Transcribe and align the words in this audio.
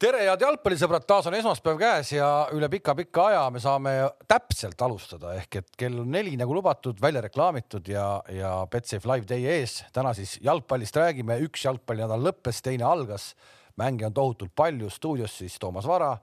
tere, 0.00 0.22
head 0.24 0.40
jalgpallisõbrad, 0.40 1.04
taas 1.08 1.26
on 1.28 1.34
esmaspäev 1.36 1.76
käes 1.80 2.14
ja 2.14 2.28
üle 2.56 2.70
pika-pika 2.72 3.26
aja 3.28 3.42
me 3.52 3.60
saame 3.60 3.92
täpselt 4.28 4.80
alustada. 4.82 5.34
Ehk 5.36 5.58
et 5.60 5.68
kell 5.82 5.98
on 6.00 6.08
neli 6.14 6.36
nagu 6.40 6.54
lubatud, 6.56 6.96
välja 7.02 7.20
reklaamitud 7.26 7.88
ja, 7.90 8.06
ja 8.32 8.54
Betsafe 8.70 9.10
live 9.10 9.28
teie 9.28 9.58
ees. 9.58 9.82
täna 9.92 10.14
siis 10.16 10.38
jalgpallist 10.44 10.96
räägime, 10.96 11.36
üks 11.44 11.66
jalgpallinädal 11.66 12.24
lõppes, 12.30 12.62
teine 12.64 12.88
algas. 12.88 13.34
mänge 13.76 14.06
on 14.06 14.14
tohutult 14.14 14.54
palju, 14.56 14.90
stuudios 14.90 15.36
siis 15.38 15.58
Toomas 15.58 15.86
Vara, 15.86 16.16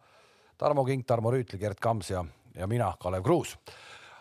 Tarmo 0.58 0.86
Kink, 0.86 1.06
Tarmo 1.06 1.32
Rüütli, 1.32 1.60
Gerd 1.60 1.80
Kams 1.80 2.10
ja, 2.10 2.26
ja 2.56 2.68
mina, 2.68 2.94
Kalev 3.00 3.24
Kruus 3.24 3.58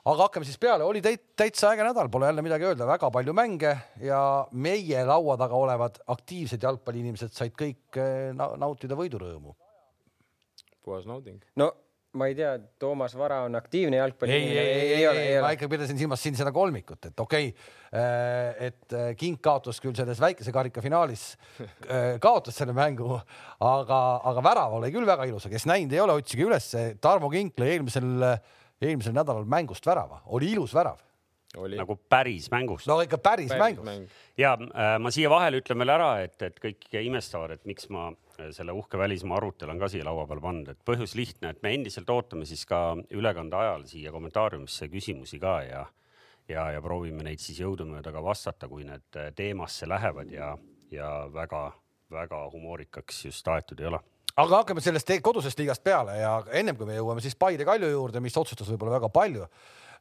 aga 0.06 0.28
hakkame 0.28 0.46
siis 0.46 0.58
peale, 0.62 0.86
oli 0.86 1.02
täit-, 1.04 1.32
täitsa 1.38 1.72
äge 1.72 1.86
nädal, 1.86 2.10
pole 2.12 2.28
jälle 2.30 2.44
midagi 2.46 2.68
öelda, 2.68 2.86
väga 2.88 3.10
palju 3.14 3.34
mänge 3.36 3.72
ja 4.02 4.20
meie 4.52 5.02
laua 5.06 5.38
taga 5.40 5.58
olevad 5.58 5.98
aktiivsed 6.14 6.62
jalgpalliinimesed 6.62 7.34
said 7.34 7.56
kõik 7.58 7.98
eh, 7.98 8.30
nautida 8.36 8.98
võidurõõmu. 8.98 9.56
puhas 10.86 11.08
nauding. 11.10 11.42
no 11.58 11.72
ma 12.16 12.28
ei 12.30 12.36
tea, 12.38 12.54
Toomas 12.80 13.12
Vara 13.18 13.42
on 13.44 13.58
aktiivne 13.58 13.98
jalgpalli. 13.98 14.32
ei, 14.32 14.44
ei, 14.46 14.58
ei, 14.58 14.92
ei, 14.94 15.18
ei, 15.34 15.40
ma 15.42 15.50
ikka 15.52 15.68
pidasin 15.68 15.98
silmas 15.98 16.22
siin 16.22 16.38
seda 16.38 16.52
kolmikut, 16.54 17.10
et 17.10 17.20
okei 17.20 17.48
okay,, 17.50 17.72
eh, 17.90 18.68
et 18.68 18.94
eh, 18.94 19.08
King 19.18 19.40
kaotas 19.42 19.82
küll 19.82 19.96
selles 19.98 20.22
väikese 20.22 20.54
karika 20.54 20.84
finaalis, 20.84 21.32
kaotas 22.22 22.62
selle 22.62 22.76
mängu, 22.78 23.18
aga, 23.58 23.98
aga 24.30 24.46
värav 24.46 24.78
oli 24.78 24.92
küll 24.94 25.08
väga 25.08 25.26
ilus 25.26 25.50
kes 25.50 25.66
näinud 25.66 25.98
ei 25.98 26.04
ole, 26.04 26.14
otsige 26.22 26.46
ülesse, 26.46 26.92
Tarmo 27.02 27.32
Kink 27.34 27.58
lõi 27.58 27.74
eelmisel 27.74 28.30
eelmisel 28.82 29.14
nädalal 29.16 29.46
mängust 29.48 29.86
värava, 29.86 30.22
oli 30.26 30.52
ilus 30.52 30.74
värav. 30.74 31.02
nagu 31.56 31.96
päris 32.08 32.50
mängust. 32.50 32.86
no 32.86 33.00
ikka 33.00 33.18
päris, 33.18 33.48
päris 33.48 33.60
mängust 33.60 33.84
mäng. 33.84 34.08
ja 34.38 34.52
äh, 34.52 34.98
ma 35.00 35.10
siia 35.10 35.30
vahele 35.30 35.62
ütlen 35.62 35.78
veel 35.78 35.92
ära, 35.94 36.10
et, 36.20 36.36
et 36.42 36.58
kõik 36.60 36.88
imestavad, 37.00 37.54
et 37.56 37.64
miks 37.64 37.88
ma 37.88 38.10
äh, 38.10 38.50
selle 38.52 38.74
uhke 38.76 38.98
välismaa 38.98 39.38
arvuti 39.38 39.64
olen 39.64 39.80
ka 39.80 39.88
siia 39.88 40.04
laua 40.04 40.26
peal 40.26 40.42
pannud, 40.44 40.68
et 40.74 40.82
põhjus 40.84 41.14
lihtne, 41.16 41.54
et 41.54 41.62
me 41.62 41.72
endiselt 41.74 42.10
ootame 42.10 42.44
siis 42.44 42.66
ka 42.68 42.96
ülekande 43.10 43.56
ajal 43.56 43.86
siia 43.88 44.12
kommentaariumisse 44.12 44.90
küsimusi 44.92 45.40
ka 45.40 45.60
ja 45.64 45.86
ja, 46.48 46.70
ja 46.70 46.82
proovime 46.82 47.24
neid 47.26 47.40
siis 47.42 47.60
jõudumööda 47.62 48.12
ka 48.14 48.22
vastata, 48.22 48.68
kui 48.68 48.84
need 48.86 49.18
äh, 49.18 49.32
teemasse 49.34 49.88
lähevad 49.88 50.30
ja, 50.30 50.52
ja 50.92 51.08
väga-väga 51.32 52.44
humoorikaks 52.52 53.24
just 53.30 53.48
aetud 53.48 53.80
ei 53.80 53.90
ole 53.90 54.02
aga 54.36 54.62
hakkame 54.62 54.84
sellest 54.84 55.12
kodusest 55.24 55.60
liigast 55.60 55.84
peale 55.84 56.18
ja 56.20 56.36
ennem 56.60 56.76
kui 56.76 56.88
me 56.88 56.98
jõuame 56.98 57.24
siis 57.24 57.36
Paide 57.38 57.66
Kalju 57.68 57.90
juurde, 57.92 58.20
mis 58.24 58.36
otsustas 58.36 58.68
võib-olla 58.72 58.98
väga 58.98 59.12
palju. 59.12 59.48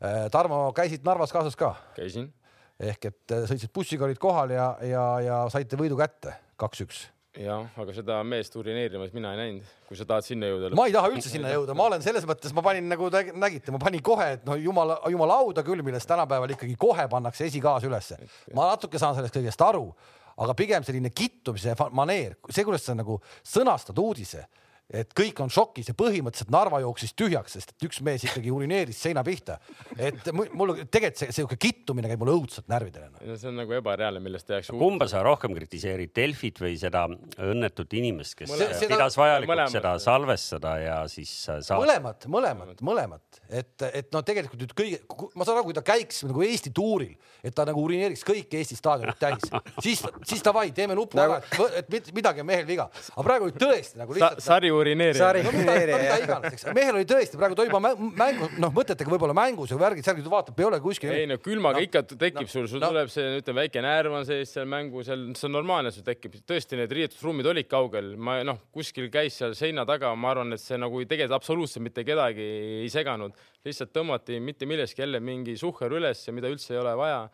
Äh, 0.04 0.26
Tarmo, 0.32 0.68
käisid 0.76 1.06
Narvas 1.08 1.32
kaasas 1.32 1.56
ka? 1.60 1.74
käisin. 1.96 2.32
ehk 2.80 3.12
et 3.12 3.36
äh, 3.36 3.46
sõitsid 3.50 3.72
bussiga, 3.74 4.08
olid 4.08 4.20
kohal 4.20 4.52
ja, 4.52 4.74
ja, 4.84 5.04
ja 5.24 5.44
saite 5.54 5.80
võidu 5.80 6.00
kätte, 6.00 6.36
kaks-üks 6.60 7.06
jah, 7.40 7.66
aga 7.80 7.94
seda 7.96 8.18
meest 8.28 8.54
urineerimas 8.60 9.14
mina 9.16 9.34
ei 9.36 9.40
näinud, 9.40 9.72
kui 9.88 9.98
sa 10.00 10.08
tahad 10.08 10.28
sinna 10.28 10.50
jõuda. 10.50 10.72
ma 10.78 10.86
ei 10.88 10.96
taha 10.96 11.12
üldse 11.12 11.32
sinna 11.32 11.52
jõuda, 11.52 11.76
ma 11.78 11.88
olen 11.90 12.04
selles 12.04 12.28
mõttes, 12.28 12.54
ma 12.56 12.64
panin 12.66 12.88
nagu 12.92 13.10
te 13.12 13.24
nägite, 13.36 13.74
ma 13.76 13.80
panin 13.82 14.04
kohe, 14.06 14.30
et 14.38 14.46
no 14.48 14.56
jumala, 14.60 14.98
jumala 15.12 15.40
auda 15.44 15.64
küll, 15.68 15.84
millest 15.86 16.08
tänapäeval 16.12 16.56
ikkagi 16.56 16.78
kohe 16.80 17.08
pannakse 17.12 17.48
esikaas 17.48 17.88
ülesse. 17.88 18.20
ma 18.56 18.70
natuke 18.72 19.00
saan 19.02 19.18
sellest 19.18 19.36
kõigest 19.36 19.66
aru 19.68 19.90
aga 20.36 20.54
pigem 20.58 20.84
selline 20.84 21.12
kittumise 21.16 21.76
maneer, 21.96 22.36
see, 22.50 22.66
kuidas 22.68 22.84
sa 22.86 22.96
nagu 22.98 23.20
sõnastad 23.44 24.00
uudise 24.02 24.46
et 24.94 25.14
kõik 25.18 25.40
on 25.42 25.50
šokis 25.50 25.90
ja 25.90 25.96
põhimõtteliselt 25.98 26.52
Narva 26.54 26.78
jooksis 26.84 27.16
tühjaks, 27.18 27.56
sest 27.58 27.72
et 27.74 27.86
üks 27.88 28.02
mees 28.06 28.22
ikkagi 28.28 28.52
urineeris 28.54 29.00
seina 29.02 29.24
pihta. 29.26 29.58
et 29.98 30.30
mul 30.36 30.76
tegelikult 30.84 31.24
see 31.24 31.34
sihuke 31.40 31.58
kittumine 31.58 32.10
käib 32.12 32.22
mulle 32.22 32.36
õudselt 32.38 32.68
närvidele 32.70 33.10
no.. 33.16 33.38
see 33.40 33.50
on 33.50 33.58
nagu 33.58 33.74
ebareaalne, 33.80 34.22
millest 34.22 34.46
tehakse. 34.50 34.76
kumba 34.78 35.08
sa 35.10 35.24
rohkem 35.26 35.56
kritiseerid, 35.58 36.12
Delfit 36.16 36.62
või 36.62 36.76
seda 36.78 37.08
õnnetut 37.10 37.96
inimest, 37.98 38.36
kes 38.38 38.52
Mõle, 38.54 38.68
pidas 38.86 39.18
vajalikuks 39.18 39.52
mõlemat. 39.56 39.74
seda 39.74 39.96
salvestada 40.04 40.76
ja 40.84 41.00
siis 41.10 41.34
saad... 41.48 41.66
mõlemat, 41.82 42.30
mõlemat, 42.30 42.86
mõlemat, 42.86 43.42
et, 43.50 43.88
et 43.90 44.14
no 44.14 44.22
tegelikult 44.28 44.62
nüüd 44.68 44.78
kõige, 44.78 45.02
ma 45.34 45.50
saan 45.50 45.58
aru, 45.58 45.72
kui 45.72 45.80
ta 45.80 45.86
käiks 45.86 46.22
nagu 46.30 46.46
Eesti 46.46 46.74
tuuril, 46.76 47.18
et 47.42 47.58
ta 47.58 47.66
nagu 47.66 47.82
urineeriks 47.82 48.22
kõik 48.28 48.54
Eesti 48.62 48.78
staadionid 48.78 49.18
täis, 49.18 49.50
siis, 49.82 50.06
siis 50.30 50.46
davai, 50.46 50.68
teeme 50.78 50.94
nupu 50.98 51.18
nagu... 51.18 51.40
ära, 51.42 51.74
et 51.82 52.14
midagi 52.14 52.46
on 52.46 52.52
mehel 52.54 52.70
viga, 52.70 52.86
aga 53.16 53.26
praegu 53.26 53.50
tõesti 53.58 53.98
nagu 53.98 54.14
lihtsalt 54.14 54.44
Sa. 54.46 54.56
sari 54.56 54.75
urineerija. 54.78 55.20
sari 55.20 55.42
urineerija 55.48 56.38
no,. 56.44 56.74
mehel 56.78 57.00
oli 57.00 57.08
tõesti 57.10 57.40
praegu 57.40 57.58
toimub 57.60 57.84
mängu, 58.20 58.50
noh, 58.62 58.74
mõtetega 58.76 59.12
võib-olla 59.14 59.36
mängus 59.38 59.74
ja 59.74 59.80
värgid, 59.80 60.06
särgid, 60.08 60.28
vaatab, 60.32 60.60
ei 60.60 60.68
ole 60.68 60.80
kuskil. 60.84 61.14
ei 61.16 61.30
no 61.30 61.38
külmaga 61.42 61.80
no, 61.80 61.86
ikka 61.88 62.04
tekib 62.12 62.44
no, 62.44 62.52
sul, 62.52 62.68
sul 62.72 62.84
no, 62.84 62.92
tuleb 62.94 63.12
see, 63.14 63.40
ütleme, 63.40 63.64
väike 63.64 63.84
närv 63.86 64.20
on 64.20 64.28
sees 64.28 64.54
seal 64.56 64.70
mängu, 64.70 65.06
seal, 65.08 65.26
see 65.38 65.50
on 65.50 65.56
normaalne, 65.58 65.94
sul 65.96 66.06
tekib. 66.08 66.38
tõesti, 66.48 66.80
need 66.80 66.94
riietusruumid 67.00 67.50
olid 67.54 67.72
kaugel, 67.72 68.14
ma 68.18 68.38
noh, 68.48 68.62
kuskil 68.76 69.10
käis 69.14 69.40
seal 69.42 69.58
seina 69.58 69.88
taga, 69.90 70.14
ma 70.20 70.34
arvan, 70.36 70.56
et 70.56 70.64
see 70.64 70.80
nagu 70.82 71.02
tegelikult 71.04 71.40
absoluutselt 71.40 71.86
mitte 71.86 72.06
kedagi 72.08 72.46
ei 72.84 72.92
seganud, 72.94 73.36
lihtsalt 73.66 73.96
tõmmati 73.96 74.40
mitte 74.44 74.70
millestki 74.70 75.06
jälle 75.06 75.24
mingi 75.24 75.58
suhher 75.60 76.00
üles, 76.00 76.24
mida 76.36 76.52
üldse 76.52 76.76
ei 76.76 76.82
ole 76.84 76.96
vaja 77.00 77.26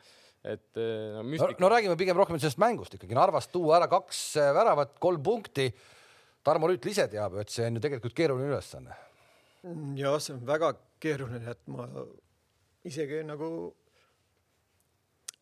et 0.42 0.78
no, 0.78 1.24
müstika... 1.24 1.58
no, 1.60 1.68
no 1.68 1.72
räägime 1.76 1.96
pigem 2.00 2.18
rohkem 2.18 2.40
sellest 2.42 2.62
mängust 2.62 2.96
ikkagi, 2.98 3.14
Narvast 3.18 3.52
tuua 3.54 3.78
ära 3.78 3.88
kaks 3.92 4.22
väravat, 4.58 4.96
kolm 5.02 5.22
punkti 5.24 5.68
Tarmo 6.44 6.70
Rüütl 6.70 6.90
ise 6.90 7.06
teab, 7.12 7.38
et 7.42 7.54
see 7.54 7.68
on 7.68 7.78
ju 7.78 7.84
tegelikult 7.84 8.16
keeruline 8.18 8.50
ülesanne. 8.50 8.98
ja 9.96 10.16
see 10.20 10.34
on 10.34 10.42
väga 10.48 10.74
keeruline, 11.02 11.54
et 11.54 11.62
ma 11.70 11.86
isegi 12.88 13.22
nagu 13.28 13.52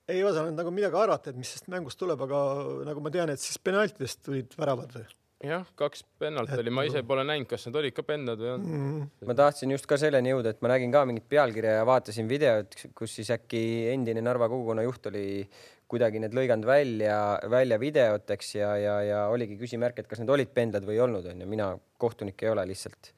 ei 0.09 0.23
osanud 0.25 0.57
nagu 0.57 0.73
midagi 0.73 0.97
arvata, 0.97 1.31
et 1.31 1.39
mis 1.39 1.53
sellest 1.53 1.69
mängust 1.71 1.99
tuleb, 2.01 2.21
aga 2.25 2.41
nagu 2.89 3.03
ma 3.05 3.13
tean, 3.13 3.31
et 3.31 3.41
siis 3.41 3.59
penaltidest 3.61 4.23
tulid 4.25 4.55
väravad 4.59 4.91
või? 4.97 5.07
jah, 5.45 5.63
kaks 5.79 6.03
pennalt 6.19 6.51
oli, 6.57 6.71
ma 6.73 6.83
ise 6.87 7.03
pole 7.07 7.23
näinud, 7.23 7.47
kas 7.47 7.63
need 7.67 7.77
olid 7.79 7.95
ka 7.95 8.03
pennad 8.03 8.41
või 8.41 8.49
on 8.57 8.63
mm. 8.65 8.79
-hmm. 8.83 9.27
ma 9.29 9.35
tahtsin 9.39 9.71
just 9.71 9.87
ka 9.87 9.97
selleni 10.01 10.33
jõuda, 10.33 10.51
et 10.51 10.61
ma 10.65 10.73
nägin 10.73 10.91
ka 10.91 11.05
mingit 11.07 11.29
pealkirja 11.31 11.77
ja 11.79 11.85
vaatasin 11.87 12.27
videot, 12.27 12.75
kus 12.97 13.15
siis 13.19 13.31
äkki 13.31 13.61
endine 13.93 14.23
Narva 14.25 14.49
kogukonna 14.51 14.83
juht 14.83 15.07
oli 15.07 15.47
kuidagi 15.89 16.21
need 16.21 16.35
lõiganud 16.37 16.67
välja, 16.69 17.19
välja 17.49 17.79
videoteks 17.81 18.55
ja, 18.59 18.73
ja, 18.77 18.97
ja 19.05 19.21
oligi 19.33 19.57
küsimärk, 19.59 20.01
et 20.01 20.09
kas 20.09 20.21
need 20.21 20.29
olid 20.33 20.51
pendlad 20.53 20.85
või 20.87 20.99
ei 20.99 21.05
olnud, 21.05 21.31
onju. 21.31 21.47
mina 21.49 21.71
kohtunik 22.01 22.45
ei 22.45 22.51
ole 22.53 22.67
lihtsalt. 22.69 23.13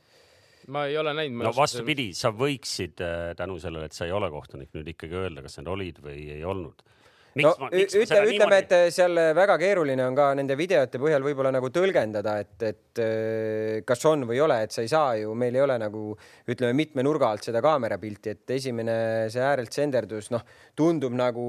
ma 0.72 0.86
ei 0.88 0.98
ole 0.98 1.14
näinud. 1.18 1.44
no 1.48 1.54
vastupidi, 1.56 2.12
sa 2.18 2.32
võiksid 2.36 3.04
äh, 3.04 3.34
tänu 3.38 3.60
sellele, 3.60 3.92
et 3.92 3.98
sa 3.98 4.08
ei 4.08 4.16
ole 4.16 4.32
kohtunik, 4.32 4.72
nüüd 4.78 4.94
ikkagi 4.96 5.20
öelda, 5.26 5.44
kas 5.46 5.60
need 5.60 5.72
olid 5.72 6.02
või 6.06 6.26
ei 6.38 6.48
olnud 6.48 6.88
Miks 7.32 7.48
no 7.48 7.64
ma, 7.64 7.68
miks 7.72 7.96
ütle, 7.96 8.18
ütleme, 8.28 8.58
et 8.60 8.74
seal 8.92 9.16
väga 9.38 9.56
keeruline 9.62 10.04
on 10.04 10.16
ka 10.18 10.26
nende 10.36 10.58
videote 10.60 11.00
põhjal 11.00 11.24
võib-olla 11.24 11.54
nagu 11.56 11.70
tõlgendada, 11.72 12.34
et, 12.44 12.56
et 12.68 13.00
äh, 13.00 13.78
kas 13.88 14.04
on 14.10 14.26
või 14.28 14.36
ei 14.36 14.44
ole, 14.44 14.58
et 14.66 14.76
sa 14.76 14.84
ei 14.84 14.92
saa 14.92 15.14
ju, 15.22 15.32
meil 15.40 15.56
ei 15.56 15.64
ole 15.64 15.78
nagu 15.80 16.10
ütleme 16.52 16.76
mitme 16.76 17.06
nurga 17.08 17.30
alt 17.32 17.48
seda 17.48 17.62
kaamerapilti, 17.64 18.36
et 18.36 18.56
esimene 18.58 18.96
see 19.32 19.46
äärelt 19.48 19.72
senderdus, 19.72 20.28
noh, 20.36 20.44
tundub 20.76 21.16
nagu 21.16 21.46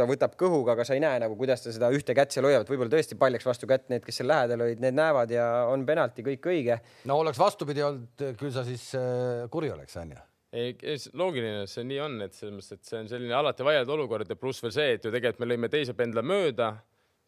ta 0.00 0.08
võtab 0.08 0.34
kõhuga, 0.40 0.74
aga 0.74 0.86
sa 0.88 0.96
ei 0.96 1.04
näe 1.04 1.20
nagu, 1.22 1.36
kuidas 1.38 1.64
ta 1.64 1.74
seda 1.74 1.92
ühte 1.94 2.16
kätt 2.16 2.34
seal 2.34 2.48
hoiab, 2.48 2.64
võib-olla 2.68 2.92
tõesti 2.96 3.18
pall 3.20 3.36
läks 3.36 3.48
vastu 3.48 3.68
kätt, 3.70 3.88
need, 3.92 4.04
kes 4.06 4.22
seal 4.22 4.30
lähedal 4.32 4.66
olid, 4.66 4.82
need 4.82 4.96
näevad 4.96 5.32
ja 5.34 5.46
on 5.70 5.84
penalti, 5.88 6.24
kõik 6.26 6.50
õige. 6.54 6.80
no 7.10 7.20
oleks 7.20 7.40
vastupidi 7.40 7.84
olnud, 7.86 8.26
küll 8.40 8.52
sa 8.54 8.66
siis 8.66 8.90
äh, 8.98 9.46
kuri 9.52 9.72
oleks, 9.76 9.96
onju 10.00 10.18
ei, 10.50 10.74
loogiline, 11.14 11.66
see 11.70 11.84
nii 11.86 11.98
on, 12.02 12.16
et 12.24 12.34
selles 12.34 12.56
mõttes, 12.56 12.74
et 12.74 12.88
see 12.88 12.98
on 12.98 13.10
selline 13.10 13.34
alati 13.38 13.66
vaieldav 13.66 13.94
olukord 13.94 14.30
ja 14.30 14.36
pluss 14.38 14.64
veel 14.64 14.74
see, 14.74 14.96
et 14.96 15.04
ju 15.06 15.12
tegelikult 15.14 15.44
me 15.44 15.50
lõime 15.52 15.70
teise 15.70 15.94
pendla 15.98 16.24
mööda 16.26 16.72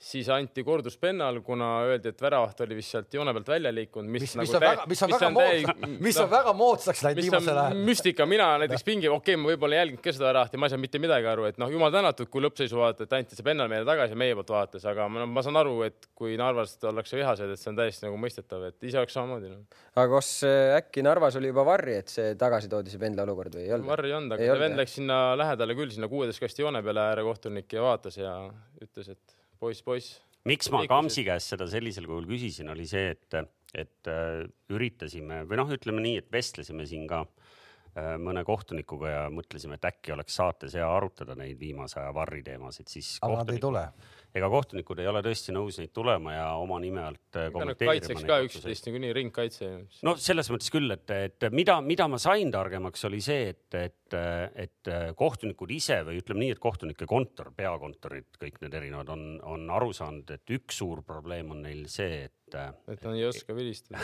siis 0.03 0.29
anti 0.35 0.65
korduspennal, 0.67 1.39
kuna 1.47 1.69
öeldi, 1.87 2.11
et 2.11 2.23
väravaht 2.23 2.61
oli 2.65 2.75
vist 2.75 2.91
sealt 2.95 3.15
joone 3.15 3.31
pealt 3.37 3.51
välja 3.53 3.71
liikunud, 3.75 4.11
mis, 4.11 4.25
mis, 4.25 4.33
nagu 4.35 4.49
mis 4.49 4.57
on 4.57 4.63
väga, 4.65 4.87
mis 4.91 5.03
on 5.07 5.13
väga 5.13 5.29
moodsaks, 5.37 5.85
mis 6.07 6.17
on 6.19 6.27
no, 6.27 6.33
väga 6.33 6.55
moodsaks 6.59 7.03
läinud 7.07 7.23
viimasel 7.23 7.61
ajal. 7.63 7.83
müstika, 7.87 8.27
mina 8.27 8.49
näiteks 8.65 8.83
pingi, 8.89 9.07
okei 9.09 9.37
okay,, 9.37 9.39
ma 9.39 9.53
võib-olla 9.53 9.77
ei 9.77 9.83
jälginud 9.83 10.03
ka 10.03 10.15
seda 10.17 10.27
väravahti, 10.29 10.59
ma 10.59 10.67
ei 10.67 10.73
saanud 10.73 10.85
mitte 10.87 11.01
midagi 11.03 11.29
aru, 11.33 11.45
et 11.51 11.61
noh, 11.63 11.71
jumal 11.71 11.93
tänatud, 11.95 12.31
kui 12.33 12.43
lõppseisu 12.43 12.81
vaadata, 12.81 13.07
et 13.07 13.15
anti 13.21 13.39
see 13.39 13.47
pennal 13.47 13.71
meile 13.71 13.87
tagasi 13.87 14.19
meie 14.19 14.35
poolt 14.39 14.51
vaadates, 14.57 14.87
aga 14.91 15.07
ma, 15.13 15.27
ma 15.37 15.45
saan 15.47 15.61
aru, 15.63 15.77
et 15.87 16.09
kui 16.19 16.35
Narvast 16.41 16.83
ollakse 16.91 17.21
vihased, 17.21 17.53
et 17.55 17.63
see 17.63 17.71
on 17.71 17.79
täiesti 17.79 18.09
nagu 18.09 18.19
mõistetav, 18.25 18.67
et 18.73 18.89
ise 18.89 18.99
oleks 18.99 19.15
samamoodi 19.19 19.53
no.. 19.53 19.61
aga 19.95 20.09
kas 20.17 20.33
äh, 20.49 20.73
äkki 20.81 21.07
Narvas 21.07 21.39
oli 21.39 21.53
juba 21.53 21.67
varri, 21.69 22.01
et 22.03 22.11
see 22.11 22.35
tagasi 22.41 22.73
toodi, 22.73 22.91
see 22.91 23.03
pendla 23.03 23.23
olukord 23.29 23.55
või 23.55 23.69
ei 23.69 23.77
olnud? 23.79 23.93
varri 23.95 24.11
ei 24.11 24.19
olnud, 24.19 24.35
aga 24.35 24.59
vend 24.67 24.83
läks 24.83 24.99
sinna 24.99 25.21
lähedale 25.39 25.79
küll, 25.79 25.95
sinna 25.95 26.11
kuueteist 26.11 26.43
kasti 26.43 26.67
joone 26.67 26.83
peale 26.83 27.07
äärekohtunik 27.13 27.79
ja 27.79 27.87
vaatas 27.87 28.19
ja 28.19 28.35
ütles, 28.83 29.15
et 29.15 29.42
poiss, 29.63 29.87
poiss. 29.87 30.21
Miks 30.51 30.71
ma 30.75 30.83
Kamsi 30.91 31.23
käest 31.27 31.55
seda 31.55 31.69
sellisel 31.71 32.09
kujul 32.11 32.27
küsisin, 32.27 32.71
oli 32.73 32.89
see, 32.91 33.13
et, 33.15 33.37
et 33.79 34.11
äh, 34.11 34.43
üritasime 34.75 35.45
või 35.47 35.61
noh, 35.61 35.71
ütleme 35.77 36.03
nii, 36.03 36.19
et 36.25 36.33
vestlesime 36.35 36.87
siin 36.91 37.07
ka 37.11 37.23
äh, 37.23 37.53
mõne 37.93 38.41
kohtunikuga 38.49 39.09
ja 39.11 39.23
mõtlesime, 39.29 39.77
et 39.77 39.85
äkki 39.85 40.15
oleks 40.15 40.39
saates 40.39 40.73
hea 40.79 40.87
arutada 40.89 41.37
neid 41.37 41.59
viimase 41.61 42.01
aja 42.01 42.15
varri 42.17 42.41
teemasid, 42.47 42.89
siis. 42.89 43.19
aga 43.21 43.43
nad 43.43 43.53
ei 43.53 43.61
tule 43.61 43.83
ega 44.37 44.49
kohtunikud 44.49 45.01
ei 45.03 45.09
ole 45.11 45.21
tõesti 45.25 45.53
nõus 45.53 45.79
neid 45.81 45.93
tulema 45.95 46.35
ja 46.35 46.47
oma 46.61 46.79
nime 46.81 47.03
alt 47.05 47.39
äh, 47.39 47.51
kommenteerima. 47.53 47.93
kaitseks 47.93 48.25
ka 48.29 48.39
üksteist 48.47 48.89
niikuinii, 48.89 49.13
ringkaitse. 49.19 49.71
no 50.09 50.15
selles 50.21 50.49
mõttes 50.53 50.73
küll, 50.73 50.89
et, 50.95 51.13
et 51.13 51.49
mida, 51.53 51.79
mida 51.85 52.09
ma 52.09 52.21
sain 52.23 52.53
targemaks, 52.53 53.05
oli 53.09 53.21
see, 53.25 53.53
et, 53.53 53.77
et, 53.77 54.17
et 54.65 54.93
kohtunikud 55.19 55.73
ise 55.77 56.01
või 56.09 56.23
ütleme 56.23 56.47
nii, 56.47 56.57
et 56.57 56.63
kohtunike 56.63 57.09
kontor, 57.09 57.53
peakontorid, 57.57 58.31
kõik 58.41 58.61
need 58.65 58.79
erinevad 58.81 59.13
on, 59.13 59.27
on 59.49 59.69
aru 59.77 59.93
saanud, 59.97 60.33
et 60.33 60.57
üks 60.57 60.81
suur 60.81 61.05
probleem 61.07 61.53
on 61.53 61.65
neil 61.67 61.85
see, 61.93 62.25
et 62.31 62.37
et 62.59 62.93
et 62.93 63.07
nad 63.07 63.17
ei 63.17 63.25
oska 63.27 63.55
vilistada. 63.57 64.03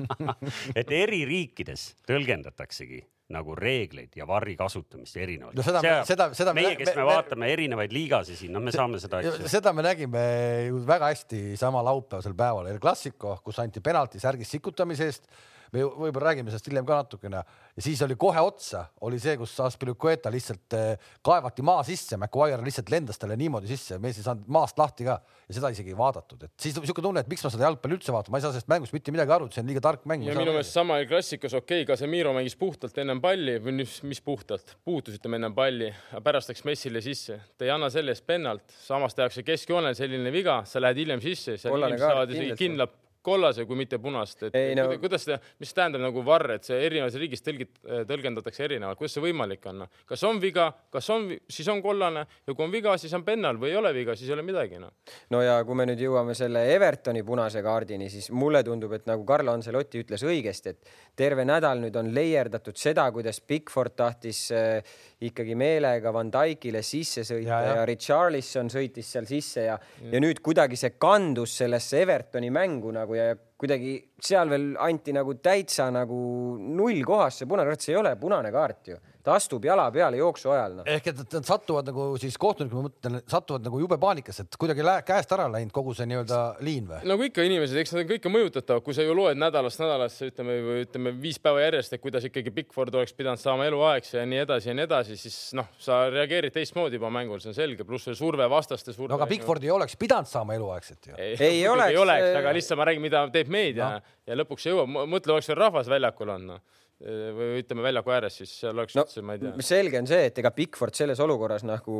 Et 0.78 0.90
eri 0.94 1.24
riikides 1.28 1.94
tõlgendataksegi 2.06 3.02
nagu 3.34 3.54
reegleid 3.56 4.12
ja 4.18 4.26
varri 4.28 4.52
kasutamist 4.58 5.16
erinevalt. 5.16 5.56
No 5.56 5.64
seda, 5.64 5.80
seda, 6.04 6.26
seda 6.36 6.52
meie, 6.56 6.74
kes 6.76 6.90
me, 6.92 6.98
me 7.00 7.06
vaatame 7.08 7.48
erinevaid 7.54 7.94
liigasid 7.94 8.36
siin, 8.36 8.52
no 8.52 8.60
me 8.60 8.74
saame 8.74 9.00
seda. 9.00 9.22
seda 9.48 9.72
me 9.72 9.84
nägime 9.86 10.24
ju 10.68 10.82
väga 10.84 11.08
hästi 11.14 11.40
sama 11.60 11.80
laupäevasel 11.86 12.36
päeval 12.36 12.68
El 12.68 12.80
Clasico, 12.82 13.38
kus 13.44 13.62
anti 13.64 13.80
penalti 13.84 14.20
särgis 14.20 14.52
sikutamise 14.52 15.08
eest 15.08 15.30
me 15.74 15.84
võib-olla 15.84 16.30
räägime 16.30 16.52
sellest 16.52 16.68
hiljem 16.70 16.86
ka 16.86 16.98
natukene. 17.02 17.42
Ja 17.74 17.82
siis 17.82 18.02
oli 18.06 18.16
kohe 18.20 18.42
otsa 18.44 18.84
oli 19.06 19.18
see, 19.22 19.34
kus 19.40 19.54
Aspilicueta 19.64 20.30
lihtsalt 20.32 20.76
eh, 20.78 21.08
kaevati 21.24 21.64
maa 21.66 21.82
sisse, 21.86 22.16
McGuire 22.18 22.62
lihtsalt 22.64 22.92
lendas 22.94 23.18
talle 23.20 23.36
niimoodi 23.40 23.70
sisse, 23.70 23.98
mees 24.02 24.20
ei 24.20 24.26
saanud 24.26 24.46
maast 24.54 24.78
lahti 24.78 25.08
ka. 25.08 25.18
Ja 25.48 25.58
seda 25.58 25.70
isegi 25.74 25.92
ei 25.92 25.98
vaadatud, 25.98 26.46
et 26.46 26.52
siis 26.60 26.76
niisugune 26.78 27.08
tunne, 27.08 27.24
et 27.24 27.28
miks 27.28 27.42
ma 27.44 27.50
seda 27.52 27.66
jalgpalli 27.66 27.98
üldse 27.98 28.14
vaatan, 28.14 28.32
ma 28.32 28.40
ei 28.40 28.46
saa 28.46 28.54
sellest 28.54 28.70
mängust 28.72 28.94
mitte 28.96 29.12
midagi 29.12 29.34
aru, 29.36 29.50
see 29.52 29.60
on 29.60 29.68
liiga 29.68 29.82
tark 29.84 30.06
mäng. 30.08 30.24
ja 30.24 30.36
minu 30.38 30.54
meelest 30.54 30.72
sama 30.72 30.96
klassikas 31.10 31.56
okei 31.58 31.82
okay,, 31.82 31.90
Casemiro 31.90 32.32
mängis 32.36 32.56
puhtalt 32.56 32.96
ennem 33.02 33.20
palli. 33.24 33.58
Või 33.64 33.76
mis, 33.82 33.98
mis 34.06 34.20
puhtalt, 34.24 34.76
puutus 34.84 35.18
ütleme 35.18 35.38
ennem 35.40 35.54
palli, 35.56 35.90
pärast 36.24 36.50
läks 36.52 36.64
Messile 36.64 37.02
sisse, 37.04 37.40
ta 37.58 37.66
ei 37.66 37.72
anna 37.74 37.90
selle 37.92 38.14
eest 38.14 38.24
pennalt, 38.26 38.64
samas 38.86 39.16
tehakse 39.16 39.44
keskjoonel 39.46 39.96
selline 39.98 40.32
viga, 40.34 40.62
sa 40.68 40.82
lähed 40.82 41.02
hiljem 41.04 41.22
sisse, 41.24 41.58
seal 41.60 41.76
inimesed 41.76 42.06
saavad 42.06 42.34
isegi 42.34 42.56
kindla 42.60 42.88
kollase 43.24 43.64
kui 43.68 43.78
mitte 43.78 43.98
punast, 44.02 44.46
et 44.48 44.56
ei, 44.58 44.74
no. 44.78 44.86
kuidas 45.00 45.24
see, 45.26 45.36
mis 45.62 45.72
tähendab 45.76 46.04
nagu 46.04 46.24
varr, 46.26 46.56
et 46.58 46.66
see 46.68 46.78
erinevas 46.86 47.16
riigis 47.20 47.42
tõlgit-, 47.44 47.80
tõlgendatakse 48.08 48.66
erinevalt, 48.66 49.00
kuidas 49.00 49.16
see 49.16 49.24
võimalik 49.24 49.64
on? 49.70 49.84
kas 50.08 50.24
on 50.28 50.40
viga, 50.42 50.68
kas 50.92 51.08
on, 51.14 51.30
siis 51.50 51.68
on 51.72 51.80
kollane 51.84 52.24
ja 52.24 52.54
kui 52.54 52.66
on 52.66 52.72
viga, 52.72 52.96
siis 53.00 53.14
on 53.16 53.24
pennal 53.26 53.58
või 53.60 53.72
ei 53.72 53.78
ole 53.80 53.94
viga, 53.96 54.16
siis 54.18 54.30
ei 54.30 54.36
ole 54.36 54.44
midagi 54.46 54.80
noh. 54.82 54.92
no 55.34 55.40
ja 55.44 55.56
kui 55.64 55.78
me 55.78 55.88
nüüd 55.88 56.02
jõuame 56.04 56.36
selle 56.38 56.66
Evertoni 56.74 57.24
punase 57.26 57.62
kaardini, 57.64 58.10
siis 58.12 58.30
mulle 58.34 58.62
tundub, 58.66 58.92
et 58.96 59.08
nagu 59.08 59.24
Carlo 59.28 59.54
Ancelotti 59.56 60.04
ütles 60.04 60.24
õigesti, 60.26 60.74
et 60.74 60.94
terve 61.16 61.46
nädal 61.48 61.80
nüüd 61.82 61.96
on 62.00 62.12
leierdatud 62.14 62.76
seda, 62.78 63.06
kuidas 63.14 63.40
Bigford 63.44 63.96
tahtis 63.96 64.46
äh, 64.54 64.94
ikkagi 65.24 65.56
meelega 65.58 66.12
Van 66.14 66.30
Dijkile 66.32 66.82
sisse 66.84 67.24
sõita 67.24 67.48
ja, 67.48 67.60
ja. 67.64 67.76
ja 67.80 67.88
Richarlison 67.88 68.70
sõitis 68.72 69.10
seal 69.14 69.28
sisse 69.28 69.66
ja, 69.68 69.78
ja 70.12 70.22
nüüd 70.22 70.42
kuidagi 70.44 70.78
see 70.78 70.94
kandus 71.00 71.56
sellesse 71.62 72.02
Evertoni 72.04 72.50
mängu 72.54 72.92
nagu 72.94 73.13
ja 73.16 73.34
kuidagi 73.58 73.96
seal 74.20 74.50
veel 74.50 74.74
anti 74.80 75.14
nagu 75.16 75.36
täitsa 75.42 75.90
nagu 75.94 76.18
null 76.58 77.02
kohasse 77.06 77.46
punane 77.46 77.70
kaart, 77.70 77.84
see 77.86 77.94
ei 77.94 78.00
ole 78.00 78.14
punane 78.20 78.52
kaart 78.54 78.92
ju 78.92 78.98
ta 79.24 79.34
astub 79.38 79.64
jala 79.64 79.86
peale 79.92 80.18
jooksu 80.20 80.50
ajal 80.52 80.74
no.. 80.78 80.84
ehk 80.88 81.06
et 81.10 81.20
nad 81.36 81.46
satuvad 81.48 81.88
nagu 81.88 82.06
siis 82.20 82.36
kohtunikud, 82.40 82.76
ma 82.76 82.88
mõtlen, 82.90 83.20
satuvad 83.30 83.64
nagu 83.64 83.80
jube 83.80 83.96
paanikasse, 84.00 84.44
et 84.44 84.58
kuidagi 84.60 84.84
käest 85.08 85.32
ära 85.36 85.46
läinud 85.52 85.72
kogu 85.74 85.94
see 85.96 86.06
nii-öelda 86.10 86.40
liin 86.66 86.90
või? 86.90 87.00
nagu 87.08 87.26
ikka 87.28 87.46
inimesed, 87.48 87.78
eks 87.80 87.94
nad 87.94 88.02
on 88.04 88.10
kõike 88.12 88.32
mõjutatavad, 88.34 88.84
kui 88.84 88.96
sa 88.96 89.06
ju 89.06 89.16
loed 89.16 89.40
nädalast 89.40 89.80
nädalasse, 89.80 90.28
ütleme 90.32 90.58
või 90.66 90.84
ütleme 90.84 91.14
viis 91.22 91.40
päeva 91.40 91.64
järjest, 91.64 91.96
et 91.96 92.04
kuidas 92.04 92.28
ikkagi 92.28 92.52
Bigford 92.58 93.00
oleks 93.00 93.16
pidanud 93.16 93.40
saama 93.40 93.68
eluaegse 93.70 94.20
ja 94.20 94.26
nii 94.28 94.42
edasi 94.44 94.70
ja 94.70 94.76
nii 94.76 94.86
edasi, 94.90 95.18
siis 95.20 95.38
noh, 95.56 95.72
sa 95.80 96.04
reageerid 96.12 96.52
teistmoodi 96.54 97.00
juba 97.00 97.12
mängul, 97.14 97.40
see 97.40 97.54
on 97.54 97.58
selge, 97.58 97.88
pluss 97.88 98.10
see 98.10 98.18
surve 98.18 98.48
vastaste 98.52 98.92
surve. 98.92 99.08
no 99.14 99.20
aga 99.20 99.30
Bigford 99.30 99.64
ei 99.64 99.72
oleks 99.72 99.96
pidanud 100.00 100.28
saama 100.28 100.58
eluaegset 100.58 101.10
ju. 101.10 101.16
ei, 101.16 101.36
ei 101.48 101.66
oleks, 101.68 101.96
ei 101.96 102.00
oleks, 102.04 102.30
aga 102.42 102.56
lihtsalt 102.58 102.82
ma 102.82 102.90
räägin, 102.90 103.08
mida 103.08 103.24
teeb 103.32 103.52
meedia 103.52 103.94
no. 103.96 104.16
ja 104.28 104.40
lõpuks 104.42 104.68
ei 104.68 104.74
jõua, 104.76 104.84
mõtle, 105.08 105.38
oleks 105.38 105.48
veel 105.48 105.62
rahvas 105.64 105.88
väljakul 105.88 106.36
on 106.36 106.50
no 106.52 106.62
või 107.04 107.60
ütleme 107.60 107.84
väljaku 107.84 108.12
ääres, 108.14 108.38
siis 108.40 108.52
seal 108.62 108.72
oleks 108.72 108.96
no, 108.96 109.04
üldse, 109.04 109.22
ma 109.26 109.36
ei 109.36 109.42
tea. 109.42 109.52
selge 109.66 110.00
on 110.00 110.08
see, 110.08 110.28
et 110.30 110.38
ega 110.40 110.52
Bigford 110.56 110.96
selles 110.96 111.20
olukorras 111.20 111.64
nagu 111.68 111.96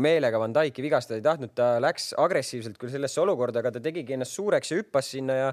meelega 0.00 0.38
Van 0.38 0.54
Dyke'i 0.54 0.84
vigastada 0.84 1.18
ei 1.18 1.24
tahtnud, 1.24 1.54
ta 1.58 1.72
läks 1.82 2.12
agressiivselt 2.22 2.78
küll 2.78 2.92
sellesse 2.94 3.22
olukorda, 3.24 3.64
aga 3.64 3.74
ta 3.74 3.82
tegigi 3.82 4.14
ennast 4.14 4.38
suureks 4.38 4.70
ja 4.70 4.78
hüppas 4.78 5.10
sinna 5.16 5.38
ja 5.40 5.50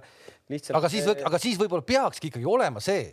lihtsalt. 0.53 0.77
aga 0.77 0.91
siis, 0.93 1.09
aga 1.09 1.41
siis 1.41 1.57
võib-olla 1.61 1.87
peakski 1.87 2.29
ikkagi 2.29 2.49
olema 2.49 2.83
see 2.83 3.09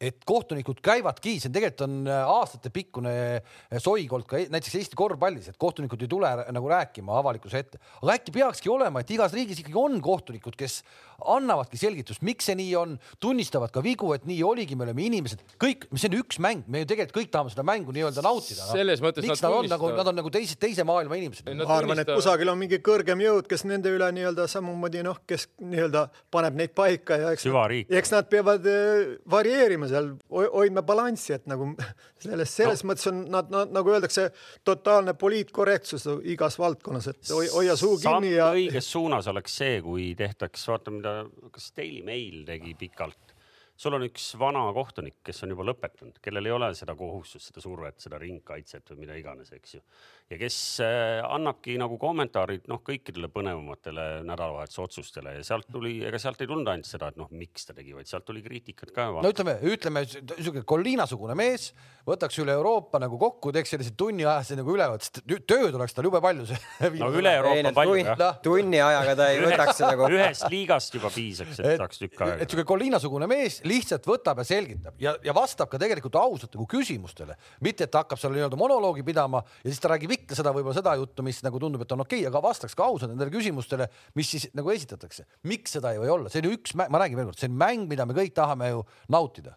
et 0.00 0.18
kohtunikud 0.28 0.82
käivadki, 0.84 1.38
see 1.40 1.48
on 1.48 1.54
tegelikult 1.56 1.84
on 1.86 1.94
äh, 2.10 2.28
aastatepikkune 2.28 3.12
äh, 3.38 3.78
soikold 3.80 4.26
ka 4.28 4.40
e-, 4.42 4.48
näiteks 4.52 4.76
Eesti 4.82 4.98
korvpallis, 4.98 5.48
et 5.48 5.56
kohtunikud 5.60 6.02
ei 6.04 6.10
tule 6.12 6.32
nagu 6.52 6.68
rääkima 6.68 7.16
avalikkuse 7.22 7.62
ette, 7.64 7.80
aga 8.02 8.18
äkki 8.18 8.34
peakski 8.36 8.72
olema, 8.72 9.00
et 9.00 9.12
igas 9.16 9.32
riigis 9.36 9.62
ikkagi 9.62 9.78
on 9.80 9.96
kohtunikud, 10.04 10.58
kes 10.60 10.82
annavadki 11.24 11.78
selgitust, 11.80 12.20
miks 12.26 12.50
see 12.50 12.58
nii 12.58 12.74
on, 12.76 12.96
tunnistavad 13.24 13.72
ka 13.72 13.80
vigu, 13.84 14.10
et 14.12 14.26
nii 14.28 14.42
oligi, 14.44 14.76
me 14.76 14.84
oleme 14.84 15.06
inimesed, 15.06 15.40
kõik, 15.62 15.86
see 15.96 16.10
on 16.10 16.18
üks 16.18 16.40
mäng, 16.44 16.66
me 16.68 16.82
ju 16.82 16.90
tegelikult 16.92 17.16
kõik 17.16 17.32
tahame 17.32 17.54
seda 17.54 17.64
mängu 17.64 17.94
nii-öelda 17.96 18.24
nautida 18.24 18.66
no.. 18.66 18.76
selles 18.76 19.00
mõttes 19.04 19.24
miks 19.24 19.40
nad, 19.40 19.48
nad 19.48 19.62
on 19.62 19.70
nagu, 19.72 19.90
nad 19.96 20.12
on 20.12 20.18
nagu 20.20 20.32
teise, 20.34 20.58
teise 20.60 20.84
maailma 20.84 21.16
inimesed. 21.16 21.48
ma 21.62 21.78
arvan, 21.78 22.04
et 22.04 22.12
kusagil 22.12 22.52
on 22.52 22.60
mingi 22.60 22.82
kõrgem 22.84 23.24
jõud, 23.24 23.48
kes 23.48 23.64
nende 23.64 23.94
üle 23.96 24.10
nii-öelda 24.18 24.44
samamoodi 24.52 25.06
noh, 25.06 25.22
kes 25.24 25.48
nii-öelda 25.64 26.04
paneb 26.34 26.60
neid 26.60 26.76
paika 26.76 27.16
ja 27.22 27.32
eks, 27.32 27.48
eks 27.88 28.12
nad 28.12 28.28
peavad 28.28 28.68
äh, 28.68 29.16
varieerima 29.32 29.85
hoidma 29.86 30.16
seal, 30.26 30.50
hoidma 30.54 30.82
balanssi, 30.86 31.34
et 31.36 31.46
nagu 31.50 31.68
selles, 32.24 32.52
selles 32.52 32.82
no. 32.84 32.90
mõttes 32.90 33.10
on 33.10 33.22
nad, 33.32 33.52
nad 33.52 33.72
nagu 33.74 33.94
öeldakse, 33.94 34.28
totaalne 34.66 35.16
poliitkorrektsus 35.18 36.08
igas 36.32 36.58
valdkonnas, 36.62 37.10
et 37.12 37.32
hoia 37.54 37.76
suu 37.78 37.96
kinni 38.02 38.34
ja. 38.34 38.50
õiges 38.56 38.90
suunas 38.92 39.30
oleks 39.32 39.56
see, 39.62 39.80
kui 39.84 40.10
tehtaks, 40.18 40.66
vaata, 40.72 40.94
mida, 40.94 41.16
kas 41.54 41.72
Daily 41.76 42.02
Mail 42.06 42.44
tegi 42.48 42.76
pikalt 42.78 43.36
sul 43.76 43.96
on 43.96 44.06
üks 44.06 44.30
vana 44.40 44.62
kohtunik, 44.74 45.18
kes 45.24 45.44
on 45.44 45.52
juba 45.52 45.66
lõpetanud, 45.68 46.16
kellel 46.24 46.48
ei 46.48 46.54
ole 46.54 46.70
seda 46.76 46.94
kohustust, 46.96 47.50
seda 47.50 47.62
survet, 47.64 47.98
seda 48.00 48.20
ringkaitset 48.20 48.92
või 48.92 49.02
mida 49.04 49.18
iganes, 49.20 49.52
eks 49.52 49.76
ju. 49.76 49.82
Ja 50.26 50.38
kes 50.40 50.56
äh, 50.82 51.20
annabki 51.22 51.76
nagu 51.78 51.96
kommentaarid 52.02 52.64
noh, 52.70 52.80
kõikidele 52.86 53.28
põnevamatele 53.30 54.06
nädalavahetuse 54.26 54.80
otsustele 54.82 55.36
ja 55.36 55.44
sealt 55.46 55.68
tuli, 55.70 56.00
ega 56.08 56.18
sealt 56.18 56.40
ei 56.42 56.48
tulnud 56.50 56.66
ainult 56.72 56.88
seda, 56.88 57.12
et 57.12 57.20
noh, 57.20 57.28
miks 57.30 57.68
ta 57.68 57.76
tegi, 57.76 57.94
vaid 57.94 58.10
sealt 58.10 58.26
tuli 58.26 58.42
kriitikat 58.42 58.90
ka. 58.96 59.06
no 59.22 59.30
ütleme, 59.30 59.54
ütleme 59.70 60.02
niisugune 60.02 60.64
Colliina-sugune 60.66 61.36
mees 61.38 61.68
võtaks 62.06 62.40
üle 62.42 62.56
Euroopa 62.58 62.98
nagu 63.02 63.20
kokku, 63.22 63.52
teeks 63.54 63.70
sellise 63.76 63.92
tunni 63.98 64.26
ajase 64.26 64.58
nagu 64.58 64.74
ülevaate, 64.74 65.06
sest 65.06 65.46
tööd 65.46 65.78
oleks 65.78 65.94
tal 65.94 66.08
jube 66.08 66.18
palju. 66.24 66.48
no 67.04 67.12
üle 67.14 67.36
Euroopa 67.38 67.62
ei, 67.62 67.76
palju 67.78 67.96
jah. 68.02 68.42
tunni 68.42 68.82
ajaga 68.82 69.14
ta 69.22 69.30
ei 69.30 69.40
võtaks 69.44 69.78
seda 69.78 69.92
kokku. 69.94 70.18
ühest 70.18 70.48
liigast 70.50 70.98
juba 70.98 71.12
piisaks, 71.14 71.62
et 71.62 71.78
saaks 71.84 72.02
tükk 72.02 72.26
aega. 72.26 72.40
et 72.40 72.48
niisugune 72.48 72.66
Colliina-sugune 72.72 73.30
mees 73.30 73.60
lihtsalt 73.62 74.10
võtab 74.10 74.42
ja 74.42 74.48
selgitab 74.50 74.98
ja, 75.02 75.14
ja 75.22 75.34
vastab 75.38 75.70
ka 75.70 75.78
tegelikult 75.78 76.18
ausalt 76.18 76.58
nagu 76.58 76.66
küsimustele, 76.74 77.38
mitte 77.62 77.86
et 77.86 77.94
ta 77.94 78.02
hakkab 78.02 78.18
seal 78.18 78.34
nii-öelda 78.34 78.58
monoloogi 78.58 79.06
pidama 79.06 79.46
ja 79.62 79.70
siis 79.70 79.82
ta 79.82 79.94
räägib 79.94 80.15
ikka 80.16 80.38
seda 80.38 80.54
võib-olla 80.56 80.76
seda 80.76 80.96
juttu, 80.98 81.24
mis 81.26 81.42
nagu 81.46 81.60
tundub, 81.62 81.84
et 81.84 81.92
on 81.96 82.04
okei 82.04 82.24
okay,, 82.24 82.30
aga 82.30 82.42
vastaks 82.44 82.74
ka 82.78 82.88
ausalt 82.88 83.12
nendele 83.12 83.34
küsimustele, 83.34 83.90
mis 84.18 84.32
siis 84.34 84.48
nagu 84.56 84.72
esitatakse. 84.74 85.28
miks 85.46 85.78
seda 85.78 85.94
ei 85.94 86.02
või 86.02 86.12
olla, 86.16 86.32
see 86.32 86.42
on 86.42 86.50
ju 86.50 86.56
üks, 86.58 86.74
ma 86.76 86.88
räägin 86.90 87.20
veel 87.20 87.30
kord, 87.30 87.40
see 87.40 87.52
on 87.52 87.60
mäng, 87.62 87.86
mida 87.90 88.08
me 88.08 88.16
kõik 88.16 88.34
tahame 88.36 88.72
ju 88.72 88.82
nautida 89.12 89.56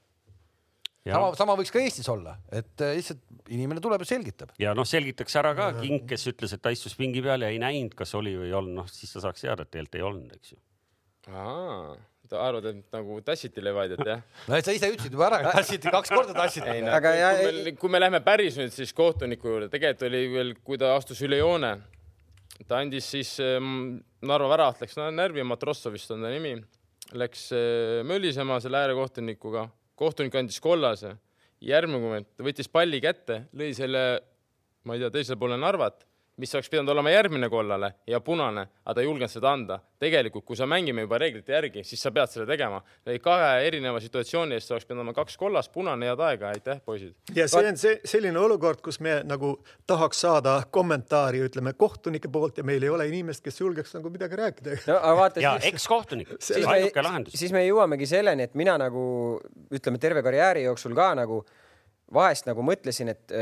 sama, 1.07 1.29
sama 1.37 1.55
võiks 1.59 1.71
ka 1.73 1.81
Eestis 1.81 2.09
olla, 2.11 2.35
et 2.51 2.83
äh, 2.83 2.95
lihtsalt 2.99 3.51
inimene 3.53 3.81
tuleb 3.83 4.03
ja 4.03 4.09
selgitab. 4.09 4.53
ja 4.61 4.73
noh, 4.77 4.87
selgitakse 4.87 5.39
ära 5.41 5.53
ka, 5.57 5.71
King, 5.79 6.03
kes 6.09 6.27
ütles, 6.31 6.53
et 6.55 6.63
ta 6.63 6.73
istus 6.75 6.95
pingi 6.99 7.23
peal 7.25 7.45
ja 7.45 7.51
ei 7.53 7.59
näinud, 7.61 7.95
kas 7.97 8.13
oli 8.19 8.35
või 8.37 8.49
ei 8.49 8.55
olnud, 8.59 8.75
noh 8.81 8.91
siis 8.91 9.13
ta 9.15 9.23
saaks 9.25 9.45
teada, 9.45 9.65
et 9.65 9.73
tegelikult 9.73 9.99
ei 9.99 10.07
olnud, 10.09 10.37
eks 10.39 10.55
ju. 10.55 10.61
Arvad, 12.37 12.65
et 12.69 12.95
nagu 12.95 13.19
tassiti 13.25 13.63
Levadiat 13.63 14.01
jah? 14.05 14.23
no 14.49 14.57
et 14.57 14.67
sa 14.67 14.73
ise 14.75 14.89
ütlesid 14.91 15.15
juba 15.15 15.29
ära, 15.29 15.53
tassiti 15.55 15.91
kaks 15.93 16.11
korda 16.13 16.35
tassiti. 16.37 16.75
No, 16.83 16.91
aga 16.97 17.13
ja, 17.17 17.29
kui, 17.39 17.53
me, 17.55 17.73
kui 17.79 17.93
me 17.93 18.01
läheme 18.01 18.21
päris 18.25 18.59
nüüd 18.59 18.73
siis 18.75 18.93
kohtuniku 18.97 19.53
juurde, 19.53 19.69
tegelikult 19.73 20.05
oli 20.09 20.21
veel, 20.33 20.51
kui 20.65 20.81
ta 20.81 20.91
astus 20.97 21.21
üle 21.25 21.39
joone, 21.41 21.75
ta 22.67 22.81
andis 22.81 23.07
siis 23.15 23.35
ähm, 23.43 24.01
Narva 24.25 24.51
väravat 24.51 24.83
läks 24.83 24.99
no, 24.99 25.07
närvi, 25.15 25.45
Matrossov 25.47 25.95
vist 25.95 26.11
on 26.15 26.25
ta 26.25 26.33
nimi, 26.33 26.57
läks 27.17 27.47
äh, 27.55 28.01
mölisema 28.07 28.59
selle 28.63 28.81
äärekohtunikuga, 28.83 29.69
kohtunik 29.99 30.35
andis 30.41 30.59
kollase, 30.63 31.15
järgmine 31.63 32.03
moment 32.03 32.29
ta 32.35 32.45
võttis 32.45 32.69
palli 32.71 33.01
kätte, 33.03 33.45
lõi 33.55 33.71
selle, 33.77 34.03
ma 34.87 34.95
ei 34.95 35.05
tea, 35.05 35.13
teisele 35.17 35.39
poole 35.39 35.57
Narvat 35.59 36.08
mis 36.39 36.55
oleks 36.55 36.69
pidanud 36.71 36.93
olema 36.93 37.11
järgmine 37.11 37.49
kollane 37.51 37.91
ja 38.07 38.19
punane, 38.23 38.65
aga 38.85 38.95
ta 38.95 39.03
ei 39.03 39.07
julgenud 39.07 39.31
seda 39.31 39.51
anda. 39.51 39.79
tegelikult, 39.99 40.45
kui 40.47 40.55
sa 40.55 40.63
mängime 40.63 41.03
juba 41.03 41.17
reeglite 41.19 41.51
järgi, 41.51 41.81
siis 41.83 41.99
sa 42.01 42.11
pead 42.15 42.31
selle 42.31 42.45
tegema. 42.47 42.79
kahe 43.21 43.67
erineva 43.67 43.99
situatsiooni 43.99 44.55
eest 44.55 44.71
oleks 44.71 44.85
pidanud 44.87 45.03
olema 45.03 45.13
kaks 45.13 45.37
kollast, 45.37 45.71
punane 45.73 46.07
head 46.07 46.19
aega, 46.23 46.53
aitäh, 46.55 46.79
poisid. 46.85 47.15
ja 47.35 47.47
see 47.47 47.67
on 47.67 47.77
see 47.77 47.99
selline 48.05 48.39
olukord, 48.39 48.79
kus 48.81 48.99
me 48.99 49.19
nagu 49.27 49.57
tahaks 49.87 50.21
saada 50.25 50.61
kommentaari, 50.71 51.43
ütleme 51.49 51.73
kohtunike 51.73 52.31
poolt 52.31 52.57
ja 52.57 52.63
meil 52.63 52.83
ei 52.83 52.89
ole 52.89 53.07
inimest, 53.11 53.43
kes 53.43 53.59
julgeks 53.59 53.97
nagu 53.97 54.11
midagi 54.13 54.39
rääkida 54.39 54.77
no,. 54.87 54.99
ja 55.41 55.57
siis... 55.59 55.73
ekskohtunik, 55.73 56.31
ainuke 56.65 57.03
lahendus. 57.03 57.35
siis 57.35 57.51
me 57.51 57.65
jõuamegi 57.65 58.07
selleni, 58.07 58.47
et 58.47 58.55
mina 58.55 58.77
nagu 58.79 59.01
ütleme 59.75 59.99
terve 59.99 60.23
karjääri 60.23 60.63
jooksul 60.69 60.95
ka 60.95 61.11
nagu 61.19 61.43
vahest 62.13 62.47
nagu 62.49 62.63
mõtlesin, 62.65 63.11
et 63.11 63.35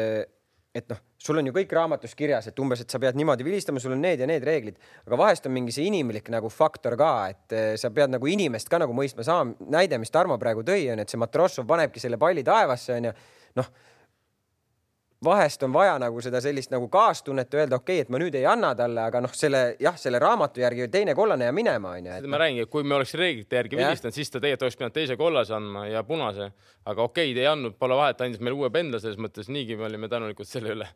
et 0.77 0.88
noh, 0.91 1.00
sul 1.22 1.39
on 1.41 1.50
ju 1.50 1.53
kõik 1.55 1.74
raamatus 1.74 2.13
kirjas, 2.17 2.50
et 2.50 2.60
umbes, 2.62 2.84
et 2.84 2.93
sa 2.93 3.00
pead 3.01 3.17
niimoodi 3.17 3.46
vilistama, 3.48 3.81
sul 3.81 3.96
on 3.96 4.03
need 4.03 4.22
ja 4.22 4.27
need 4.29 4.46
reeglid, 4.46 4.77
aga 5.07 5.19
vahest 5.19 5.50
on 5.50 5.55
mingi 5.55 5.74
see 5.75 5.88
inimlik 5.89 6.29
nagu 6.34 6.51
faktor 6.53 6.98
ka, 7.00 7.12
et 7.34 7.57
eh, 7.57 7.74
sa 7.81 7.91
pead 7.93 8.13
nagu 8.13 8.29
inimest 8.29 8.69
ka 8.72 8.79
nagu 8.84 8.96
mõistma. 8.96 9.25
sama 9.25 9.55
näide, 9.74 10.00
mis 10.01 10.13
Tarmo 10.13 10.38
praegu 10.41 10.63
tõi, 10.67 10.86
on, 10.93 11.03
et 11.03 11.10
see 11.10 11.19
Matrossov 11.22 11.67
panebki 11.69 12.03
selle 12.03 12.19
palli 12.22 12.46
taevasse, 12.48 13.00
onju. 13.01 13.13
noh, 13.57 13.72
vahest 15.24 15.63
on 15.63 15.74
vaja 15.74 15.95
nagu 16.00 16.21
seda 16.21 16.39
sellist 16.41 16.69
nagu 16.71 16.88
kaastunnet 16.93 17.53
öelda, 17.53 17.79
okei 17.79 17.97
okay,, 17.97 18.05
et 18.05 18.09
ma 18.13 18.19
nüüd 18.21 18.36
ei 18.38 18.45
anna 18.45 18.74
talle, 18.77 19.01
aga 19.09 19.21
noh, 19.25 19.33
selle 19.33 19.62
jah, 19.81 19.95
selle 19.97 20.19
raamatu 20.21 20.62
järgi 20.62 20.88
teine 20.93 21.15
kollane 21.17 21.47
ja 21.47 21.53
minema 21.55 21.95
onju. 21.97 22.12
seda 22.19 22.29
ma 22.29 22.39
räägingi, 22.43 22.65
et 22.67 22.71
kui 22.71 22.86
me 22.86 22.97
oleks 23.00 23.15
reeglite 23.17 23.57
järgi 23.57 23.79
vilistanud, 23.79 24.13
siis 24.13 24.29
ta 24.29 24.41
tegelikult 24.43 24.67
oleks 24.67 24.77
pidanud 24.77 24.97
teise 24.97 25.17
kollase 25.17 25.55
andma 25.57 25.88
ja 25.89 26.03
punase, 26.05 26.51
aga 26.86 27.07
okei 27.07 27.31
okay,, 27.31 27.36
ta 27.38 27.43
ei 27.45 27.50
andnud, 27.50 27.77
pole 27.81 27.97
vahet, 27.97 28.21
andis 28.21 28.43
meile 28.43 28.59
uue 28.59 28.69
pendla, 28.74 29.01
selles 29.01 29.17
mõttes 29.21 29.50
niigi 29.50 29.77
me 29.79 29.88
olime 29.89 30.09
tänulikud 30.12 30.50
selle 30.50 30.75
üle. 30.75 30.89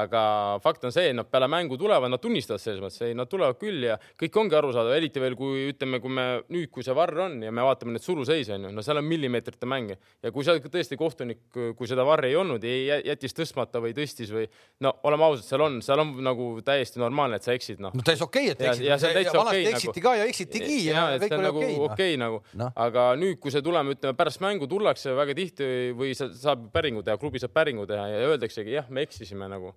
aga 0.00 0.22
fakt 0.64 0.88
on 0.88 0.94
see, 0.96 1.10
et 1.10 1.18
nad 1.18 1.28
peale 1.28 1.48
mängu 1.50 1.76
tulevad, 1.78 2.10
nad 2.10 2.22
tunnistavad 2.22 2.62
selles 2.62 2.80
mõttes, 2.80 3.04
ei, 3.04 3.14
nad 3.14 3.28
tulevad 3.28 3.60
küll 3.60 3.84
ja 3.90 3.98
kõik 4.16 4.40
ongi 4.40 4.56
arusaadav, 4.56 4.96
eriti 4.96 5.20
veel 5.20 5.36
kui 5.36 5.68
ütleme, 5.74 6.00
kui 6.00 6.16
me 6.16 6.26
nüüd, 6.48 6.72
kui 6.72 6.86
see 6.86 6.96
varr 6.96 7.26
on 7.28 7.38
ja 7.44 7.52
me 7.52 7.64
vaatame 7.66 7.92
neid 7.94 8.06
suruseise 8.06 8.56
onju, 8.56 8.72
no 8.72 8.82
seal 8.82 9.02
on 9.02 9.06
millimeetrite 9.06 9.68
mänge 9.68 10.00
ja 10.24 10.32
kui 10.32 10.48
seal 10.48 10.64
tõesti 10.64 10.96
kohtunik, 10.96 11.44
kui 11.52 11.86
seda 11.90 12.08
varri 12.08 12.32
ei 12.32 12.40
olnud, 12.40 12.64
ei 12.64 12.88
jättis 13.06 13.36
tõstmata 13.66 13.82
või 13.82 13.94
tõstis 13.96 14.30
või 14.32 14.46
no 14.80 14.92
oleme 15.06 15.26
ausad, 15.26 15.46
seal 15.46 15.64
on, 15.64 15.80
seal 15.82 16.00
on 16.02 16.12
nagu 16.24 16.48
täiesti 16.64 17.00
normaalne, 17.00 17.36
et 17.36 17.46
sa 17.46 17.54
eksid, 17.54 17.80
noh. 17.80 17.94
no 17.94 18.04
täiesti 18.04 18.24
okei 18.24 18.50
okay,, 18.50 18.54
et 18.54 18.60
eksid. 18.70 18.84
ja, 18.86 18.96
ja, 18.96 19.20
ja 19.20 19.32
vanasti 19.32 19.62
okay, 19.62 19.72
eksiti 19.72 20.00
nagu, 20.00 20.06
ka 20.06 20.14
ja 20.16 20.28
eksitigi 20.30 20.78
ja, 20.86 21.06
ja 21.14 21.18
kõik 21.22 21.36
oli 21.36 21.46
nagu 21.46 21.58
okei 21.58 21.74
okay,. 21.74 21.88
okei 21.88 22.14
okay, 22.14 22.20
nagu 22.20 22.42
no., 22.54 22.70
aga 22.86 23.08
nüüd, 23.18 23.40
kui 23.40 23.54
see 23.54 23.64
tuleme, 23.64 23.96
ütleme 23.96 24.16
pärast 24.18 24.42
mängu 24.44 24.68
tullakse 24.70 25.16
väga 25.16 25.36
tihti 25.36 25.72
või 25.96 26.14
saab 26.16 26.70
päringu 26.74 27.04
teha, 27.06 27.18
klubi 27.20 27.42
saab 27.42 27.54
päringu 27.56 27.86
teha 27.88 28.08
ja 28.12 28.32
öeldaksegi 28.32 28.78
jah, 28.78 28.88
me 28.90 29.06
eksisime 29.06 29.50
nagu 29.50 29.74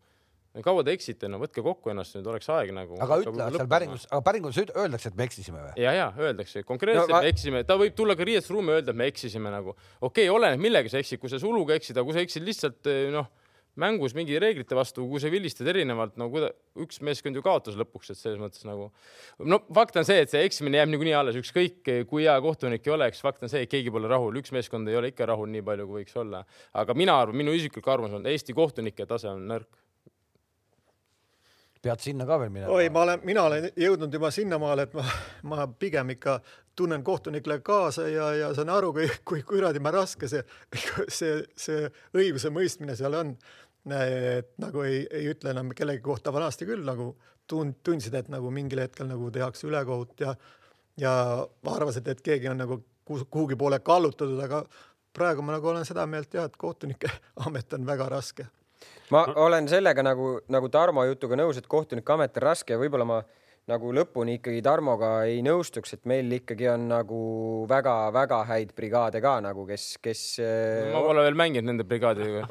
kaua 0.66 0.84
te 0.86 0.94
eksite, 0.96 1.30
no 1.30 1.40
võtke 1.42 1.62
kokku 1.64 1.92
ennast 1.92 2.16
nüüd, 2.18 2.28
oleks 2.32 2.50
aeg 2.52 2.72
nagu. 2.74 2.98
aga 3.04 3.20
ütle 3.22 3.50
seal 3.54 3.70
päringus, 3.70 4.06
aga 4.10 4.22
päringus 4.26 4.58
öeldakse, 4.64 5.12
et 5.12 5.20
me 5.20 5.28
eksisime 5.30 5.62
või? 5.62 5.74
ja, 5.84 5.94
ja 5.96 6.08
öeldakse 6.18 6.64
konkreetselt 6.68 7.12
no, 7.12 7.20
me 7.22 7.30
eksisime, 7.32 7.62
ta 7.68 7.78
võib 7.80 7.94
tulla 7.98 8.16
ka 8.18 8.26
riietusruumi 8.28 8.74
ja 8.74 8.80
öelda, 8.80 8.96
et 8.96 9.00
me 9.00 9.10
eksisime 9.12 9.54
nagu. 9.54 9.76
okei 10.02 10.26
okay,, 10.26 10.32
oleneb, 10.34 10.64
millega 10.64 10.92
sa 10.92 11.02
eksid, 11.04 11.22
kui 11.22 11.32
sa 11.32 11.40
suluga 11.42 11.78
eksid, 11.78 11.98
aga 11.98 12.08
kui 12.08 12.18
sa 12.18 12.26
eksid 12.26 12.48
lihtsalt 12.50 12.90
noh 13.14 13.30
mängus 13.82 14.16
mingi 14.18 14.38
reeglite 14.42 14.78
vastu, 14.78 15.06
kui 15.10 15.22
sa 15.24 15.32
vilistad 15.32 15.70
erinevalt, 15.72 16.16
no 16.20 16.30
kuida-, 16.34 16.52
üks 16.84 17.02
meeskond 17.06 17.38
ju 17.38 17.44
kaotas 17.46 17.78
lõpuks, 17.80 18.14
et 18.14 18.20
selles 18.20 18.40
mõttes 18.42 18.66
nagu 18.68 18.90
no 19.50 19.62
fakt 19.76 20.00
on 20.00 20.08
see, 20.08 20.22
et 20.24 20.32
see 20.32 20.44
eksimine 20.48 20.82
jääb 20.82 20.94
niikuinii 20.94 21.18
alles, 21.18 21.40
ükskõik 21.40 21.94
kui 22.10 22.26
hea 22.28 22.38
kohtunik 22.44 22.88
ei 22.88 22.96
oleks, 22.96 23.24
fakt 23.26 23.46
on 23.46 23.52
see, 23.52 23.66
et 23.66 23.72
keegi 23.72 23.94
pole 23.94 24.12
rahul, 24.12 24.40
üks 24.42 24.54
meeskond 24.56 24.90
ei 24.92 25.00
ole 25.00 25.14
ikka 25.14 25.30
rahul 25.32 25.52
nii 25.54 25.66
palju, 25.66 25.90
kui 25.90 26.04
võiks 26.04 26.18
olla. 26.20 26.46
aga 26.74 26.98
mina 26.98 27.20
arvan, 27.22 27.40
minu 27.44 27.56
isiklik 27.56 27.88
arvamus 27.88 28.20
on, 28.20 28.28
Eesti 28.30 28.56
kohtunike 28.58 29.08
tase 29.10 29.32
on 29.32 29.48
nõrk 29.50 29.86
pead 31.82 32.02
sinna 32.04 32.26
ka 32.28 32.40
veel 32.42 32.52
minema? 32.52 32.72
oi, 32.76 32.90
ma 32.94 33.04
olen, 33.06 33.22
mina 33.28 33.46
olen 33.48 33.70
jõudnud 33.80 34.14
juba 34.14 34.32
sinnamaale, 34.36 34.88
et 34.90 34.98
ma, 34.98 35.06
ma 35.52 35.68
pigem 35.80 36.12
ikka 36.16 36.40
tunnen 36.80 37.04
kohtunikele 37.04 37.60
kaasa 37.66 38.08
ja, 38.08 38.30
ja 38.36 38.52
saan 38.56 38.72
aru, 38.74 38.92
kui, 38.96 39.08
kui 39.28 39.44
kuradi 39.48 39.80
raske 39.92 40.28
see, 40.32 40.44
see, 41.20 41.42
see 41.56 41.88
õigusemõistmine 42.16 42.96
seal 43.00 43.16
on 43.20 43.34
et 43.88 44.54
nagu 44.62 44.84
ei, 44.86 45.04
ei 45.12 45.30
ütle 45.32 45.54
enam 45.54 45.72
kellegi 45.76 46.02
kohta 46.04 46.34
vanasti 46.36 46.68
küll 46.68 46.84
nagu 46.86 47.14
tund-, 47.50 47.80
tundsid, 47.84 48.16
et 48.16 48.30
nagu 48.30 48.52
mingil 48.54 48.84
hetkel 48.84 49.08
nagu 49.10 49.32
tehakse 49.32 49.68
ülekohut 49.68 50.20
ja 50.20 50.36
ja 51.00 51.12
arvasid, 51.72 52.08
et 52.12 52.22
keegi 52.22 52.50
on 52.52 52.60
nagu 52.60 52.82
kuhugi 53.08 53.56
poole 53.56 53.80
kallutatud, 53.80 54.40
aga 54.44 54.64
praegu 55.16 55.42
ma 55.42 55.56
nagu 55.56 55.70
olen 55.72 55.86
seda 55.88 56.06
meelt 56.08 56.34
jah, 56.34 56.50
et 56.50 56.58
kohtunike 56.60 57.10
amet 57.48 57.74
on 57.74 57.86
väga 57.88 58.10
raske. 58.12 58.46
ma 59.10 59.26
olen 59.36 59.68
sellega 59.68 60.04
nagu, 60.04 60.40
nagu 60.48 60.70
Tarmo 60.70 61.04
jutuga 61.08 61.40
nõus, 61.40 61.58
et 61.58 61.68
kohtunike 61.68 62.14
amet 62.14 62.38
on 62.38 62.48
raske 62.50 62.76
ja 62.76 62.82
võib-olla 62.82 63.08
ma 63.08 63.22
nagu 63.70 63.92
lõpuni 63.96 64.38
ikkagi 64.40 64.62
Tarmoga 64.66 65.10
ei 65.30 65.42
nõustuks, 65.46 65.94
et 65.98 66.08
meil 66.10 66.32
ikkagi 66.40 66.70
on 66.72 66.88
nagu 66.90 67.20
väga-väga 67.70 68.40
häid 68.50 68.74
brigaade 68.78 69.22
ka 69.24 69.36
nagu, 69.44 69.66
kes, 69.70 69.86
kes 70.04 70.24
no,. 70.40 70.94
ma 70.96 71.04
pole 71.06 71.26
veel 71.28 71.38
mänginud 71.40 71.70
nende 71.70 71.86
brigaadidega 71.90 72.48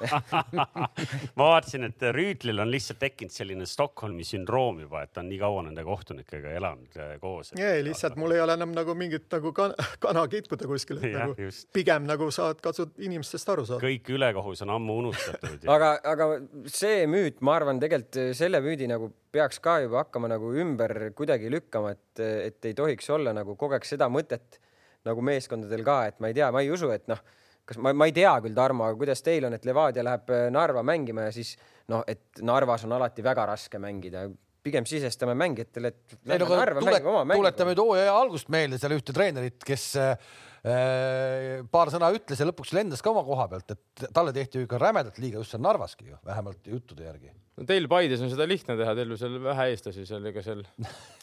ma 1.39 1.49
vaatasin, 1.55 1.89
et 1.89 2.07
Rüütlil 2.15 2.63
on 2.63 2.71
lihtsalt 2.73 3.01
tekkinud 3.03 3.35
selline 3.35 3.67
Stockholmi 3.69 4.27
sündroom 4.27 4.83
juba, 4.85 5.05
et 5.07 5.15
ta 5.15 5.23
on 5.25 5.31
nii 5.33 5.41
kaua 5.43 5.65
nende 5.67 5.85
kohtunikega 5.87 6.55
elanud 6.61 6.99
äh, 7.01 7.15
koos. 7.23 7.55
ei, 7.59 7.83
lihtsalt 7.87 8.19
mul 8.21 8.37
ei 8.37 8.43
ole 8.45 8.59
enam 8.59 8.75
nagu 8.77 8.97
mingit 8.99 9.29
nagu 9.35 9.55
kan 9.57 9.75
kana 10.03 10.27
kitkuda 10.31 10.69
kuskil, 10.71 11.03
nagu 11.03 11.37
just. 11.39 11.69
pigem 11.75 12.07
nagu 12.09 12.31
saad, 12.35 12.63
katsud 12.65 12.95
inimestest 13.03 13.55
aru 13.55 13.67
saada. 13.69 13.83
kõik 13.87 14.13
ülekohus 14.15 14.63
on 14.67 14.75
ammu 14.77 15.01
unustatud 15.05 15.65
ja... 15.65 15.73
aga, 15.75 15.95
aga 16.15 16.31
see 16.71 17.07
müüt, 17.11 17.43
ma 17.45 17.59
arvan, 17.59 17.83
tegelikult 17.83 18.37
selle 18.39 18.63
müüdi 18.65 18.89
nagu 18.91 19.11
peaks 19.33 19.61
ka 19.63 19.79
juba 19.85 20.03
hakkama 20.05 20.31
nagu 20.31 20.51
ümber 20.57 20.95
kuidagi 21.17 21.51
lükkama, 21.53 21.93
et, 21.97 22.23
et 22.23 22.71
ei 22.71 22.75
tohiks 22.77 23.11
olla 23.15 23.35
nagu 23.37 23.57
kogu 23.59 23.77
aeg 23.77 23.87
seda 23.89 24.09
mõtet 24.13 24.61
nagu 25.09 25.23
meeskondadel 25.25 25.85
ka, 25.87 25.99
et 26.11 26.19
ma 26.23 26.31
ei 26.31 26.37
tea, 26.37 26.51
ma 26.55 26.63
ei 26.65 26.73
usu, 26.75 26.91
et 26.95 27.07
noh, 27.11 27.21
kas 27.69 27.79
ma, 27.83 27.93
ma 27.97 28.09
ei 28.09 28.15
tea 28.17 28.33
küll, 28.45 28.57
Tarmo, 28.57 28.89
aga 28.89 28.99
kuidas 28.99 29.23
teil 29.25 29.47
on, 29.49 29.57
et 29.57 29.65
Levadia 29.69 30.05
läheb 30.07 30.35
äh, 30.35 30.49
Narva 30.55 30.83
mängima 30.87 31.29
ja 31.29 31.35
siis 31.35 31.55
noh, 31.93 32.03
et 32.09 32.43
Narvas 32.45 32.85
on 32.89 32.97
alati 32.99 33.25
väga 33.25 33.47
raske 33.49 33.81
mängida 33.83 34.27
pigem 34.69 34.85
sisestame 34.89 35.37
mängijatele, 35.39 35.93
et 35.95 36.19
lähme 36.29 36.45
no, 36.45 36.59
Narva 36.59 36.83
tule, 36.83 36.93
mängima 36.93 37.15
oma 37.15 37.25
mängu. 37.25 37.45
tuletame 37.45 37.73
nüüd 37.73 37.83
hooaja 37.85 38.19
algust 38.19 38.51
meelde 38.53 38.81
seal 38.81 38.97
ühte 38.97 39.15
treenerit, 39.17 39.63
kes 39.65 39.89
äh, 40.01 40.31
paar 40.63 41.93
sõna 41.95 42.13
ütles 42.15 42.41
ja 42.41 42.49
lõpuks 42.49 42.73
lendas 42.75 43.03
ka 43.05 43.13
oma 43.13 43.23
koha 43.27 43.49
pealt, 43.53 43.77
et 43.77 44.09
talle 44.15 44.33
tehti 44.35 44.59
ju 44.59 44.67
ikka 44.67 44.81
rämedalt 44.83 45.21
liiga 45.23 45.39
just 45.39 45.55
seal 45.55 45.63
Narvaski 45.63 46.11
ju, 46.11 46.19
vähemalt 46.27 46.67
juttude 46.67 47.07
järgi 47.07 47.31
no 47.59 47.67
teil 47.67 47.89
Paides 47.91 48.23
on 48.23 48.31
seda 48.31 48.47
lihtne 48.49 48.77
teha, 48.79 48.93
teil 48.97 49.13
ju 49.13 49.19
seal 49.19 49.39
vähe 49.43 49.67
eestlasi 49.73 50.05
seal, 50.09 50.27
ega 50.31 50.43
seal 50.45 50.63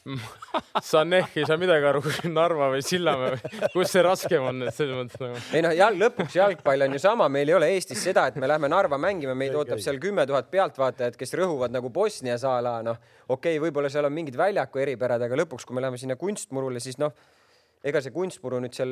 Saneh 0.92 1.38
ei 1.40 1.46
saa 1.48 1.58
midagi 1.60 1.88
aru, 1.90 2.02
kui 2.06 2.32
Narva 2.32 2.68
või 2.74 2.82
Sillamäe 2.86 3.36
või 3.36 3.70
kus 3.74 3.94
see 3.96 4.04
raskem 4.06 4.48
on, 4.50 4.66
et 4.68 4.76
selles 4.76 5.00
mõttes 5.00 5.22
nagu. 5.22 5.44
ei 5.56 5.64
noh, 5.66 5.76
jalg 5.76 6.02
lõpuks 6.02 6.36
jalgpall 6.40 6.88
on 6.88 6.98
ju 6.98 7.02
sama, 7.04 7.30
meil 7.32 7.52
ei 7.52 7.58
ole 7.58 7.72
Eestis 7.76 8.04
seda, 8.08 8.28
et 8.32 8.40
me 8.42 8.50
lähme 8.52 8.70
Narva 8.72 9.00
mängima, 9.02 9.38
meid 9.38 9.56
ootab 9.56 9.82
seal 9.84 10.00
kümme 10.04 10.28
tuhat 10.30 10.52
pealtvaatajat, 10.54 11.20
kes 11.20 11.36
rõhuvad 11.40 11.76
nagu 11.76 11.92
Bosnias 11.94 12.44
a 12.48 12.58
la 12.64 12.78
noh, 12.86 13.00
okei 13.28 13.56
okay,, 13.56 13.64
võib-olla 13.64 13.92
seal 13.92 14.08
on 14.10 14.16
mingid 14.16 14.38
väljaku 14.40 14.84
eripärad, 14.84 15.24
aga 15.28 15.44
lõpuks, 15.44 15.68
kui 15.68 15.78
me 15.78 15.86
läheme 15.86 16.02
sinna 16.02 16.20
kunstmurule, 16.20 16.84
siis 16.84 17.00
noh 17.02 17.16
ega 17.86 18.02
see 18.02 18.14
kunstmuru 18.16 18.60
nüüd 18.64 18.76
seal 18.76 18.92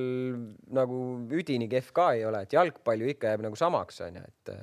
nagu 0.76 1.02
üdini 1.34 1.68
kehv 1.72 1.92
ka 1.96 2.12
ei 2.18 2.26
ole, 2.30 2.44
et 2.46 2.54
jalgpall 2.54 3.02
ju 3.02 3.14
ikka 3.14 3.34
jääb 3.34 3.46
nagu 3.48 3.58
samaks 3.60 4.02
onju, 4.06 4.24
et 4.30 4.54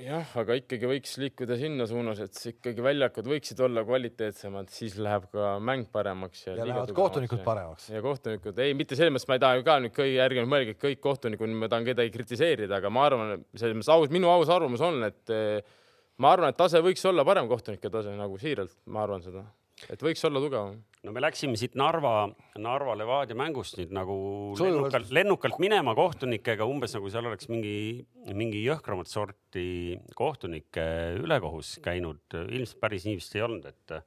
jah, 0.00 0.28
aga 0.40 0.56
ikkagi 0.60 0.88
võiks 0.88 1.16
liikuda 1.20 1.56
sinna 1.60 1.86
suunas, 1.88 2.20
et 2.24 2.38
ikkagi 2.52 2.84
väljakud 2.84 3.28
võiksid 3.28 3.60
olla 3.66 3.84
kvaliteetsemad, 3.86 4.70
siis 4.72 4.96
läheb 5.02 5.26
ka 5.34 5.56
mäng 5.64 5.88
paremaks. 5.92 6.46
ja, 6.46 6.56
ja 6.60 6.68
lähevad 6.68 6.94
kohtunikud 6.96 7.42
paremaks. 7.44 7.88
ja 7.92 8.02
kohtunikud, 8.04 8.58
ei, 8.62 8.76
mitte 8.78 8.98
selles 8.98 9.12
mõttes, 9.12 9.28
ma 9.28 9.38
ei 9.38 9.44
taha 9.44 9.58
ju 9.58 9.66
ka 9.68 9.78
nüüd 9.84 9.96
kõigi, 9.96 10.18
ärge 10.24 10.44
nüüd 10.44 10.52
mõelge, 10.54 10.76
et 10.76 10.82
kõik 10.82 11.02
kohtunikud, 11.04 11.56
ma 11.62 11.70
tahan 11.72 11.88
kedagi 11.88 12.14
kritiseerida, 12.14 12.78
aga 12.78 12.92
ma 12.92 13.06
arvan, 13.10 13.46
selles 13.56 13.78
mõttes 13.78 13.92
aus, 13.92 14.12
minu 14.14 14.30
aus 14.32 14.52
arvamus 14.52 14.84
on, 14.86 15.02
et 15.08 15.34
eh, 15.34 15.74
ma 16.22 16.32
arvan, 16.36 16.54
et 16.54 16.60
tase 16.60 16.80
võiks 16.84 17.04
olla 17.10 17.26
parem 17.28 17.50
kohtunike 17.50 17.92
tase 17.92 18.14
nagu 18.16 18.38
siiralt, 18.40 18.78
ma 18.86 19.04
arvan 19.04 19.24
seda 19.24 19.44
et 19.90 20.02
võiks 20.04 20.22
olla 20.28 20.42
tugevam. 20.42 20.78
no 21.02 21.14
me 21.14 21.22
läksime 21.24 21.58
siit 21.58 21.74
Narva, 21.78 22.28
Narva 22.62 22.94
Levadia 22.98 23.36
mängust 23.38 23.78
nüüd 23.80 23.94
nagu 23.94 24.16
lennukalt, 24.60 25.10
lennukalt 25.14 25.58
minema 25.62 25.96
kohtunikega, 25.98 26.68
umbes 26.68 26.94
nagu 26.96 27.10
seal 27.12 27.28
oleks 27.30 27.50
mingi, 27.50 28.04
mingi 28.30 28.62
jõhkramat 28.66 29.10
sorti 29.10 29.98
kohtunike 30.18 30.86
ülekohus 31.22 31.78
käinud. 31.84 32.22
ilmselt 32.44 32.80
päris 32.82 33.08
nii 33.08 33.18
vist 33.18 33.38
ei 33.38 33.46
olnud, 33.46 33.70
et 33.72 34.02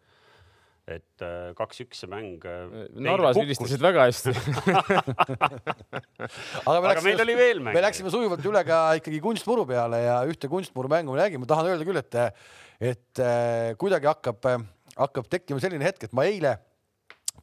et 0.85 1.23
äh, 1.25 1.49
kaks-üks 1.57 2.03
see 2.03 2.09
mäng. 2.09 2.43
Äh, 2.45 2.85
Narvas 3.01 3.39
vilistasid 3.39 3.81
väga 3.81 4.03
hästi 4.05 4.33
aga, 6.69 6.69
me 6.69 6.75
aga 6.75 6.91
läksime, 6.91 7.07
meil 7.09 7.23
oli 7.23 7.37
veel 7.39 7.61
mänge. 7.63 7.73
me 7.79 7.81
läksime 7.87 8.13
sujuvalt 8.13 8.45
üle 8.45 8.61
ka 8.67 8.81
ikkagi 8.99 9.21
kunstmuru 9.23 9.65
peale 9.69 10.03
ja 10.03 10.19
ühte 10.29 10.49
kunstmurumängu 10.51 11.15
me 11.15 11.23
nägime, 11.23 11.49
tahan 11.49 11.71
öelda 11.71 11.87
küll, 11.89 11.97
et, 12.03 12.19
et 12.93 13.23
äh, 13.25 13.73
kuidagi 13.81 14.11
hakkab 14.11 14.45
hakkab 14.99 15.27
tekkima 15.31 15.61
selline 15.63 15.85
hetk, 15.87 16.07
et 16.07 16.15
ma 16.15 16.25
eile 16.27 16.55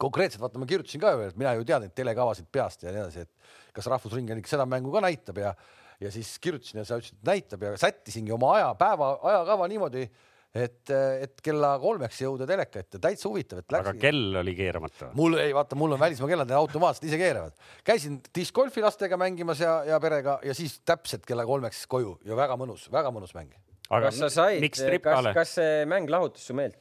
konkreetselt 0.00 0.42
vaata, 0.42 0.60
ma 0.60 0.68
kirjutasin 0.68 1.02
ka 1.02 1.12
ju, 1.14 1.28
et 1.28 1.38
mina 1.38 1.54
ju 1.58 1.68
tean 1.68 1.84
neid 1.84 1.94
telekavasid 1.96 2.48
peast 2.52 2.84
ja 2.84 2.92
nii 2.92 3.04
edasi, 3.04 3.26
et 3.26 3.72
kas 3.76 3.88
Rahvusringhääling 3.92 4.48
seda 4.48 4.66
mängu 4.68 4.92
ka 4.94 5.02
näitab 5.04 5.40
ja, 5.42 5.54
ja 6.00 6.12
siis 6.14 6.34
kirjutasin 6.42 6.82
ja 6.82 6.88
sa 6.88 6.98
ütlesid, 7.00 7.20
et 7.20 7.28
näitab 7.28 7.64
ja 7.66 7.72
sättisingi 7.80 8.34
oma 8.34 8.54
aja, 8.56 8.72
päeva 8.80 9.14
ajakava 9.32 9.68
niimoodi, 9.70 10.06
et, 10.52 10.92
et 10.92 11.40
kella 11.44 11.74
kolmeks 11.80 12.20
jõuda 12.24 12.46
teleka 12.48 12.82
ette, 12.82 13.00
täitsa 13.02 13.28
huvitav, 13.30 13.62
et 13.62 13.72
läks. 13.72 13.86
aga 13.86 13.94
kell 14.00 14.40
oli 14.42 14.56
keeramata? 14.56 15.12
mul 15.18 15.38
ei, 15.40 15.54
vaata, 15.56 15.78
mul 15.80 15.96
on 15.96 16.02
välismaa 16.02 16.32
kellad, 16.32 16.50
need 16.50 16.58
automaatselt 16.58 17.08
ise 17.08 17.20
keeravad. 17.20 17.56
käisin 17.88 18.20
diskgolfi 18.34 18.84
lastega 18.84 19.20
mängimas 19.20 19.62
ja, 19.64 19.78
ja 19.88 20.00
perega 20.02 20.38
ja 20.44 20.56
siis 20.56 20.80
täpselt 20.88 21.24
kella 21.28 21.46
kolmeks 21.48 21.86
koju 21.88 22.18
ja 22.28 22.36
väga 22.38 22.58
mõnus, 22.60 22.88
väga 22.92 23.12
mõnus 23.14 23.36
mäng. 23.36 23.54
aga 23.88 24.08
kas 24.08 24.20
sa 24.24 24.32
said, 24.40 24.68
kas, 25.04 25.32
kas 25.36 25.58
see 25.60 25.82
mäng 25.88 26.12
lahutas 26.12 26.44
su 26.48 26.56
meelt? 26.56 26.80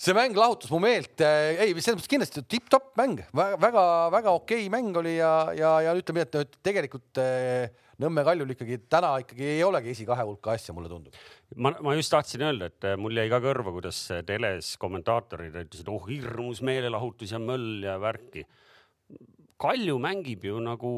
See 0.00 0.16
mäng 0.16 0.36
lahutas 0.38 0.70
mu 0.72 0.80
meelt, 0.80 1.20
ei, 1.20 1.74
selles 1.76 1.98
mõttes 1.98 2.08
kindlasti 2.08 2.42
tipp-topp 2.48 2.94
mäng 2.96 3.20
väga,, 3.36 3.58
väga-väga 3.60 4.32
okei 4.38 4.70
mäng 4.72 4.96
oli 4.96 5.18
ja, 5.18 5.32
ja, 5.56 5.74
ja 5.84 5.94
ütleme, 5.98 6.24
et 6.24 6.58
tegelikult 6.64 7.20
eh, 7.20 7.68
Nõmme 8.00 8.22
Kaljul 8.24 8.54
ikkagi 8.54 8.78
täna 8.88 9.10
ikkagi 9.20 9.44
ei 9.58 9.58
olegi 9.60 9.90
esikahe 9.92 10.24
hulka 10.24 10.54
asja, 10.54 10.72
mulle 10.72 10.88
tundub. 10.88 11.16
ma, 11.60 11.74
ma 11.84 11.92
just 11.98 12.12
tahtsin 12.14 12.46
öelda, 12.46 12.70
et 12.70 12.86
eh, 12.88 12.96
mul 12.96 13.20
jäi 13.20 13.28
ka 13.28 13.42
kõrva, 13.44 13.74
kuidas 13.74 13.98
teles 14.24 14.72
kommentaatorid 14.80 15.58
ütlesid, 15.66 15.90
oh 15.92 16.08
hirmus 16.08 16.62
meelelahutus 16.64 17.34
ja 17.36 17.42
möll 17.42 17.84
ja 17.84 17.98
värki. 18.00 18.46
Kalju 19.60 19.98
mängib 20.00 20.46
ju 20.48 20.62
nagu 20.64 20.90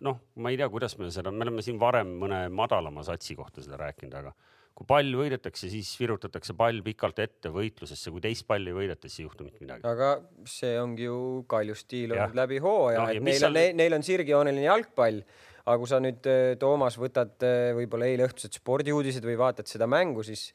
noh, 0.00 0.22
ma 0.40 0.52
ei 0.54 0.56
tea, 0.56 0.70
kuidas 0.72 0.96
me 0.96 1.10
seda, 1.12 1.28
me 1.34 1.44
oleme 1.44 1.64
siin 1.66 1.76
varem 1.80 2.14
mõne 2.22 2.46
madalama 2.56 3.04
satsi 3.04 3.36
kohta 3.36 3.60
seda 3.60 3.76
rääkinud, 3.82 4.16
aga 4.16 4.32
kui 4.78 4.86
pall 4.86 5.16
võidetakse, 5.18 5.66
siis 5.72 5.90
virutatakse 5.98 6.54
pall 6.58 6.84
pikalt 6.86 7.18
ette 7.24 7.50
võitlusesse, 7.50 8.12
kui 8.14 8.22
teist 8.22 8.46
palli 8.46 8.70
ei 8.70 8.76
võideta, 8.76 9.10
siis 9.10 9.24
ei 9.24 9.26
juhtu 9.26 9.46
mitte 9.48 9.64
midagi. 9.64 9.82
aga 9.90 10.12
see 10.46 10.76
ongi 10.78 11.08
ju 11.08 11.18
Kalju 11.50 11.74
stiil 11.78 12.14
olnud 12.14 12.38
läbi 12.38 12.62
hooaja 12.62 13.02
no,, 13.02 13.10
et 13.10 13.26
neil 13.26 13.48
on, 13.50 13.60
neil 13.82 13.98
on 13.98 14.06
sirgjooneline 14.06 14.68
jalgpall 14.68 15.22
aga 15.68 15.76
kui 15.82 15.90
sa 15.90 16.00
nüüd, 16.00 16.26
Toomas, 16.60 16.96
võtad 17.00 17.44
võib-olla 17.76 18.08
eile 18.08 18.28
õhtused 18.28 18.56
spordiuudised 18.56 19.24
või 19.26 19.36
vaatad 19.40 19.68
seda 19.68 19.88
mängu, 19.90 20.24
siis 20.24 20.48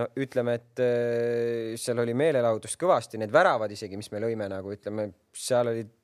no 0.00 0.08
ütleme, 0.20 0.56
et 0.60 0.82
äh, 0.84 1.78
seal 1.80 2.00
oli 2.02 2.14
meelelahutust 2.16 2.78
kõvasti, 2.80 3.20
need 3.20 3.32
väravad 3.34 3.70
isegi, 3.74 3.98
mis 4.00 4.10
me 4.14 4.22
lõime 4.24 4.48
nagu 4.50 4.72
ütleme, 4.74 5.10
seal 5.36 5.70
olid 5.70 5.96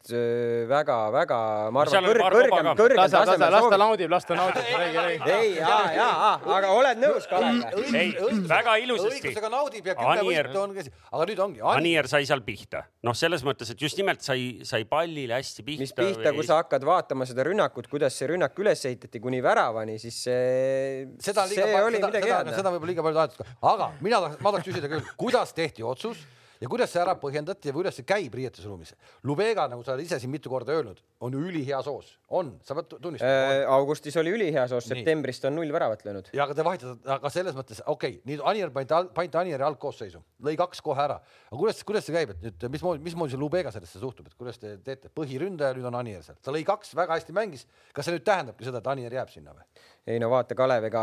väga-väga, 0.71 1.39
äh, 1.67 1.71
ma 1.75 1.83
arvan, 1.83 2.07
kõrg, 2.07 2.23
kõrgem, 2.31 2.69
kõrgem 2.79 3.01
tasemel. 3.11 3.51
las 3.51 3.67
ta 3.73 3.79
naudib, 3.81 4.11
las 4.13 4.27
ta 4.29 4.37
naudib, 4.39 4.69
räägi, 4.71 4.99
räägi. 5.01 5.31
ei, 5.37 5.55
ja, 5.57 5.79
ja, 5.97 6.09
aga 6.57 6.71
oled 6.75 7.01
nõus, 7.03 7.27
Kalev? 7.31 7.65
ei, 7.91 8.13
väga 8.47 8.77
ilusasti. 8.85 9.19
õigusega 9.19 9.51
naudib 9.51 9.91
ja 9.91 9.97
kümme 9.99 10.27
võitu 10.29 10.63
on 10.63 10.77
aga 10.77 11.29
nüüd 11.31 11.43
ongi. 11.47 11.65
Anier 11.73 12.11
sai 12.11 12.29
seal 12.29 12.45
pihta, 12.47 12.85
noh, 13.07 13.17
selles 13.19 13.43
mõttes, 13.47 13.73
et 13.75 13.83
just 13.83 13.99
nimelt 13.99 14.23
sai, 14.27 14.63
sai 14.69 14.87
pallile 14.89 15.41
hästi 15.41 15.67
pihta. 15.67 15.87
mis 15.87 15.97
pihta, 15.97 16.35
kui 16.37 16.47
sa 16.47 16.61
hakkad 16.63 16.87
vaatama 16.87 17.27
seda 17.29 17.47
rünnakut, 17.49 17.91
kuidas 17.91 18.15
see 18.15 18.31
rünnak 18.31 18.55
üles 18.63 18.85
ehitati 18.87 19.23
kuni 19.23 19.43
väravani, 19.45 19.99
siis 20.03 20.21
see, 20.29 21.07
see 21.23 21.67
oli 21.83 21.99
midagi 21.99 22.23
head. 22.31 22.55
seda 22.55 22.75
võib-olla 22.75 22.93
liiga 22.93 23.07
palju 23.07 23.23
tahetud, 23.23 23.55
aga 23.75 23.86
mina 24.01 24.21
tahaks, 24.23 24.41
ma 24.41 24.53
tahaks 24.53 24.69
küsida 24.69 24.91
küll, 24.91 25.13
kuidas 25.17 25.53
tehti 25.57 25.85
otsus 25.87 26.25
ja 26.61 26.71
kuidas 26.71 26.93
see 26.93 27.01
ära 27.03 27.15
põhjendati 27.21 27.71
ja 27.71 27.75
kuidas 27.77 27.97
see 27.99 28.07
käib 28.09 28.35
riietusruumis? 28.37 28.95
Lubega, 29.27 29.67
nagu 29.71 29.85
sa 29.85 29.95
oled 29.95 30.07
ise 30.07 30.19
siin 30.23 30.33
mitu 30.33 30.51
korda 30.53 30.75
öelnud, 30.77 31.01
on 31.25 31.35
ju 31.37 31.43
ülihea 31.51 31.81
soos, 31.85 32.15
on, 32.29 32.55
sa 32.67 32.77
pead 32.79 32.97
tunnistama 33.03 33.33
äh,. 33.33 33.63
augustis 33.77 34.17
oli 34.21 34.33
ülihea 34.37 34.67
soos, 34.71 34.89
septembrist 34.89 35.45
on 35.49 35.57
null 35.59 35.73
väravat 35.73 36.05
löönud. 36.07 36.31
ja 36.37 36.45
aga 36.47 36.57
te 36.57 36.67
vahetate, 36.67 36.97
aga 37.17 37.33
selles 37.33 37.57
mõttes 37.59 37.83
okei 37.85 38.19
okay,, 38.19 38.23
nüüd 38.31 38.45
Anier 38.47 38.73
pandi, 38.75 39.01
pandi 39.17 39.41
Anieri 39.43 39.67
algkoosseisu, 39.69 40.23
lõi 40.47 40.57
kaks 40.61 40.83
kohe 40.85 41.03
ära. 41.03 41.19
aga 41.51 41.61
kuidas, 41.61 41.83
kuidas 41.89 42.09
see 42.09 42.17
käib, 42.17 42.33
et 42.37 42.47
nüüd 42.47 42.69
mismoodi, 42.79 43.05
mismoodi 43.11 43.37
see 43.37 43.43
Lubega 43.43 43.75
sellesse 43.75 44.03
suhtub, 44.03 44.31
et 44.31 44.39
kuidas 44.39 44.61
te 44.63 44.77
teete, 44.87 45.13
põhiründaja 45.17 45.77
nüüd 45.77 45.91
on 45.91 46.01
Anier 46.01 46.25
seal, 46.27 46.41
ta 46.43 46.55
lõi 46.55 46.65
kaks, 46.67 46.95
väga 46.97 47.19
hästi 47.19 47.37
mängis. 47.37 47.67
kas 47.93 48.09
see 48.09 48.17
nüüd 48.17 48.27
tähendabki 48.27 48.69
seda, 48.69 48.85
et 48.85 48.93
Anier 48.95 49.21
jääb 49.21 49.33
sinna 49.33 49.57
või? 49.57 49.67
ei 50.07 50.21
no 50.23 50.29
vaata, 50.31 50.55
Kalev, 50.55 50.85
ega 50.87 51.03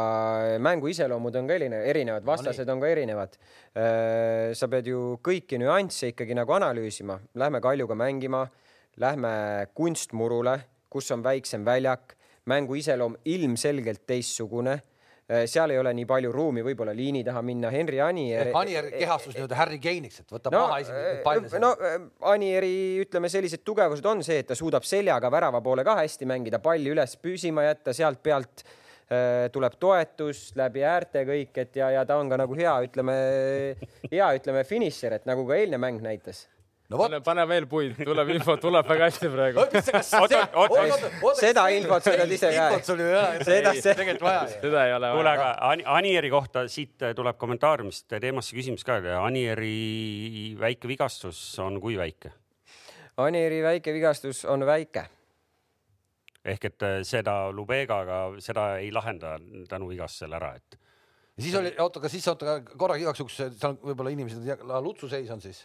mängu 0.64 0.88
iseloomud 0.88 1.36
on 1.36 1.50
ka 1.50 1.58
erinevad, 1.60 2.24
vastased 2.24 2.70
no, 2.70 2.78
on 2.78 2.84
ka 2.84 2.92
erinevad. 2.94 3.36
Äh, 3.76 4.54
sa 4.56 4.70
pead 4.72 4.88
ju 4.88 5.02
kõiki 5.44 5.60
nüansse 5.60 6.14
ikkagi 6.14 6.36
nagu 6.38 6.54
analüüsima, 6.56 7.20
lähme 7.36 7.60
Kaljuga 7.62 7.96
mängima, 8.00 8.46
lähme 8.98 9.68
kunstmurule, 9.76 10.60
kus 10.90 11.12
on 11.12 11.24
väiksem 11.24 11.66
väljak, 11.66 12.16
mängu 12.48 12.76
iseloom 12.80 13.18
ilmselgelt 13.26 14.06
teistsugune 14.08 14.74
äh, 14.74 15.44
seal 15.48 15.72
ei 15.72 15.80
ole 15.80 15.94
nii 15.96 16.06
palju 16.08 16.32
ruumi 16.32 16.64
võib-olla 16.64 16.94
liini 16.96 17.24
taha 17.24 17.42
minna. 17.44 17.72
Henri 17.72 18.00
Anier. 18.04 18.54
Anier 18.56 18.88
kehastus 18.92 19.36
nii-öelda 19.36 19.60
Harry 19.60 19.80
Kane'iks, 19.84 20.22
et 20.24 20.32
võtab 20.32 20.56
no, 20.56 20.62
maha 20.68 20.80
esimese 20.84 21.18
palle. 21.26 21.60
no 21.60 21.74
Anieri, 22.32 23.02
ütleme, 23.04 23.32
sellised 23.32 23.66
tugevused 23.68 24.08
on 24.08 24.24
see, 24.24 24.40
et 24.44 24.48
ta 24.48 24.56
suudab 24.56 24.88
seljaga 24.88 25.32
värava 25.32 25.60
poole 25.64 25.84
ka 25.84 25.98
hästi 26.00 26.30
mängida, 26.30 26.64
palli 26.64 26.96
üles 26.96 27.18
püsima 27.20 27.68
jätta, 27.68 27.96
sealt 27.96 28.24
pealt 28.24 28.64
Äh, 28.64 28.83
tuleb 29.54 29.78
toetus 29.80 30.46
läbi 30.60 30.86
äärte 30.88 31.26
kõik, 31.28 31.54
et 31.66 31.82
ja, 31.82 31.92
ja 32.00 32.06
ta 32.08 32.18
on 32.22 32.32
ka 32.32 32.40
nagu 32.40 32.58
hea, 32.58 32.74
ütleme, 32.88 33.20
hea, 34.12 34.32
ütleme 34.40 34.66
finišer, 34.68 35.20
et 35.20 35.30
nagu 35.30 35.46
ka 35.48 35.60
eilne 35.60 35.82
mäng 35.82 36.04
näitas 36.04 36.48
no 36.94 37.00
pane, 37.00 37.20
pane 37.26 37.46
veel 37.50 37.66
puid, 37.70 37.96
tuleb 38.06 38.32
info, 38.36 38.56
tuleb 38.62 38.88
väga 38.88 39.08
hästi 39.10 39.30
praegu. 39.34 39.64
seda 41.40 41.66
infot 41.74 42.06
sa 42.06 42.14
tead 42.20 42.36
ise 42.36 42.52
ka. 42.54 42.68
seda 43.48 43.74
seda 43.80 44.86
ei 44.88 44.94
ole 44.98 45.10
vaja. 45.10 45.16
kuule, 45.16 45.34
aga 45.34 45.50
Anieri 45.98 46.32
kohta 46.34 46.68
siit 46.72 47.08
tuleb 47.16 47.40
kommentaariumist 47.42 48.14
teemasse 48.14 48.56
küsimus 48.58 48.86
ka. 48.88 49.00
Anieri 49.24 50.54
väike 50.60 50.92
vigastus 50.92 51.42
on 51.64 51.82
kui 51.84 51.98
väike? 52.00 52.34
Anieri 53.24 53.62
väike 53.66 53.94
vigastus 53.96 54.44
on 54.50 54.66
väike 54.68 55.08
ehk 56.46 56.66
et 56.70 56.86
äh, 56.86 56.96
seda 57.08 57.36
Lubegaga, 57.56 58.26
seda 58.44 58.74
ei 58.82 58.92
lahenda 58.94 59.38
tänu 59.70 59.90
vigastusele 59.92 60.40
ära, 60.40 60.54
et. 60.60 60.80
ja 61.38 61.46
siis 61.46 61.56
oli, 61.60 61.72
oota, 61.80 62.02
kas 62.04 62.16
siis 62.16 62.28
oota 62.32 62.60
korraga 62.74 63.02
igaks 63.06 63.24
juhuks, 63.24 63.40
seal 63.60 63.78
võib-olla 63.82 64.14
inimesed, 64.16 64.66
Lutsu 64.84 65.10
seis 65.12 65.32
on 65.34 65.44
siis? 65.44 65.64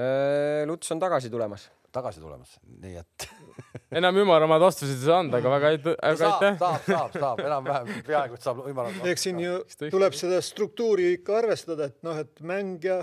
Äh, 0.00 0.64
Luts 0.70 0.90
on 0.94 1.02
tagasi 1.02 1.30
tulemas. 1.30 1.68
tagasi 1.92 2.20
tulemas, 2.22 2.52
nii 2.80 3.00
et 3.00 3.24
enam 3.98 4.20
ümaramaid 4.22 4.62
vastuseid 4.62 5.00
ei 5.00 5.06
saa 5.08 5.16
anda, 5.24 5.40
aga 5.40 5.50
väga 5.56 5.70
aitäh. 5.74 5.96
saab, 6.20 6.44
saab, 6.60 6.84
saab, 6.86 7.16
saab 7.18 7.40
enam-vähem 7.42 8.04
peaaegu, 8.06 8.38
et 8.38 8.46
saab 8.46 8.60
ümaramaid. 8.70 9.08
eks 9.10 9.26
siin 9.26 9.40
ju 9.42 9.56
tuleb 9.90 10.14
seda 10.16 10.38
struktuuri 10.44 11.16
ikka 11.16 11.40
arvestada, 11.42 11.90
et 11.90 11.98
noh, 12.06 12.20
et 12.22 12.44
mäng 12.46 12.86
ja 12.86 13.00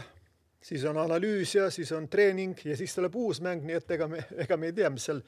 siis 0.68 0.84
on 0.90 0.98
analüüs 1.00 1.56
ja 1.56 1.68
siis 1.72 1.92
on 1.96 2.08
treening 2.12 2.58
ja 2.66 2.78
siis 2.78 2.96
tuleb 2.96 3.16
uus 3.16 3.42
mäng, 3.44 3.64
nii 3.68 3.78
et 3.80 3.94
ega 3.98 4.08
me, 4.12 4.24
ega 4.46 4.58
me 4.60 4.72
ei 4.72 4.76
tea, 4.76 4.90
mis 4.94 5.08
seal, 5.10 5.22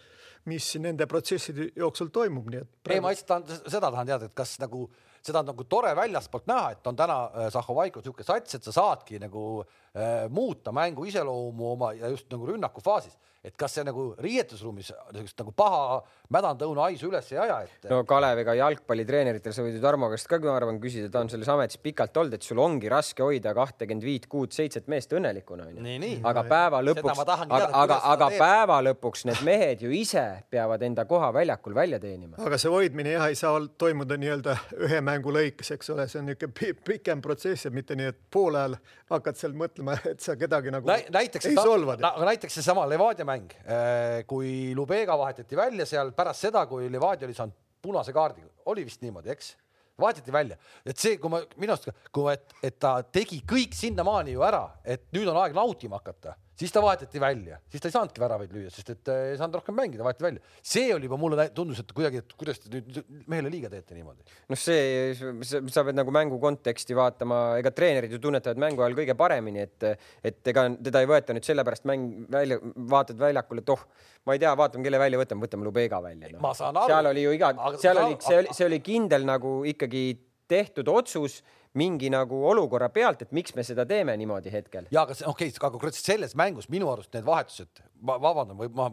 mis 0.51 0.71
nende 0.83 1.07
protsesside 1.09 1.69
jooksul 1.79 2.11
toimub, 2.15 2.49
nii 2.51 2.63
et 2.63 2.71
praegu.... 2.71 2.97
ei, 2.97 3.03
ma 3.03 3.13
lihtsalt 3.13 3.29
tahan, 3.47 3.69
seda 3.71 3.87
tahan 3.87 4.11
teada, 4.11 4.29
et 4.29 4.35
kas 4.37 4.57
nagu 4.63 4.87
seda 5.25 5.41
on 5.41 5.49
nagu 5.51 5.65
tore 5.67 5.91
väljastpoolt 5.97 6.47
näha, 6.47 6.73
et 6.75 6.87
on 6.87 6.99
täna 6.99 7.17
äh, 7.27 7.49
Zahhovaiko 7.53 7.99
niisugune 7.99 8.27
sats, 8.27 8.55
et 8.55 8.67
sa 8.67 8.75
saadki 8.75 9.19
nagu 9.19 9.43
äh, 9.61 10.27
muuta 10.31 10.73
mängu 10.75 11.07
iseloomu 11.09 11.73
oma 11.73 11.91
ja 11.97 12.11
just 12.11 12.29
nagu 12.31 12.47
rünnaku 12.47 12.83
faasis 12.83 13.17
et 13.43 13.55
kas 13.55 13.77
see 13.77 13.85
nagu 13.87 14.09
riietusruumis 14.19 14.89
niisugust 15.13 15.39
nagu 15.39 15.53
paha 15.55 16.01
mädanda 16.33 16.67
õuna 16.67 16.89
haisu 16.89 17.07
üles 17.07 17.29
ei 17.31 17.39
aja, 17.39 17.61
et. 17.63 17.87
no 17.91 18.01
Kalev, 18.07 18.41
ega 18.43 18.55
jalgpallitreeneritel 18.59 19.55
sa 19.55 19.63
võid 19.63 19.77
ju 19.77 19.83
Tarmo 19.83 20.09
käest 20.11 20.27
ka, 20.27 20.41
ma 20.43 20.57
arvan, 20.57 20.79
küsida, 20.83 21.07
ta 21.13 21.21
on 21.23 21.31
selles 21.31 21.47
ametis 21.51 21.79
pikalt 21.81 22.19
olnud, 22.19 22.35
et 22.35 22.45
sul 22.45 22.59
ongi 22.59 22.91
raske 22.91 23.23
hoida 23.23 23.53
kahtekümmet 23.55 24.03
viit, 24.03 24.27
kuut-seitset 24.31 24.89
meest 24.91 25.15
õnnelikuna 25.15 25.69
onju. 25.69 26.11
aga 26.27 26.43
päeva 26.49 26.81
lõpuks, 26.83 27.23
aga, 27.23 27.69
aga, 27.83 27.99
aga 28.11 28.29
päeva 28.35 28.81
lõpuks 28.89 29.23
need 29.29 29.43
mehed 29.47 29.85
ju 29.87 29.93
ise 29.95 30.25
peavad 30.51 30.83
enda 30.83 31.07
koha 31.07 31.31
väljakul 31.39 31.77
välja 31.77 32.01
teenima. 32.03 32.35
aga 32.43 32.59
see 32.59 32.73
hoidmine 32.73 33.15
jah, 33.15 33.29
ei 33.31 33.39
saa 33.39 33.55
toimuda 33.79 34.19
nii-öelda 34.19 34.57
ühe 34.89 34.99
mängu 35.05 35.31
lõikes, 35.31 35.71
eks 35.77 35.95
ole, 35.95 36.09
see 36.11 36.19
on 36.19 36.27
niisugune 36.33 36.75
pikem 36.91 37.23
protsess 37.23 37.69
ja 37.69 37.71
mitte 37.71 37.95
nii, 37.95 38.11
et 38.11 38.19
poole 38.31 38.59
ajal 38.59 38.77
hakkad 39.15 39.39
seal 39.39 39.55
mõtlema, 39.57 39.95
et 40.11 40.19
sa 40.23 40.35
kedagi 40.39 40.75
nagu 40.75 40.89
Nä, 40.89 40.99
näiteks, 41.13 41.49
ei 41.49 41.57
solva. 41.57 41.95
näiteks 41.99 42.59
seesama 42.59 42.85
Levadia 42.89 43.25
mäng, 43.29 43.38
äh, 43.65 44.19
kui 44.27 44.73
Lubega 44.75 45.17
vahetati 45.19 45.57
välja 45.57 45.87
seal 45.89 46.11
pärast 46.17 46.47
seda, 46.47 46.65
kui 46.69 46.89
Levadia 46.91 47.27
oli 47.27 47.37
saanud 47.37 47.55
punase 47.81 48.13
kaardi, 48.15 48.43
oli 48.71 48.85
vist 48.87 49.01
niimoodi, 49.05 49.31
eks? 49.33 49.55
vahetati 49.99 50.31
välja, 50.31 50.55
et 50.87 50.97
see, 50.97 51.17
kui 51.19 51.31
ma 51.31 51.41
minu 51.59 51.73
arust, 51.75 51.89
kui 52.15 52.29
et, 52.31 52.53
et 52.63 52.77
ta 52.79 53.01
tegi 53.03 53.41
kõik 53.47 53.73
sinnamaani 53.75 54.31
ju 54.31 54.43
ära, 54.47 54.61
et 54.87 55.09
nüüd 55.15 55.27
on 55.27 55.39
aeg 55.41 55.57
nautima 55.57 55.99
hakata 55.99 56.37
siis 56.59 56.73
ta 56.75 56.81
vahetati 56.83 57.21
välja, 57.21 57.59
siis 57.71 57.81
ta 57.81 57.89
ei 57.89 57.93
saanudki 57.93 58.21
väravaid 58.21 58.51
lüüa, 58.53 58.71
sest 58.73 58.91
et 58.93 59.11
äh, 59.11 59.21
ei 59.31 59.37
saanud 59.39 59.59
rohkem 59.59 59.75
mängida, 59.77 60.03
vahetati 60.05 60.25
välja. 60.25 60.43
see 60.73 60.89
oli 60.95 61.07
juba 61.07 61.19
mulle 61.21 61.47
tundus, 61.55 61.79
et 61.83 61.93
kuidagi, 61.95 62.21
et 62.23 62.35
kuidas 62.39 62.59
te 62.59 62.71
nüüd 62.73 62.99
mehele 63.31 63.51
liiga 63.53 63.71
teete 63.71 63.95
niimoodi. 63.97 64.25
noh, 64.51 64.59
see, 64.59 65.13
sa 65.47 65.85
pead 65.87 65.97
nagu 65.97 66.13
mängu 66.15 66.39
konteksti 66.41 66.97
vaatama, 66.99 67.41
ega 67.61 67.71
treenerid 67.75 68.15
ju 68.15 68.21
tunnetavad 68.23 68.61
mängu 68.61 68.83
ajal 68.85 68.97
kõige 68.99 69.15
paremini, 69.19 69.65
et, 69.67 69.89
et 70.31 70.53
ega 70.53 70.67
teda 70.89 71.03
ei 71.03 71.09
võeta 71.09 71.35
nüüd 71.35 71.47
sellepärast 71.47 71.87
mäng 71.89 72.25
välja, 72.31 72.59
vaatad 72.95 73.19
väljakul, 73.21 73.63
et 73.63 73.75
oh, 73.75 73.85
ma 74.27 74.35
ei 74.35 74.43
tea, 74.43 74.55
vaatame, 74.59 74.87
kelle 74.87 75.01
välja 75.01 75.21
võtame, 75.21 75.47
võtame 75.47 75.69
Lubega 75.69 76.01
välja 76.03 76.33
no.. 76.35 76.55
seal 76.57 77.13
oli 77.13 77.23
ju 77.23 77.37
iga, 77.37 77.53
seal 77.79 78.03
oli, 78.03 78.19
see 78.25 78.41
oli, 78.43 78.57
see 78.57 78.67
oli 78.67 78.81
kindel 78.83 79.27
nagu 79.27 79.61
ikkagi 79.69 80.03
tehtud 80.49 80.89
otsus 80.91 81.39
mingi 81.77 82.09
nagu 82.09 82.39
olukorra 82.49 82.89
pealt, 82.89 83.21
et 83.21 83.33
miks 83.35 83.53
me 83.55 83.63
seda 83.65 83.85
teeme 83.85 84.15
niimoodi 84.17 84.51
hetkel. 84.53 84.87
ja 84.91 85.03
aga 85.05 85.13
okei 85.13 85.49
okay,, 85.49 85.57
aga 85.59 85.71
konkreetselt 85.75 86.05
selles 86.13 86.35
mängus 86.39 86.69
minu 86.69 86.89
arust 86.91 87.13
need 87.13 87.27
vahetused, 87.27 87.83
ma 88.01 88.17
vabandan, 88.21 88.57
või 88.57 88.71
ma, 88.73 88.89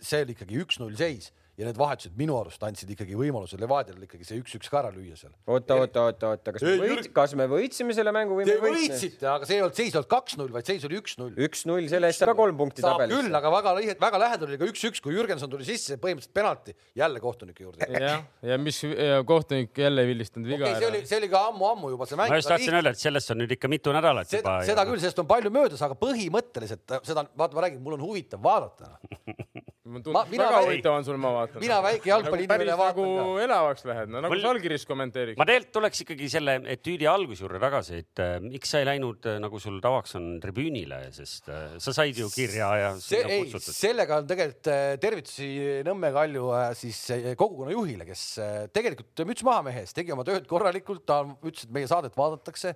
see 0.00 0.22
oli 0.24 0.36
ikkagi 0.36 0.62
üks-null 0.64 0.96
seis 0.96 1.32
ja 1.56 1.64
need 1.64 1.78
vahetused 1.80 2.16
minu 2.18 2.36
arust 2.36 2.62
andsid 2.66 2.90
ikkagi 2.92 3.16
võimaluse 3.16 3.56
Levadiale 3.60 4.04
ikkagi 4.04 4.26
see 4.28 4.40
üks-üks 4.42 4.68
ka 4.68 4.82
ära 4.82 4.90
lüüa 4.92 5.16
seal. 5.16 5.32
oota, 5.48 5.78
oota, 5.80 6.02
oota, 6.10 6.32
oota, 6.34 6.52
kas 6.52 6.64
me 6.66 6.74
võit-, 6.82 7.08
kas 7.16 7.32
me 7.38 7.46
võitsime 7.48 7.96
selle 7.96 8.12
mängu 8.12 8.36
või 8.36 8.44
me 8.44 8.56
võitsime? 8.60 8.92
võitsite, 8.92 9.28
aga 9.32 9.48
see 9.48 9.56
ei 9.56 9.62
olnud, 9.64 9.76
seis 9.78 9.94
ei 9.94 9.96
olnud 10.00 10.10
kaks-null, 10.10 10.50
vaid 10.52 10.68
seis 10.68 10.84
oli 10.88 10.98
üks-null. 11.00 11.32
üks-null, 11.46 11.88
selle 11.92 12.10
eest 12.12 12.20
saab 12.20 12.34
ka 12.34 12.36
kolm 12.42 12.60
punkti 12.60 12.84
saab 12.84 12.98
tabelisse. 12.98 13.22
küll, 13.22 13.38
aga 13.40 13.52
väga, 13.54 13.72
väga 14.02 14.20
lähedal 14.20 14.50
oli 14.50 14.60
ka 14.60 14.68
üks-üks, 14.68 15.00
kui 15.04 15.16
Jürgenson 15.16 15.52
tuli 15.52 15.68
sisse, 15.68 15.96
põhimõtteliselt 16.02 16.36
penalti 16.36 16.76
jälle 17.00 17.22
kohtuniku 17.24 17.64
juurde. 17.68 17.88
jah, 18.04 18.26
ja 18.44 18.60
mis 18.60 18.82
ja 18.84 19.22
kohtunik 19.28 19.80
jälle 19.80 20.04
ei 20.04 20.12
vilistanud 20.12 20.52
viga 20.52 20.68
okay,. 20.68 20.82
see 20.82 20.90
oli, 20.90 21.02
see 21.08 21.20
oli 21.22 21.32
ka 21.32 21.46
ammu-ammu 21.54 21.94
juba 21.94 22.10
see 22.10 22.20
mäng. 22.20 22.34
ma 22.34 22.42
just 22.42 22.52
tahtsin 22.52 22.76
öelda, 22.76 22.92
et 22.92 23.00
sellest 23.00 23.32
on 23.32 23.40
nüüd 23.40 23.56
ikka 23.56 23.72
mitu 23.72 23.96
nädalat 23.96 24.28
seda, 24.28 24.58
juba. 24.58 24.68
seda 24.68 24.84
ja... 24.84 24.90
küll, 24.90 25.00
sellest 25.00 25.24
on 25.24 25.30
palju 25.32 25.56
möödas, 25.56 25.80
aga 25.88 25.96
põhimõtteliselt 26.04 26.98
seda, 27.00 27.24
vaata, 27.32 27.56
ma 27.56 27.64
räägin, 27.64 27.80
mul 27.86 27.96
on 27.96 28.04
huvitav 28.10 28.44
vaadata 28.44 28.92
väga 29.86 30.62
huvitav 30.64 30.98
on 30.98 31.06
sul, 31.06 31.18
ma 31.20 31.32
vaatan. 31.34 31.62
mina 31.62 31.78
väike 31.84 32.10
jalgpalliinimene 32.10 32.68
nagu 32.72 32.80
vaatan 32.82 33.10
nagu 33.16 33.34
ka. 33.36 33.44
elavaks 33.46 33.86
lähed, 33.90 34.12
no 34.12 34.22
nagu 34.24 34.34
Mul... 34.34 34.42
Žalgiris 34.42 34.86
kommenteeriks. 34.88 35.38
ma 35.38 35.46
tegelikult 35.48 35.74
tuleks 35.78 36.02
ikkagi 36.04 36.30
selle 36.32 36.56
etüüdi 36.74 37.08
alguse 37.10 37.44
juurde 37.44 37.60
tagasi, 37.62 38.02
et 38.04 38.22
äh, 38.24 38.36
miks 38.44 38.74
sa 38.74 38.82
ei 38.82 38.88
läinud 38.90 39.28
äh, 39.30 39.38
nagu 39.42 39.60
sul 39.62 39.78
tavaks 39.84 40.18
on 40.18 40.28
tribüünile, 40.42 41.00
sest 41.16 41.50
äh, 41.52 41.78
sa 41.82 41.94
said 41.96 42.18
ju 42.18 42.28
kirja 42.34 42.70
ja 42.82 42.92
see, 43.02 43.22
ei, 43.38 43.46
sellega 43.62 44.20
on 44.22 44.30
tegelikult 44.30 44.72
äh, 44.72 44.84
tervitusi 45.02 45.50
Nõmme 45.86 46.12
Kalju 46.14 46.50
äh, 46.56 46.68
siis 46.78 47.00
äh, 47.14 47.32
kogukonna 47.38 47.74
juhile, 47.74 48.06
kes 48.08 48.26
äh, 48.42 48.54
tegelikult 48.74 49.26
müts 49.28 49.46
maha 49.46 49.64
mehe 49.68 49.84
ees, 49.84 49.94
tegi 49.96 50.14
oma 50.14 50.26
tööd 50.26 50.48
korralikult, 50.50 51.06
ta 51.08 51.22
ütles, 51.24 51.66
et 51.66 51.74
meie 51.74 51.90
saadet 51.90 52.16
vaadatakse 52.18 52.74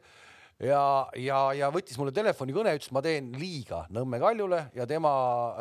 ja, 0.65 0.83
ja, 1.17 1.39
ja 1.57 1.71
võttis 1.73 1.99
mulle 2.01 2.13
telefonikõne, 2.15 2.75
ütles, 2.79 2.93
ma 2.95 3.03
teen 3.05 3.33
liiga 3.39 3.85
Nõmme 3.95 4.21
Kaljule 4.23 4.67
ja 4.77 4.87
tema 4.89 5.13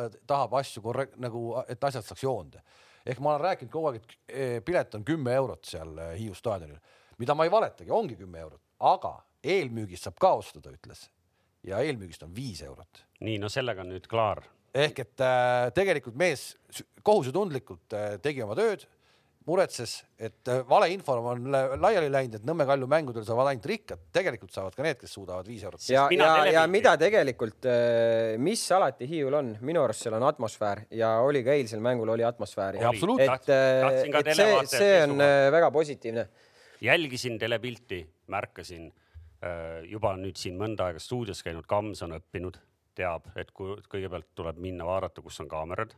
äh, 0.03 0.12
tahab 0.27 0.57
asju 0.59 0.83
korrekt-, 0.85 1.17
nagu, 1.21 1.43
et 1.67 1.83
asjad 1.89 2.05
saaks 2.05 2.23
joonde. 2.23 2.62
ehk 3.05 3.21
ma 3.23 3.33
olen 3.33 3.45
rääkinud 3.47 3.71
kogu 3.71 3.89
aeg, 3.89 4.01
et 4.03 4.35
eh, 4.35 4.57
pilet 4.65 4.95
on 4.95 5.05
kümme 5.07 5.33
eurot 5.33 5.65
seal 5.65 5.95
äh, 5.97 6.13
Hiiu 6.19 6.35
staadionil, 6.35 6.79
mida 7.17 7.35
ma 7.35 7.47
ei 7.47 7.51
valetagi, 7.51 7.91
ongi 7.91 8.19
kümme 8.19 8.43
eurot, 8.43 8.62
aga 8.79 9.15
eelmüügist 9.43 10.07
saab 10.07 10.19
ka 10.19 10.33
osta, 10.41 10.62
ta 10.62 10.73
ütles. 10.73 11.07
ja 11.63 11.79
eelmüügist 11.83 12.23
on 12.23 12.35
viis 12.35 12.62
eurot. 12.63 13.05
nii, 13.19 13.39
no 13.39 13.49
sellega 13.49 13.81
on 13.81 13.93
nüüd 13.93 14.07
klaar. 14.07 14.43
ehk 14.73 14.99
et 14.99 15.23
äh, 15.23 15.71
tegelikult 15.75 16.15
mees 16.15 16.55
kohusetundlikult 17.03 17.93
äh, 17.93 18.17
tegi 18.21 18.43
oma 18.43 18.55
tööd 18.55 18.85
muretses, 19.49 19.95
et 20.19 20.49
äh, 20.51 20.62
valeinfo 20.69 21.15
on 21.31 21.49
laiali 21.51 22.09
läinud, 22.12 22.38
et 22.39 22.45
Nõmme 22.47 22.65
Kalju 22.69 22.88
mängudel 22.89 23.25
saavad 23.27 23.49
ainult 23.51 23.65
rikkad, 23.69 24.03
tegelikult 24.15 24.53
saavad 24.53 24.75
ka 24.77 24.85
need, 24.85 24.99
kes 25.01 25.15
suudavad 25.17 25.49
viis 25.49 25.63
eurot. 25.65 25.83
ja, 25.89 26.05
ja, 26.13 26.29
ja 26.53 26.65
mida 26.71 26.93
tegelikult, 27.01 27.67
äh, 27.69 28.35
mis 28.41 28.63
alati 28.75 29.07
Hiiul 29.09 29.39
on, 29.39 29.51
minu 29.65 29.83
arust 29.83 30.05
seal 30.05 30.17
on 30.19 30.27
atmosfäär 30.29 30.85
ja 30.95 31.15
oli 31.25 31.43
ka 31.45 31.55
eilsel 31.57 31.83
mängul 31.83 32.13
oli 32.15 32.25
atmosfääri. 32.27 32.81
et, 32.81 33.51
äh, 33.53 33.99
et 34.21 34.33
see, 34.35 34.49
see 34.75 34.95
on 35.03 35.17
väga 35.57 35.71
positiivne. 35.71 36.27
jälgisin 36.81 37.39
telepilti, 37.39 38.05
märkasin 38.27 38.91
juba 39.88 40.17
nüüd 40.19 40.35
siin 40.35 40.57
mõnda 40.59 40.89
aega 40.89 40.99
stuudios 40.99 41.39
käinud, 41.43 41.63
Kams 41.67 42.01
on 42.03 42.17
õppinud, 42.17 42.57
teab, 42.99 43.29
et 43.39 43.51
kui 43.55 43.77
kõigepealt 43.88 44.27
tuleb 44.35 44.57
minna 44.59 44.83
vaadata, 44.88 45.23
kus 45.23 45.39
on 45.39 45.47
kaamerad 45.47 45.95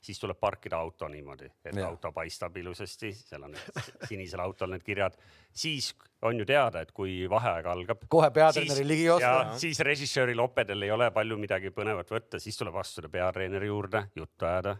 siis 0.00 0.20
tuleb 0.20 0.38
parkida 0.40 0.78
auto 0.78 1.08
niimoodi, 1.08 1.48
et 1.64 1.76
ja. 1.76 1.88
auto 1.88 2.12
paistab 2.12 2.56
ilusasti, 2.56 3.12
seal 3.12 3.48
on 3.48 3.56
sinisel 4.08 4.40
autol 4.40 4.70
need 4.74 4.84
kirjad. 4.86 5.16
siis 5.52 5.94
on 6.22 6.38
ju 6.38 6.46
teada, 6.46 6.80
et 6.80 6.92
kui 6.92 7.26
vaheaeg 7.30 7.66
algab. 7.66 8.04
kohe 8.08 8.30
peatreeneri 8.30 8.86
ligi 8.88 9.08
osta. 9.10 9.58
siis 9.58 9.80
režissööril 9.80 10.40
opedel 10.40 10.82
ei 10.82 10.90
ole 10.90 11.10
palju 11.10 11.38
midagi 11.38 11.70
põnevat 11.74 12.10
võtta, 12.10 12.40
siis 12.42 12.56
tuleb 12.58 12.76
astuda 12.76 13.08
peatreeneri 13.08 13.66
juurde, 13.66 14.06
juttu 14.16 14.46
ajada 14.46 14.76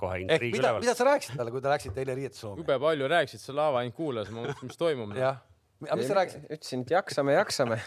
kohe 0.00 0.20
intriig 0.24 0.56
mida, 0.56 0.72
mida 0.80 0.94
sa 0.96 1.06
rääkisid 1.08 1.38
talle, 1.38 1.52
kui 1.54 1.62
te 1.62 1.72
läksite 1.72 2.02
eile 2.02 2.16
riietusruumi? 2.18 2.62
jube 2.62 2.76
palju 2.82 3.08
rääkisid, 3.12 3.42
see 3.42 3.56
Laava 3.56 3.82
ainult 3.82 3.96
kuulas, 3.98 4.30
ma 4.32 4.44
mõtlesin, 4.44 4.70
mis 4.70 4.80
toimub. 4.80 5.16
jah, 5.18 5.42
aga 5.86 5.98
mis 6.00 6.08
sa 6.10 6.18
rääkisid? 6.20 6.46
ütlesin, 6.56 6.84
et 6.86 6.94
jaksame, 6.96 7.34
jaksame 7.36 7.80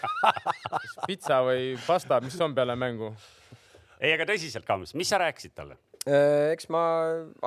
pitsa 1.10 1.42
või 1.48 1.74
pasta, 1.88 2.22
mis 2.26 2.38
on 2.46 2.56
peale 2.58 2.78
mängu? 2.80 3.14
ei, 4.00 4.14
aga 4.14 4.28
tõsiselt, 4.30 4.68
Kams, 4.70 4.94
mis 5.00 5.10
sa 5.10 5.22
rääkisid 5.24 5.56
talle? 5.58 5.80
Äh, 6.04 6.52
eks 6.52 6.68
ma 6.74 6.82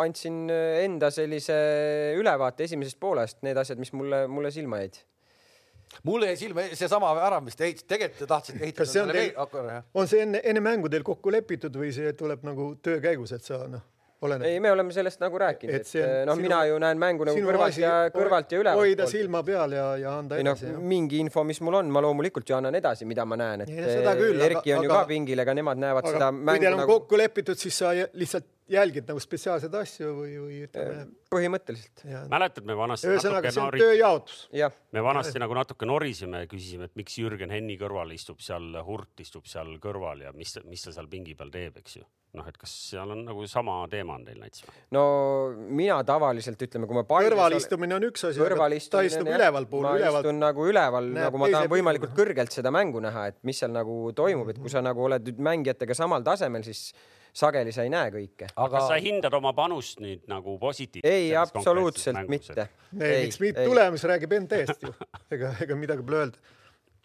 andsin 0.01 0.47
äh, 0.49 0.85
enda 0.87 1.11
sellise 1.13 1.57
ülevaate 2.17 2.65
esimesest 2.65 2.97
poolest, 3.01 3.43
need 3.45 3.59
asjad, 3.61 3.81
mis 3.81 3.93
mulle, 3.93 4.25
mulle 4.33 4.53
silma 4.55 4.81
jäid 4.85 5.03
mulle 6.03 6.31
jäi 6.33 6.39
silma 6.41 6.65
seesama 6.75 7.13
värav, 7.17 7.45
mis 7.45 7.57
te 7.57 7.67
ehitasite, 7.69 7.89
tegelikult 7.93 8.23
te 8.23 8.29
tahtsite 8.31 8.65
ehitada. 8.65 8.85
kas 8.85 8.93
see 8.93 9.03
on 9.03 9.13
teil, 9.15 9.77
on 9.95 10.09
see 10.11 10.23
enne, 10.25 10.41
enne 10.45 10.63
mängu 10.65 10.91
teil 10.93 11.05
kokku 11.07 11.33
lepitud 11.33 11.77
või 11.79 11.93
see 11.95 12.11
tuleb 12.19 12.43
nagu 12.49 12.73
töö 12.83 12.99
käigus, 13.05 13.33
et 13.37 13.45
sa 13.47 13.61
noh 13.71 13.85
Oleneb. 14.25 14.47
ei, 14.49 14.61
me 14.65 14.71
oleme 14.73 14.95
sellest 14.97 15.21
nagu 15.21 15.37
rääkinud, 15.39 15.75
et, 15.77 15.91
et 16.01 16.23
noh, 16.25 16.39
mina 16.41 16.63
ju 16.65 16.79
näen 16.81 16.97
mängu 16.97 17.27
nagu 17.29 17.43
kõrvalt 17.45 17.77
ja 17.83 17.93
kõrvalt 18.15 18.55
ja 18.55 18.61
üleval. 18.63 18.81
hoida 18.81 19.09
silma 19.11 19.43
peal 19.45 19.77
ja, 19.77 19.85
ja 20.01 20.15
anda 20.23 20.39
noh, 20.39 20.41
edasi. 20.41 20.71
No, 20.73 20.81
mingi 20.89 21.21
info, 21.21 21.45
mis 21.45 21.61
mul 21.61 21.77
on, 21.83 21.91
ma 21.93 22.01
loomulikult 22.01 22.49
ju 22.49 22.57
annan 22.57 22.79
edasi, 22.81 23.05
mida 23.05 23.27
ma 23.29 23.37
näen, 23.37 23.67
et 23.67 23.75
ja, 23.77 24.15
küll, 24.17 24.41
Erki 24.41 24.73
on 24.73 24.81
aga, 24.81 24.89
ju 24.89 24.95
ka 24.95 25.03
pingil, 25.11 25.45
ega 25.45 25.57
nemad 25.61 25.83
näevad 25.85 26.09
aga, 26.09 26.15
seda 26.17 26.31
mängu. 26.33 26.49
kui 26.49 26.65
teil 26.65 26.79
on 26.79 26.81
nagu... 26.81 26.97
kokku 26.97 27.21
lepitud, 27.21 27.61
siis 27.61 27.83
sa 27.85 27.93
lihtsalt 27.93 28.49
jälgid 28.71 29.07
nagu 29.09 29.21
spetsiaalseid 29.23 29.75
asju 29.79 30.11
või, 30.17 30.35
või 30.43 30.59
ütleme. 30.67 31.07
põhimõtteliselt. 31.31 32.03
mäletad, 32.31 32.67
me 32.67 32.77
vanasti. 32.79 33.09
ühesõnaga, 33.13 33.53
see 33.55 33.63
on 33.63 33.69
nori... 33.71 33.83
tööjaotus. 33.83 34.43
me 34.97 35.05
vanasti 35.07 35.43
nagu 35.43 35.57
natuke 35.59 35.89
norisime, 35.89 36.43
küsisime, 36.51 36.91
et 36.91 36.99
miks 36.99 37.17
Jürgen 37.21 37.55
Henni 37.55 37.79
kõrval 37.81 38.13
istub 38.17 38.43
seal, 38.43 38.75
Hurt 38.87 39.23
istub 39.23 39.47
seal 39.51 39.77
kõrval 39.83 40.27
ja 40.27 40.35
mis, 40.37 40.57
mis 40.67 40.87
ta 40.87 40.95
seal 40.95 41.11
pingi 41.11 41.37
peal 41.39 41.53
teeb, 41.55 41.79
eks 41.83 41.99
ju. 42.01 42.07
noh, 42.37 42.49
et 42.51 42.59
kas 42.61 42.73
seal 42.91 43.15
on 43.15 43.23
nagu 43.29 43.47
sama 43.49 43.79
teema 43.93 44.19
on 44.19 44.27
teil 44.27 44.41
näiteks? 44.43 44.67
no 44.97 45.05
mina 45.55 46.01
tavaliselt 46.07 46.63
ütleme, 46.67 46.91
kui 46.91 46.99
ma. 46.99 47.05
kõrvalistumine 47.07 47.99
on 48.01 48.09
üks 48.11 48.27
asi, 48.31 48.43
aga 48.43 48.71
ta 48.91 49.05
istub 49.07 49.31
ülevalpool. 49.31 49.87
ma 49.87 49.95
üleval... 50.01 50.25
istun 50.25 50.43
nagu 50.43 50.67
üleval, 50.73 51.13
nagu 51.21 51.43
ma 51.43 51.53
tahan 51.55 51.71
võimalikult 51.71 52.17
kõrgelt 52.19 52.55
seda 52.55 52.75
mängu 52.75 53.05
näha, 53.05 53.29
et 53.31 53.39
mis 53.47 53.63
seal 53.63 53.71
nagu 53.75 54.11
toimub, 54.17 54.51
et 54.51 54.59
kui 54.59 54.75
sa 54.75 54.83
nagu 54.83 55.07
oled 55.07 55.37
mängijatega 55.39 55.95
samal 55.95 56.27
tasemel, 56.27 56.67
siis 56.67 56.91
sageli 57.37 57.73
sa 57.75 57.85
ei 57.87 57.93
näe 57.93 58.11
kõike. 58.15 58.51
aga 58.55 58.73
kas 58.79 58.91
sa 58.91 58.99
hindad 59.03 59.35
oma 59.37 59.53
panust 59.57 60.01
nüüd 60.05 60.25
nagu 60.31 60.57
positiivselt? 60.63 61.13
ei, 61.13 61.33
absoluutselt 61.37 62.31
mitte. 62.33 62.69
ei, 62.99 63.27
miks 63.27 63.41
mitte, 63.43 63.67
tulemus 63.69 64.07
räägib 64.09 64.37
enda 64.39 64.61
eest 64.63 64.87
ju, 64.87 64.95
ega, 65.37 65.53
ega 65.65 65.79
midagi 65.79 66.07
pole 66.07 66.25
öelda 66.25 66.55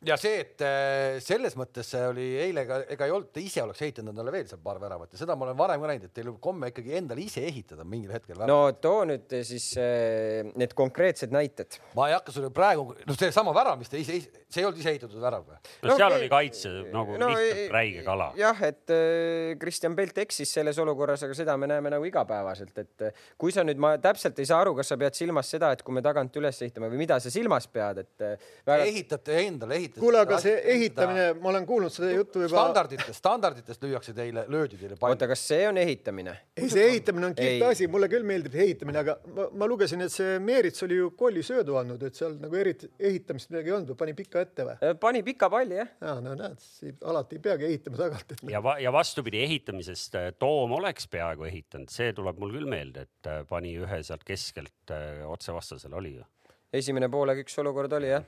ja 0.05 0.15
see, 0.17 0.39
et 0.41 0.61
äh, 0.65 1.19
selles 1.21 1.53
mõttes 1.59 1.91
see 1.93 2.01
oli 2.09 2.25
eile 2.41 2.63
ka, 2.65 2.79
ega 2.95 3.05
ei 3.05 3.13
olnud, 3.13 3.29
te 3.33 3.43
ise 3.43 3.61
oleks 3.61 3.83
ehitanud 3.85 4.15
endale 4.15 4.33
veel 4.33 4.47
seal 4.49 4.61
paar 4.63 4.79
väravat 4.81 5.13
ja 5.13 5.19
seda 5.21 5.35
ma 5.37 5.45
olen 5.45 5.57
varem 5.59 5.83
ka 5.83 5.91
näinud, 5.91 6.07
et 6.09 6.15
teil 6.15 6.31
komme 6.41 6.71
ikkagi 6.71 6.95
endale 6.97 7.21
ise 7.21 7.43
ehitada 7.45 7.85
mingil 7.87 8.13
hetkel. 8.15 8.41
no 8.49 8.57
too 8.81 9.03
nüüd 9.09 9.35
siis 9.45 9.67
äh, 9.77 10.41
need 10.57 10.73
konkreetsed 10.77 11.33
näited. 11.33 11.77
ma 11.97 12.09
ei 12.09 12.15
hakka 12.17 12.33
sulle 12.33 12.49
praegu, 12.55 12.87
no 13.05 13.17
seesama 13.17 13.53
värav, 13.53 13.77
mis 13.81 13.93
te 13.93 14.01
ise, 14.01 14.17
see 14.49 14.63
ei 14.63 14.69
olnud 14.69 14.81
ise 14.81 14.93
ehitatud 14.95 15.21
värav 15.21 15.45
või? 15.45 15.59
no 15.85 15.99
seal 15.99 16.17
oli 16.17 16.31
kaitse 16.33 16.73
nagu 16.89 17.19
no, 17.21 17.29
lihtsalt 17.35 17.77
räige 17.77 18.05
kala. 18.07 18.31
jah, 18.41 18.65
et 18.71 18.95
äh, 18.97 19.53
Kristjan 19.61 19.97
Pelt 19.97 20.17
eksis 20.25 20.55
selles 20.57 20.81
olukorras, 20.81 21.27
aga 21.27 21.37
seda 21.37 21.57
me 21.61 21.69
näeme 21.69 21.93
nagu 21.93 22.09
igapäevaselt, 22.09 22.73
et 22.81 23.07
äh, 23.11 23.23
kui 23.37 23.53
sa 23.53 23.67
nüüd, 23.67 23.77
ma 23.81 23.93
täpselt 24.01 24.41
ei 24.41 24.49
saa 24.49 24.63
aru, 24.65 24.73
kas 24.81 24.89
sa 24.89 24.97
pead 24.97 25.19
silmas 25.19 25.53
seda, 25.53 25.69
et 25.75 25.85
kui 25.85 25.93
me 25.93 26.01
tagant 26.01 26.41
üles 26.41 26.57
ehitame 26.65 26.89
või 26.89 27.03
mida 27.05 27.21
sa 27.21 27.29
silmas 27.29 27.69
pead, 27.69 28.01
et 28.01 28.25
äh, 28.25 28.51
väga.... 28.65 28.89
ehitate 28.89 29.37
endale, 29.45 29.77
ehitate 29.77 29.90
kuule, 29.99 30.19
aga 30.21 30.37
see 30.41 30.53
ehitamine, 30.73 31.25
ma 31.41 31.49
olen 31.51 31.65
kuulnud 31.67 31.93
seda 31.93 32.11
juttu 32.13 32.41
juba. 32.43 32.53
standarditest, 32.53 33.17
standarditest 33.17 33.83
lüüakse 33.85 34.13
teile, 34.15 34.43
löödi 34.51 34.79
teile 34.79 34.97
palju. 34.99 35.15
oota, 35.15 35.27
kas 35.31 35.43
see 35.51 35.67
on 35.69 35.79
ehitamine? 35.81 36.35
ei, 36.57 36.69
see 36.71 36.85
ehitamine 36.87 37.29
on 37.29 37.35
kihvt 37.37 37.65
asi, 37.69 37.87
mulle 37.91 38.09
küll 38.11 38.25
meeldib 38.27 38.55
ehitamine, 38.57 39.03
aga 39.03 39.17
ma, 39.35 39.47
ma 39.61 39.69
lugesin, 39.69 40.03
et 40.05 40.13
see 40.13 40.39
Meerits 40.43 40.85
oli 40.87 40.97
ju 40.99 41.11
kollisöödu 41.19 41.77
andnud, 41.81 42.03
et 42.07 42.17
seal 42.17 42.35
nagu 42.41 42.59
eriti 42.59 42.89
ehitamist 42.99 43.51
midagi 43.53 43.71
ei 43.71 43.77
olnud 43.77 43.93
või 43.93 44.01
pani 44.03 44.17
pika 44.17 44.43
ette 44.45 44.67
või? 44.67 44.75
Äh, 44.79 44.97
pani 45.05 45.23
pika 45.27 45.51
palli, 45.53 45.79
jah. 45.81 45.93
ja 46.07 46.17
no 46.23 46.35
näed, 46.39 46.67
alati 47.13 47.39
ei 47.39 47.45
peagi 47.47 47.69
ehitama 47.69 48.01
tagant 48.01 48.35
et.... 48.35 48.43
ja, 48.51 48.63
ja 48.85 48.93
vastupidi 48.95 49.43
ehitamisest 49.45 50.19
äh, 50.19 50.29
Toom 50.41 50.77
oleks 50.79 51.07
peaaegu 51.11 51.47
ehitanud, 51.49 51.91
see 51.93 52.11
tuleb 52.17 52.41
mul 52.41 52.53
küll 52.57 52.69
meelde, 52.69 53.07
et 53.07 53.31
äh, 53.31 53.41
pani 53.49 53.73
ühe 53.79 54.03
sealt 54.05 54.27
keskelt 54.27 54.93
otse 55.27 55.53
vastasele 55.55 55.95
oli 55.95 56.15
ju. 56.17 56.27
esimene 56.73 57.09
poolega 57.11 57.43
üks 57.43 57.57
olukord 57.61 57.93
oli 57.99 58.11
jah 58.11 58.25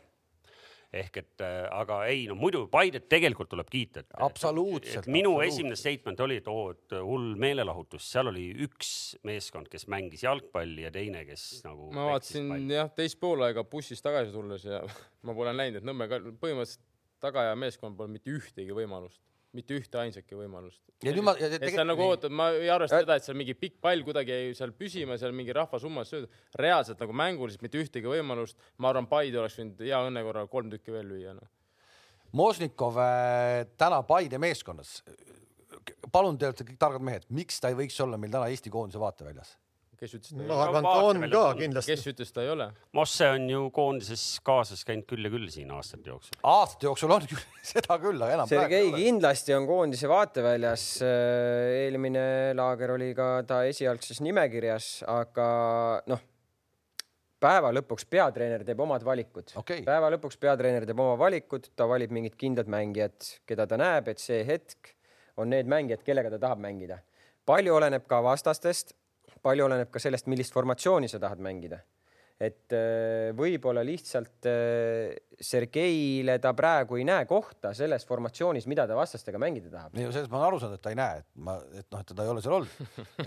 ehk 0.94 1.20
et 1.24 1.44
äh, 1.44 1.66
aga 1.74 2.00
ei, 2.12 2.26
no 2.30 2.38
muidu 2.40 2.66
Paidet 2.72 3.08
tegelikult 3.12 3.50
tuleb 3.52 3.70
kiita. 3.72 4.04
absoluutselt. 4.14 5.08
minu 5.08 5.36
absoluutselt. 5.36 5.54
esimene 5.54 5.80
statement 5.80 6.24
oli, 6.26 6.40
et 6.42 6.48
oo, 6.52 6.70
et 6.76 6.98
hull 7.02 7.34
meelelahutus, 7.40 8.06
seal 8.14 8.30
oli 8.32 8.48
üks 8.68 8.94
meeskond, 9.28 9.70
kes 9.72 9.88
mängis 9.92 10.26
jalgpalli 10.26 10.86
ja 10.86 10.94
teine, 10.94 11.26
kes 11.30 11.64
nagu. 11.68 11.90
ma 11.96 12.12
vaatasin 12.14 12.54
jah, 12.72 12.92
teist 12.96 13.20
poolaega 13.24 13.66
bussis 13.70 14.02
tagasi 14.06 14.34
tulles 14.36 14.66
ja 14.70 14.84
ma 15.26 15.38
pole 15.38 15.56
näinud, 15.58 15.82
et 15.82 15.88
Nõmme 15.88 16.08
põhimõtteliselt 16.10 16.84
tagaja 17.24 17.56
meeskond 17.60 17.98
pole 17.98 18.12
mitte 18.14 18.32
ühtegi 18.34 18.76
võimalust 18.76 19.22
mitte 19.58 19.78
ühte 19.78 20.00
ainsatki 20.02 20.38
võimalust. 20.38 20.82
ja 21.06 21.14
nüüd 21.14 21.26
ma. 21.28 21.34
et 21.38 21.66
sa 21.74 21.86
nagu 21.86 22.06
ootad, 22.08 22.34
ma 22.34 22.50
ei 22.58 22.70
arvesta 22.74 23.02
seda, 23.04 23.18
et 23.20 23.26
seal 23.26 23.38
mingi 23.40 23.56
pikk 23.58 23.80
pall 23.84 24.04
kuidagi 24.06 24.34
jäi 24.34 24.54
seal 24.58 24.74
püsima, 24.78 25.18
seal 25.22 25.36
mingi 25.36 25.56
rahvasummas 25.56 26.10
söödud. 26.14 26.40
reaalselt 26.60 27.02
nagu 27.04 27.16
mänguliselt 27.24 27.66
mitte 27.66 27.82
ühtegi 27.82 28.10
võimalust. 28.10 28.58
ma 28.78 28.92
arvan, 28.94 29.10
Paide 29.10 29.42
oleks 29.42 29.60
võinud 29.60 29.84
hea 29.86 30.02
õnne 30.08 30.26
korral 30.26 30.50
kolm 30.52 30.74
tükki 30.74 30.96
veel 30.96 31.10
lüüa 31.14 31.36
no.. 31.38 31.50
Mosnikov 32.34 32.98
äh, 32.98 33.64
täna 33.78 34.02
Paide 34.10 34.40
meeskonnas. 34.42 35.04
palun, 36.12 36.38
te 36.38 36.50
olete 36.50 36.66
kõik 36.66 36.80
targad 36.82 37.06
mehed, 37.06 37.28
miks 37.30 37.62
ta 37.62 37.70
ei 37.70 37.78
võiks 37.78 38.00
olla 38.02 38.18
meil 38.18 38.34
täna 38.34 38.50
Eesti 38.50 38.74
koondise 38.74 39.02
vaateväljas? 39.02 39.58
Kes 40.04 40.16
ütles? 40.18 40.34
ma 40.48 40.58
arvan, 40.66 40.86
ta 40.86 40.96
on 41.08 41.22
ka 41.32 41.44
kindlasti. 41.60 41.94
kes 41.94 42.10
ütles, 42.12 42.34
ta 42.36 42.44
ei 42.44 42.52
ole? 42.54 42.68
Mosse 42.98 43.30
on 43.36 43.46
ju 43.50 43.62
koondises 43.76 44.24
kaasas 44.46 44.84
käinud 44.88 45.08
küll 45.10 45.28
ja 45.28 45.32
küll 45.34 45.48
siin 45.54 45.72
aastate 45.76 46.12
jooksul. 46.12 46.40
aastate 46.54 46.90
jooksul 46.90 47.16
on 47.16 47.30
küll, 47.30 47.46
seda 47.74 47.98
küll, 48.04 48.20
aga 48.20 48.38
enam. 48.40 48.52
Sergei 48.52 48.92
kindlasti 48.96 49.56
on 49.58 49.68
koondise 49.70 50.12
vaateväljas. 50.12 50.86
Äh, 51.08 51.72
eelmine 51.86 52.26
laager 52.60 52.96
oli 52.98 53.14
ka 53.18 53.30
ta 53.48 53.64
esialgses 53.70 54.22
nimekirjas, 54.26 54.92
aga 55.12 55.48
noh 56.12 56.30
päeva 57.44 57.74
lõpuks 57.76 58.06
peatreener 58.08 58.62
teeb 58.64 58.80
omad 58.80 59.04
valikud 59.04 59.50
okay.. 59.60 59.82
päeva 59.84 60.08
lõpuks 60.14 60.38
peatreener 60.40 60.86
teeb 60.88 61.00
oma 61.04 61.18
valikud, 61.20 61.74
ta 61.76 61.88
valib 61.92 62.14
mingid 62.16 62.38
kindlad 62.40 62.70
mängijad, 62.72 63.18
keda 63.50 63.68
ta 63.68 63.80
näeb, 63.80 64.08
et 64.14 64.24
see 64.24 64.46
hetk 64.48 64.94
on 65.36 65.52
need 65.52 65.68
mängijad, 65.68 66.06
kellega 66.08 66.32
ta 66.32 66.40
tahab 66.40 66.62
mängida 66.64 67.02
palju 67.48 67.76
oleneb 67.76 68.06
ka 68.10 68.22
vastastest, 68.24 68.94
palju 69.44 69.68
oleneb 69.68 69.92
ka 69.92 70.02
sellest, 70.02 70.30
millist 70.32 70.56
formatsiooni 70.56 71.12
sa 71.12 71.22
tahad 71.22 71.44
mängida 71.44 71.84
et 72.42 72.74
äh, 72.76 73.32
võib-olla 73.38 73.84
lihtsalt 73.86 74.48
äh, 74.50 75.14
Sergeile 75.44 76.38
ta 76.42 76.54
praegu 76.58 76.98
ei 77.00 77.06
näe 77.08 77.28
kohta 77.30 77.74
selles 77.78 78.06
formatsioonis, 78.10 78.68
mida 78.72 78.88
ta 78.90 78.98
vastastega 78.98 79.42
mängida 79.42 79.72
tahab. 79.72 79.96
nii, 79.98 80.10
sellest 80.10 80.32
ma 80.32 80.40
olen 80.40 80.48
aru 80.50 80.62
saanud, 80.64 80.80
et 80.80 80.84
ta 80.84 80.94
ei 80.94 81.00
näe, 81.00 81.22
et 81.22 81.44
ma, 81.48 81.58
et 81.74 81.88
noh, 81.94 82.04
et 82.04 82.12
teda 82.12 82.26
ei 82.26 82.34
ole 82.34 82.44
seal 82.44 82.58
olnud. 82.60 82.78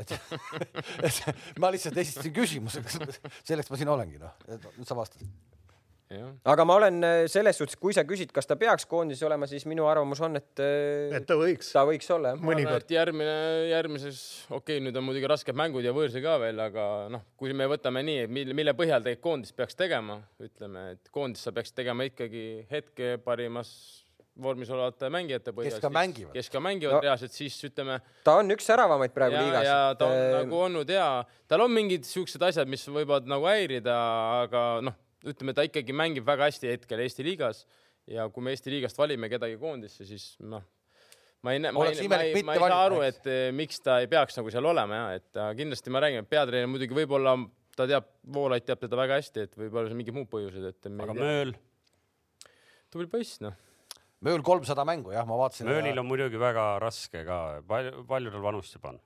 et, 0.00 0.16
et 1.10 1.60
ma 1.62 1.72
lihtsalt 1.74 2.00
esitasin 2.02 2.34
küsimuse, 2.36 2.82
selleks 3.46 3.72
ma 3.72 3.80
siin 3.80 3.92
olengi, 3.94 4.22
noh, 4.22 4.34
nüüd 4.48 4.88
sa 4.88 4.98
vastasid 4.98 5.55
aga 6.46 6.64
ma 6.68 6.76
olen 6.78 7.02
äh, 7.02 7.24
selles 7.30 7.58
suhtes, 7.58 7.78
kui 7.80 7.94
sa 7.96 8.04
küsid, 8.06 8.30
kas 8.34 8.46
ta 8.46 8.54
peaks 8.58 8.86
koondises 8.86 9.26
olema, 9.26 9.48
siis 9.50 9.66
minu 9.66 9.88
arvamus 9.90 10.20
on, 10.22 10.38
et. 10.38 10.52
Äh, 10.62 11.16
et 11.18 11.26
ta 11.26 11.34
võiks. 11.40 11.72
ta 11.74 11.82
võiks 11.88 12.10
olla 12.14 12.34
jah. 12.34 12.44
mõnikord. 12.46 12.86
järgmine, 12.94 13.36
järgmises, 13.72 14.22
okei 14.50 14.78
okay,, 14.78 14.84
nüüd 14.86 14.98
on 14.98 15.06
muidugi 15.08 15.30
rasked 15.30 15.58
mängud 15.58 15.86
ja 15.86 15.94
võõrsi 15.96 16.22
ka 16.24 16.38
veel, 16.42 16.62
aga 16.62 16.86
noh, 17.12 17.26
kui 17.38 17.54
me 17.56 17.66
võtame 17.70 18.04
nii, 18.06 18.26
mille, 18.30 18.56
mille 18.56 18.76
põhjal 18.78 19.02
tegelikult 19.02 19.24
koondis 19.26 19.54
peaks 19.56 19.78
tegema, 19.78 20.20
ütleme, 20.42 20.90
et 20.94 21.10
koondis 21.14 21.42
sa 21.42 21.52
peaksid 21.56 21.80
tegema 21.80 22.06
ikkagi 22.06 22.44
hetke 22.70 23.16
parimas 23.24 23.72
vormis 24.42 24.68
olevate 24.70 25.08
mängijate 25.10 25.54
põhjal. 25.56 25.74
kes 25.74 25.82
ka 25.82 25.90
mängivad. 25.90 26.34
kes 26.36 26.50
ka 26.52 26.60
mängivad 26.62 26.98
no, 26.98 27.00
reaalselt, 27.02 27.32
siis 27.34 27.56
ütleme. 27.66 27.98
ta 28.22 28.36
on 28.42 28.52
üks 28.54 28.68
säravamaid 28.68 29.14
praegu 29.16 29.38
ja, 29.38 29.42
liigas. 29.42 29.66
ja 29.66 29.80
ta 29.98 30.10
on 30.10 30.20
et... 30.20 30.36
nagu 30.36 30.60
olnud 30.68 30.92
hea, 30.92 31.08
tal 31.48 31.64
on 31.64 31.72
mingid 31.72 32.06
siuksed 32.06 32.44
asjad, 32.46 32.70
mis 32.70 32.84
võivad 32.92 33.26
nagu 33.30 33.48
häirida, 33.48 33.96
aga 34.44 34.68
noh 34.84 35.00
ütleme, 35.26 35.54
ta 35.56 35.64
ikkagi 35.66 35.94
mängib 35.96 36.26
väga 36.26 36.48
hästi 36.50 36.72
hetkel 36.74 37.02
Eesti 37.04 37.26
liigas 37.26 37.64
ja 38.10 38.28
kui 38.32 38.44
me 38.44 38.54
Eesti 38.54 38.72
liigast 38.74 38.98
valime 38.98 39.30
kedagi 39.32 39.58
koondisse, 39.60 40.06
siis 40.08 40.34
noh, 40.40 40.64
ma 41.42 41.54
ei 41.54 41.62
näe, 41.62 41.74
ma 41.74 41.86
ei, 41.90 42.08
ma 42.08 42.22
ei, 42.22 42.42
ma 42.46 42.56
ei 42.56 42.64
saa 42.64 42.80
aru, 42.86 43.02
et 43.06 43.28
eh, 43.30 43.50
miks 43.54 43.82
ta 43.84 44.00
ei 44.02 44.10
peaks 44.10 44.38
nagu 44.38 44.52
seal 44.54 44.70
olema 44.72 45.02
ja 45.02 45.20
et 45.20 45.28
ta 45.34 45.50
kindlasti 45.58 45.92
ma 45.94 46.02
räägin, 46.04 46.24
et 46.24 46.30
peatreener 46.30 46.70
muidugi 46.70 46.96
võib-olla 46.96 47.36
ta 47.76 47.86
teab, 47.90 48.08
Voolaid 48.32 48.66
teab 48.66 48.80
teda 48.82 48.98
väga 48.98 49.20
hästi, 49.20 49.46
et 49.46 49.58
võib-olla 49.58 49.90
see 49.90 49.98
mingid 49.98 50.16
muud 50.16 50.30
põhjused, 50.32 50.64
et. 50.70 50.90
aga 50.90 51.16
Mööl? 51.16 51.54
tubli 52.92 53.08
poiss, 53.10 53.40
noh. 53.44 53.56
Mööl 54.24 54.40
kolmsada 54.46 54.86
mängu, 54.88 55.12
jah, 55.12 55.26
ma 55.28 55.36
vaatasin. 55.38 55.68
Möölil 55.68 56.00
on 56.00 56.08
muidugi 56.08 56.40
väga 56.40 56.78
raske 56.82 57.20
ka, 57.26 57.40
palju, 57.68 58.06
palju 58.08 58.32
tal 58.32 58.44
vanust 58.46 58.78
juba 58.78 58.94
on? 58.94 59.02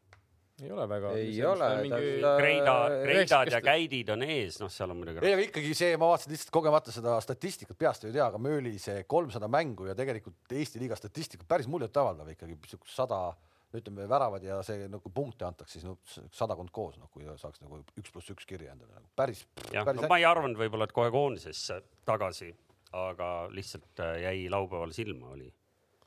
Ei 0.64 0.72
ole 0.74 0.86
väga. 0.88 1.12
ei 1.18 1.42
ole. 1.46 1.68
Mingi... 1.82 2.08
Kreida, 2.38 2.74
Kreidad 3.04 3.52
ja 3.54 3.60
Käidid 3.64 4.12
on 4.14 4.24
ees, 4.26 4.58
noh, 4.62 4.72
seal 4.72 4.92
on 4.94 5.00
muidugi. 5.00 5.22
ei, 5.24 5.34
aga 5.36 5.44
ikkagi 5.46 5.74
see, 5.76 5.92
ma 6.00 6.10
vaatasin 6.12 6.34
lihtsalt 6.34 6.54
kogemata 6.54 6.94
seda 6.94 7.18
statistikat, 7.24 7.78
peast 7.80 8.06
ei 8.08 8.14
tea, 8.16 8.26
aga 8.26 8.40
Mööli 8.42 8.74
see 8.82 9.04
kolmsada 9.10 9.48
mängu 9.52 9.88
ja 9.90 9.96
tegelikult 9.98 10.56
Eesti 10.56 10.82
liiga 10.82 10.98
statistika 10.98 11.46
päris 11.48 11.70
muljetavaldav 11.70 12.32
ikkagi, 12.34 12.58
sada 12.88 13.30
ütleme 13.76 14.08
väravad 14.10 14.42
ja 14.42 14.58
see 14.66 14.88
nagu 14.90 15.12
punkte 15.14 15.46
antakse 15.46 15.78
siis 15.78 15.86
no, 15.86 15.96
sadakond 16.34 16.72
koos, 16.74 16.98
noh 16.98 17.10
kui 17.14 17.26
saaks 17.38 17.62
nagu 17.62 17.78
üks 18.00 18.10
pluss 18.10 18.32
üks 18.34 18.48
kirja 18.48 18.74
endale 18.74 18.96
nagu 18.96 19.06
päris. 19.16 19.44
jah, 19.70 19.86
no 19.94 20.10
ma 20.10 20.18
ei 20.18 20.26
arvanud 20.26 20.58
võib-olla, 20.58 20.88
et 20.90 20.96
kohe 20.96 21.12
koondisesse 21.14 21.78
tagasi, 22.08 22.50
aga 22.98 23.30
lihtsalt 23.54 24.02
äh, 24.02 24.16
jäi 24.26 24.46
laupäeval 24.50 24.94
silma, 24.96 25.34
oli 25.36 25.46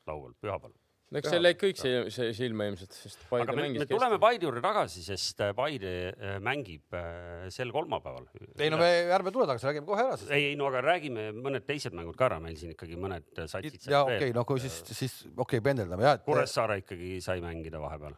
laupäeval, 0.04 0.36
pühapäeval 0.44 0.83
no 1.14 1.22
eks 1.22 1.30
see 1.30 1.42
läks 1.42 1.62
kõik 1.62 1.80
see 2.14 2.30
silma 2.36 2.68
ilmselt, 2.72 2.96
sest 2.98 3.26
Paide 3.30 3.46
aga 3.46 3.56
me, 3.58 3.68
me 3.78 3.88
tuleme 3.90 4.20
Paide 4.22 4.48
juurde 4.48 4.64
tagasi, 4.64 5.04
sest 5.06 5.44
äh, 5.46 5.54
Paide 5.58 5.94
äh, 6.12 6.36
mängib 6.44 6.98
äh, 6.98 7.46
sel 7.54 7.74
kolmapäeval. 7.76 8.28
ei 8.58 8.72
no 8.74 8.80
me 8.82 8.90
ärme 9.14 9.34
tule 9.36 9.48
tagasi, 9.50 9.70
räägime 9.70 9.90
kohe 9.90 10.04
ära 10.06 10.18
siis. 10.18 10.32
ei, 10.34 10.50
ei 10.52 10.60
no 10.60 10.70
aga 10.72 10.84
räägime 10.86 11.30
mõned 11.38 11.68
teised 11.70 11.96
mängud 11.98 12.18
ka 12.20 12.32
ära, 12.32 12.42
meil 12.44 12.58
siin 12.60 12.74
ikkagi 12.74 12.98
mõned 13.00 13.30
satsid. 13.46 13.80
ja 13.86 14.04
okei 14.08 14.20
okay,, 14.20 14.36
no 14.36 14.46
kui 14.50 14.62
siis, 14.64 14.82
siis 14.90 15.20
okei 15.36 15.60
okay,, 15.60 15.66
pendeldame 15.70 16.08
jah 16.08 16.18
et.... 16.20 16.26
Kuressaare 16.26 16.82
ikkagi 16.82 17.18
sai 17.24 17.44
mängida 17.46 17.82
vahepeal 17.84 18.18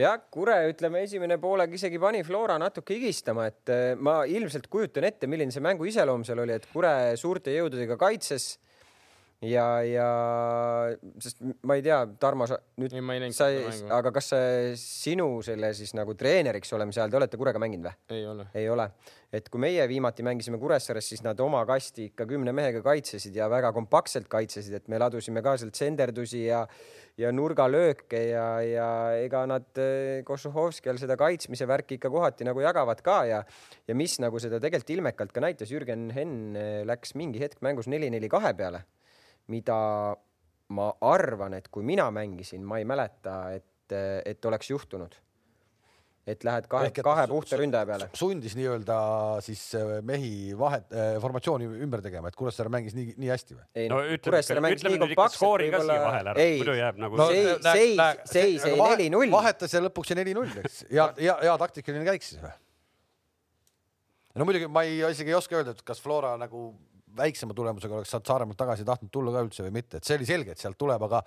jah, 0.00 0.18
Kure, 0.34 0.58
ütleme 0.72 1.04
esimene 1.06 1.38
poolega 1.42 1.78
isegi 1.78 2.00
pani 2.02 2.24
Flora 2.26 2.58
natuke 2.58 2.96
higistama, 2.98 3.46
et 3.46 3.70
ma 4.02 4.22
ilmselt 4.26 4.66
kujutan 4.72 5.06
ette, 5.06 5.30
milline 5.30 5.54
see 5.54 5.62
mängu 5.62 5.86
iseloom 5.86 6.26
seal 6.26 6.42
oli, 6.42 6.58
et 6.58 6.66
Kure 6.72 7.14
suurte 7.20 7.54
jõududega 7.54 7.98
kaitses 8.00 8.56
ja, 9.42 9.66
ja 9.86 10.08
sest 11.22 11.42
ma 11.66 11.76
ei 11.78 11.84
tea, 11.84 11.98
Tarmo, 12.20 12.46
sa 12.48 12.58
nüüd 12.80 12.94
sa 13.34 13.48
aga 13.96 14.12
kas 14.14 14.32
sinu 14.80 15.28
selle 15.44 15.72
siis 15.76 15.94
nagu 15.98 16.16
treeneriks 16.18 16.72
olemise 16.76 17.02
ajal 17.02 17.12
te 17.12 17.20
olete 17.20 17.40
Kurega 17.40 17.62
mänginud 17.62 17.88
või? 17.88 18.18
ei 18.18 18.26
ole. 18.30 18.48
ei 18.54 18.68
ole, 18.72 18.88
et 19.34 19.48
kui 19.52 19.62
meie 19.66 19.86
viimati 19.90 20.26
mängisime 20.26 20.60
Kuressaares, 20.62 21.08
siis 21.12 21.24
nad 21.26 21.40
oma 21.44 21.64
kasti 21.68 22.10
ikka 22.10 22.28
kümne 22.30 22.54
mehega 22.56 22.82
kaitsesid 22.84 23.36
ja 23.36 23.48
väga 23.52 23.72
kompaktselt 23.76 24.28
kaitsesid, 24.32 24.78
et 24.80 24.92
me 24.92 25.00
ladusime 25.02 25.42
ka 25.44 25.56
sealt 25.60 25.78
senderdusi 25.78 26.46
ja 26.46 26.64
ja 27.20 27.30
nurgalööke 27.30 28.18
ja, 28.32 28.46
ja 28.66 28.88
ega 29.22 29.44
nad 29.46 29.78
eh, 29.78 30.24
Košuhovskil 30.26 30.98
seda 30.98 31.14
kaitsmise 31.18 31.68
värki 31.70 31.98
ikka 31.98 32.10
kohati 32.10 32.46
nagu 32.46 32.62
jagavad 32.64 33.02
ka 33.06 33.20
ja 33.28 33.44
ja 33.86 33.94
mis 33.94 34.18
nagu 34.22 34.40
seda 34.42 34.58
tegelikult 34.58 34.90
ilmekalt 34.96 35.34
ka 35.34 35.44
näitas, 35.44 35.70
Jürgen 35.70 36.08
Henn 36.14 36.58
eh, 36.58 36.82
läks 36.88 37.14
mingi 37.14 37.42
hetk 37.42 37.62
mängus 37.62 37.86
neli-neli 37.90 38.30
kahe 38.32 38.50
peale 38.58 38.82
mida 39.52 39.76
ma 40.74 40.88
arvan, 41.04 41.58
et 41.58 41.68
kui 41.72 41.84
mina 41.86 42.06
mängisin, 42.14 42.64
ma 42.64 42.80
ei 42.80 42.88
mäleta, 42.88 43.36
et, 43.54 43.94
et 44.24 44.50
oleks 44.50 44.70
juhtunud. 44.70 45.20
et 46.24 46.40
lähed 46.40 46.64
kahe, 46.72 46.88
kahe 47.04 47.26
puhta 47.28 47.56
ründaja 47.60 47.84
peale. 47.84 48.06
sundis 48.16 48.54
nii-öelda 48.56 48.94
siis 49.44 49.60
äh, 49.76 49.98
mehi 50.00 50.54
vahet 50.56 50.86
äh,, 50.88 51.18
formatsiooni 51.20 51.66
ümber 51.84 52.00
tegema, 52.00 52.30
et 52.32 52.38
Kuressaare 52.40 52.72
mängis 52.72 52.94
nii, 52.96 53.12
nii 53.20 53.28
hästi 53.28 53.56
või? 53.58 53.66
ei 53.76 53.90
no, 53.92 53.98
no 54.00 54.16
Kuressaare 54.24 54.62
mängis 54.64 54.86
nii 54.86 55.02
kompaktselt 55.02 55.44
võib-olla. 55.44 56.32
ei, 56.40 56.56
muidu 56.62 56.78
jääb 56.78 57.02
nagu 57.04 57.20
no, 57.20 57.26
seis, 57.28 57.68
seis, 57.68 58.24
seis 58.32 58.64
jäi 58.70 58.78
neli-null. 58.94 59.28
vahetas 59.36 59.76
ja 59.76 59.84
lõpuks 59.84 60.14
jäi 60.14 60.22
neli-null, 60.22 60.56
eks. 60.62 60.86
ja, 60.88 61.10
ja, 61.20 61.36
ja 61.44 61.58
taktikaline 61.60 62.08
käik 62.08 62.24
siis 62.24 62.40
või? 62.40 62.56
no 64.40 64.48
muidugi 64.48 64.72
ma 64.72 64.88
ei, 64.88 65.02
isegi 65.04 65.34
ei 65.34 65.38
oska 65.42 65.60
öelda, 65.60 65.76
et 65.76 65.84
kas 65.84 66.00
Flora 66.00 66.38
nagu 66.40 66.70
väiksema 67.16 67.54
tulemusega 67.54 67.98
oleks 67.98 68.10
sealt 68.14 68.26
Saaremaalt 68.26 68.58
tagasi 68.58 68.86
tahtnud 68.86 69.12
tulla 69.12 69.34
ka 69.34 69.44
üldse 69.46 69.64
või 69.66 69.76
mitte, 69.78 69.98
et 69.98 70.08
see 70.08 70.18
oli 70.18 70.28
selge, 70.28 70.54
et 70.54 70.62
sealt 70.62 70.78
tuleb, 70.80 71.02
aga 71.08 71.22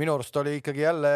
minu 0.00 0.14
arust 0.16 0.36
oli 0.40 0.58
ikkagi 0.60 0.84
jälle 0.84 1.14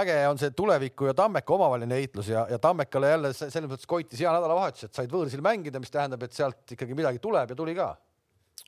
äge 0.00 0.16
on 0.28 0.40
see 0.40 0.54
tuleviku 0.56 1.10
ja 1.10 1.14
Tammeka 1.14 1.54
omavaheline 1.54 2.00
heitlus 2.00 2.30
ja, 2.32 2.46
ja 2.50 2.58
Tammekale 2.58 3.10
jälle 3.12 3.32
selles 3.36 3.68
mõttes 3.68 3.88
koitis 3.88 4.20
hea 4.20 4.32
nädalavahetus, 4.32 4.88
et 4.88 4.96
said 4.96 5.12
võõrsil 5.12 5.44
mängida, 5.44 5.80
mis 5.82 5.92
tähendab, 5.92 6.24
et 6.24 6.36
sealt 6.36 6.76
ikkagi 6.76 6.96
midagi 6.96 7.20
tuleb 7.22 7.52
ja 7.52 7.58
tuli 7.58 7.76
ka. 7.76 7.90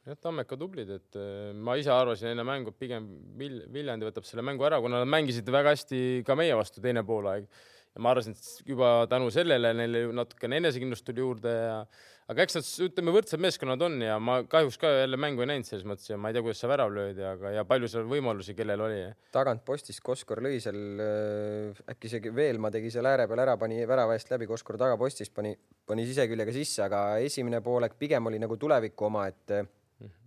jah, 0.04 0.18
Tammeka 0.20 0.58
tublid, 0.60 0.90
et 0.98 1.16
eh, 1.20 1.54
ma 1.54 1.78
ise 1.80 1.90
arvasin 1.94 2.34
enne 2.34 2.44
mängu, 2.44 2.74
et 2.74 2.78
pigem 2.78 3.08
Viljandi 3.38 4.08
võtab 4.08 4.28
selle 4.28 4.44
mängu 4.44 4.66
ära, 4.68 4.80
kuna 4.84 5.00
nad 5.00 5.08
mängisid 5.08 5.48
väga 5.48 5.72
hästi 5.72 6.02
ka 6.26 6.36
meie 6.36 6.58
vastu 6.58 6.84
teine 6.84 7.04
poolaeg 7.06 7.48
ja 7.96 8.02
ma 8.04 8.12
arvasin, 8.12 8.36
et 8.36 8.68
juba 8.68 8.90
tänu 9.10 9.30
sellele 9.32 9.72
neile 9.76 10.04
natukene 10.14 10.60
enesekindlust 10.60 11.06
tuli 11.08 11.24
juurde 11.24 11.52
ja 11.56 11.78
aga 12.26 12.42
eks 12.42 12.56
nad, 12.58 12.68
ütleme, 12.88 13.12
võrdsed 13.14 13.40
meeskonnad 13.40 13.82
on 13.86 14.00
ja 14.02 14.16
ma 14.22 14.40
kahjuks 14.50 14.76
ka 14.82 14.90
jälle 14.90 15.18
mängu 15.20 15.44
ei 15.44 15.50
näinud 15.52 15.68
selles 15.68 15.86
mõttes 15.88 16.10
ja 16.10 16.18
ma 16.18 16.28
ei 16.28 16.36
tea, 16.36 16.42
kuidas 16.44 16.60
see 16.60 16.70
värav 16.70 16.90
löödi, 16.92 17.22
aga 17.24 17.52
ja 17.54 17.64
palju 17.68 17.88
seal 17.90 18.08
võimalusi, 18.10 18.56
kellel 18.58 18.82
oli. 18.82 18.98
tagantpostist 19.34 20.02
Koskor 20.04 20.42
lõi 20.44 20.58
seal 20.62 20.80
äh, 21.02 21.82
äkki 21.94 22.10
isegi 22.10 22.34
Veelma 22.34 22.72
tegi 22.74 22.90
seal 22.92 23.08
ääre 23.08 23.28
peal 23.30 23.44
ära, 23.46 23.56
pani 23.60 23.78
värava 23.88 24.18
eest 24.18 24.32
läbi, 24.34 24.48
Koskor 24.50 24.78
tagapostist 24.82 25.34
pani, 25.36 25.54
pani 25.86 26.06
siseküljega 26.08 26.56
sisse, 26.56 26.82
aga 26.88 27.04
esimene 27.24 27.62
poolek 27.64 27.96
pigem 28.00 28.28
oli 28.28 28.42
nagu 28.42 28.58
tuleviku 28.60 29.08
oma, 29.08 29.28
et 29.30 29.56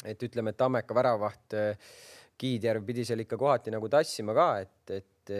et 0.10 0.24
ütleme, 0.26 0.56
et 0.56 0.58
Tammeka 0.58 0.96
väravaht 0.98 1.60
äh, 1.60 1.92
Kiidjärv 2.40 2.88
pidi 2.88 3.04
seal 3.06 3.20
ikka 3.22 3.38
kohati 3.38 3.76
nagu 3.76 3.92
tassima 3.92 4.34
ka, 4.34 4.52
et, 4.64 4.96
et 4.96 5.34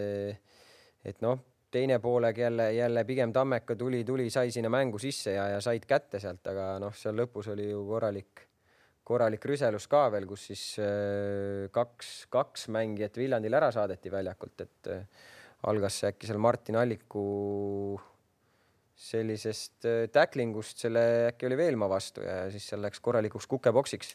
et 1.08 1.24
noh, 1.24 1.40
teine 1.70 1.98
pooleg 2.02 2.38
jälle, 2.38 2.72
jälle 2.72 3.04
pigem 3.04 3.32
Tammeka 3.32 3.76
tuli, 3.76 4.04
tuli, 4.04 4.30
sai 4.30 4.50
sinna 4.50 4.70
mängu 4.70 4.98
sisse 4.98 5.34
ja, 5.36 5.46
ja 5.54 5.60
said 5.60 5.86
kätte 5.88 6.20
sealt, 6.22 6.46
aga 6.50 6.72
noh, 6.82 6.94
seal 6.96 7.16
lõpus 7.18 7.50
oli 7.52 7.68
ju 7.70 7.82
korralik, 7.86 8.44
korralik 9.06 9.44
rüselus 9.46 9.86
ka 9.90 10.06
veel, 10.12 10.26
kus 10.30 10.48
siis 10.50 10.64
äh, 10.82 11.68
kaks, 11.74 12.26
kaks 12.32 12.68
mängijat 12.74 13.18
Viljandil 13.20 13.58
ära 13.58 13.70
saadeti 13.74 14.12
väljakult, 14.12 14.66
et 14.66 14.92
äh, 14.92 15.26
algas 15.70 16.00
see 16.00 16.12
äkki 16.12 16.30
seal 16.30 16.42
Martin 16.42 16.80
Alliku 16.80 17.24
sellisest 19.00 19.88
äh, 19.88 20.04
täklingust, 20.12 20.82
selle 20.82 21.06
äkki 21.30 21.48
oli 21.48 21.60
Veelma 21.60 21.88
vastu 21.90 22.26
ja 22.26 22.42
siis 22.52 22.66
seal 22.72 22.82
läks 22.84 23.00
korralikuks 23.00 23.48
kukepoksiks. 23.50 24.14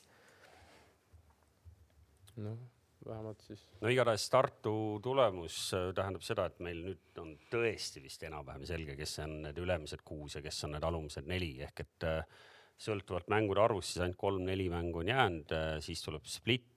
noh 2.36 2.75
vähemalt 3.10 3.42
siis. 3.48 3.64
no 3.82 3.92
igatahes 3.92 4.28
Tartu 4.34 4.76
tulemus 5.04 5.58
äh, 5.78 5.90
tähendab 5.98 6.26
seda, 6.26 6.48
et 6.50 6.62
meil 6.66 6.84
nüüd 6.86 7.22
on 7.22 7.34
tõesti 7.52 8.04
vist 8.04 8.24
enam-vähem 8.28 8.66
selge, 8.68 8.98
kes 9.00 9.18
on 9.26 9.40
need 9.48 9.60
ülemised 9.62 10.06
kuus 10.08 10.38
ja 10.38 10.44
kes 10.46 10.64
on 10.68 10.76
need 10.76 10.86
alumised 10.88 11.28
neli 11.30 11.52
ehk 11.66 11.84
et 11.86 12.08
äh, 12.08 12.46
sõltuvalt 12.86 13.30
mängude 13.32 13.64
arvust 13.64 13.94
siis 13.94 14.06
ainult 14.06 14.20
kolm-neli 14.20 14.70
mängu 14.74 15.04
on 15.04 15.12
jäänud, 15.12 15.54
äh, 15.56 15.76
siis 15.84 16.04
tuleb 16.06 16.26
split, 16.30 16.72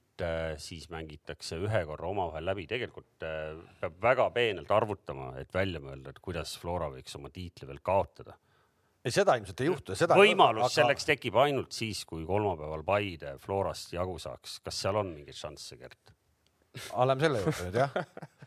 siis 0.59 0.89
mängitakse 0.91 1.55
ühe 1.63 1.81
korra 1.87 2.09
omavahel 2.09 2.43
läbi, 2.43 2.65
tegelikult 2.67 3.21
peab 3.23 4.01
väga 4.03 4.25
peenelt 4.35 4.73
arvutama, 4.75 5.29
et 5.39 5.53
välja 5.55 5.79
mõelda, 5.79 6.11
et 6.11 6.19
kuidas 6.19 6.57
Flora 6.59 6.89
võiks 6.91 7.15
oma 7.15 7.31
tiitli 7.31 7.69
veel 7.69 7.79
kaotada 7.87 8.35
ei, 9.05 9.15
seda 9.15 9.37
ilmselt 9.39 9.63
ei 9.63 9.71
juhtu. 9.71 9.97
võimalus 10.19 10.67
aga... 10.67 10.75
selleks 10.75 11.09
tekib 11.09 11.39
ainult 11.41 11.75
siis, 11.77 12.05
kui 12.09 12.27
kolmapäeval 12.29 12.85
Paide 12.87 13.37
Florast 13.43 13.95
jagu 13.95 14.19
saaks. 14.23 14.59
kas 14.65 14.83
seal 14.85 14.99
on 15.01 15.13
mingeid 15.15 15.39
šansse, 15.39 15.79
Gert? 15.81 16.15
Aga 16.93 17.09
lähme 17.13 17.27
selle 17.27 17.45
juurde 17.45 17.69
nüüd 17.69 17.81
jah. 17.83 17.97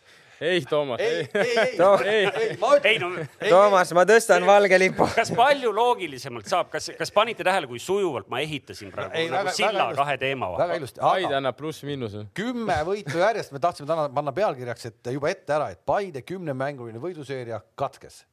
ei, 0.42 0.62
Toomas. 0.70 1.00
ei, 1.00 1.30
ei, 1.34 1.58
ei, 1.58 1.78
ei, 2.14 2.26
ei, 2.26 2.58
ma 2.58 2.72
ütlen. 2.78 3.28
Toomas, 3.50 3.92
ma 3.94 4.06
tõstan 4.10 4.46
valge 4.48 4.80
lipu. 4.82 5.06
kas 5.20 5.32
palju 5.38 5.74
loogilisemalt 5.76 6.50
saab, 6.50 6.72
kas, 6.74 6.90
kas 6.98 7.14
panite 7.14 7.46
tähele, 7.46 7.70
kui 7.70 7.82
sujuvalt 7.82 8.30
ma 8.32 8.42
ehitasin 8.42 8.92
praegu 8.94 9.14
ei, 9.18 9.30
nagu 9.30 9.52
väga, 9.52 9.56
silla 9.58 9.86
väga 9.92 10.00
kahe 10.02 10.18
teema 10.22 10.50
vahel? 10.54 10.64
väga 10.64 10.80
ilusti. 10.82 11.04
Paide 11.04 11.38
annab 11.38 11.60
pluss-miinuse. 11.60 12.26
kümme 12.38 12.80
võitu 12.88 13.22
järjest, 13.22 13.54
me 13.54 13.62
tahtsime 13.64 13.90
täna 13.92 14.08
panna 14.16 14.34
pealkirjaks, 14.36 14.90
et 14.90 15.12
juba 15.18 15.32
ette 15.34 15.58
ära, 15.58 15.70
et 15.76 15.84
Paide 15.86 16.26
kümnemänguline 16.26 17.02
võiduseeria 17.04 17.62
katkes. 17.80 18.24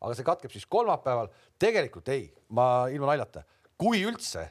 aga 0.00 0.14
see 0.14 0.24
katkeb 0.24 0.54
siis 0.54 0.66
kolmapäeval. 0.66 1.28
tegelikult 1.58 2.08
ei, 2.14 2.30
ma 2.48 2.86
ilma 2.92 3.12
naljata, 3.12 3.44
kui 3.76 4.00
üldse. 4.08 4.48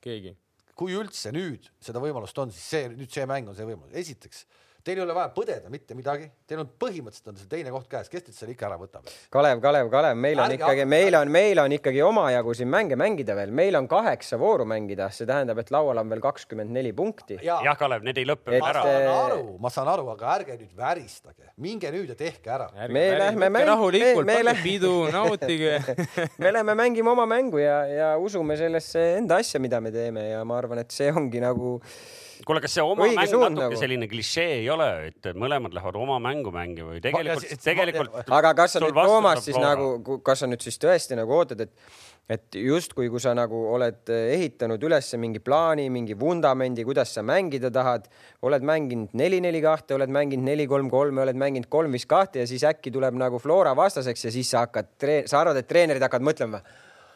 keegi. 0.00 0.36
Kui 0.80 0.96
üldse 0.96 1.28
nüüd 1.36 1.68
seda 1.84 2.00
võimalust 2.00 2.38
on, 2.40 2.52
siis 2.54 2.72
see 2.72 2.88
nüüd 2.94 3.12
see 3.12 3.26
mäng 3.28 3.50
on 3.52 3.56
see 3.58 3.68
võimalus. 3.68 3.92
esiteks 4.00 4.46
Teil 4.90 4.98
ei 4.98 5.04
ole 5.04 5.14
vaja 5.14 5.30
põdeda 5.30 5.70
mitte 5.70 5.94
midagi, 5.94 6.24
teil 6.50 6.64
on 6.64 6.70
põhimõtteliselt 6.82 7.28
on 7.30 7.36
see 7.38 7.46
teine 7.50 7.70
koht 7.70 7.86
käes, 7.92 8.08
kes 8.10 8.24
teid 8.26 8.34
selle 8.34 8.54
ikka 8.56 8.66
ära 8.66 8.78
võtab? 8.80 9.06
Kalev, 9.30 9.60
Kalev, 9.62 9.86
Kalev, 9.92 10.16
meil 10.18 10.40
on 10.42 10.54
ikkagi, 10.56 10.86
meil 10.90 11.14
on, 11.14 11.28
meil 11.30 11.60
on 11.62 11.74
ikkagi 11.76 12.00
omajagu 12.02 12.54
siin 12.58 12.70
mänge 12.72 12.96
mängida 12.98 13.36
veel, 13.38 13.52
meil 13.54 13.78
on 13.78 13.86
kaheksa 13.90 14.34
vooru 14.40 14.64
mängida, 14.66 15.06
see 15.14 15.28
tähendab, 15.30 15.60
et 15.62 15.68
laual 15.70 16.00
on 16.02 16.10
veel 16.10 16.22
kakskümmend 16.24 16.74
neli 16.74 16.90
punkti. 16.96 17.36
jah 17.46 17.62
ja,, 17.62 17.76
Kalev, 17.78 18.02
need 18.08 18.18
ei 18.18 18.26
lõpe 18.26 18.50
veel 18.50 18.66
ära. 18.66 18.82
ma 18.82 18.90
saan 18.90 19.20
aru, 19.20 19.44
ma 19.62 19.72
saan 19.76 19.90
aru, 19.92 20.08
aga 20.16 20.32
ärge 20.32 20.56
nüüd 20.56 20.72
väristage, 20.80 21.52
minge 21.62 21.92
nüüd 21.94 22.10
ja 22.10 22.16
tehke 22.18 22.50
ära. 22.56 22.66
me 22.90 23.04
lähme 23.20 23.46
mängima. 23.46 23.68
rahulikult, 23.70 24.32
pange 24.32 24.56
pidu, 24.64 24.96
nautige 25.14 25.76
me 26.42 26.50
lähme 26.56 26.74
mängima 26.82 27.14
oma 27.14 27.28
mängu 27.30 27.62
ja, 27.62 27.78
ja 27.86 28.10
usume 28.18 28.58
sellesse 28.58 29.06
enda 29.20 29.38
asja, 29.38 29.62
mida 29.62 29.78
me 29.78 29.94
teeme 29.94 30.32
ja 30.32 30.42
ma 30.42 30.58
arvan, 30.58 30.82
et 30.82 30.90
see 30.90 31.14
ongi 31.14 31.46
nagu 31.46 31.76
kuule, 32.46 32.60
kas 32.64 32.74
see 32.76 32.84
oma 32.84 33.06
Õige 33.06 33.16
mäng 33.18 33.32
natuke 33.32 33.56
nagu. 33.56 33.78
selline 33.80 34.08
klišee 34.10 34.60
ei 34.60 34.68
ole, 34.72 34.88
et 35.10 35.30
mõlemad 35.38 35.74
lähevad 35.76 35.98
oma 36.00 36.18
mängu 36.22 36.52
mängima 36.54 36.94
või 36.94 37.02
tegelikult, 37.04 37.64
tegelikult. 37.64 38.20
aga 38.26 38.52
kas 38.58 38.76
sa 38.76 38.82
nüüd, 38.84 38.94
Toomas, 38.96 39.42
siis 39.44 39.56
Flora. 39.56 39.74
nagu, 39.74 40.20
kas 40.26 40.42
sa 40.42 40.48
nüüd 40.50 40.64
siis 40.64 40.80
tõesti 40.82 41.18
nagu 41.18 41.34
ootad, 41.36 41.64
et, 41.66 41.94
et 42.30 42.58
justkui, 42.60 43.08
kui 43.12 43.22
sa 43.22 43.34
nagu 43.36 43.62
oled 43.74 44.12
ehitanud 44.16 44.82
üles 44.88 45.12
mingi 45.22 45.42
plaani, 45.44 45.88
mingi 45.92 46.18
vundamendi, 46.18 46.84
kuidas 46.88 47.14
sa 47.16 47.24
mängida 47.26 47.72
tahad, 47.74 48.10
oled 48.46 48.66
mänginud 48.66 49.16
neli-neli 49.18 49.62
kahte, 49.64 49.96
oled 49.98 50.12
mänginud 50.12 50.48
neli-kolm-kolme, 50.50 51.24
oled 51.26 51.40
mänginud 51.40 51.70
kolm-viis 51.72 52.06
kahte 52.10 52.44
ja 52.44 52.50
siis 52.50 52.66
äkki 52.68 52.92
tuleb 52.94 53.18
nagu 53.20 53.42
Flora 53.42 53.74
vastaseks 53.76 54.28
ja 54.28 54.34
siis 54.34 54.52
sa 54.54 54.66
hakkad, 54.66 54.94
sa 55.26 55.42
arvad, 55.42 55.60
et 55.60 55.68
treenerid 55.70 56.06
hakkavad 56.06 56.32
mõtlema 56.32 56.64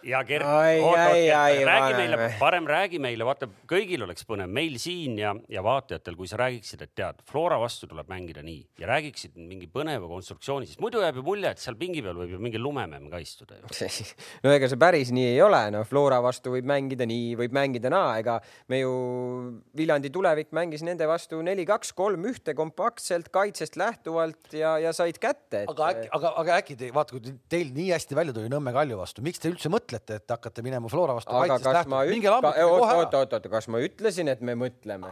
ja 0.05 0.21
Gert, 0.25 0.45
räägi 0.45 1.95
meile, 1.97 2.29
parem 2.38 2.67
räägi 2.69 3.01
meile, 3.03 3.25
vaata, 3.27 3.49
kõigil 3.69 4.05
oleks 4.05 4.27
põnev, 4.29 4.51
meil 4.53 4.77
siin 4.81 5.17
ja, 5.21 5.33
ja 5.51 5.62
vaatajatel, 5.64 6.17
kui 6.19 6.29
sa 6.29 6.38
räägiksid, 6.40 6.85
et 6.85 6.93
tead, 6.97 7.23
Flora 7.29 7.59
vastu 7.61 7.88
tuleb 7.90 8.09
mängida 8.11 8.45
nii 8.45 8.61
ja 8.81 8.88
räägiksid 8.90 9.38
mingi 9.40 9.69
põneva 9.73 10.09
konstruktsiooni, 10.11 10.69
sest 10.69 10.83
muidu 10.85 11.03
jääb 11.03 11.21
ju 11.21 11.25
mulje, 11.27 11.55
et 11.55 11.62
seal 11.62 11.79
pingi 11.81 12.05
peal 12.05 12.19
võib 12.21 12.35
ju 12.37 12.40
mingi 12.43 12.61
lumememm 12.61 13.09
ka 13.12 13.21
istuda 13.23 13.59
ju. 13.59 13.71
no 14.45 14.53
ega 14.55 14.71
see 14.71 14.81
päris 14.81 15.12
nii 15.14 15.31
ei 15.33 15.40
ole, 15.45 15.62
no 15.75 15.85
Flora 15.88 16.21
vastu 16.25 16.53
võib 16.55 16.69
mängida 16.69 17.09
nii, 17.09 17.33
võib 17.40 17.57
mängida 17.57 17.93
naa, 17.93 18.19
ega 18.21 18.38
me 18.73 18.83
ju 18.83 18.93
Viljandi 19.77 20.12
tulevik 20.12 20.53
mängis 20.57 20.85
nende 20.87 21.09
vastu 21.09 21.40
neli-kaks, 21.45 21.95
kolm-ühte 21.97 22.57
kompaktselt 22.59 23.31
kaitsest 23.35 23.79
lähtuvalt 23.81 24.53
ja, 24.57 24.77
ja 24.83 24.93
said 24.97 25.19
kätte 25.23 25.64
et.... 25.64 25.73
aga 25.73 25.90
äkki, 25.95 26.09
aga, 26.19 26.35
aga 26.45 26.61
äkki 26.61 26.79
te 26.81 26.93
vaata, 26.95 27.17
kui 27.17 27.37
teil 27.51 27.73
nii 27.75 27.90
hästi 27.95 28.19
välja 28.19 28.37
tuli 28.37 28.53
Nõmme 28.53 28.75
Kalju 28.75 28.99
vastu, 29.01 29.25
miks 29.25 29.40
te 29.43 29.51
üldse 29.51 29.71
mõtlete 29.73 29.93
mõtlete, 29.94 30.20
et 30.20 30.35
hakkate 30.35 30.64
minema 30.64 30.90
Flora 30.90 31.14
vastu 31.16 31.35
aga 31.35 31.59
kas 31.62 31.87
ma 31.90 32.02
üt-, 32.09 32.26
oot, 32.28 33.14
oot, 33.14 33.37
oot, 33.37 33.48
kas 33.50 33.68
ma 33.72 33.83
ütlesin, 33.85 34.30
et 34.33 34.40
me 34.44 34.57
mõtleme? 34.59 35.11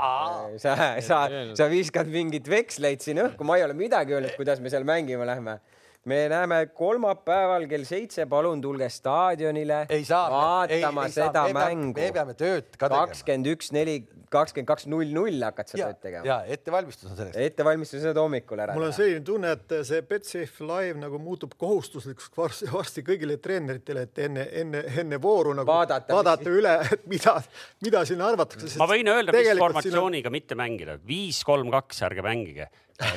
sa, 0.62 0.76
sa, 1.04 1.22
sa 1.58 1.68
viskad 1.70 2.10
mingeid 2.12 2.48
veksleid 2.50 3.04
siin 3.04 3.22
õhku, 3.26 3.46
ma 3.46 3.58
ei 3.58 3.66
ole 3.66 3.76
midagi 3.78 4.16
öelnud, 4.16 4.34
kuidas 4.38 4.60
me 4.60 4.72
seal 4.72 4.86
mängima 4.88 5.28
lähme 5.28 5.60
me 6.04 6.24
näeme 6.28 6.66
kolmapäeval 6.74 7.68
kell 7.70 7.84
seitse, 7.86 8.26
palun 8.26 8.60
tulge 8.62 8.88
staadionile 8.90 9.84
ei 9.88 10.04
saa, 10.04 10.24
vaatama 10.30 11.04
ei, 11.06 11.12
ei 11.12 11.14
seda 11.14 11.44
saa. 11.46 11.52
mängu. 11.54 11.94
me 11.94 12.10
peame 12.16 12.34
tööd 12.34 12.74
ka 12.74 12.88
tegema. 12.88 13.06
kakskümmend 13.06 13.50
üks, 13.52 13.70
neli, 13.76 13.94
kakskümmend 14.32 14.70
kaks, 14.72 14.88
null, 14.90 15.12
null 15.14 15.46
hakkad 15.46 15.70
sa 15.70 15.78
tööd 15.78 16.00
tegema. 16.02 16.26
ja 16.26 16.40
ettevalmistus 16.56 17.12
on 17.12 17.20
selleks. 17.20 17.38
ettevalmistus 17.46 18.08
on 18.10 18.20
hommikul 18.24 18.64
ära. 18.66 18.74
mul 18.74 18.88
on 18.88 18.96
selline 18.96 19.22
tunne, 19.26 19.54
et 19.54 19.76
see 19.86 20.02
Betsafe 20.10 20.66
Live 20.66 20.98
nagu 21.02 21.22
muutub 21.22 21.54
kohustuslikuks 21.60 22.34
varsti, 22.36 22.70
varsti 22.74 23.06
kõigile 23.06 23.38
treeneritele, 23.42 24.06
et 24.08 24.22
enne, 24.26 24.48
enne, 24.64 24.84
enne 25.04 25.22
vooru 25.22 25.54
nagu 25.54 25.70
vaadata, 25.70 26.18
vaadata 26.18 26.48
mis... 26.48 26.62
üle, 26.62 26.76
et 26.98 27.10
mida, 27.14 27.38
mida 27.86 28.06
siin 28.10 28.26
arvatakse. 28.26 28.74
ma 28.82 28.90
võin 28.90 29.14
öelda, 29.14 29.38
mis 29.38 29.54
formatsiooniga 29.54 30.32
on... 30.32 30.40
mitte 30.40 30.58
mängida, 30.58 30.98
viis, 31.06 31.44
kolm, 31.46 31.70
kaks, 31.70 32.02
ärge 32.10 32.26
mängige 32.26 32.72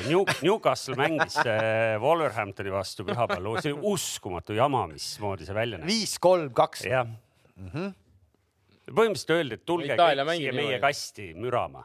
New, 0.08 0.24
Newcastle 0.42 0.96
mängis 0.98 1.36
äh, 1.42 2.00
Wolverhamptoni 2.00 2.72
vastu 2.72 3.04
pühapäeval, 3.06 3.60
see 3.62 3.74
oli 3.74 3.92
uskumatu 3.94 4.56
jama, 4.56 4.86
mismoodi 4.90 5.46
see 5.46 5.56
välja 5.56 5.80
näeb. 5.80 5.90
viis, 5.90 6.16
kolm, 6.22 6.48
kaks. 6.56 6.86
jah. 6.88 7.06
Mm 7.56 7.68
-hmm.. 7.72 7.92
põhimõtteliselt 8.90 9.36
öeldi, 9.36 9.60
et 9.60 9.66
tulge 9.66 9.98
siia 9.98 10.56
meie 10.56 10.80
kasti 10.80 11.32
mürama. 11.34 11.84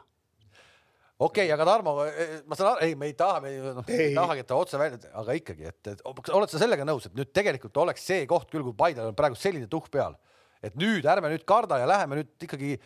Okei 1.22 1.44
okay,, 1.46 1.52
aga 1.54 1.64
Tarmo, 1.68 1.92
e, 2.04 2.10
e, 2.10 2.40
ma 2.50 2.56
saan 2.58 2.72
aru, 2.72 2.82
ei, 2.82 2.94
me 2.98 3.06
ei 3.06 3.14
taha, 3.14 3.40
me 3.44 3.50
noh, 3.76 3.84
ei 3.94 4.14
tahagi, 4.16 4.42
et 4.42 4.48
ta 4.48 4.56
otse 4.58 4.78
välja, 4.80 4.98
aga 5.20 5.36
ikkagi, 5.38 5.68
et, 5.70 5.90
et 5.92 6.02
oled 6.08 6.50
sa 6.50 6.58
sellega 6.58 6.86
nõus, 6.88 7.06
et 7.06 7.14
nüüd 7.14 7.30
tegelikult 7.30 7.76
oleks 7.84 8.06
see 8.08 8.24
koht 8.26 8.50
küll, 8.50 8.64
kui 8.66 8.74
Paidel 8.74 9.12
on 9.12 9.18
praegu 9.18 9.38
selline 9.38 9.68
tuhh 9.70 9.86
peal, 9.92 10.16
et 10.62 10.76
nüüd 10.78 11.06
ärme 11.08 11.32
nüüd 11.32 11.46
karda 11.48 11.80
ja 11.82 11.88
läheme 11.90 12.20
nüüd 12.20 12.46
ikkagi 12.46 12.76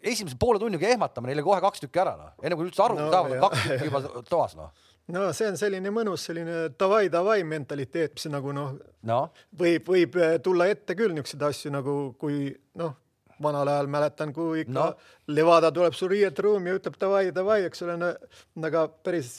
esimese 0.00 0.38
poole 0.40 0.60
tunniga 0.62 0.88
ehmatame 0.88 1.30
neile 1.30 1.44
kohe 1.44 1.60
kaks 1.60 1.82
tükki 1.84 2.00
ära, 2.00 2.14
noh, 2.16 2.32
enne 2.42 2.56
kui 2.56 2.68
üldse 2.68 2.84
aru 2.84 2.96
no, 2.96 3.10
saavad, 3.12 3.36
kaks 3.44 3.66
tükki 3.66 3.90
juba 3.90 4.22
toas, 4.28 4.56
noh 4.58 4.70
no 5.10 5.28
see 5.36 5.50
on 5.50 5.58
selline 5.58 5.92
mõnus 5.94 6.24
selline 6.28 6.70
davai-davai 6.78 7.42
mentaliteet, 7.48 8.14
mis 8.16 8.26
nagu 8.30 8.54
noh 8.56 8.74
no. 9.06 9.20
võib, 9.58 9.86
võib 9.90 10.18
eh, 10.20 10.36
tulla 10.44 10.68
ette 10.70 10.96
küll 10.98 11.14
niisuguseid 11.16 11.46
asju 11.50 11.72
nagu 11.74 11.94
kui 12.20 12.50
noh, 12.80 12.94
vanal 13.42 13.68
ajal 13.72 13.88
mäletan, 13.90 14.34
kui 14.36 14.64
ikka 14.64 14.76
no. 14.76 14.90
Levada 15.30 15.70
tuleb 15.74 15.94
su 15.96 16.08
riieturuumi 16.10 16.72
ja 16.72 16.80
ütleb 16.80 16.98
davai-davai, 17.00 17.62
eks 17.68 17.84
ole 17.86 17.96
no,, 18.00 18.10
aga 18.68 18.86
päris 19.04 19.38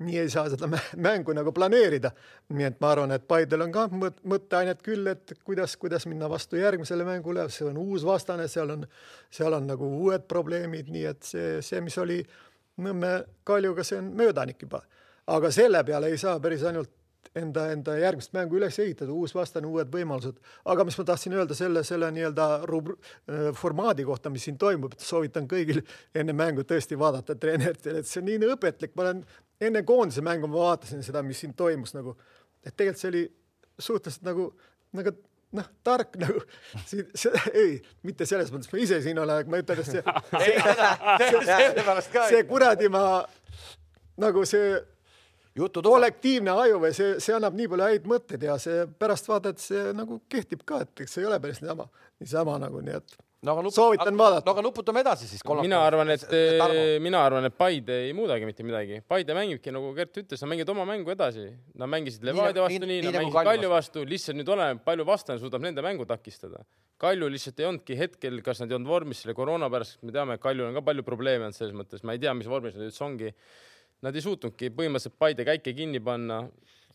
nii 0.00 0.18
ei 0.18 0.30
saa 0.32 0.48
seda 0.52 0.68
mängu 1.08 1.34
nagu 1.36 1.52
planeerida. 1.52 2.10
nii 2.48 2.68
et 2.68 2.78
ma 2.80 2.92
arvan, 2.94 3.14
et 3.16 3.26
Paidel 3.28 3.66
on 3.66 3.72
ka 3.72 3.86
mõtteainet 3.92 4.82
küll, 4.84 5.06
et 5.12 5.34
kuidas, 5.44 5.76
kuidas 5.80 6.06
minna 6.10 6.28
vastu 6.30 6.60
järgmisele 6.60 7.04
mängule, 7.06 7.48
see 7.52 7.68
on 7.68 7.80
uus 7.80 8.04
vastane, 8.06 8.48
seal 8.48 8.76
on, 8.76 8.86
seal 9.30 9.56
on 9.56 9.68
nagu 9.70 9.90
uued 10.00 10.24
probleemid, 10.28 10.88
nii 10.92 11.04
et 11.10 11.26
see, 11.32 11.58
see, 11.64 11.82
mis 11.84 11.98
oli 11.98 12.22
Nõmme 12.80 13.10
Kaljuga, 13.44 13.84
see 13.84 13.98
on 14.00 14.06
möödanik 14.16 14.62
juba. 14.62 14.80
aga 15.30 15.50
selle 15.52 15.82
peale 15.84 16.08
ei 16.08 16.18
saa 16.18 16.38
päris 16.40 16.62
ainult 16.64 16.90
enda, 17.36 17.66
enda 17.74 17.96
järgmist 17.98 18.32
mängu 18.34 18.56
üles 18.58 18.78
ehitada, 18.82 19.12
uus 19.12 19.34
vastane, 19.34 19.68
uued 19.68 19.90
võimalused. 19.92 20.38
aga 20.64 20.84
mis 20.84 20.98
ma 20.98 21.04
tahtsin 21.04 21.36
öelda 21.36 21.54
selle, 21.54 21.84
selle 21.84 22.10
nii-öelda 22.16 22.48
rubr-, 22.70 22.96
äh, 23.28 23.50
formaadi 23.56 24.04
kohta, 24.04 24.30
mis 24.30 24.46
siin 24.48 24.58
toimub, 24.58 24.94
et 24.96 25.04
soovitan 25.04 25.48
kõigil 25.50 25.82
enne 26.14 26.32
mängu 26.32 26.64
tõesti 26.64 26.98
vaadata 26.98 27.36
treeneritele, 27.36 28.00
et 28.00 28.10
see 28.10 28.22
on 28.22 28.30
nii 28.30 28.52
õpetlik, 28.56 28.96
ma 28.96 29.06
olen 29.06 29.24
enne 29.60 29.82
koondise 29.86 30.24
mängu 30.24 30.48
ma 30.50 30.64
vaatasin 30.66 31.02
seda, 31.04 31.22
mis 31.26 31.40
siin 31.42 31.54
toimus 31.56 31.94
nagu, 31.96 32.16
et 32.64 32.74
tegelikult 32.74 33.02
see 33.02 33.10
oli 33.12 33.24
suhteliselt 33.80 34.24
nagu, 34.28 34.46
nagu 34.96 35.12
noh, 35.56 35.66
tark 35.84 36.16
nagu, 36.20 36.42
ei, 37.62 37.80
mitte 38.06 38.28
selles 38.28 38.52
mõttes, 38.54 38.70
ma 38.72 38.80
ise 38.82 39.00
siin 39.04 39.18
olen, 39.20 39.50
ma 39.50 39.60
ütlen, 39.62 39.82
et 39.82 39.90
see, 39.90 40.02
see, 40.44 41.42
see, 41.50 42.24
see 42.34 42.46
kuradi 42.48 42.90
ma 42.92 43.04
nagu 44.20 44.44
see 44.48 44.74
jutud 45.56 45.86
kollektiivne 45.86 46.52
aju 46.64 46.82
või 46.84 46.92
see, 46.96 47.16
see 47.22 47.34
annab 47.34 47.56
nii 47.58 47.70
palju 47.70 47.88
häid 47.88 48.06
mõtteid 48.10 48.46
ja 48.46 48.56
see 48.62 48.84
pärast 49.00 49.28
vaatad, 49.30 49.58
see 49.62 49.90
nagu 49.96 50.20
kehtib 50.30 50.62
ka, 50.68 50.84
et 50.84 51.04
eks 51.04 51.16
see 51.16 51.24
ei 51.24 51.30
ole 51.30 51.40
päris 51.42 51.60
niisama, 51.62 51.88
niisama 52.22 52.56
nagu 52.62 52.82
nii, 52.84 53.00
et 53.00 53.18
no, 53.46 53.54
aga 53.54 53.64
nup, 53.64 53.74
soovitan 53.74 54.18
vaadata. 54.18 54.44
no 54.46 54.54
aga 54.54 54.64
nuputame 54.66 55.02
edasi 55.04 55.28
siis. 55.30 55.44
mina 55.60 55.80
arvan, 55.86 56.12
et, 56.14 56.26
mina 57.02 57.22
arvan, 57.24 57.48
et 57.48 57.56
Paide 57.56 57.96
ei 58.06 58.12
muudagi 58.16 58.48
mitte 58.48 58.66
midagi. 58.66 59.00
Paide 59.08 59.36
mängibki, 59.36 59.72
nagu 59.74 59.94
Gert 59.96 60.20
ütles, 60.22 60.42
nad 60.44 60.52
mängivad 60.52 60.74
oma 60.74 60.86
mängu 60.88 61.14
edasi. 61.14 61.46
Nad 61.80 61.92
mängisid 61.92 62.26
Levadia 62.28 62.66
vastu 62.66 62.82
nii, 62.84 63.00
nii, 63.00 63.08
nad 63.08 63.18
mängisid 63.20 63.50
Kalju 63.50 63.72
vastu, 63.72 64.04
lihtsalt 64.12 64.40
nüüd 64.40 64.52
oleneb, 64.56 64.84
palju 64.86 65.08
vastane 65.08 65.42
suudab 65.42 65.64
nende 65.64 65.84
mängu 65.86 66.08
takistada. 66.08 66.62
Kalju 67.00 67.30
lihtsalt 67.32 67.62
ei 67.62 67.70
olnudki 67.70 67.96
hetkel, 67.96 68.42
kas 68.44 68.60
nad 68.60 68.72
ei 68.72 68.76
olnud 68.76 68.92
vormis 68.92 69.24
selle 69.24 69.36
koroona 69.38 69.70
pärast, 69.72 70.02
me 70.04 70.12
teame, 70.12 70.36
et 70.36 70.44
Kaljul 70.44 70.68
on 70.68 70.76
ka 70.76 70.84
palju 70.90 71.06
probleeme 71.06 71.48
olnud 71.48 71.56
selles 71.56 71.76
mõttes, 71.76 72.04
ma 72.04 72.16
ei 72.16 72.20
tea, 72.20 72.36
mis 72.36 72.48
vormis 72.50 72.76
nad 72.76 72.88
üldse 72.90 73.04
ongi 73.06 73.32
nad 74.04 74.16
ei 74.16 74.24
suutnudki 74.24 74.70
põhimõtteliselt 74.76 75.16
Paide 75.20 75.46
käike 75.48 75.74
kinni 75.76 76.00
panna 76.04 76.44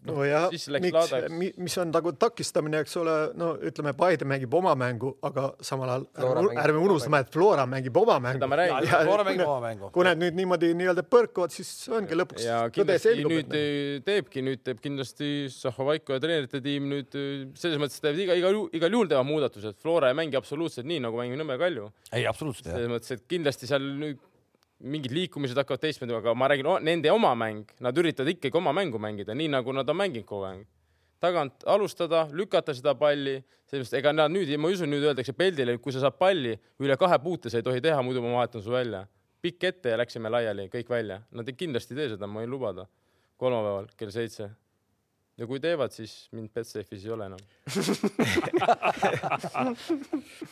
nojah, 0.08 0.48
miks, 0.84 1.58
mis 1.62 1.78
on 1.82 1.92
nagu 1.94 2.14
takistamine, 2.20 2.82
eks 2.86 2.96
ole, 3.02 3.16
no 3.40 3.54
ütleme, 3.70 3.94
Paide 3.98 4.28
mängib 4.28 4.54
oma 4.58 4.76
mängu, 4.80 5.14
aga 5.26 5.48
samal 5.66 5.94
ajal 5.96 6.06
ärme, 6.32 6.56
ärme 6.64 6.84
unustame, 6.84 7.22
et 7.26 7.32
Flora 7.34 7.66
mängib 7.70 7.98
oma 8.02 8.18
mängu. 8.24 8.50
Flora 8.50 9.26
mängib 9.28 9.46
oma 9.46 9.62
mängu. 9.64 9.92
kui 9.96 10.08
need 10.08 10.22
nüüd 10.22 10.40
niimoodi 10.40 10.72
nii-öelda 10.78 11.06
põrkuvad, 11.10 11.54
siis 11.56 11.72
ongi 11.94 12.18
lõpuks 12.18 12.46
ja 12.46 12.62
kindlasti 12.76 13.16
nüüd 13.22 13.50
nagu. 13.52 14.04
teebki, 14.10 14.46
nüüd 14.46 14.64
teeb 14.68 14.84
kindlasti 14.84 15.32
Zahovaiko 15.54 16.18
ja 16.18 16.24
treenerite 16.24 16.62
tiim 16.66 16.90
nüüd 16.92 17.20
selles 17.58 17.82
mõttes 17.82 18.04
teevad 18.04 18.22
iga, 18.26 18.38
igal, 18.40 18.62
igal 18.76 19.00
juhul 19.00 19.12
teevad 19.12 19.30
muudatused. 19.30 19.80
Flora 19.82 20.12
ei 20.12 20.18
mängi 20.18 20.40
absoluutselt 20.40 20.88
nii, 20.90 21.02
nagu 21.08 21.20
mängib 21.22 21.42
Nõmme 21.42 21.60
Kalju. 21.62 21.90
ei, 22.12 22.26
absoluutselt. 22.30 22.72
selles 22.72 22.92
mõttes, 22.92 23.18
et 23.18 23.28
kindlasti 23.30 23.70
seal 23.70 23.86
nüüd 24.00 24.22
mingid 24.80 25.14
liikumised 25.16 25.58
hakkavad 25.58 25.82
teistmoodi, 25.86 26.16
aga 26.18 26.34
ma 26.36 26.50
räägin, 26.52 26.68
nende 26.84 27.12
oma 27.12 27.32
mäng, 27.40 27.70
nad 27.84 27.98
üritavad 27.98 28.34
ikkagi 28.34 28.58
oma 28.60 28.74
mängu 28.76 29.00
mängida, 29.02 29.36
nii 29.38 29.48
nagu 29.54 29.74
nad 29.76 29.90
on 29.90 29.98
mänginud 29.98 30.28
kogu 30.28 30.50
aeg. 30.50 30.66
tagant 31.20 31.64
alustada, 31.66 32.28
lükata 32.32 32.74
seda 32.76 32.94
palli, 33.00 33.40
sellepärast 33.66 33.94
ega 33.98 34.12
nad 34.14 34.30
nüüd, 34.30 34.52
ma 34.62 34.70
ei 34.70 34.76
usu, 34.76 34.86
nüüd 34.86 35.04
öeldakse 35.08 35.34
Peldile, 35.34 35.78
kui 35.82 35.94
sa 35.96 36.04
saad 36.04 36.18
palli 36.20 36.54
üle 36.84 36.98
kahe 37.02 37.18
puute, 37.24 37.50
sa 37.50 37.58
ei 37.58 37.66
tohi 37.66 37.82
teha, 37.82 38.02
muidu 38.06 38.22
ma 38.22 38.36
vahetan 38.36 38.62
su 38.62 38.72
välja. 38.72 39.08
pikk 39.42 39.64
ette 39.64 39.90
ja 39.90 39.98
läksime 39.98 40.30
laiali, 40.30 40.68
kõik 40.74 40.90
välja. 40.90 41.22
Nad 41.32 41.50
kindlasti 41.58 41.94
ei 41.94 41.98
tee 42.00 42.10
seda, 42.16 42.28
ma 42.28 42.42
võin 42.42 42.50
lubada. 42.50 42.88
kolmapäeval 43.38 43.88
kell 43.98 44.12
seitse 44.12 44.50
ja 45.38 45.48
kui 45.48 45.60
teevad, 45.60 45.92
siis 45.92 46.30
mind 46.32 46.50
Betsafe'is 46.56 47.06
ei 47.06 47.12
ole 47.12 47.26
enam 47.26 47.40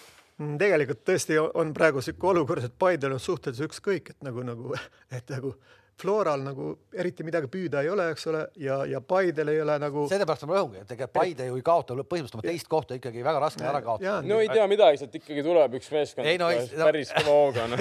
tegelikult 0.62 1.04
tõesti 1.08 1.38
on 1.42 1.74
praegu 1.76 2.02
sihuke 2.04 2.30
olukord, 2.34 2.66
et 2.66 2.76
Paidel 2.80 3.16
on 3.16 3.22
suhteliselt 3.24 3.72
ükskõik, 3.72 4.14
et 4.14 4.28
nagu, 4.28 4.44
nagu, 4.48 4.76
et 5.18 5.34
nagu 5.34 5.56
Floral 6.04 6.44
nagu 6.44 6.70
eriti 7.00 7.24
midagi 7.24 7.48
püüda 7.52 7.84
ei 7.84 7.90
ole, 7.94 8.10
eks 8.14 8.28
ole, 8.32 8.44
ja, 8.60 8.82
ja 8.90 9.00
Paidel 9.02 9.54
ei 9.54 9.62
ole 9.64 9.78
nagu. 9.82 10.06
sellepärast 10.12 10.48
ma 10.50 10.58
rõhungi, 10.60 10.82
et 10.84 10.90
tegelikult 10.90 11.16
Paide 11.16 11.48
ju 11.48 11.60
ei 11.60 11.66
kaota 11.66 11.96
põhimõtteliselt 11.96 12.40
oma 12.40 12.46
teist 12.46 12.70
kohta 12.72 12.98
ikkagi 12.98 13.24
väga 13.26 13.44
raske 13.44 13.64
ära 13.68 13.82
kaotada. 13.86 14.20
no 14.28 14.40
ei 14.44 14.50
tea 14.52 14.66
midagi, 14.72 15.00
sealt 15.02 15.16
ikkagi 15.20 15.46
tuleb 15.46 15.78
üks 15.80 15.92
meeskond 15.94 16.28
ei, 16.28 16.40
no, 16.42 16.50
päris 16.76 17.14
kõva 17.16 17.38
hooga 17.38 17.68
no. 17.72 17.80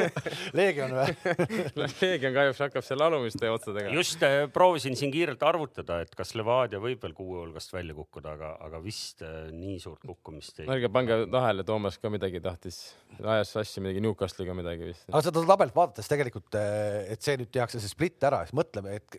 Leegion 0.58 0.94
või 0.96 1.14
Leegion 2.00 2.36
kahjuks 2.36 2.62
hakkab 2.64 2.86
selle 2.86 3.06
alumiste 3.08 3.50
otsadega. 3.52 3.92
just 3.96 4.24
äh, 4.26 4.38
proovisin 4.52 4.96
siin 4.98 5.12
kiirelt 5.14 5.42
arvutada, 5.46 6.00
et 6.04 6.14
kas 6.18 6.34
Levadia 6.38 6.80
võib 6.82 7.02
veel 7.04 7.16
kuue 7.16 7.42
hulgast 7.42 7.72
välja 7.74 7.96
kukkuda, 7.98 8.34
aga, 8.38 8.54
aga 8.68 8.82
vist 8.84 9.24
äh, 9.26 9.50
nii 9.52 9.78
suurt 9.82 10.04
kukkumist 10.06 10.62
ei. 10.62 10.70
ärge 10.78 10.92
pange 10.94 11.20
tähele, 11.32 11.66
Toomas 11.68 12.00
ka 12.00 12.12
midagi 12.12 12.40
tahtis, 12.44 12.80
ajas 13.20 13.52
sassi 13.58 13.84
midagi 13.84 14.02
Newcastle'iga 14.04 14.56
midagi 14.56 14.92
vist. 14.92 15.06
aga 15.12 15.24
seda 15.28 15.44
tabelit 15.52 15.76
vaadates 15.76 16.10
tegelikult, 16.10 16.58
äh, 16.58 17.12
et 17.14 17.24
see 17.24 17.38
nüüd 17.40 17.57
tehakse 17.58 17.82
see 17.82 17.90
split 17.92 18.24
ära, 18.24 18.44
siis 18.46 18.56
mõtleme, 18.56 18.98
et 18.98 19.18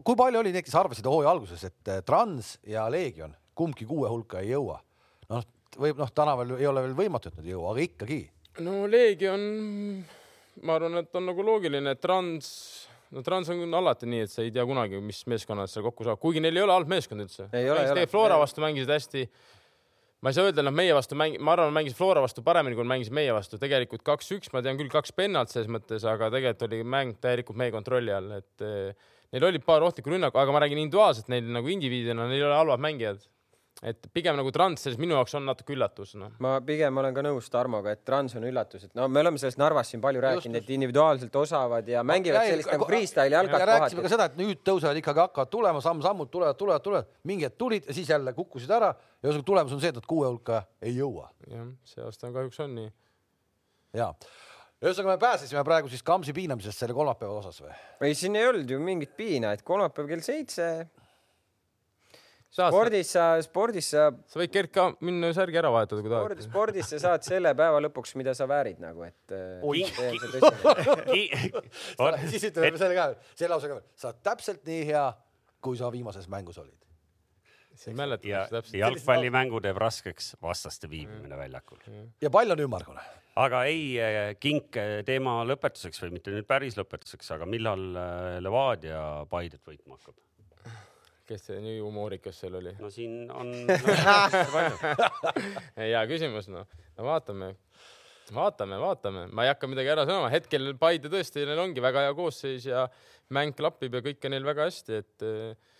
kui 0.00 0.16
palju 0.18 0.40
oli 0.40 0.54
neid, 0.54 0.64
kes 0.66 0.78
arvasid 0.78 1.06
hooaja 1.08 1.32
alguses, 1.32 1.62
et 1.68 1.92
eh, 1.92 2.02
Trans 2.06 2.56
ja 2.66 2.86
Leegion 2.92 3.36
kumbki 3.56 3.86
kuue 3.88 4.08
hulka 4.12 4.42
ei 4.42 4.52
jõua. 4.52 4.80
noh, 5.32 5.44
võib 5.80 6.00
noh, 6.00 6.12
tänaval 6.14 6.56
ei 6.58 6.68
ole 6.68 6.84
veel 6.86 6.96
võimatu, 6.98 7.30
et 7.30 7.38
nad 7.38 7.46
ei 7.46 7.54
jõua, 7.54 7.72
aga 7.72 7.86
ikkagi. 7.86 8.20
no 8.66 8.84
Leegion, 8.90 9.46
ma 10.62 10.76
arvan, 10.78 11.00
et 11.02 11.18
on 11.18 11.28
nagu 11.30 11.46
loogiline, 11.46 11.96
et 11.96 12.02
Trans, 12.02 12.48
no 13.14 13.24
Trans 13.26 13.50
on 13.54 13.80
alati 13.80 14.08
nii, 14.10 14.24
et 14.26 14.32
sa 14.32 14.44
ei 14.44 14.54
tea 14.54 14.64
kunagi, 14.68 15.00
mis 15.04 15.24
meeskonnad 15.30 15.72
seal 15.72 15.86
kokku 15.88 16.06
saavad, 16.06 16.22
kuigi 16.22 16.42
neil 16.44 16.56
ei 16.56 16.66
ole 16.66 16.76
halb 16.76 16.90
meeskond 16.92 17.26
üldse. 17.26 17.48
Flora 18.12 18.40
vastu 18.40 18.64
mängisid 18.64 18.92
hästi 18.92 19.26
ma 20.24 20.32
ei 20.32 20.36
saa 20.36 20.48
öelda, 20.48 20.64
nad 20.64 20.74
meie 20.76 20.94
vastu 20.96 21.18
mäng-, 21.18 21.36
ma 21.42 21.54
arvan, 21.56 21.74
mängisid 21.76 21.98
Flora 21.98 22.22
vastu 22.24 22.44
paremini, 22.46 22.76
kui 22.76 22.86
nad 22.86 22.94
mängisid 22.94 23.14
meie 23.16 23.34
vastu. 23.36 23.60
tegelikult 23.62 24.04
kaks-üks, 24.06 24.52
ma 24.54 24.62
tean 24.64 24.80
küll 24.80 24.92
kaks 24.92 25.12
pennalt 25.16 25.52
selles 25.52 25.68
mõttes, 25.72 26.06
aga 26.08 26.30
tegelikult 26.34 26.66
oli 26.70 26.82
mäng 26.96 27.20
täielikult 27.22 27.60
meie 27.60 27.74
kontrolli 27.74 28.14
all, 28.14 28.38
et 28.40 28.64
eh, 28.64 29.14
neil 29.34 29.48
oli 29.50 29.62
paar 29.62 29.84
ohtlikku 29.86 30.12
rünnakut, 30.12 30.40
aga 30.40 30.54
ma 30.54 30.62
räägin 30.64 30.80
individuaalselt, 30.84 31.28
neil 31.32 31.48
nagu 31.58 31.72
indiviidina, 31.72 32.28
neil 32.30 32.40
ei 32.40 32.48
ole 32.48 32.60
halvad 32.62 32.82
mängijad 32.86 33.26
et 33.84 34.08
pigem 34.14 34.36
nagu 34.38 34.50
Trans 34.54 34.80
selles 34.80 34.96
minu 35.00 35.16
jaoks 35.18 35.34
on 35.36 35.44
natuke 35.44 35.74
üllatus 35.74 36.14
no.. 36.16 36.30
ma 36.40 36.54
pigem 36.64 36.96
olen 36.96 37.14
ka 37.16 37.24
nõus 37.26 37.50
Tarmoga, 37.52 37.92
et 37.92 38.02
Trans 38.08 38.32
on 38.38 38.46
üllatus, 38.48 38.86
et 38.88 38.94
no 38.96 39.08
me 39.12 39.20
oleme 39.20 39.40
sellest 39.40 39.60
Narvas 39.60 39.90
siin 39.92 40.00
palju 40.04 40.22
rääkinud, 40.24 40.56
et 40.62 40.72
individuaalselt 40.76 41.36
osavad 41.42 41.88
ja 41.90 42.04
mängivad 42.06 42.46
ja, 42.46 42.54
sellist 42.54 42.72
nagu 42.72 42.88
freestyle'i 42.88 43.36
jalkat. 43.36 43.66
rääkisime 43.72 44.06
ka 44.06 44.12
seda, 44.14 44.30
et 44.30 44.40
nüüd 44.40 44.62
tõusevad 44.66 45.02
ikkagi, 45.02 45.24
hakkavad 45.26 45.52
tulema 45.52 45.84
samm-sammult, 45.84 46.32
tulevad, 46.32 46.56
tulevad, 46.56 46.86
tulevad, 46.88 47.12
mingi 47.28 47.48
hetk 47.48 47.60
tulid 47.60 47.90
ja 47.90 47.96
siis 47.96 48.10
jälle 48.14 48.32
kukkusid 48.36 48.72
ära 48.72 48.94
ja 48.96 49.28
ühesõnaga 49.28 49.50
tulemus 49.52 49.76
on 49.76 49.84
see, 49.84 49.92
et 49.92 50.00
nad 50.00 50.08
kuue 50.08 50.30
hulka 50.30 50.64
ei 50.80 50.96
jõua. 50.96 51.28
jah, 51.52 51.70
see 51.84 52.04
aasta 52.04 52.32
kahjuks 52.32 52.64
on 52.64 52.76
nii. 52.80 52.92
ja 54.00 54.12
ühesõnaga 54.80 55.18
me 55.18 55.20
pääsesime 55.20 55.64
praegu 55.68 55.92
siis 55.92 56.04
Kamsi 56.06 56.32
piinamisest 56.36 56.80
selle 56.80 56.96
kolmapäeva 56.96 57.42
osas 57.42 57.60
või? 57.60 57.76
ei, 58.08 58.16
siin 58.16 58.40
ei 58.40 58.48
olnud 58.48 58.72
ju 58.72 58.80
mingit 58.80 59.12
piina, 59.20 59.52
et 59.52 59.64
kolmapäev 59.66 60.08
kell 60.14 60.24
seitse 60.24 60.70
spordis 62.54 63.10
sa, 63.12 63.24
spordis 63.44 63.90
sa. 63.92 64.06
sa 64.30 64.40
võid 64.40 64.52
Gert 64.54 64.72
ka 64.74 64.86
minna 65.04 65.32
särgi 65.36 65.58
ära 65.60 65.70
vahetada, 65.72 66.02
kui 66.04 66.12
tahad. 66.12 66.42
spordis 66.44 66.88
sa 66.92 67.00
saad 67.02 67.26
selle 67.26 67.52
päeva 67.58 67.82
lõpuks, 67.84 68.14
mida 68.20 68.34
sa 68.38 68.48
väärid 68.50 68.80
nagu, 68.82 69.04
et. 69.06 69.34
siis 72.32 72.48
ütleme 72.50 72.80
selle 72.80 72.96
ka, 72.96 73.10
selle 73.34 73.52
lause 73.52 73.70
ka 73.70 73.78
veel, 73.78 73.86
sa 73.98 74.10
oled 74.12 74.24
täpselt 74.30 74.66
nii 74.68 74.82
hea, 74.92 75.04
kui 75.64 75.78
sa 75.78 75.92
viimases 75.92 76.30
mängus 76.32 76.58
olid. 76.62 76.80
ei 77.86 77.94
mäleta. 77.96 78.28
ja 78.28 78.46
jalgpallimängu 78.86 79.60
teeb 79.60 79.76
raskeks 79.80 80.36
vastaste 80.42 80.90
viibimine 80.90 81.36
väljakul. 81.36 81.82
ja 82.22 82.32
pall 82.32 82.56
on 82.56 82.64
ümmargune 82.64 83.02
aga 83.36 83.64
ei, 83.68 83.98
eh, 84.00 84.30
kink 84.40 84.78
eh, 84.80 85.02
teema 85.04 85.42
lõpetuseks 85.44 86.00
või 86.06 86.14
mitte 86.16 86.32
nüüd 86.32 86.46
päris 86.48 86.78
lõpetuseks, 86.78 87.34
aga 87.36 87.44
millal 87.44 87.90
Levadia 88.40 89.26
Paidet 89.28 89.60
võitma 89.66 89.98
hakkab? 89.98 90.16
Kes 91.28 91.48
see 91.50 91.60
nii 91.62 91.78
humoorikas 91.82 92.40
seal 92.42 92.58
oli? 92.60 92.72
no 92.80 92.90
siin 92.92 93.30
on 93.34 93.52
hea 95.80 96.02
küsimus, 96.10 96.50
noh. 96.52 96.66
no 96.96 97.06
vaatame, 97.06 97.52
vaatame, 98.34 98.80
vaatame, 98.82 99.26
ma 99.32 99.46
ei 99.46 99.52
hakka 99.52 99.70
midagi 99.70 99.92
ära 99.94 100.06
sõnama, 100.08 100.32
hetkel 100.32 100.74
Paide 100.80 101.12
tõesti, 101.12 101.46
neil 101.48 101.62
ongi 101.62 101.84
väga 101.84 102.06
hea 102.06 102.18
koosseis 102.18 102.68
ja 102.68 102.86
mäng 103.34 103.56
klapib 103.58 103.96
ja 103.98 104.04
kõik 104.04 104.28
on 104.28 104.36
neil 104.36 104.46
väga 104.46 104.68
hästi, 104.68 105.00
et 105.02 105.26
eh, 105.26 105.72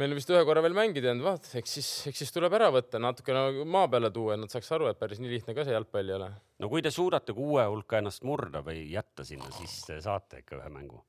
meil 0.00 0.14
on 0.14 0.18
vist 0.18 0.32
ühe 0.32 0.40
korra 0.48 0.62
veel 0.64 0.76
mängida 0.76 1.10
jäänud, 1.10 1.26
vaata, 1.26 1.52
eks 1.60 1.76
siis, 1.78 1.90
eks 2.10 2.24
siis 2.24 2.34
tuleb 2.34 2.54
ära 2.58 2.70
võtta, 2.74 3.02
natuke 3.02 3.36
nagu 3.36 3.66
maa 3.68 3.90
peale 3.92 4.10
tuua, 4.14 4.34
et 4.34 4.44
nad 4.44 4.52
saaks 4.52 4.72
aru, 4.76 4.90
et 4.90 4.98
päris 5.00 5.22
nii 5.22 5.36
lihtne 5.36 5.54
ka 5.56 5.66
see 5.66 5.76
jalgpall 5.76 6.10
ei 6.10 6.18
ole. 6.18 6.32
no 6.62 6.72
kui 6.72 6.82
te 6.84 6.92
suudate 6.94 7.36
kuue 7.36 7.66
hulka 7.70 8.00
ennast 8.02 8.26
murda 8.26 8.64
või 8.66 8.86
jätta 8.94 9.26
sinna, 9.26 9.52
siis 9.60 9.80
te 9.86 10.00
saate 10.02 10.44
ikka 10.44 10.58
ühe 10.58 10.74
mängu 10.74 11.04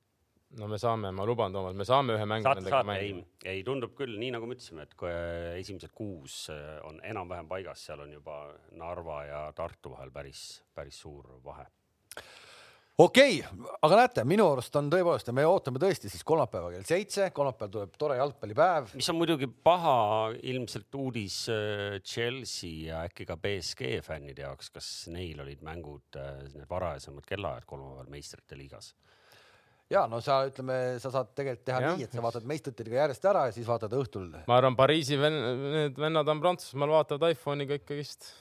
no 0.58 0.68
me 0.68 0.78
saame, 0.80 1.12
ma 1.14 1.26
luban, 1.28 1.52
Toomas, 1.54 1.76
me 1.76 1.86
saame 1.88 2.16
ühe 2.16 2.28
mängu 2.28 2.54
nendega 2.58 2.82
mängida. 2.86 3.26
ei, 3.44 3.52
ei 3.56 3.62
tundub 3.66 3.94
küll, 3.98 4.16
nii 4.20 4.32
nagu 4.34 4.48
me 4.48 4.56
ütlesime, 4.56 4.86
et 4.88 4.96
kui 4.98 5.10
äh, 5.10 5.58
esimesed 5.60 5.94
kuus 5.96 6.44
äh, 6.52 6.78
on 6.88 7.00
enam-vähem 7.08 7.48
paigas, 7.50 7.84
seal 7.88 8.02
on 8.04 8.12
juba 8.12 8.44
Narva 8.78 9.22
ja 9.28 9.44
Tartu 9.56 9.94
vahel 9.94 10.12
päris, 10.14 10.62
päris 10.76 11.00
suur 11.04 11.38
vahe 11.44 11.64
okei 13.00 13.38
okay,, 13.40 13.70
aga 13.80 14.00
näete, 14.02 14.24
minu 14.28 14.50
arust 14.52 14.76
on 14.76 14.90
tõepoolest 14.92 15.30
ja 15.30 15.34
me 15.36 15.46
ootame 15.48 15.80
tõesti 15.80 16.10
siis 16.12 16.24
kolmapäeva 16.28 16.74
kell 16.74 16.84
seitse, 16.86 17.30
kolmapäeval 17.32 17.72
tuleb 17.78 17.96
tore 17.98 18.18
jalgpallipäev. 18.20 18.92
mis 18.98 19.08
on 19.08 19.18
muidugi 19.20 19.48
paha 19.48 19.96
ilmselt 20.52 21.00
uudis 21.00 21.46
äh, 21.52 21.96
Chelsea 22.04 22.90
ja 22.90 23.06
äkki 23.08 23.26
ka 23.28 23.38
BSG 23.40 24.02
fännide 24.04 24.44
jaoks, 24.44 24.68
kas 24.76 24.90
neil 25.14 25.40
olid 25.46 25.64
mängud, 25.64 26.20
need 26.52 26.68
varajasemad 26.68 27.24
kellaajad 27.28 27.64
kolmapäeval 27.72 28.12
meistrite 28.12 28.60
liigas 28.60 28.92
ja 29.92 30.04
no 30.10 30.20
sa 30.24 30.42
ütleme, 30.48 30.78
sa 31.02 31.12
saad 31.14 31.32
tegelikult 31.36 31.66
teha 31.68 31.82
ja. 31.84 31.94
nii, 31.96 32.06
et 32.08 32.14
sa 32.16 32.24
vaatad 32.24 32.46
meistrite 32.48 32.86
liiga 32.86 33.02
järjest 33.04 33.26
ära 33.32 33.46
ja 33.48 33.56
siis 33.56 33.68
vaatad 33.68 33.92
õhtul. 33.98 34.30
ma 34.48 34.58
arvan, 34.58 34.78
Pariisi 34.78 35.18
ven-, 35.20 35.42
need 35.76 36.00
vennad 36.00 36.28
on 36.32 36.42
Prantsusmaal, 36.42 36.96
vaatavad 36.98 37.36
iPhone'iga 37.36 37.78
ikkagist 37.80 38.32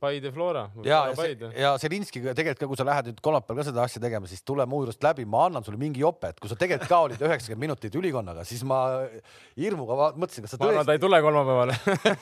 Paide 0.00 0.28
Flora. 0.32 0.66
ja, 0.84 0.98
ja, 1.08 1.48
ja 1.56 1.68
Selinskiga 1.80 2.34
tegelikult 2.36 2.60
ka, 2.60 2.66
kui 2.68 2.76
sa 2.76 2.84
lähed 2.84 3.06
nüüd 3.08 3.20
kolmapäeval 3.24 3.62
ka 3.62 3.64
seda 3.70 3.80
asja 3.86 4.00
tegema, 4.02 4.28
siis 4.28 4.42
tule 4.44 4.66
mu 4.68 4.82
juurest 4.82 5.00
läbi, 5.00 5.24
ma 5.24 5.46
annan 5.48 5.64
sulle 5.64 5.78
mingi 5.80 6.02
jope, 6.02 6.28
et 6.34 6.40
kui 6.42 6.50
sa 6.52 6.58
tegelikult 6.60 6.90
ka 6.90 6.98
olid 7.06 7.22
üheksakümmend 7.24 7.64
minutit 7.64 7.96
ülikonnaga, 7.96 8.44
siis 8.44 8.60
ma 8.68 8.80
hirmuga 9.56 10.10
mõtlesin, 10.20 10.44
kas 10.44 10.52
sa 10.52 10.58
tõesti. 10.60 10.68
ma 10.68 10.82
arvan, 10.82 10.90
ta 10.90 10.96
ei 10.98 11.00
tule 11.00 11.20
kolmapäevale 11.24 11.78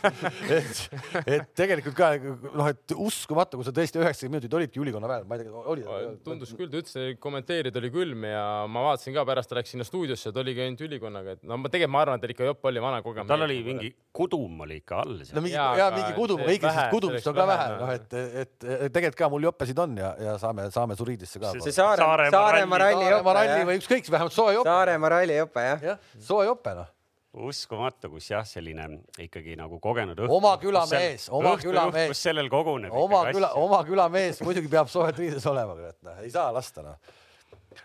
et, 0.60 0.84
et 1.24 1.50
tegelikult 1.58 1.96
ka 1.98 2.12
noh, 2.22 2.68
et 2.70 2.94
uskumatu, 2.94 3.58
kui 3.58 3.66
sa 3.66 3.74
tõesti 3.74 3.98
üheksakümmend 3.98 4.38
minutit 4.38 4.54
olidki 4.60 4.84
ülikonna 4.84 5.10
peal, 5.10 5.26
ma 5.26 5.40
ei 5.40 5.42
tea, 5.42 5.64
oli. 5.74 5.84
tundus 6.30 6.54
küll, 6.54 6.70
ta 6.70 6.78
ütles, 6.78 6.94
et 7.02 7.18
kommenteerida 7.26 7.82
oli 7.82 7.90
külm 7.98 8.28
ja 8.30 8.44
ma 8.70 8.86
vaatasin 8.86 9.18
ka 9.18 9.26
pärast, 9.26 9.50
ta 9.50 9.58
läks 9.58 9.74
sinna 9.74 9.88
stuudiosse, 9.90 10.30
ta 10.30 10.44
oligi 10.46 10.62
ainult 10.62 10.86
ülikonnaga, 10.86 11.40
et 11.40 11.42
no 11.42 11.58
ma 11.58 11.74
tegelikult 11.74 11.96
ma 11.98 12.06
arvan, 12.06 12.22
et 12.22 12.38
ikka 12.38 12.52
jopp 12.52 12.70
oli 12.70 12.86
vana 12.86 13.02
kogemus. 13.02 13.34
tal 13.34 13.48
oli 13.48 13.58
mingi 13.66 13.90
kudum 14.14 14.62
oli 14.62 14.78
ikka 14.78 15.02
all. 15.02 15.18
no 15.26 15.42
mingi 15.42 15.58
ja, 15.58 15.68
ja 15.82 15.90
mingi 15.98 16.14
kudum, 16.14 16.46
õige, 16.46 16.70
sest 16.70 16.94
kudumist 16.94 17.34
on 17.34 17.42
ka 17.42 17.50
vähe 17.50 17.63
vähe, 17.64 17.78
noh, 17.80 17.92
et, 17.94 18.16
et, 18.44 18.66
et 18.76 18.94
tegelikult 18.94 19.20
ka 19.20 19.30
mul 19.32 19.48
joppesid 19.48 19.84
on 19.84 19.96
ja, 19.98 20.10
ja 20.20 20.34
saame, 20.42 20.68
saame 20.74 20.98
Suriidisse 20.98 21.42
ka. 21.42 21.54
see 21.58 21.74
Saare, 21.74 22.28
Saaremaa 22.34 22.82
ralli 22.86 23.06
jope. 23.06 23.14
Saaremaa 23.14 23.38
ralli 23.40 23.70
või 23.70 23.80
ükskõik, 23.80 24.10
vähemalt 24.12 24.36
soe 24.36 24.58
jope. 24.58 24.70
Saaremaa 24.70 25.14
ralli 25.16 25.40
jope, 25.40 25.64
jah. 25.70 25.88
jah, 25.92 26.12
soe 26.22 26.46
jope, 26.48 26.76
noh 26.80 26.92
uskumatu, 27.34 28.08
kus 28.12 28.28
jah, 28.30 28.44
selline 28.46 28.86
ikkagi 29.24 29.56
nagu 29.58 29.78
kogenud 29.82 30.18
õhtu. 30.22 30.36
oma 30.36 30.54
külamees, 30.62 31.26
oma 31.34 31.56
külamees. 31.58 32.12
kus 32.12 32.22
sellel 32.28 32.50
koguneb. 32.52 32.94
oma 32.94 33.24
küla, 33.34 33.50
oma 33.58 33.80
külamees 33.86 34.40
muidugi 34.44 34.70
peab 34.70 34.90
soojad 34.92 35.18
riides 35.18 35.46
olema, 35.50 35.74
kurat, 35.78 35.98
noh, 36.06 36.20
ei 36.22 36.30
saa 36.34 36.52
lasta, 36.54 36.84
noh. 36.86 37.16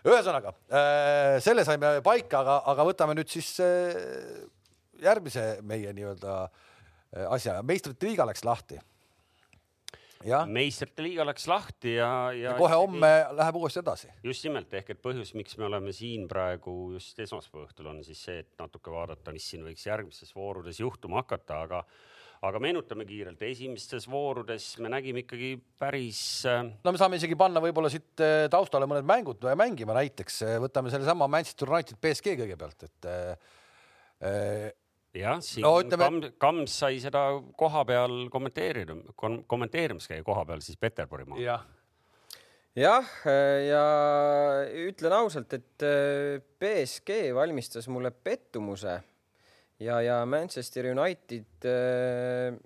ühesõnaga 0.06 0.54
äh, 0.54 1.40
selle 1.44 1.66
saime 1.68 1.98
paika, 2.06 2.44
aga, 2.44 2.60
aga 2.74 2.86
võtame 2.92 3.18
nüüd 3.18 3.32
siis 3.32 3.56
äh, 3.66 3.98
järgmise 5.02 5.48
meie 5.66 5.96
nii-öelda 5.98 6.38
äh, 6.46 7.26
asja, 7.34 7.60
meistrite 7.66 8.06
liiga 8.12 8.30
läks 8.30 8.46
lahti 8.46 8.78
meistrite 10.52 11.04
liiga 11.04 11.24
läks 11.28 11.48
lahti 11.48 11.94
ja, 11.96 12.10
ja, 12.36 12.52
ja 12.52 12.56
kohe 12.60 12.76
homme 12.76 13.08
ei... 13.08 13.26
läheb 13.40 13.56
uuesti 13.56 13.80
edasi. 13.80 14.10
just 14.24 14.44
nimelt 14.44 14.74
ehk 14.76 14.94
et 14.94 15.02
põhjus, 15.04 15.32
miks 15.38 15.56
me 15.58 15.68
oleme 15.70 15.94
siin 15.96 16.28
praegu 16.28 16.76
just 16.98 17.20
esmaspäeva 17.24 17.70
õhtul 17.70 17.88
on 17.94 18.02
siis 18.04 18.24
see, 18.28 18.42
et 18.44 18.52
natuke 18.60 18.92
vaadata, 18.92 19.32
mis 19.36 19.48
siin 19.48 19.64
võiks 19.64 19.86
järgmistes 19.88 20.36
voorudes 20.36 20.82
juhtuma 20.84 21.22
hakata, 21.24 21.62
aga 21.68 21.84
aga 22.48 22.60
meenutame 22.64 23.04
kiirelt, 23.04 23.42
esimestes 23.44 24.06
voorudes 24.08 24.68
me 24.80 24.92
nägime 24.92 25.26
ikkagi 25.26 25.54
päris. 25.80 26.22
Äh, 26.48 26.62
no 26.84 26.94
me 26.96 27.00
saame 27.02 27.20
isegi 27.20 27.36
panna 27.40 27.64
võib-olla 27.64 27.92
siit 27.92 28.24
äh, 28.24 28.46
taustale 28.52 28.88
mõned 28.88 29.08
mängud 29.08 29.44
mängima, 29.60 29.96
näiteks 29.98 30.44
võtame 30.64 30.92
sellesama 30.94 31.28
Manchester 31.32 31.72
United 31.72 32.00
BSG 32.00 32.38
kõigepealt, 32.40 32.88
et 32.88 33.10
äh, 33.12 34.70
jah, 35.20 35.42
siin 35.44 35.66
no, 35.68 35.76
ütleme... 35.84 36.08
Kams, 36.08 36.38
Kams 36.42 36.78
sai 36.84 37.02
seda 37.04 37.26
koha 37.60 37.84
peal 37.90 38.22
kommenteerida 38.34 38.98
kom,, 39.20 39.42
kommenteerimas 39.50 40.10
käia 40.10 40.26
koha 40.26 40.46
peal 40.50 40.64
siis 40.66 40.80
Peterburi 40.80 41.28
maal. 41.30 41.44
jah, 41.44 41.68
jah, 42.80 43.14
ja 43.68 43.84
ütlen 44.88 45.20
ausalt, 45.20 45.54
et 45.60 45.88
BSG 46.60 47.22
valmistas 47.36 47.90
mulle 47.92 48.12
pettumuse 48.12 49.00
ja, 49.80 50.00
ja 50.04 50.26
Manchester 50.26 50.92
United 50.92 51.66
äh, 51.66 52.58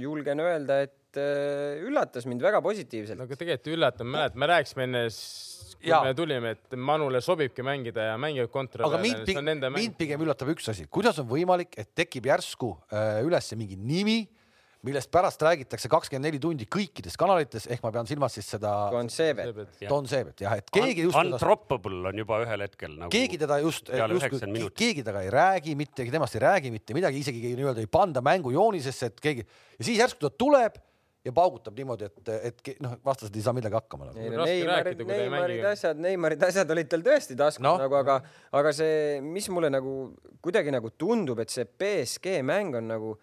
julgen 0.00 0.40
öelda, 0.40 0.82
et 0.86 1.20
äh, 1.20 1.82
üllatas 1.84 2.26
mind 2.28 2.44
väga 2.44 2.62
positiivselt. 2.64 3.18
no 3.18 3.26
aga 3.26 3.38
tegelikult 3.38 3.72
üllatav, 3.74 4.08
mäletad, 4.08 4.38
me 4.40 4.48
rääkisime 4.50 4.86
enne, 4.88 5.04
kui 5.82 5.90
ja. 5.90 6.02
me 6.06 6.14
tulime, 6.16 6.54
et 6.56 6.76
Manule 6.78 7.20
sobibki 7.24 7.64
mängida 7.66 8.12
ja 8.12 8.20
mängivad 8.20 8.52
kontra 8.52 8.86
aga 8.86 9.00
peale. 9.02 9.42
mind, 9.42 9.66
mind 9.74 9.98
pigem 9.98 10.22
üllatab 10.24 10.52
üks 10.54 10.70
asi, 10.72 10.86
kuidas 10.90 11.18
on 11.22 11.28
võimalik, 11.30 11.74
et 11.78 11.90
tekib 11.98 12.30
järsku 12.30 12.74
äh, 12.92 13.20
üles 13.26 13.52
mingi 13.58 13.76
nimi 13.78 14.20
millest 14.82 15.10
pärast 15.14 15.42
räägitakse 15.42 15.86
kakskümmend 15.90 16.26
neli 16.26 16.40
tundi 16.42 16.66
kõikides 16.70 17.14
kanalites, 17.18 17.68
ehk 17.70 17.84
ma 17.84 17.92
pean 17.94 18.08
silmas 18.10 18.34
siis 18.34 18.48
seda. 18.50 18.70
Don 18.90 19.10
Seebet. 19.12 19.60
Don 19.86 20.08
Seebet 20.10 20.42
jah, 20.42 20.56
et 20.58 20.70
keegi 20.74 21.06
just. 21.06 21.18
Antropopol 21.20 22.10
on 22.10 22.18
juba 22.18 22.40
ühel 22.42 22.66
hetkel 22.66 22.96
nagu. 22.96 23.10
keegi 23.14 23.38
teda 23.38 23.60
just, 23.62 23.92
just, 23.92 24.48
keegi 24.78 25.04
temaga 25.06 25.22
ei 25.22 25.30
räägi 25.34 25.76
mitte, 25.78 26.06
temast 26.10 26.38
ei 26.38 26.42
räägi 26.42 26.72
mitte 26.74 26.98
midagi, 26.98 27.22
isegi 27.22 27.54
nii-öelda 27.60 27.84
ei 27.84 27.90
panda 27.90 28.24
mängujoonisesse, 28.26 29.12
et 29.12 29.22
keegi 29.22 29.46
ja 29.46 29.86
siis 29.86 30.02
järsku 30.02 30.26
ta 30.26 30.32
tuleb 30.34 30.82
ja 31.24 31.32
paugutab 31.34 31.76
niimoodi, 31.78 32.08
et, 32.10 32.30
et 32.50 32.70
noh, 32.82 32.96
vastased 33.04 33.36
ei 33.36 33.44
saa 33.44 33.54
millegagi 33.54 33.78
hakkama 33.78 34.08
nagu.. 34.08 34.30
No, 34.34 34.46
Neimarid, 34.46 35.02
Neimarid 35.06 35.66
asjad, 35.70 36.00
Neimarid 36.02 36.46
asjad 36.48 36.70
olid 36.74 36.90
tal 36.90 37.04
tõesti 37.06 37.36
taskus 37.38 37.64
no. 37.64 37.76
nagu, 37.80 37.98
aga, 38.00 38.18
aga 38.58 38.72
see, 38.74 39.20
mis 39.22 39.46
mulle 39.54 39.70
nagu 39.70 39.96
kuidagi 40.42 40.74
nagu 40.74 40.90
tundub, 40.98 41.42
et 41.44 41.54
see 41.54 41.68
BSG 41.68 42.40
mäng 42.46 42.80
on 42.80 42.90
nagu 42.90 43.14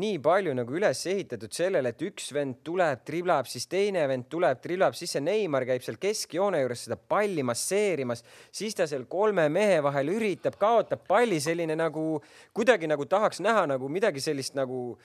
nii 0.00 0.16
palju 0.24 0.54
nagu 0.56 0.72
üles 0.72 1.02
ehitatud 1.12 1.52
sellele, 1.52 1.90
et 1.92 2.04
üks 2.06 2.30
vend 2.32 2.62
tuleb, 2.64 3.02
triblab, 3.04 3.48
siis 3.50 3.66
teine 3.68 4.06
vend 4.08 4.24
tuleb, 4.32 4.62
triblab, 4.64 4.96
siis 4.96 5.12
see 5.12 5.20
Neimar 5.24 5.66
käib 5.68 5.84
seal 5.84 5.98
keskjoone 6.00 6.62
juures 6.62 6.86
seda 6.86 6.96
palli 6.96 7.44
masseerimas, 7.44 8.24
siis 8.48 8.78
ta 8.78 8.86
seal 8.88 9.04
kolme 9.12 9.44
mehe 9.52 9.82
vahel 9.84 10.14
üritab, 10.14 10.56
kaotab 10.60 11.04
palli, 11.08 11.42
selline 11.44 11.76
nagu 11.76 12.06
kuidagi 12.56 12.88
nagu 12.88 13.04
tahaks 13.04 13.44
näha 13.44 13.66
nagu 13.74 13.92
midagi 13.92 14.24
sellist 14.24 14.56
nagu 14.56 14.96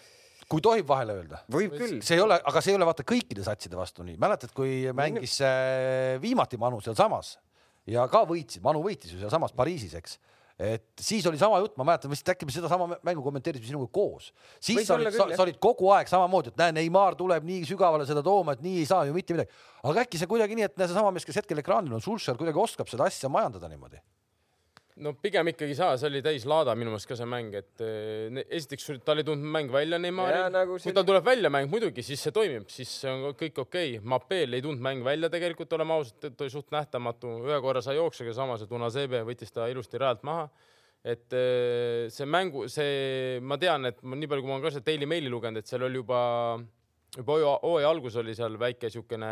kui 0.47 0.63
tohib 0.63 0.87
vahele 0.87 1.17
öelda. 1.19 1.41
võib 1.51 1.75
küll. 1.75 1.99
see 2.05 2.17
ei 2.17 2.23
ole, 2.23 2.39
aga 2.39 2.63
see 2.63 2.73
ei 2.73 2.79
ole 2.79 2.87
vaata 2.87 3.05
kõikide 3.07 3.43
satside 3.45 3.79
vastu 3.79 4.05
nii. 4.07 4.17
mäletad, 4.21 4.53
kui 4.55 4.85
mängis 4.95 5.39
äh, 5.43 6.15
viimati 6.23 6.59
Manu 6.61 6.79
sealsamas 6.83 7.35
ja 7.87 8.07
ka 8.11 8.23
võitsid, 8.29 8.63
Manu 8.65 8.83
võitis 8.85 9.13
ju 9.13 9.21
sealsamas 9.21 9.55
Pariisis, 9.57 9.95
eks 9.99 10.17
et 10.57 10.87
siis 10.97 11.25
oli 11.29 11.37
sama 11.37 11.59
jutt, 11.61 11.75
ma 11.77 11.85
mäletan 11.85 12.09
vist 12.09 12.29
äkki 12.33 12.47
me 12.47 12.53
sedasama 12.53 12.97
mängu 13.05 13.21
kommenteerisime 13.21 13.69
sinuga 13.69 13.91
koos. 13.93 14.31
siis 14.59 14.87
sa 14.87 14.95
olid, 14.95 15.13
sa, 15.13 15.27
sa 15.29 15.43
olid 15.43 15.59
kogu 15.61 15.91
aeg 15.93 16.09
samamoodi, 16.09 16.49
et 16.49 16.57
näe, 16.57 16.73
Neimar 16.79 17.13
tuleb 17.19 17.45
nii 17.45 17.61
sügavale 17.69 18.07
seda 18.09 18.23
tooma, 18.25 18.55
et 18.57 18.63
nii 18.65 18.79
ei 18.81 18.87
saa 18.89 19.05
ju 19.05 19.13
mitte 19.13 19.37
midagi. 19.37 19.53
aga 19.83 20.05
äkki 20.07 20.17
see 20.17 20.29
kuidagi 20.31 20.57
nii, 20.57 20.65
et 20.71 20.81
seesama 20.81 21.11
mees, 21.13 21.27
kes 21.29 21.43
hetkel 21.43 21.61
ekraanil 21.61 21.93
on, 21.93 22.01
Sulšer 22.01 22.39
kuidagi 22.41 22.57
oskab 22.63 22.89
seda 22.89 23.05
asja 23.05 23.29
majandada 23.29 23.69
niimoodi 23.69 24.01
no 25.03 25.13
pigem 25.21 25.51
ikkagi 25.51 25.75
saa, 25.77 25.95
see 25.99 26.09
oli 26.09 26.21
täis 26.25 26.45
laada 26.49 26.73
minu 26.77 26.91
meelest 26.91 27.09
ka 27.09 27.17
see 27.17 27.27
mäng, 27.29 27.53
et 27.57 27.83
eh, 27.85 28.39
esiteks 28.57 28.87
tal 29.05 29.21
ei 29.21 29.25
tulnud 29.27 29.49
mäng 29.53 29.71
välja 29.73 29.99
Neymaril, 30.01 30.47
nagu 30.53 30.77
kui 30.81 30.95
tal 30.95 31.05
tuleb 31.07 31.25
välja 31.25 31.51
mäng 31.53 31.69
muidugi, 31.71 32.05
siis 32.05 32.23
see 32.25 32.33
toimib, 32.35 32.67
siis 32.73 32.91
see 33.03 33.11
on 33.11 33.27
kõik 33.37 33.61
okei. 33.63 33.97
Okay.. 33.97 34.07
Mapel 34.13 34.57
ei 34.57 34.63
tulnud 34.65 34.83
mäng 34.83 35.05
välja 35.05 35.29
tegelikult, 35.33 35.73
oleme 35.77 35.97
ausad, 35.97 36.29
ta 36.29 36.45
oli 36.45 36.53
suht 36.53 36.73
nähtamatu, 36.73 37.37
ühe 37.47 37.59
korra 37.63 37.83
sai 37.85 37.97
jooksjaga, 37.99 38.33
samas 38.37 38.65
et 38.65 38.73
Unasebe 38.73 39.21
võttis 39.27 39.53
ta 39.53 39.69
ilusti 39.71 40.01
rajalt 40.01 40.25
maha. 40.27 40.49
et 41.07 41.33
eh, 41.37 42.07
see 42.11 42.25
mängu, 42.27 42.65
see, 42.71 43.37
ma 43.39 43.59
tean, 43.61 43.85
et 43.87 44.01
ma 44.03 44.17
nii 44.17 44.27
palju, 44.27 44.43
kui 44.43 44.51
ma 44.51 44.57
olen 44.57 44.65
ka 44.65 44.73
seda 44.75 44.89
Daily 44.89 45.07
Maili 45.07 45.29
lugenud, 45.31 45.61
et 45.61 45.69
seal 45.69 45.85
oli 45.87 46.01
juba, 46.01 46.19
juba 47.15 47.37
hooaja 47.61 47.93
algus 47.93 48.17
oli 48.19 48.35
seal 48.35 48.57
väike 48.59 48.89
niisugune 48.89 49.31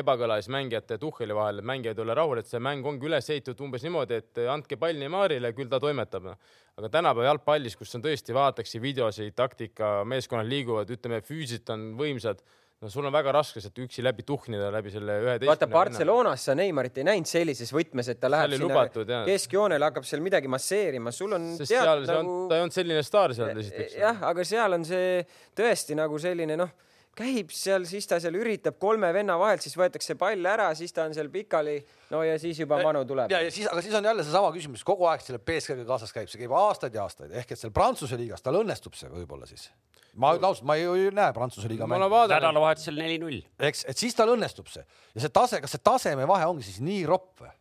ebakõla 0.00 0.40
siis 0.40 0.50
mängijate 0.52 0.96
ja 0.96 1.02
Tuhheli 1.02 1.36
vahel, 1.36 1.60
et 1.60 1.68
mängijad 1.70 2.00
ei 2.00 2.04
ole 2.06 2.16
rahul, 2.18 2.40
et 2.40 2.50
see 2.50 2.62
mäng 2.62 2.86
ongi 2.86 3.06
üles 3.08 3.30
ehitatud 3.30 3.62
umbes 3.68 3.84
niimoodi, 3.86 4.18
et 4.22 4.42
andke 4.50 4.78
pall 4.80 4.98
Neymarile, 4.98 5.52
küll 5.56 5.70
ta 5.70 5.80
toimetab. 5.82 6.34
aga 6.74 6.90
tänapäeva 6.90 7.28
jalgpallis, 7.30 7.76
kus 7.78 7.94
on 7.94 8.02
tõesti, 8.02 8.34
vaadatakse 8.34 8.80
videosid, 8.82 9.34
taktika, 9.38 10.02
meeskonnad 10.10 10.50
liiguvad, 10.50 10.90
ütleme, 10.90 11.20
füüsiliselt 11.22 11.70
on 11.70 11.92
võimsad 12.00 12.42
no 12.82 12.90
sul 12.90 13.06
on 13.06 13.14
väga 13.14 13.32
raske 13.32 13.62
sealt 13.62 13.78
üksi 13.80 14.02
läbi 14.04 14.24
tuhnida 14.26 14.68
läbi 14.74 14.90
selle 14.92 15.16
üheteistkümne. 15.22 15.50
vaata 15.52 15.68
Barcelonas 15.70 16.44
sa 16.48 16.56
Neymarit 16.58 16.98
ei 17.00 17.06
näinud 17.08 17.30
sellises 17.30 17.70
võtmes, 17.72 18.10
et 18.12 18.20
ta 18.20 18.30
läheb 18.32 18.52
sinna 18.56 18.66
lubatud, 18.66 19.12
keskjoonele, 19.28 19.88
hakkab 19.88 20.08
seal 20.08 20.24
midagi 20.24 20.50
masseerima, 20.52 21.12
sul 21.14 21.36
on. 21.38 21.52
sest 21.60 21.72
tead, 21.72 21.84
seal 21.86 22.04
nagu... 22.10 22.18
on, 22.20 22.48
ta 22.50 22.58
ei 22.58 22.66
olnud 22.66 22.76
selline 22.76 23.04
staar 23.06 23.36
seal 23.36 23.62
esiteks. 23.62 23.96
jah, 24.02 24.20
aga 24.30 24.44
seal 24.48 24.76
on 24.76 24.84
see 24.88 25.22
tõesti 25.56 25.96
nagu 25.98 26.20
selline 26.20 26.58
noh 26.60 26.74
käib 27.18 27.52
seal, 27.54 27.86
siis 27.88 28.06
ta 28.10 28.18
seal 28.22 28.36
üritab 28.38 28.76
kolme 28.82 29.10
venna 29.14 29.36
vahelt, 29.40 29.62
siis 29.64 29.76
võetakse 29.78 30.16
pall 30.18 30.50
ära, 30.50 30.68
siis 30.78 30.94
ta 30.94 31.06
on 31.08 31.14
seal 31.16 31.30
pikali. 31.32 31.76
no 32.10 32.22
ja 32.26 32.36
siis 32.40 32.60
juba 32.60 32.80
Manu 32.82 33.04
tuleb. 33.08 33.32
ja, 33.32 33.40
ja 33.44 33.50
siis, 33.54 33.68
aga 33.70 33.82
siis 33.84 33.94
on 33.98 34.04
jälle 34.10 34.26
seesama 34.26 34.52
küsimus, 34.54 34.84
kogu 34.86 35.08
aeg 35.10 35.24
selle 35.24 35.40
BSK-ga 35.40 35.86
kaasas 35.88 36.14
käib, 36.14 36.30
see 36.32 36.42
käib 36.42 36.54
aastaid 36.58 36.94
ja 36.94 37.06
aastaid, 37.06 37.32
ehk 37.32 37.54
et 37.54 37.60
seal 37.60 37.74
Prantsuse 37.74 38.18
liigas 38.20 38.44
tal 38.44 38.60
õnnestub 38.60 38.98
see 38.98 39.10
võib-olla 39.12 39.48
siis. 39.50 39.70
ma 40.14 40.34
ausalt, 40.34 40.66
ma 40.68 40.78
ei, 40.80 40.86
ei 40.86 41.10
näe 41.14 41.34
Prantsuse 41.36 41.70
liiga 41.70 41.88
mängu. 41.90 42.10
nädalavahetusel 42.34 42.98
neli-null. 42.98 43.42
eks, 43.70 43.84
et 43.88 43.98
siis 43.98 44.14
tal 44.18 44.34
õnnestub 44.34 44.70
see 44.72 44.84
ja 44.84 45.26
see 45.26 45.34
tase, 45.34 45.62
kas 45.64 45.76
see 45.76 45.84
tasemevahe 45.84 46.50
ongi 46.50 46.66
siis 46.66 46.82
nii 46.84 47.04
ropp 47.10 47.44
või? 47.44 47.54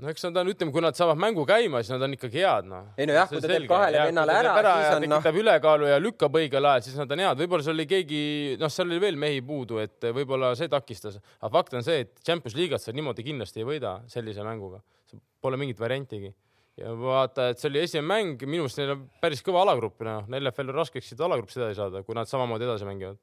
No 0.00 0.10
eks 0.10 0.24
nad 0.26 0.38
on, 0.40 0.50
ütleme, 0.52 0.72
kui 0.74 0.82
nad 0.84 0.96
saavad 0.96 1.18
mängu 1.20 1.44
käima, 1.48 1.82
siis 1.84 1.92
nad 1.94 2.04
on 2.06 2.16
ikkagi 2.16 2.40
head, 2.40 2.68
noh. 2.70 2.90
ei 2.96 3.08
no 3.08 3.16
jah, 3.16 3.28
kui 3.30 3.42
ta 3.42 3.50
teeb 3.50 3.66
kahele 3.70 4.02
vennale 4.08 4.36
ära, 4.40 4.74
siis 4.80 4.96
on 4.96 5.06
noh. 5.06 5.20
tekitab 5.20 5.40
ülekaalu 5.42 5.88
ja 5.90 6.00
lükkab 6.02 6.38
õigel 6.40 6.68
ajal, 6.72 6.84
siis 6.86 6.98
nad 7.00 7.14
on 7.16 7.24
head. 7.24 7.40
võib-olla 7.42 7.66
seal 7.66 7.76
oli 7.76 7.88
keegi, 7.90 8.20
noh, 8.60 8.72
seal 8.72 8.88
oli 8.88 9.00
veel 9.02 9.18
mehi 9.20 9.42
puudu, 9.46 9.80
et 9.82 10.10
võib-olla 10.20 10.52
see 10.58 10.70
takistas. 10.72 11.18
aga 11.40 11.52
fakt 11.58 11.76
on 11.78 11.86
see, 11.86 12.06
et 12.06 12.14
Champions 12.26 12.56
liigat 12.58 12.84
sa 12.84 12.94
niimoodi 12.96 13.26
kindlasti 13.26 13.64
ei 13.64 13.68
võida 13.68 13.98
sellise 14.10 14.46
mänguga. 14.46 14.80
Pole 15.40 15.58
mingit 15.60 15.80
variantigi. 15.80 16.32
ja 16.80 16.92
vaata, 16.96 17.50
et 17.52 17.60
see 17.60 17.68
oli 17.68 17.82
esimene 17.84 18.08
mäng, 18.08 18.46
minu 18.46 18.64
meelest 18.64 18.78
neil 18.80 18.94
on 18.94 19.02
päris 19.20 19.42
kõva 19.44 19.66
alagrupp, 19.66 20.00
noh, 20.06 20.30
LFL 20.38 20.72
on 20.72 20.80
raskeks 20.80 21.12
siit 21.12 21.20
alagrupist 21.20 21.60
edasi 21.60 21.76
saada, 21.80 22.04
kui 22.06 22.16
nad 22.16 22.30
samamoodi 22.30 22.64
edasi 22.64 22.88
mängivad 22.88 23.20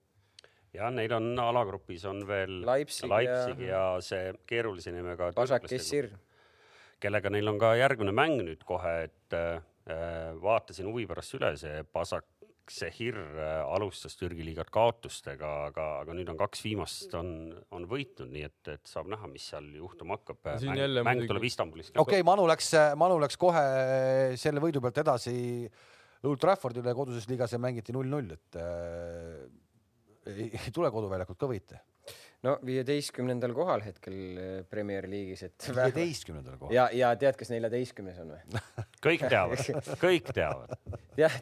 jah, 0.76 0.92
neil 0.94 1.14
on 1.18 1.32
alagrupis 1.42 2.06
on 2.06 2.22
veel 2.28 2.60
Leipzig, 2.68 3.10
Leipzig 3.10 3.66
ja... 3.66 3.72
ja 3.96 4.04
see 4.04 4.30
keerulise 4.46 4.94
nimega. 4.94 5.32
Basak 5.34 5.66
Kessir 5.66 6.12
kellega 7.04 7.32
neil 7.34 7.52
on 7.52 7.60
ka 7.62 7.76
järgmine 7.78 8.14
mäng 8.16 8.42
nüüd 8.46 8.64
kohe, 8.68 8.96
et 9.08 9.38
äh, 9.38 9.60
vaatasin 10.42 10.90
huvi 10.90 11.06
pärast 11.10 11.38
üle, 11.38 11.54
see 11.60 11.84
Basak 11.94 12.28
Sehir 12.68 13.16
äh, 13.16 13.62
alustas 13.64 14.18
Türgi 14.20 14.44
liigat 14.44 14.70
kaotustega, 14.76 15.52
aga, 15.70 15.86
aga 16.04 16.16
nüüd 16.18 16.28
on 16.34 16.40
kaks 16.40 16.64
viimast 16.66 17.14
on, 17.16 17.30
on 17.72 17.86
võitnud, 17.88 18.32
nii 18.34 18.44
et, 18.48 18.60
et 18.74 18.90
saab 18.90 19.08
näha, 19.14 19.30
mis 19.32 19.46
seal 19.54 19.70
juhtuma 19.78 20.18
hakkab. 20.18 20.42
mäng, 20.68 20.98
mäng 21.08 21.24
tuleb 21.30 21.48
Istanbulis. 21.48 21.94
okei 21.94 22.20
okay,, 22.20 22.28
Manu 22.28 22.48
läks, 22.50 22.74
Manu 23.00 23.22
läks 23.24 23.40
kohe 23.40 23.64
selle 24.40 24.64
võidu 24.64 24.84
pealt 24.84 25.00
edasi 25.06 25.38
Old 26.28 26.42
Traffordile 26.42 26.92
koduses 26.98 27.28
liigas 27.30 27.54
ja 27.54 27.62
mängiti 27.62 27.94
null-null, 27.96 28.34
et 28.36 28.60
äh, 28.60 29.46
ei, 30.28 30.50
ei 30.50 30.74
tule 30.76 30.92
koduväljakult 30.92 31.40
ka 31.40 31.50
võite 31.54 31.86
no 32.46 32.54
viieteistkümnendal 32.66 33.54
kohal 33.58 33.82
hetkel 33.86 34.18
eh, 34.38 34.50
Premier 34.70 35.08
League'is, 35.10 35.42
et. 35.48 35.70
viieteistkümnendal 35.78 36.60
kohal. 36.60 36.74
ja, 36.76 36.86
ja 36.94 37.10
tead, 37.20 37.38
kes 37.40 37.50
neljateistkümnes 37.54 38.20
on 38.22 38.36
või? 38.36 38.62
kõik 39.08 39.26
teavad, 39.26 39.82
kõik 40.02 40.30
teavad. 40.36 40.76
jah, 41.24 41.34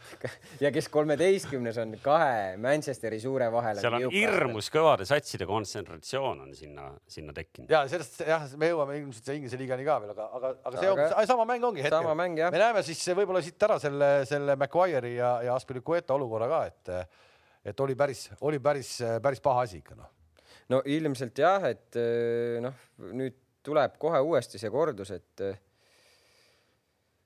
ja 0.64 0.72
kes 0.76 0.88
kolmeteistkümnes 0.94 1.80
on 1.84 1.98
kahe 2.04 2.56
Manchesteri 2.62 3.20
suure 3.24 3.50
vahel. 3.52 3.82
seal 3.84 4.00
on 4.00 4.08
hirmus 4.14 4.72
kõvade 4.74 5.08
satside 5.10 5.48
kontsentratsioon 5.50 6.46
on 6.48 6.56
sinna, 6.56 6.90
sinna 7.12 7.36
tekkinud. 7.36 7.72
ja 7.76 7.84
sellest 7.92 8.24
jah, 8.24 8.48
me 8.62 8.72
jõuame 8.72 9.00
ilmselt 9.02 9.34
Inglise 9.36 9.60
liigani 9.60 9.88
ka 9.88 10.00
veel, 10.04 10.16
aga, 10.16 10.32
aga, 10.40 10.56
aga 10.64 10.80
see 10.80 10.96
aga, 10.96 11.12
on, 11.12 11.30
sama 11.36 11.50
mäng 11.52 11.72
ongi 11.72 11.84
hetkel. 11.84 12.00
sama 12.00 12.16
mäng 12.24 12.40
jah. 12.40 12.56
me 12.56 12.64
näeme 12.64 12.88
siis 12.88 13.04
võib-olla 13.12 13.44
siit 13.44 13.68
ära 13.68 13.82
selle, 13.84 14.12
selle 14.30 14.56
Maguire'i 14.64 15.18
ja, 15.20 15.38
ja 15.50 15.60
Aspilicueta 15.60 16.16
olukorra 16.16 16.52
ka, 16.52 16.66
et, 16.72 17.16
et 17.74 17.84
oli 17.84 18.00
päris, 18.00 18.30
oli 18.48 18.64
päris, 18.64 19.02
päris 19.24 19.44
paha 19.44 19.68
asi 19.68 19.84
ikka 19.84 20.00
noh 20.00 20.15
no 20.74 20.82
ilmselt 20.86 21.44
jah, 21.44 21.70
et 21.70 22.00
eh, 22.00 22.58
noh, 22.64 22.82
nüüd 23.14 23.38
tuleb 23.66 24.00
kohe 24.02 24.22
uuesti 24.26 24.62
see 24.62 24.72
kordus, 24.74 25.12
et 25.14 25.42
eh, 25.46 25.58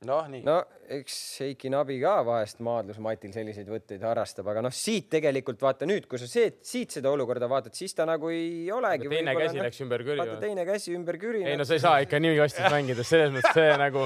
noh, 0.08 0.28
nii. 0.32 0.42
no 0.48 0.56
eks 0.96 1.16
Heiki 1.44 1.70
Nabi 1.72 2.00
ka 2.02 2.18
vahest 2.28 2.60
maadlusmatil 2.66 3.32
selliseid 3.36 3.68
võtteid 3.72 4.04
harrastab, 4.04 4.48
aga 4.52 4.64
noh, 4.66 4.74
siit 4.76 5.08
tegelikult 5.12 5.62
vaata 5.64 5.88
nüüd, 5.88 6.08
kui 6.10 6.20
sa 6.20 6.28
see, 6.28 6.50
siit 6.66 6.96
seda 6.96 7.12
olukorda 7.12 7.48
vaatad, 7.52 7.76
siis 7.78 7.96
ta 7.96 8.08
nagu 8.10 8.32
ei 8.34 8.68
olegi. 8.76 9.08
teine 9.12 9.36
käsi 9.38 9.60
no, 9.60 9.68
läks 9.68 9.84
ümber 9.86 10.04
küüri. 10.08 10.20
vaata 10.24 10.40
teine 10.44 10.68
käsi 10.68 10.96
ümber 10.98 11.20
küüri. 11.22 11.46
ei 11.48 11.60
no 11.60 11.68
sa 11.68 11.78
ei 11.78 11.84
saa 11.86 12.04
ikka 12.04 12.20
nii 12.24 12.36
kastis 12.42 12.68
mängida, 12.76 13.08
selles 13.08 13.32
mõttes 13.36 13.56
see 13.56 13.72
nagu 13.86 14.06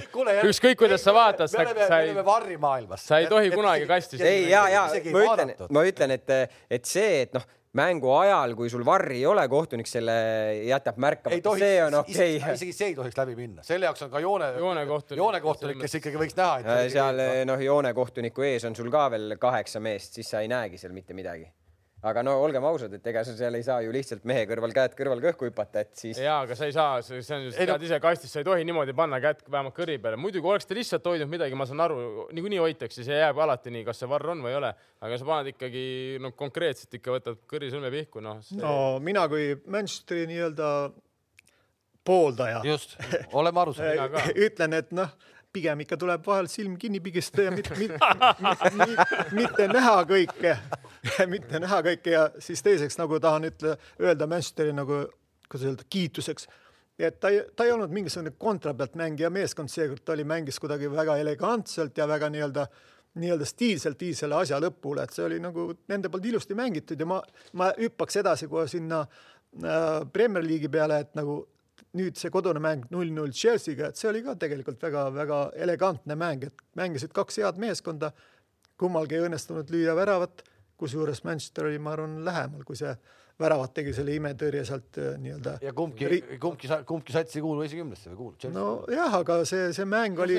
ükskõik 0.51 0.81
kuidas 0.83 1.05
sa 1.05 1.15
vaatad, 1.17 1.49
sa, 1.49 1.65
sa 1.87 2.03
ei, 2.05 2.13
varrimaailmas. 2.29 3.09
sa 3.09 3.21
ei 3.23 3.29
tohi 3.33 3.53
kunagi 3.53 3.89
kastis. 3.89 4.21
ei 4.21 4.47
ja, 4.51 4.67
ja 4.73 4.87
ma 5.09 5.27
ütlen, 5.29 5.57
ma 5.73 5.85
ütlen, 5.89 6.17
et, 6.17 6.37
et 6.69 6.89
see, 6.89 7.21
et 7.25 7.37
noh 7.37 7.49
mängu 7.77 8.11
ajal, 8.15 8.53
kui 8.57 8.69
sul 8.69 8.85
varri 8.85 9.21
ei 9.21 9.25
ole, 9.29 9.47
kohtunik 9.49 9.89
selle 9.89 10.13
jätab 10.67 10.99
märkamata, 11.01 11.55
see 11.57 11.79
on 11.83 11.99
okei. 12.03 12.37
okay.. 12.37 12.53
isegi 12.59 12.75
see 12.77 12.91
ei 12.91 12.97
tohiks 12.99 13.17
läbi 13.17 13.35
minna, 13.39 13.65
selle 13.65 13.89
jaoks 13.89 14.05
on 14.05 14.13
ka 14.13 14.21
joone, 14.23 14.51
joonekohtunik, 14.61 15.23
joonekohtunik, 15.23 15.81
kes 15.81 15.99
ikkagi 16.01 16.21
võiks 16.21 16.37
näha. 16.37 16.61
Äh, 16.61 16.85
seal 16.93 17.25
noh, 17.49 17.65
joonekohtuniku 17.65 18.45
ees 18.51 18.69
on 18.69 18.77
sul 18.77 18.93
ka 18.93 19.07
veel 19.15 19.37
kaheksa 19.41 19.81
meest, 19.83 20.19
siis 20.19 20.29
sa 20.29 20.45
ei 20.45 20.51
näegi 20.51 20.81
seal 20.81 20.93
mitte 20.93 21.17
midagi 21.17 21.49
aga 22.09 22.23
no 22.25 22.33
olgem 22.43 22.65
ausad, 22.67 22.93
et 22.97 23.05
ega 23.07 23.23
sa 23.23 23.33
seal 23.37 23.55
ei 23.55 23.63
saa 23.63 23.79
ju 23.85 23.91
lihtsalt 23.95 24.25
mehe 24.27 24.43
kõrval 24.49 24.73
käed 24.75 24.95
kõrval 24.97 25.21
kõhku 25.23 25.47
hüpata, 25.47 25.83
et 25.85 25.93
siis. 25.95 26.19
ja, 26.19 26.41
aga 26.43 26.57
sa 26.59 26.67
ei 26.67 26.75
saa, 26.75 26.99
see 27.05 27.21
on 27.37 27.47
just, 27.47 27.59
tead 27.59 27.85
ise 27.87 27.99
kastis, 28.03 28.33
sa 28.33 28.41
ei 28.41 28.47
tohi 28.47 28.67
niimoodi 28.67 28.95
panna 28.97 29.21
kätt 29.23 29.45
vähemalt 29.47 29.75
kõri 29.77 29.95
peale. 30.03 30.19
muidugi 30.19 30.49
oleks 30.51 30.67
ta 30.67 30.77
lihtsalt 30.77 31.07
hoidnud 31.07 31.31
midagi, 31.31 31.55
ma 31.59 31.67
saan 31.69 31.83
aru, 31.85 32.27
niikuinii 32.35 32.59
hoitakse, 32.63 33.05
see 33.07 33.21
jääb 33.21 33.39
alati 33.45 33.71
nii, 33.73 33.85
kas 33.87 34.03
see 34.03 34.11
varr 34.11 34.33
on 34.35 34.43
või 34.43 34.51
ei 34.51 34.59
ole, 34.59 34.73
aga 35.07 35.19
sa 35.21 35.29
paned 35.29 35.53
ikkagi 35.53 35.85
no 36.23 36.33
konkreetselt 36.37 36.99
ikka 36.99 37.15
võtad 37.15 37.41
kõri 37.49 37.71
sõlme 37.71 37.91
pihku, 37.93 38.23
noh 38.25 38.43
see.... 38.43 38.59
no 38.59 38.99
mina 39.03 39.23
kui 39.31 39.53
Manchesteri 39.63 40.27
nii-öelda 40.33 40.73
pooldaja. 42.03 42.65
just, 42.67 42.97
oleme 43.31 43.63
aru 43.63 43.77
saanud 43.79 44.19
ütlen, 44.49 44.75
et 44.81 44.91
noh 44.91 45.15
pigem 45.53 45.83
ikka 45.85 45.97
tuleb 46.01 46.23
vahel 46.25 46.47
silm 46.49 46.77
kinni 46.81 46.99
pigistada 47.03 47.47
ja 47.47 47.51
mitte, 47.53 47.75
mitte, 47.77 47.99
mitte, 48.79 49.19
mitte 49.37 49.67
näha 49.69 49.99
kõike 50.09 50.55
mitte 51.33 51.59
näha 51.59 51.81
kõike 51.85 52.15
ja 52.15 52.27
siis 52.39 52.63
teiseks 52.63 52.97
nagu 52.99 53.19
tahan 53.19 53.49
ütle, 53.49 53.77
öelda 54.01 54.27
Manchesteri 54.29 54.75
nagu, 54.75 55.05
kuidas 55.49 55.67
öelda, 55.67 55.87
kiituseks 55.89 56.47
et 56.99 57.19
ta 57.19 57.29
ei, 57.33 57.41
ta 57.55 57.65
ei 57.65 57.73
olnud 57.73 57.93
mingisugune 57.93 58.33
kontra 58.39 58.73
pealt 58.77 58.95
mängija 58.99 59.29
meeskond, 59.33 59.71
seekord 59.71 60.03
ta 60.05 60.13
oli, 60.13 60.25
mängis 60.27 60.59
kuidagi 60.61 60.91
väga 60.91 61.17
elegantselt 61.21 61.97
ja 61.97 62.07
väga 62.07 62.29
nii-öelda 62.33 62.67
nii-öelda 63.21 63.45
stiilselt 63.45 63.99
viis 64.01 64.23
selle 64.23 64.39
asja 64.39 64.57
lõpule, 64.61 65.03
et 65.05 65.13
see 65.13 65.25
oli 65.27 65.37
nagu 65.41 65.67
nende 65.91 66.09
poolt 66.09 66.25
ilusti 66.25 66.55
mängitud 66.57 66.99
ja 66.99 67.05
ma, 67.05 67.19
ma 67.59 67.69
hüppaks 67.77 68.17
edasi 68.23 68.47
kohe 68.49 68.65
sinna 68.71 69.03
äh, 69.03 69.99
Premier 70.13 70.45
League'i 70.45 70.71
peale, 70.73 70.97
et 71.05 71.11
nagu 71.17 71.43
nüüd 71.99 72.17
see 72.17 72.33
kodune 72.33 72.61
mäng 72.63 72.87
null-null 72.89 73.35
Chelsea'ga, 73.37 73.91
et 73.91 74.01
see 74.01 74.09
oli 74.09 74.23
ka 74.25 74.33
tegelikult 74.41 74.81
väga-väga 74.81 75.43
elegantne 75.61 76.17
mäng, 76.17 76.47
et 76.49 76.65
mängisid 76.79 77.13
kaks 77.13 77.37
head 77.43 77.61
meeskonda, 77.61 78.09
kummalgi 78.81 79.19
ei 79.19 79.27
õnnestunud 79.27 79.69
lüüa 79.69 79.93
väravat, 79.97 80.41
kusjuures 80.79 81.23
Manchester 81.23 81.69
oli, 81.69 81.79
ma 81.81 81.93
arvan, 81.95 82.17
lähemal, 82.25 82.63
kui 82.67 82.77
see 82.79 82.93
väravat 83.41 83.73
tegi 83.73 83.93
selle 83.95 84.13
imetõrje 84.13 84.61
sealt 84.67 84.99
äh, 85.01 85.15
nii-öelda. 85.21 85.55
ja 85.63 85.73
kumbki 85.75 86.19
kumbki, 86.41 86.69
kumbki 86.89 87.15
sats 87.15 87.37
ei 87.37 87.41
kuulu 87.41 87.63
esikümnesse 87.65 88.11
või 88.11 88.19
kuulub? 88.19 88.45
nojah, 88.53 89.17
aga 89.19 89.39
see, 89.49 89.71
see 89.75 89.87
mäng 89.89 90.19
oli, 90.21 90.37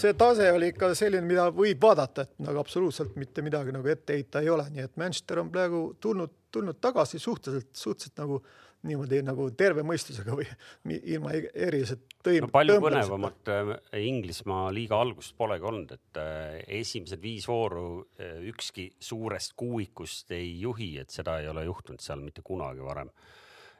see 0.00 0.16
tase 0.18 0.48
oli 0.54 0.72
ikka 0.72 0.90
selline, 0.98 1.26
mida 1.28 1.46
võib 1.54 1.86
vaadata, 1.86 2.26
et 2.26 2.42
nagu 2.42 2.58
absoluutselt 2.62 3.14
mitte 3.20 3.44
midagi 3.46 3.74
nagu 3.74 3.94
ette 3.94 4.18
heita 4.18 4.42
ei 4.42 4.50
ole, 4.52 4.66
nii 4.74 4.88
et 4.88 4.98
Manchester 5.00 5.42
on 5.44 5.52
praegu 5.54 5.84
tulnud, 6.02 6.34
tulnud 6.52 6.82
tagasi 6.82 7.22
suhteliselt, 7.22 7.70
suhteliselt 7.78 8.24
nagu 8.24 8.42
niimoodi 8.88 9.20
nagu 9.24 9.48
terve 9.58 9.84
mõistusega 9.86 10.36
või 10.38 10.46
ilma 11.14 11.34
e-, 11.36 11.50
erilise 11.68 11.98
tõim-. 12.24 12.46
no 12.46 12.52
palju 12.52 12.78
põnevamat 12.82 13.52
äh, 13.52 13.74
Inglismaa 14.08 14.70
liiga 14.74 14.98
algust 15.02 15.36
polegi 15.38 15.68
olnud, 15.68 15.94
et 15.96 16.22
äh, 16.22 16.56
esimesed 16.80 17.22
viis 17.22 17.46
vooru 17.50 17.86
äh, 18.18 18.40
ükski 18.50 18.88
suurest 19.02 19.56
kuuikust 19.58 20.34
ei 20.36 20.56
juhi, 20.60 20.96
et 21.02 21.14
seda 21.14 21.38
ei 21.42 21.50
ole 21.52 21.66
juhtunud 21.68 22.02
seal 22.02 22.24
mitte 22.24 22.44
kunagi 22.46 22.84
varem 22.84 23.12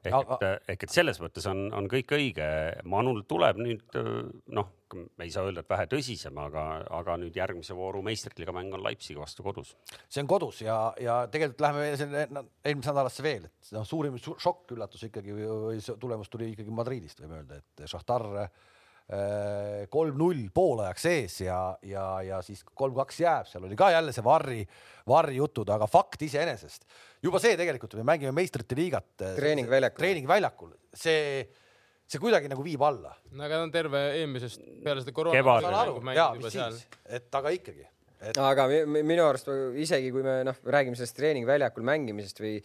ehk 0.03 0.33
et, 0.35 0.47
ehk 0.75 0.87
et 0.87 0.91
selles 0.91 1.21
mõttes 1.23 1.45
on, 1.47 1.69
on 1.79 1.87
kõik 1.87 2.11
õige. 2.17 2.47
Manul 2.91 3.21
tuleb 3.31 3.61
nüüd 3.63 3.99
noh, 4.51 4.73
ei 4.95 5.31
saa 5.35 5.47
öelda, 5.47 5.65
et 5.65 5.71
vähe 5.71 5.87
tõsisem, 5.91 6.39
aga, 6.43 6.65
aga 7.01 7.17
nüüd 7.23 7.37
järgmise 7.37 7.77
vooru 7.77 8.03
meistriliiga 8.07 8.55
mäng 8.57 8.75
on 8.77 8.85
Leipzigi 8.85 9.19
vastu 9.21 9.45
kodus. 9.47 9.75
see 10.09 10.23
on 10.25 10.31
kodus 10.31 10.63
ja, 10.65 10.77
ja 11.01 11.23
tegelikult 11.33 11.65
läheme 11.67 11.89
selle 12.01 12.27
eelmise 12.29 12.93
nädalasse 12.93 13.25
veel, 13.25 13.49
et 13.49 13.73
noh, 13.77 13.87
suurim 13.89 14.19
šokk, 14.19 14.77
üllatus 14.77 15.09
ikkagi 15.09 15.35
või 15.37 15.81
tulemus 16.01 16.31
tuli 16.33 16.53
ikkagi 16.53 16.75
Madridist, 16.75 17.25
võime 17.25 17.43
öelda, 17.43 17.63
et 17.63 17.89
Šahtar 17.91 18.29
Äh, 19.13 19.89
kolm-null 19.93 20.47
poolajaks 20.55 21.05
ees 21.11 21.35
ja, 21.43 21.57
ja, 21.85 22.05
ja 22.23 22.39
siis 22.41 22.63
kolm-kaks 22.65 23.19
jääb, 23.21 23.49
seal 23.51 23.67
oli 23.67 23.75
ka 23.77 23.91
jälle 23.93 24.13
see 24.15 24.23
varri, 24.25 24.61
varri 25.11 25.35
jutud, 25.37 25.69
aga 25.75 25.89
fakt 25.91 26.23
iseenesest 26.23 26.87
juba 27.27 27.41
see 27.43 27.57
tegelikult, 27.59 27.97
me 27.99 28.07
mängime 28.09 28.33
meistrite 28.37 28.79
liigat. 28.79 29.11
Äh, 29.19 29.35
treeningväljakul. 29.37 29.99
treeningväljakul, 29.99 30.71
see, 30.95 31.43
see 32.13 32.21
kuidagi 32.23 32.51
nagu 32.53 32.65
viib 32.65 32.83
alla. 32.85 33.15
no 33.33 33.47
aga 33.47 33.61
ta 33.61 33.67
on 33.67 33.73
terve 33.75 34.03
eelmisest 34.21 34.69
peale 34.85 35.05
seda 35.05 35.17
koroona. 35.17 35.59
saan 35.65 35.81
aru, 35.81 35.99
jaa, 36.17 36.31
mis 36.39 36.55
siis, 36.55 36.85
et 37.19 37.41
aga 37.41 37.53
ikkagi 37.57 37.87
et.... 38.23 38.39
aga 38.39 38.67
minu 38.93 39.27
arust 39.27 39.51
isegi 39.83 40.13
kui 40.15 40.25
me 40.27 40.39
noh, 40.47 40.59
räägime 40.77 40.99
sellest 40.99 41.19
treeningväljakul 41.19 41.87
mängimisest 41.89 42.43
või 42.43 42.57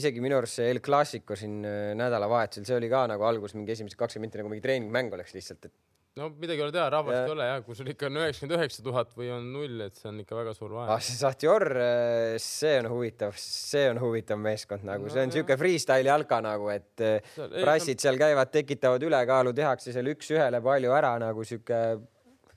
isegi 0.00 0.24
minu 0.24 0.38
arust 0.40 0.60
see 0.60 0.70
El 0.72 0.82
Clasico 0.84 1.38
siin 1.38 1.60
äh, 1.68 1.90
nädalavahetusel, 1.98 2.66
see 2.68 2.78
oli 2.80 2.90
ka 2.92 3.04
nagu 3.10 3.26
alguses 3.28 3.58
mingi 3.58 3.76
esimesed 3.76 3.98
kakskümmend 4.00 4.30
minti 4.30 4.42
nagu 4.42 4.52
mingi 4.52 4.64
treeningmäng 4.64 5.14
oleks 5.18 5.36
lihtsalt, 5.36 5.68
et 5.68 5.76
no 6.20 6.28
midagi 6.38 6.60
ei 6.60 6.64
ole 6.68 6.74
teha, 6.74 6.86
rahvast 6.94 7.16
ja. 7.16 7.22
ei 7.26 7.32
ole 7.34 7.46
jah, 7.48 7.60
kui 7.66 7.74
sul 7.74 7.88
ikka 7.90 8.06
on 8.06 8.18
üheksakümmend 8.20 8.56
üheksa 8.60 8.84
tuhat 8.86 9.14
või 9.18 9.30
on 9.34 9.48
null, 9.50 9.80
et 9.82 9.98
see 9.98 10.08
on 10.12 10.20
ikka 10.22 10.38
väga 10.38 10.52
suur 10.54 10.76
vahe 10.76 10.92
ah,. 10.94 11.02
see 11.02 11.18
Sahtjor, 11.18 11.66
äh, 11.74 12.34
see 12.42 12.76
on 12.82 12.90
huvitav, 12.92 13.34
see 13.40 13.88
on 13.90 13.98
huvitav 14.02 14.38
meeskond 14.42 14.86
nagu 14.86 15.08
no,, 15.08 15.14
see 15.14 15.26
on 15.26 15.34
siuke 15.34 15.58
freestyle 15.58 16.06
jalka 16.06 16.38
nagu, 16.44 16.70
et 16.70 17.06
prassid 17.34 18.02
seal 18.04 18.20
käivad, 18.20 18.52
tekitavad 18.54 19.02
ülekaalu, 19.08 19.54
tehakse 19.58 19.94
seal 19.96 20.12
üks-ühele 20.14 20.62
palju 20.62 20.94
ära 20.94 21.16
nagu 21.22 21.46
siuke 21.48 21.80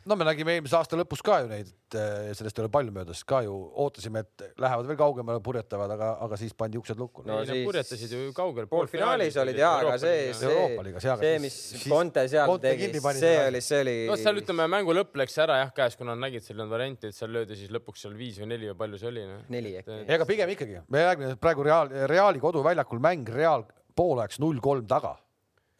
no 0.07 0.15
me 0.15 0.25
nägime 0.27 0.55
eelmise 0.55 0.77
aasta 0.77 0.97
lõpus 0.99 1.21
ka 1.25 1.39
ju 1.43 1.49
neid, 1.49 1.69
eh, 1.97 2.29
sellest 2.37 2.57
ei 2.57 2.63
ole 2.63 2.71
palju 2.71 2.93
möödas, 2.95 3.23
ka 3.27 3.41
ju 3.45 3.53
ootasime, 3.83 4.23
et 4.23 4.45
lähevad 4.61 4.87
veel 4.89 4.99
kaugemale, 4.99 5.41
purjetavad, 5.43 5.91
aga, 5.97 6.09
aga 6.23 6.39
siis 6.39 6.55
pandi 6.57 6.79
uksed 6.79 6.99
lukku. 6.99 7.25
no 7.27 7.41
ei, 7.41 7.49
siis... 7.49 7.63
purjetasid 7.67 8.15
ju 8.15 8.31
kaugel. 8.37 8.69
poolfinaalis 8.71 9.37
olid 9.43 9.59
ja, 9.59 9.73
aga 9.81 9.97
see, 10.01 10.31
see, 10.37 11.03
see, 11.03 11.33
mis 11.43 11.59
Conte 11.87 12.27
seal 12.31 12.53
tegi, 12.63 12.91
see 13.19 13.33
oli, 13.43 13.63
see 13.65 13.81
oli. 13.83 13.97
no 14.11 14.19
seal 14.21 14.41
ütleme, 14.43 14.69
mängu 14.77 14.95
lõpp 14.95 15.19
läks 15.23 15.37
ära 15.43 15.61
jah 15.63 15.73
käes, 15.75 15.99
kuna 15.99 16.15
nägid, 16.19 16.45
seal 16.45 16.57
ei 16.57 16.63
olnud 16.63 16.77
varianti, 16.77 17.11
et 17.11 17.17
seal 17.17 17.33
löödi 17.35 17.59
siis 17.59 17.73
lõpuks 17.75 18.07
seal 18.07 18.15
viis 18.17 18.39
või 18.41 18.51
neli 18.53 18.71
või 18.71 18.79
palju 18.85 19.01
see 19.03 19.11
oli 19.11 19.27
no.. 19.27 19.41
neli 19.53 19.75
äkki. 19.81 20.01
ega 20.17 20.29
pigem 20.29 20.55
ikkagi, 20.55 20.81
me 20.87 21.05
räägime 21.09 21.35
praegu 21.41 21.67
Real, 21.67 21.91
Reali 22.11 22.43
koduväljakul 22.43 23.03
mäng 23.03 23.35
Real 23.35 23.67
poolajaks 23.97 24.39
null 24.43 24.61
kolm 24.63 24.87
taga. 24.87 25.17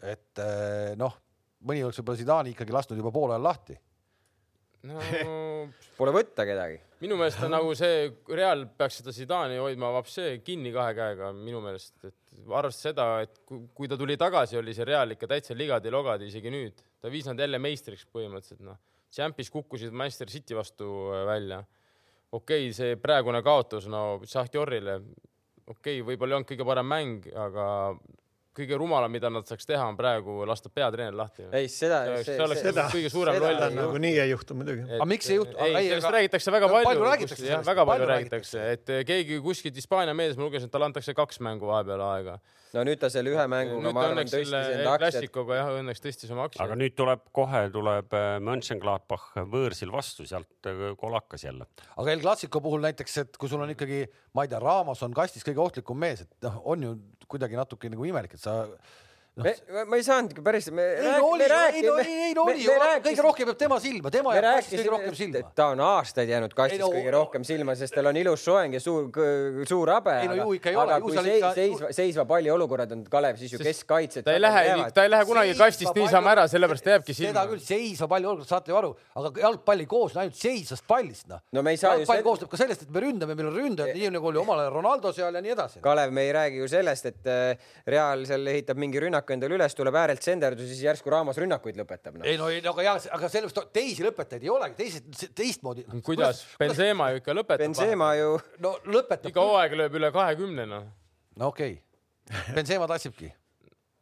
et 0.03 0.43
eh, 0.43 0.93
noh, 0.99 1.15
mõni 1.65 1.84
oleks 1.86 2.01
võib-olla 2.01 2.19
Zidani 2.19 2.53
ikkagi 2.53 2.75
lasknud 2.75 2.99
juba 2.99 3.13
poole 3.13 3.38
ajal 3.38 3.47
lahti 3.47 3.78
no 4.86 5.01
Pole 5.97 6.13
võtta 6.13 6.45
kedagi. 6.47 6.78
minu 7.01 7.17
meelest 7.17 7.41
on 7.45 7.53
nagu 7.53 7.73
see, 7.78 8.09
Real 8.30 8.65
peaks 8.78 8.99
seda 9.01 9.13
Zidani 9.15 9.57
hoidma 9.61 9.89
vapsee 9.95 10.38
kinni 10.45 10.71
kahe 10.75 10.93
käega 10.97 11.32
minu 11.36 11.61
meelest, 11.63 11.95
et 12.05 12.43
arvestades 12.45 12.84
seda, 12.89 13.07
et 13.25 13.39
kui 13.47 13.89
ta 13.89 13.97
tuli 13.97 14.17
tagasi, 14.19 14.59
oli 14.59 14.75
see 14.78 14.86
Real 14.88 15.15
ikka 15.15 15.30
täitsa 15.34 15.57
ligadi-logadi 15.57 16.30
isegi 16.30 16.53
nüüd. 16.53 16.84
ta 17.01 17.11
viis 17.13 17.25
nad 17.30 17.39
jälle 17.39 17.59
meistriks 17.61 18.05
põhimõtteliselt, 18.13 18.61
noh. 18.65 18.78
Champis 19.13 19.49
kukkusid 19.49 19.93
Manchester 19.95 20.30
City 20.30 20.55
vastu 20.57 20.88
äh, 21.13 21.25
välja. 21.25 21.63
okei 22.32 22.67
okay,, 22.67 22.73
see 22.75 22.95
praegune 23.01 23.41
kaotus, 23.43 23.88
no 23.88 24.19
Šahtjorile, 24.25 24.99
okei 25.65 26.01
okay,, 26.01 26.05
võib-olla 26.05 26.36
ei 26.36 26.39
olnud 26.41 26.49
kõige 26.51 26.67
parem 26.67 26.89
mäng, 26.91 27.30
aga 27.34 27.67
kõige 28.58 28.80
rumalam, 28.80 29.12
mida 29.14 29.32
nad 29.34 29.47
saaks 29.49 29.70
teha, 29.70 29.86
on 29.86 29.97
praegu 29.99 30.41
lasta 30.49 30.72
peatreener 30.74 31.16
lahti. 31.18 31.47
ei, 31.51 31.70
seda, 31.72 32.03
see 32.26 32.38
oleks 32.43 32.66
seda, 32.66 32.88
kõige 32.93 33.12
suurem 33.14 33.39
roll. 33.43 33.64
nagunii 33.78 34.14
ei 34.24 34.32
juhtu 34.34 34.58
muidugi. 34.58 34.86
aga 34.97 35.10
miks 35.10 35.32
ei 35.32 35.39
juhtu? 35.39 35.58
ei, 35.64 35.89
sellest 35.91 36.14
räägitakse 36.18 36.55
väga 36.58 36.72
palju. 36.74 36.89
palju 36.91 37.10
räägitakse 37.10 37.41
sellest. 37.43 37.72
väga 37.72 37.88
palju 37.91 38.12
räägitakse, 38.14 38.68
et 38.76 38.93
keegi 39.08 39.41
kuskilt 39.45 39.78
Hispaania 39.78 40.18
meedias, 40.18 40.39
ma 40.39 40.47
lugesin, 40.47 40.72
et 40.72 40.74
talle 40.74 40.89
antakse 40.89 41.16
kaks 41.18 41.41
mängu 41.45 41.70
vahepeal 41.70 42.05
aega 42.12 42.39
no 42.76 42.84
nüüd 42.88 42.99
ta 43.01 43.10
selle 43.12 43.32
ühe 43.34 43.45
mänguga, 43.51 43.91
ma 43.95 44.03
arvan, 44.08 44.28
tõstis 44.28 44.51
enda 44.51 44.93
aktsiat. 44.93 45.03
klassikuga 45.03 45.60
jah, 45.60 45.72
õnneks 45.80 46.03
tõstis 46.03 46.32
oma 46.34 46.47
aktsiat. 46.47 46.64
aga 46.66 46.78
nüüd 46.80 46.95
tuleb 46.97 47.24
kohe 47.36 47.64
tuleb 47.74 48.16
äh, 48.18 48.28
Mönchengladbach 48.43 49.38
võõrsil 49.53 49.91
vastu, 49.93 50.28
sealt 50.30 50.70
äh, 50.70 50.84
kolakas 50.99 51.47
jälle. 51.47 51.70
aga 51.95 52.14
El 52.14 52.24
Clasico 52.24 52.62
puhul 52.64 52.84
näiteks, 52.84 53.18
et 53.24 53.39
kui 53.39 53.51
sul 53.51 53.64
on 53.64 53.72
ikkagi, 53.74 54.03
ma 54.36 54.45
ei 54.45 54.51
tea, 54.51 54.62
Ramos 54.64 55.03
on 55.08 55.16
kastis 55.16 55.45
kõige 55.47 55.64
ohtlikum 55.64 55.99
mees, 55.99 56.26
et 56.26 56.47
noh, 56.47 56.60
on 56.74 56.88
ju 56.88 56.95
kuidagi 57.28 57.59
natuke 57.59 57.89
nagu 57.91 58.05
imelik, 58.07 58.34
et 58.38 58.43
sa 58.43 58.65
me, 59.43 59.53
ma 59.85 59.97
ei 59.97 60.03
saanudki 60.05 60.41
päris. 60.41 60.67
ei 60.71 61.11
no 61.19 61.27
oli, 61.29 61.45
ei 61.45 61.81
no 61.85 61.97
ei, 62.01 62.13
ei 62.27 62.33
no 62.35 62.45
oli 62.47 62.65
kõige 63.05 63.23
rohkem 63.23 63.51
jääb 63.51 63.59
tema 63.59 63.77
silma, 63.81 64.11
tema 64.13 64.33
jääb 64.35 64.47
kastist 64.47 64.81
kõige 64.81 64.93
rohkem 64.93 65.17
silma. 65.19 65.41
ta 65.57 65.67
on 65.73 65.83
aastaid 65.85 66.31
jäänud 66.31 66.55
kastist 66.57 66.81
no, 66.81 66.89
kõige 66.95 67.13
rohkem 67.13 67.45
silma, 67.47 67.75
sest 67.77 67.95
tal 67.97 68.09
on 68.11 68.17
ilus 68.17 68.45
soeng 68.47 68.73
ja 68.77 68.81
suur, 68.81 69.09
suur 69.69 69.91
habe. 69.93 70.15
ei 70.23 70.31
no 70.31 70.38
ju 70.39 70.57
ikka 70.57 70.71
ei 70.73 70.79
ole. 70.79 70.95
aga 70.95 71.05
kui 71.05 71.17
seis, 71.17 71.45
seisva, 71.59 71.91
seisva 71.99 72.25
palli 72.29 72.51
olukorrad 72.53 72.95
on 72.97 73.03
Kalev, 73.11 73.38
siis 73.41 73.53
ju 73.53 73.61
keskkaitsjad. 73.61 74.25
ta 74.27 74.35
ei 74.38 74.41
lähe, 74.41 74.63
ta 74.95 75.05
ei 75.05 75.13
lähe 75.13 75.27
kunagi 75.29 75.57
kastist 75.59 75.97
niisama 75.97 76.33
ära, 76.33 76.47
sellepärast 76.51 76.88
ta 76.88 76.95
jääbki 76.95 77.17
silma. 77.17 77.33
seda 77.33 77.45
küll, 77.51 77.63
seisva 77.67 78.09
palli 78.15 78.29
olukorrad, 78.31 78.51
saate 78.53 78.73
ju 78.73 78.79
aru, 78.79 78.93
aga 79.21 79.33
jalgpall 79.45 79.85
ei 79.85 79.89
koosne 79.91 80.23
ainult 80.25 80.39
seisvast 80.41 80.88
pallist, 80.89 81.27
noh. 81.31 81.43
no 81.53 81.65
me 81.65 81.75
ei 81.75 81.81
saa 81.81 81.93
ju. 81.95 82.05
jalgpall 82.05 82.25
koosneb 82.31 82.51
ka 82.51 82.61
sellest, 82.63 82.88
et 82.88 82.93
me 82.93 83.05
ründame, 83.05 83.38
meil 83.38 83.51
on 83.51 83.57
ründajad, 83.61 83.93
nii 83.97 84.13
nagu 84.17 84.31
oli 84.31 84.41
omal 84.41 84.65
ajal 84.65 84.77
Ronaldo 84.79 85.13
seal 85.15 85.38
ja 85.38 85.43
nii 85.43 85.53
edasi. 85.53 85.83
Kalev, 85.85 86.13
me 86.15 86.25
ei 86.27 86.33
räägi 86.35 86.61
ju 86.63 86.69
sellest, 86.71 87.11
et 87.11 87.31
äh, 87.31 87.71
Real 87.88 88.25
seal 88.29 88.49
ehitab 88.51 88.79
mingi 88.81 89.01
rünnaku 89.28 89.36
endale 89.36 89.57
üles, 89.57 89.75
tuleb 89.75 89.95
äärelt 89.95 90.23
senderdus 90.23 90.67
ja 90.67 90.73
siis 90.73 90.84
järsku 90.86 91.11
Ramos 91.11 91.38
rünnakuid 91.38 91.78
lõpetab 91.78 92.17
no.. 92.17 92.25
ei 92.25 92.38
no, 92.38 92.49
ei, 92.49 92.61
no 92.61 92.71
aga 92.73 92.84
ja, 92.84 92.93
aga 93.17 93.30
sellepärast 93.30 93.73
teisi 93.73 94.05
lõpetajaid 94.05 94.43
ei 94.43 94.51
olegi, 94.51 94.75
teised 94.78 95.34
teistmoodi. 95.36 95.86
kuidas? 96.03 96.45
Benzema 96.59 97.11
ju 97.11 97.21
ikka 97.21 97.36
lõpetab. 97.36 97.65
Benzema 97.65 98.13
ju. 98.17 98.38
no 98.63 98.78
lõpetab. 98.86 99.32
iga 99.32 99.43
hooaeg 99.43 99.75
lööb 99.82 99.99
üle 99.99 100.11
kahekümne 100.15 100.67
noh. 100.69 100.88
no 101.36 101.51
okei 101.51 101.82
okay., 101.82 102.55
Benzema 102.55 102.88
tassibki 102.88 103.32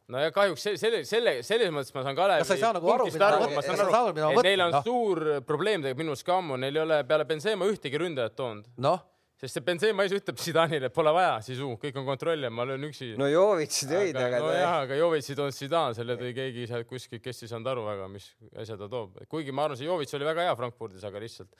no 0.09 0.21
ja 0.21 0.31
kahjuks 0.33 0.67
selle, 0.77 1.01
selle, 1.07 1.39
selles 1.45 1.73
mõttes 1.73 1.95
ma 1.95 2.05
saan 2.05 2.17
Kalevi. 2.17 2.45
kas 2.45 2.53
sa 2.53 2.59
ei 2.59 2.63
saa 2.63 2.75
nagu 2.77 2.93
aru, 2.93 3.09
mida 3.09 3.31
ma 3.41 3.65
saan 3.65 3.83
aru, 3.87 4.13
et 4.29 4.47
neil 4.51 4.67
on 4.67 4.77
no. 4.77 4.85
suur 4.85 5.25
probleem 5.47 5.81
tegelikult 5.81 6.03
minu 6.03 6.15
arust 6.15 6.27
ka 6.27 6.39
ammu, 6.41 6.61
neil 6.61 6.77
ei 6.77 6.85
ole 6.85 7.01
peale 7.09 7.27
Benzema 7.29 7.69
ühtegi 7.71 8.01
ründajat 8.01 8.37
toonud. 8.37 8.71
noh 8.85 9.01
sest 9.45 9.59
see 9.59 9.65
Benzema 9.65 10.05
ise 10.07 10.17
ütleb 10.17 10.39
Zidane'ile, 10.41 10.89
pole 10.93 11.11
vaja, 11.13 11.37
sisu, 11.45 11.67
kõik 11.81 11.97
on 11.99 12.05
kontrolli 12.07 12.47
all, 12.47 12.53
ma 12.55 12.65
löön 12.67 12.87
üksi. 12.87 13.11
no 13.19 13.27
Jovitsi 13.29 13.87
tõid, 13.89 14.17
aga. 14.17 14.39
nojah, 14.41 14.77
aga 14.85 14.97
Jovitsi 14.97 15.35
toonud 15.37 15.55
Zidane, 15.55 15.97
selle 15.97 16.17
tõi 16.19 16.31
keegi 16.37 16.65
sealt 16.69 16.89
kuskilt, 16.89 17.21
kes 17.23 17.43
ei 17.45 17.51
saanud 17.51 17.69
aru 17.73 17.85
väga, 17.85 18.07
mis 18.11 18.31
asja 18.61 18.77
ta 18.79 18.89
toob. 18.91 19.19
kuigi 19.31 19.53
ma 19.55 19.67
arvan, 19.67 19.79
see 19.79 19.89
Jovits 19.89 20.17
oli 20.17 20.27
väga 20.27 20.47
hea 20.47 20.55
Frankfurdis, 20.57 21.05
aga 21.05 21.21
lihtsalt, 21.21 21.53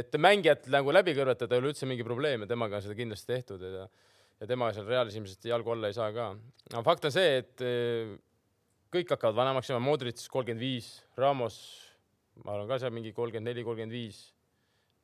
et 0.00 0.16
mängijat 0.22 0.70
nagu 0.72 0.94
läbi 0.94 1.14
kõrvetada 1.18 1.56
ei 1.56 1.62
ole 1.62 1.74
üldse 1.74 1.90
mingi 1.90 2.06
probleem 2.06 2.46
ja 2.46 2.50
temaga 2.50 2.80
on 2.80 2.86
seda 2.86 2.96
kindlasti 2.96 3.32
tehtud 3.34 3.68
ja, 3.68 3.86
ja 4.40 4.50
tema 4.50 4.72
seal 4.72 4.88
Realis 4.88 5.20
ilmselt 5.20 5.52
jalgu 5.52 5.76
alla 5.76 5.92
ei 5.92 5.96
saa 5.98 6.10
ka. 6.16 6.32
aga 6.72 6.84
fakt 6.86 7.10
on 7.10 7.14
see, 7.14 7.38
et 7.44 7.66
eh, 7.66 8.16
kõik 8.94 9.12
hakkavad 9.16 9.36
vanemaks 9.42 9.70
jääma, 9.70 9.84
Modric 9.84 10.24
kolmkümmend 10.32 10.62
viis, 10.62 10.94
Ramos, 11.20 11.60
ma 12.46 12.56
arvan 12.56 12.70
ka 12.70 12.80
seal 12.80 12.94
mingi 12.94 13.12
kolmkümmend 13.12 13.52
neli, 13.52 13.66
kolmkümmend 13.66 13.98
viis 13.98 14.28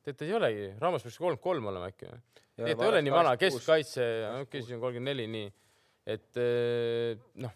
tead, 0.07 0.25
ei 0.27 0.35
olegi, 0.37 0.67
Ramos 0.81 1.05
peaks 1.05 1.19
kolmkümmend 1.19 1.43
kolm 1.43 1.71
olema 1.73 1.91
äkki 1.91 2.09
või? 2.09 2.19
nii 2.57 2.73
et 2.73 2.79
ta 2.79 2.87
ei 2.87 2.91
ole 2.93 3.03
nii 3.05 3.13
vana, 3.13 3.35
keskkaitse, 3.37 4.05
okei, 4.41 4.63
siis 4.63 4.75
on 4.77 4.83
kolmkümmend 4.83 5.11
neli, 5.11 5.27
nii. 5.33 5.49
et 6.15 6.39
eh, 6.41 7.25
noh, 7.43 7.53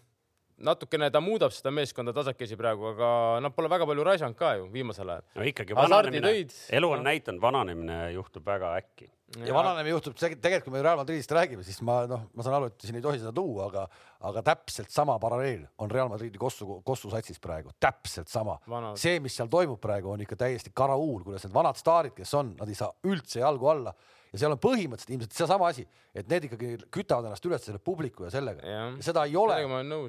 natukene 0.62 1.10
ta 1.12 1.20
muudab 1.22 1.54
seda 1.54 1.72
meeskonda 1.74 2.14
tasakesi 2.16 2.58
praegu, 2.58 2.92
aga 2.92 3.08
nad 3.42 3.54
pole 3.56 3.70
väga 3.72 3.88
palju 3.88 4.06
raisanud 4.06 4.38
ka 4.38 4.54
ju 4.60 4.68
viimasel 4.72 5.10
ajal. 5.14 5.26
no 5.38 5.48
ikkagi 5.48 5.76
vananemine, 5.78 6.32
elu 6.78 6.92
on 6.92 7.02
no. 7.02 7.08
näidanud, 7.10 7.42
vananemine 7.42 7.98
juhtub 8.14 8.46
väga 8.46 8.76
äkki 8.78 9.08
ja, 9.38 9.46
ja 9.48 9.56
vananemine 9.56 9.94
juhtub 9.94 10.16
tegelikult, 10.18 10.68
kui 10.68 10.76
me 10.76 10.84
Real 10.84 11.00
Madridist 11.00 11.34
räägime, 11.34 11.64
siis 11.66 11.80
ma 11.86 12.02
noh, 12.10 12.26
ma 12.36 12.46
saan 12.46 12.58
aru, 12.58 12.70
et 12.70 12.86
siin 12.86 12.98
ei 12.98 13.04
tohi 13.04 13.20
seda 13.22 13.34
tuua, 13.36 13.68
aga, 13.70 13.86
aga 14.30 14.44
täpselt 14.52 14.92
sama 14.94 15.18
paralleel 15.22 15.66
on 15.82 15.90
Real 15.90 16.10
Madridi 16.12 16.40
Kossu, 16.40 16.80
Kossu 16.86 17.10
satsis 17.12 17.42
praegu, 17.42 17.74
täpselt 17.80 18.30
sama. 18.32 18.58
see, 19.00 19.18
mis 19.24 19.36
seal 19.38 19.50
toimub 19.52 19.80
praegu, 19.82 20.12
on 20.14 20.24
ikka 20.24 20.38
täiesti 20.44 20.74
karauul, 20.74 21.22
kuidas 21.26 21.46
need 21.46 21.54
vanad 21.54 21.80
staarid, 21.80 22.16
kes 22.16 22.34
on, 22.38 22.56
nad 22.60 22.70
ei 22.70 22.78
saa 22.78 22.92
üldse 23.08 23.42
jalgu 23.42 23.72
alla 23.72 23.94
ja 24.32 24.40
seal 24.40 24.54
on 24.54 24.60
põhimõtteliselt 24.62 25.12
ilmselt 25.12 25.34
seesama 25.36 25.68
asi, 25.68 25.82
et 26.16 26.28
need 26.30 26.46
ikkagi 26.48 26.70
kütavad 26.92 27.28
ennast 27.28 27.44
üles 27.44 27.64
selle 27.66 27.80
publiku 27.84 28.24
ja 28.24 28.30
sellega. 28.32 28.64
Ja, 28.64 28.84
ja 28.96 29.04
seda 29.04 29.26
ei 29.28 29.36
ole. 29.36 29.58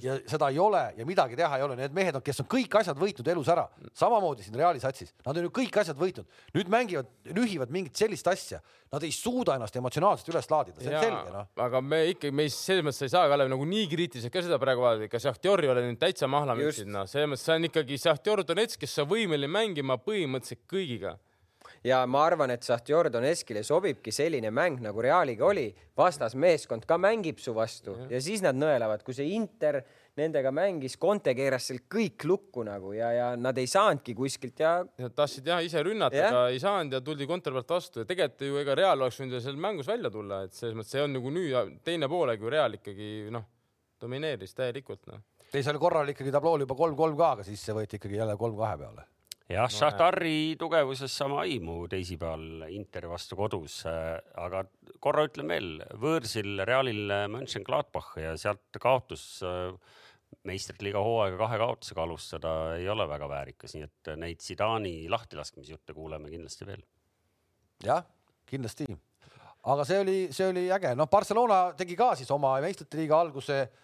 Ja 0.03 0.15
seda 0.32 0.47
ei 0.53 0.59
ole 0.63 0.84
ja 0.97 1.07
midagi 1.07 1.36
teha 1.39 1.59
ei 1.59 1.65
ole, 1.65 1.76
need 1.80 1.95
mehed 1.95 2.19
on, 2.19 2.24
kes 2.24 2.39
on 2.43 2.47
kõik 2.53 2.78
asjad 2.80 2.99
võitnud 2.99 3.28
elus 3.34 3.51
ära, 3.51 3.65
samamoodi 3.99 4.45
siin 4.45 4.55
Reali 4.59 4.80
satsis, 4.84 5.11
nad 5.26 5.36
on 5.36 5.49
ju 5.49 5.51
kõik 5.59 5.82
asjad 5.84 5.99
võitnud, 5.99 6.39
nüüd 6.55 6.71
mängivad, 6.71 7.09
nühivad 7.36 7.74
mingit 7.74 7.99
sellist 7.99 8.30
asja, 8.32 8.61
nad 8.93 9.03
ei 9.03 9.11
suuda 9.15 9.57
ennast 9.57 9.76
emotsionaalselt 9.80 10.32
üles 10.32 10.47
laadida, 10.51 10.80
see 10.80 10.91
on 10.91 10.95
ja, 10.95 11.03
selge 11.03 11.36
noh. 11.36 11.51
aga 11.65 11.84
me 11.84 11.99
ikkagi, 12.13 12.36
me 12.36 12.47
ei, 12.47 12.53
selles 12.53 12.86
mõttes 12.86 13.03
ei 13.03 13.11
saa 13.11 13.28
Kalev 13.32 13.51
nagu 13.51 13.67
nii 13.67 13.89
kriitiliselt 13.91 14.34
ka 14.34 14.45
seda 14.45 14.59
praegu 14.61 14.86
vaadata, 14.86 15.09
ega 15.09 15.24
Šahtjor 15.24 15.65
ei 15.65 15.74
ole 15.74 15.84
nüüd 15.89 15.99
täitsa 15.99 16.30
mahla 16.32 16.55
müünud, 16.59 16.91
noh, 16.93 17.09
selles 17.09 17.32
mõttes 17.34 17.47
see 17.49 17.57
on 17.57 17.69
ikkagi 17.71 17.99
Šahtjor 18.05 18.45
Donetsk, 18.47 18.86
kes 18.86 19.01
on 19.03 19.09
võimeline 19.09 19.51
mängima 19.51 19.97
põhimõtteliselt 19.99 20.63
kõigiga 20.69 21.17
ja 21.84 22.03
ma 22.07 22.23
arvan, 22.25 22.53
et 22.53 22.63
Sahtjor 22.63 23.09
Donetskile 23.11 23.63
sobibki 23.65 24.11
selline 24.15 24.51
mäng 24.55 24.79
nagu 24.84 25.03
Realiga 25.03 25.45
oli, 25.49 25.67
vastasmeeskond 25.97 26.88
ka 26.88 26.97
mängib 27.01 27.41
su 27.43 27.53
vastu 27.55 27.97
ja. 27.97 28.07
ja 28.15 28.21
siis 28.23 28.43
nad 28.45 28.57
nõelavad, 28.57 29.03
kui 29.05 29.15
see 29.17 29.34
Inter 29.36 29.81
nendega 30.19 30.51
mängis, 30.53 30.95
Conte 31.01 31.34
keeras 31.36 31.67
seal 31.69 31.81
kõik 31.91 32.25
lukku 32.29 32.63
nagu 32.67 32.93
ja, 32.95 33.09
ja 33.15 33.27
nad 33.39 33.57
ei 33.59 33.67
saanudki 33.69 34.15
kuskilt 34.17 34.61
ja. 34.63 34.75
Nad 35.01 35.15
tahtsid 35.17 35.47
jah 35.49 35.63
ise 35.65 35.84
rünnata, 35.84 36.27
aga 36.29 36.43
ei 36.53 36.61
saanud 36.63 36.97
ja 36.97 37.01
tuldi 37.03 37.27
Conte 37.29 37.53
pealt 37.53 37.75
vastu 37.75 38.03
ja 38.03 38.09
tegelikult 38.09 38.47
ju 38.47 38.61
ega 38.61 38.77
Real 38.79 39.01
oleks 39.01 39.19
võinud 39.19 39.38
ju 39.38 39.43
seal 39.43 39.59
mängus 39.67 39.89
välja 39.91 40.13
tulla, 40.13 40.43
et 40.47 40.55
selles 40.57 40.77
mõttes 40.77 40.95
see 40.95 41.03
on 41.03 41.17
nagu 41.17 41.34
nüüd 41.34 41.79
teine 41.86 42.09
poolegi 42.11 42.45
ju 42.45 42.53
Real 42.53 42.79
ikkagi 42.79 43.09
noh, 43.34 43.47
domineeris 44.01 44.55
täielikult 44.55 45.09
noh. 45.11 45.23
teisel 45.51 45.81
korral 45.81 46.13
ikkagi 46.13 46.31
tablool 46.34 46.63
juba 46.63 46.77
kolm-kolm 46.77 47.17
ka, 47.19 47.34
aga 47.38 47.47
siis 47.47 47.63
see 47.63 47.75
võeti 47.75 47.99
ikkagi 47.99 48.21
jälle 48.21 48.38
kolm-kahe 48.39 48.79
peale 48.79 49.09
jah 49.51 49.67
no,, 49.67 49.75
Šahtari 49.75 50.55
tugevusest 50.59 51.15
sama 51.15 51.41
aimu 51.43 51.83
teisipäeval 51.91 52.67
Interi 52.71 53.09
vastu 53.11 53.37
kodus, 53.39 53.81
aga 53.85 54.63
korra 55.03 55.25
ütlen 55.27 55.51
veel, 55.51 55.69
võõrsil 55.99 56.63
Realil 56.67 57.11
Mönchengladbach 57.33 58.15
ja 58.21 58.37
sealt 58.39 58.79
kaotus 58.81 59.43
meistrite 60.47 60.85
liiga 60.87 61.01
hooaega 61.03 61.37
kahe 61.43 61.59
kaotusega 61.61 62.03
alustada 62.03 62.53
ei 62.79 62.87
ole 62.89 63.05
väga 63.09 63.29
väärikas, 63.29 63.75
nii 63.75 63.85
et 63.85 64.13
neid 64.19 64.41
Zidani 64.43 64.95
lahtilaskmisjutte 65.11 65.93
kuuleme 65.93 66.31
kindlasti 66.31 66.67
veel. 66.67 66.83
jah, 67.83 68.03
kindlasti, 68.49 68.87
aga 69.69 69.85
see 69.87 70.01
oli, 70.01 70.17
see 70.33 70.49
oli 70.49 70.67
äge, 70.73 70.95
noh, 70.97 71.11
Barcelona 71.11 71.65
tegi 71.77 71.99
ka 71.99 72.13
siis 72.19 72.31
oma 72.33 72.55
meistrite 72.63 73.01
liiga 73.01 73.19
alguse 73.19 73.61
Äh, 73.63 73.79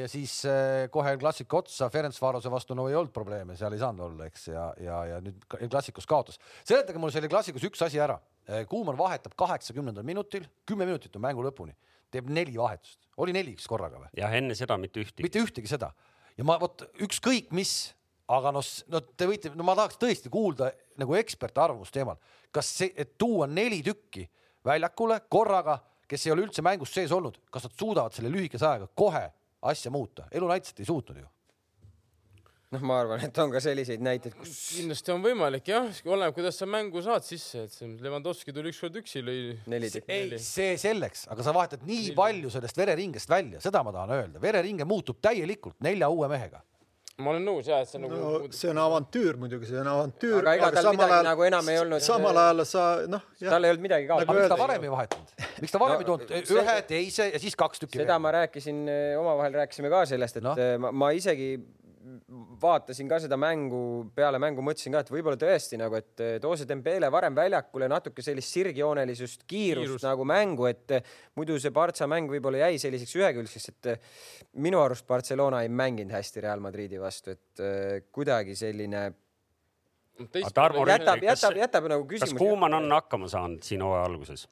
ja 0.00 0.06
siis 0.10 0.40
äh, 0.50 0.88
kohe 0.90 1.12
klassika 1.20 1.60
otsa 1.60 1.86
Ferencvarose 1.92 2.50
vastu 2.50 2.74
no 2.74 2.88
ei 2.90 2.96
olnud 2.98 3.12
probleeme, 3.14 3.54
seal 3.58 3.76
ei 3.76 3.82
saanud 3.82 4.02
olla, 4.08 4.26
eks, 4.26 4.48
ja, 4.50 4.64
ja, 4.82 5.00
ja 5.12 5.20
nüüd 5.22 5.44
klassikus 5.70 6.08
kaotas. 6.10 6.40
seletage 6.66 6.98
mulle 6.98 7.14
selle 7.14 7.30
klassikus 7.30 7.66
üks 7.68 7.84
asi 7.86 8.00
ära. 8.02 8.18
Äh, 8.48 8.64
Kuumann 8.70 8.98
vahetab 8.98 9.36
kaheksakümnendal 9.38 10.06
minutil, 10.06 10.48
kümme 10.66 10.88
minutit 10.88 11.14
on 11.14 11.22
mängu 11.22 11.44
lõpuni, 11.46 11.76
teeb 12.10 12.32
neli 12.34 12.56
vahetust, 12.58 12.98
oli 13.22 13.36
neli 13.36 13.54
vist 13.54 13.70
korraga 13.70 14.02
või? 14.02 14.10
jah, 14.18 14.34
enne 14.34 14.56
seda 14.58 14.78
mitte 14.80 15.04
ühtegi. 15.04 15.28
mitte 15.28 15.44
ühtegi 15.46 15.70
seda 15.70 15.92
ja 16.34 16.46
ma 16.46 16.58
vot 16.58 16.82
ükskõik 17.06 17.54
mis, 17.54 17.94
aga 18.30 18.50
noh, 18.54 18.66
no 18.90 19.02
te 19.14 19.30
võite, 19.30 19.54
no 19.54 19.66
ma 19.66 19.76
tahaks 19.78 20.00
tõesti 20.02 20.32
kuulda 20.32 20.72
nagu 20.98 21.14
eksperti 21.18 21.62
arvamust 21.62 21.94
teemal, 21.94 22.18
kas 22.54 22.74
see, 22.80 22.90
et 22.98 23.14
tuua 23.18 23.46
neli 23.50 23.84
tükki 23.86 24.26
väljakule 24.66 25.20
korraga, 25.30 25.78
kes 26.10 26.26
ei 26.26 26.34
ole 26.34 26.48
üldse 26.48 26.62
mängus 26.64 26.92
sees 26.94 27.14
olnud, 27.14 27.38
kas 27.54 27.68
nad 27.68 27.78
suudavad 27.78 28.16
selle 28.16 28.34
lühikese 28.34 28.66
ajaga 28.66 28.90
kohe 28.98 29.24
asja 29.70 29.92
muuta, 29.94 30.28
elu 30.32 30.50
et 30.54 30.82
ei 30.82 30.88
suutnud 30.88 31.22
ju. 31.22 31.30
Noh, 32.74 32.82
ma 32.82 32.96
arvan, 33.04 33.20
et 33.22 33.36
on 33.38 33.52
ka 33.52 33.60
selliseid 33.62 34.02
näiteid, 34.02 34.34
kus. 34.34 34.52
kindlasti 34.74 35.12
on 35.14 35.22
võimalik 35.22 35.68
jah, 35.70 35.86
oleneb, 36.10 36.34
kuidas 36.34 36.56
sa 36.58 36.66
mängu 36.66 37.04
saad 37.04 37.22
sisse, 37.22 37.68
et 37.68 37.74
see 37.74 37.92
Levanovski 38.02 38.54
tuli 38.56 38.72
ükskord 38.72 38.98
üksi, 38.98 39.22
lõi. 39.22 39.54
ei, 40.10 40.40
see 40.42 40.72
selleks, 40.80 41.28
aga 41.30 41.46
sa 41.46 41.54
vahetad 41.54 41.84
nii 41.86 42.08
Neli. 42.08 42.16
palju 42.18 42.50
sellest 42.50 42.80
vereringest 42.80 43.30
välja, 43.30 43.62
seda 43.62 43.84
ma 43.86 43.94
tahan 43.94 44.16
öelda, 44.16 44.42
vereringe 44.42 44.88
muutub 44.90 45.22
täielikult 45.22 45.78
nelja 45.86 46.10
uue 46.10 46.30
mehega 46.32 46.64
ma 47.22 47.30
olen 47.30 47.44
nõus 47.46 47.68
jah, 47.70 47.82
et 47.84 47.90
see 47.90 47.98
on 48.00 48.04
nagu 48.08 48.16
no,. 48.18 48.48
see 48.54 48.70
on 48.72 48.80
avantüür 48.82 49.36
muidugi, 49.38 49.68
see 49.68 49.78
on 49.78 49.90
avantüür. 49.92 50.40
aga 50.42 50.54
ega 50.58 50.70
tal 50.74 50.88
midagi 50.96 51.14
ajal, 51.14 51.28
nagu 51.28 51.46
enam 51.46 51.68
ei 51.70 51.78
olnud. 51.82 52.02
samal 52.02 52.40
ajal 52.42 52.64
sa 52.66 52.86
noh. 53.10 53.22
tal 53.38 53.68
ei 53.68 53.74
olnud 53.74 53.84
midagi 53.84 54.08
kaotada 54.10 54.32
nagu. 54.32 54.40
miks 54.40 54.50
ta 54.50 54.58
varem 54.58 54.86
ei 54.88 54.92
vahetanud? 54.94 55.36
miks 55.62 55.74
ta 55.76 55.82
varem 55.84 56.02
ei 56.02 56.08
toonud 56.08 56.34
ühe, 56.58 56.76
teise 56.88 57.28
ja 57.30 57.42
siis 57.44 57.54
kaks 57.60 57.84
tükki? 57.84 58.02
seda 58.02 58.18
ma 58.18 58.34
rääkisin, 58.40 58.82
omavahel 59.20 59.60
rääkisime 59.62 59.92
ka 59.94 60.02
sellest, 60.10 60.42
et 60.42 60.46
no. 60.48 60.56
ma, 60.82 60.90
ma 61.04 61.12
isegi 61.14 61.52
vaatasin 62.60 63.08
ka 63.08 63.18
seda 63.22 63.36
mängu, 63.40 63.80
peale 64.16 64.38
mängu 64.42 64.62
mõtlesin 64.64 64.92
ka, 64.94 65.02
et 65.04 65.10
võib-olla 65.12 65.38
tõesti 65.40 65.78
nagu, 65.80 65.96
et 65.96 66.24
toose 66.42 66.66
Dembele 66.68 67.08
varem 67.12 67.36
väljakule 67.36 67.88
natuke 67.88 68.24
sellist 68.24 68.52
sirgjoonelisust, 68.52 69.46
kiirust 69.48 69.88
Kiirus. 69.88 70.06
nagu 70.06 70.26
mängu, 70.28 70.68
et 70.68 70.98
muidu 71.38 71.56
see 71.60 71.72
Partsa 71.74 72.08
mäng 72.10 72.30
võib-olla 72.30 72.66
jäi 72.66 72.78
selliseks 72.82 73.16
ühekülgseks, 73.20 73.68
et 73.72 73.90
minu 74.60 74.82
arust 74.84 75.06
Barcelona 75.08 75.62
ei 75.64 75.72
mänginud 75.72 76.12
hästi 76.14 76.44
Real 76.44 76.64
Madridi 76.64 77.00
vastu, 77.00 77.36
et 77.38 78.08
kuidagi 78.12 78.56
selline 78.58 79.10
Tarmo, 80.54 80.84
jätab, 80.86 81.24
jätab, 81.26 81.56
jätab 81.58 81.86
nagu 81.90 82.04
küsimus. 82.06 82.36
kas 82.36 82.38
Kuumann 82.38 82.76
on 82.76 82.92
hakkama 82.94 83.26
saanud 83.32 83.64
siin 83.66 83.82
hooaja 83.82 84.04
alguses? 84.06 84.44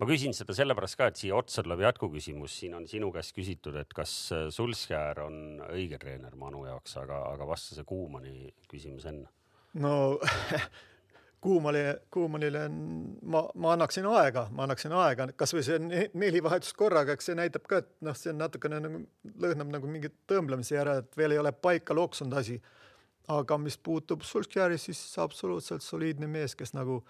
Ma 0.00 0.08
küsin 0.08 0.34
seda 0.36 0.56
sellepärast 0.56 0.98
ka, 0.98 1.10
et 1.10 1.20
siia 1.20 1.36
otsa 1.38 1.64
tuleb 1.64 1.84
jätkuküsimus, 1.86 2.58
siin 2.60 2.76
on 2.78 2.88
sinu 2.90 3.12
käest 3.14 3.36
küsitud, 3.36 3.78
et 3.80 3.94
kas 3.96 4.12
äh, 4.34 4.48
Sulskjär 4.54 5.22
on 5.24 5.38
õige 5.70 6.00
treener 6.02 6.36
Manu 6.36 6.66
jaoks, 6.68 6.98
aga, 7.02 7.22
aga 7.32 7.48
vasta 7.48 7.78
see 7.78 7.88
Kuumani 7.88 8.52
küsimus 8.70 9.08
enne. 9.12 9.32
no 9.80 9.96
Kuumanile, 11.46 12.00
Kuumanile 12.10 12.68
ma, 13.22 13.42
ma 13.54 13.72
annaksin 13.72 14.06
aega, 14.08 14.46
ma 14.50 14.64
annaksin 14.64 14.92
aega, 14.96 15.28
kasvõi 15.38 15.62
see 15.62 15.76
neli 16.16 16.40
vahetust 16.42 16.74
korraga, 16.78 17.14
eks 17.14 17.28
see 17.28 17.36
näitab 17.38 17.68
ka, 17.70 17.82
et 17.84 17.90
noh, 18.02 18.16
see 18.16 18.32
on 18.32 18.40
natukene 18.40 18.80
nagu 18.82 19.02
lõhnab 19.44 19.70
nagu 19.76 19.90
mingi 19.90 20.10
tõmblemise 20.30 20.74
järele, 20.74 21.04
et 21.04 21.20
veel 21.20 21.36
ei 21.36 21.42
ole 21.42 21.52
paika 21.52 21.94
loksunud 21.94 22.34
asi. 22.40 22.58
aga 23.28 23.58
mis 23.58 23.76
puutub 23.76 24.22
Sulskjäri, 24.22 24.78
siis 24.78 24.98
absoluutselt 25.18 25.82
soliidne 25.82 26.26
mees, 26.30 26.54
kes 26.54 26.72
nagu 26.74 27.00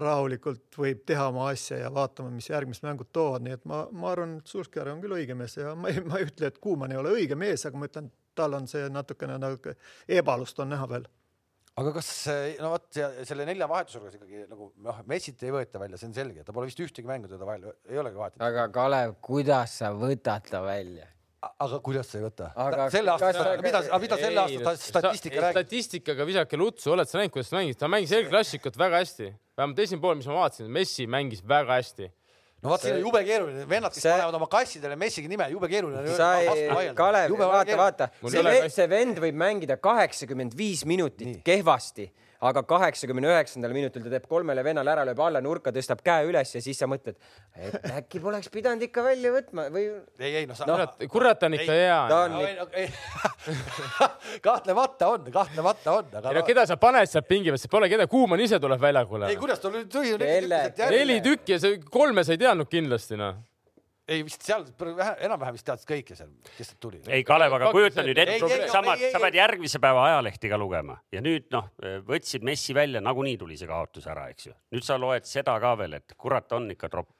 rahulikult 0.00 0.76
võib 0.76 1.02
teha 1.08 1.28
oma 1.30 1.48
asja 1.52 1.78
ja 1.84 1.90
vaatama, 1.92 2.30
mis 2.34 2.50
järgmised 2.50 2.84
mängud 2.86 3.08
toovad, 3.16 3.44
nii 3.46 3.56
et 3.56 3.66
ma, 3.68 3.84
ma 3.92 4.10
arvan, 4.12 4.38
et 4.40 4.50
Sulskjär 4.50 4.92
on 4.92 5.02
küll 5.04 5.16
õige 5.16 5.36
mees 5.38 5.56
ja 5.56 5.74
ma 5.78 5.92
ei, 5.92 6.02
ma 6.04 6.20
ei 6.20 6.28
ütle, 6.28 6.50
et 6.52 6.58
Kuumann 6.62 6.92
ei 6.92 7.00
ole 7.00 7.14
õige 7.16 7.38
mees, 7.38 7.64
aga 7.68 7.80
ma 7.80 7.88
ütlen, 7.88 8.10
tal 8.36 8.58
on 8.58 8.68
see 8.68 8.88
natukene 8.92 9.38
nagu 9.40 9.76
ebalust 10.18 10.60
on 10.60 10.74
näha 10.74 10.90
veel 10.90 11.08
aga 11.76 11.92
kas 11.98 12.10
no 12.60 12.70
vot 12.72 13.00
selle 13.28 13.44
nelja 13.48 13.68
vahetuse 13.68 13.98
juures 13.98 14.14
ikkagi 14.16 14.46
nagu 14.48 14.70
noh, 14.84 15.02
Messit 15.10 15.42
ei 15.44 15.52
võeta 15.52 15.80
välja, 15.80 16.00
see 16.00 16.08
on 16.08 16.16
selge, 16.16 16.44
ta 16.44 16.54
pole 16.56 16.70
vist 16.70 16.80
ühtegi 16.80 17.08
mängu 17.08 17.28
teda 17.28 17.48
välja, 17.48 17.74
ei 17.90 18.00
olegi 18.00 18.20
vahet. 18.20 18.38
aga 18.46 18.68
Kalev, 18.72 19.18
kuidas 19.24 19.76
sa 19.82 19.92
võtad 19.96 20.48
ta 20.48 20.62
välja? 20.64 21.08
Aga 21.64 21.80
kuidas 21.84 22.10
sa 22.10 22.18
ei 22.18 22.26
võta? 22.26 22.50
selle 22.92 23.14
aasta, 23.14 23.56
mida, 23.64 23.82
mida 24.02 24.20
selle 24.20 24.44
aasta 24.44 24.76
statistika 24.80 25.40
räägib? 25.40 25.56
statistikaga 25.56 26.28
visake 26.28 26.60
lutsu, 26.60 26.92
oled 26.94 27.10
sa 27.10 27.20
näinud, 27.20 27.34
kuidas 27.34 27.50
ta 27.52 27.58
mängis, 27.60 27.80
ta 27.80 27.90
mängis 27.90 28.14
eelklassikut 28.16 28.78
väga 28.80 29.02
hästi, 29.02 29.32
vähemalt 29.58 29.82
esimene 29.86 30.04
pool, 30.04 30.20
mis 30.20 30.30
ma 30.30 30.38
vaatasin, 30.42 30.70
Messi 30.72 31.08
mängis 31.10 31.44
väga 31.46 31.80
hästi 31.80 32.10
no 32.62 32.72
vot, 32.72 32.82
siin 32.82 32.96
on 32.96 33.02
jube 33.04 33.22
keeruline, 33.26 33.64
vennad, 33.68 33.94
kes 33.94 34.04
see... 34.04 34.12
panevad 34.12 34.38
oma 34.38 34.48
kassidele 34.50 34.98
Messigi 34.98 35.30
nime, 35.30 35.48
jube 35.52 35.68
keeruline. 35.70 36.14
sa 36.18 36.32
ei, 36.40 36.92
Kalev, 36.96 37.34
vaata, 37.40 37.78
vaata, 37.78 38.08
see, 38.32 38.54
see 38.74 38.88
vend 38.90 39.20
võib 39.22 39.40
mängida 39.40 39.78
kaheksakümmend 39.82 40.56
viis 40.58 40.84
minutit 40.88 41.28
Nii. 41.28 41.42
kehvasti 41.46 42.08
aga 42.40 42.62
kaheksakümne 42.68 43.28
üheksandal 43.30 43.72
minutil 43.76 44.04
ta 44.04 44.12
teeb 44.12 44.26
kolmele 44.28 44.64
vennale 44.64 44.92
ära, 44.92 45.04
lööb 45.08 45.20
alla 45.24 45.40
nurka, 45.44 45.72
tõstab 45.74 46.02
käe 46.06 46.26
üles 46.28 46.52
ja 46.54 46.62
siis 46.64 46.78
sa 46.80 46.88
mõtled, 46.90 47.16
et 47.56 47.88
äkki 48.00 48.20
poleks 48.22 48.50
pidanud 48.52 48.82
ikka 48.86 49.04
välja 49.06 49.32
võtma 49.34 49.68
või. 49.72 49.86
ei, 50.20 50.42
ei 50.42 50.46
noh, 50.50 50.60
no, 50.68 50.78
kurat, 51.12 51.42
on 51.48 51.58
ikka 51.58 51.78
hea. 51.80 51.98
ta 52.12 52.20
on 52.26 52.36
kahtlemata 54.48 55.10
on, 55.14 55.32
kahtlemata 55.32 55.98
on, 56.00 56.12
aga. 56.12 56.30
ei 56.30 56.40
no 56.40 56.46
keda 56.46 56.66
sa 56.68 56.78
paned 56.80 57.10
sealt 57.10 57.28
pingi 57.28 57.54
peal, 57.54 57.68
pole 57.72 57.90
keda, 57.92 58.08
Kuumann 58.10 58.44
ise 58.44 58.60
tuleb 58.62 58.80
väljakule. 58.80 59.32
ei, 59.32 59.40
kuidas 59.40 59.62
ta 59.62 59.72
nüüd 59.72 59.90
tuli? 59.92 60.32
neli 60.92 61.20
tükki 61.24 61.56
ja 61.56 61.62
see 61.62 61.80
kolme 61.90 62.24
sa 62.24 62.36
ei 62.36 62.42
teadnud 62.44 62.70
kindlasti 62.70 63.20
noh 63.20 63.40
ei 64.08 64.22
vist 64.26 64.44
seal 64.46 64.64
enam-vähem 65.26 65.56
vist 65.56 65.66
teadsid 65.66 65.88
kõike 65.90 66.16
seal, 66.18 66.30
kes 66.56 66.70
sealt 66.70 66.80
tuli. 66.82 67.00
ei, 67.10 67.24
Kalev, 67.26 67.56
aga 67.58 67.72
kujuta 67.74 68.04
nüüd 68.06 68.20
ette, 68.22 68.60
samad, 68.70 69.02
sa 69.12 69.20
pead 69.22 69.38
järgmise 69.40 69.80
päeva 69.82 70.04
ajalehti 70.12 70.50
ka 70.52 70.58
lugema 70.60 70.98
ja 71.14 71.22
nüüd 71.24 71.48
noh, 71.54 71.72
võtsid 72.06 72.46
Messi 72.46 72.76
välja, 72.76 73.02
nagunii 73.02 73.36
tuli 73.40 73.58
see 73.58 73.70
kaotus 73.70 74.06
ära, 74.12 74.28
eks 74.32 74.50
ju. 74.50 74.54
nüüd 74.76 74.86
sa 74.86 74.98
loed 75.00 75.26
seda 75.26 75.56
ka 75.62 75.74
veel, 75.80 75.98
et 75.98 76.14
kurat 76.18 76.54
on 76.56 76.70
ikka 76.76 76.90
tropp 76.92 77.15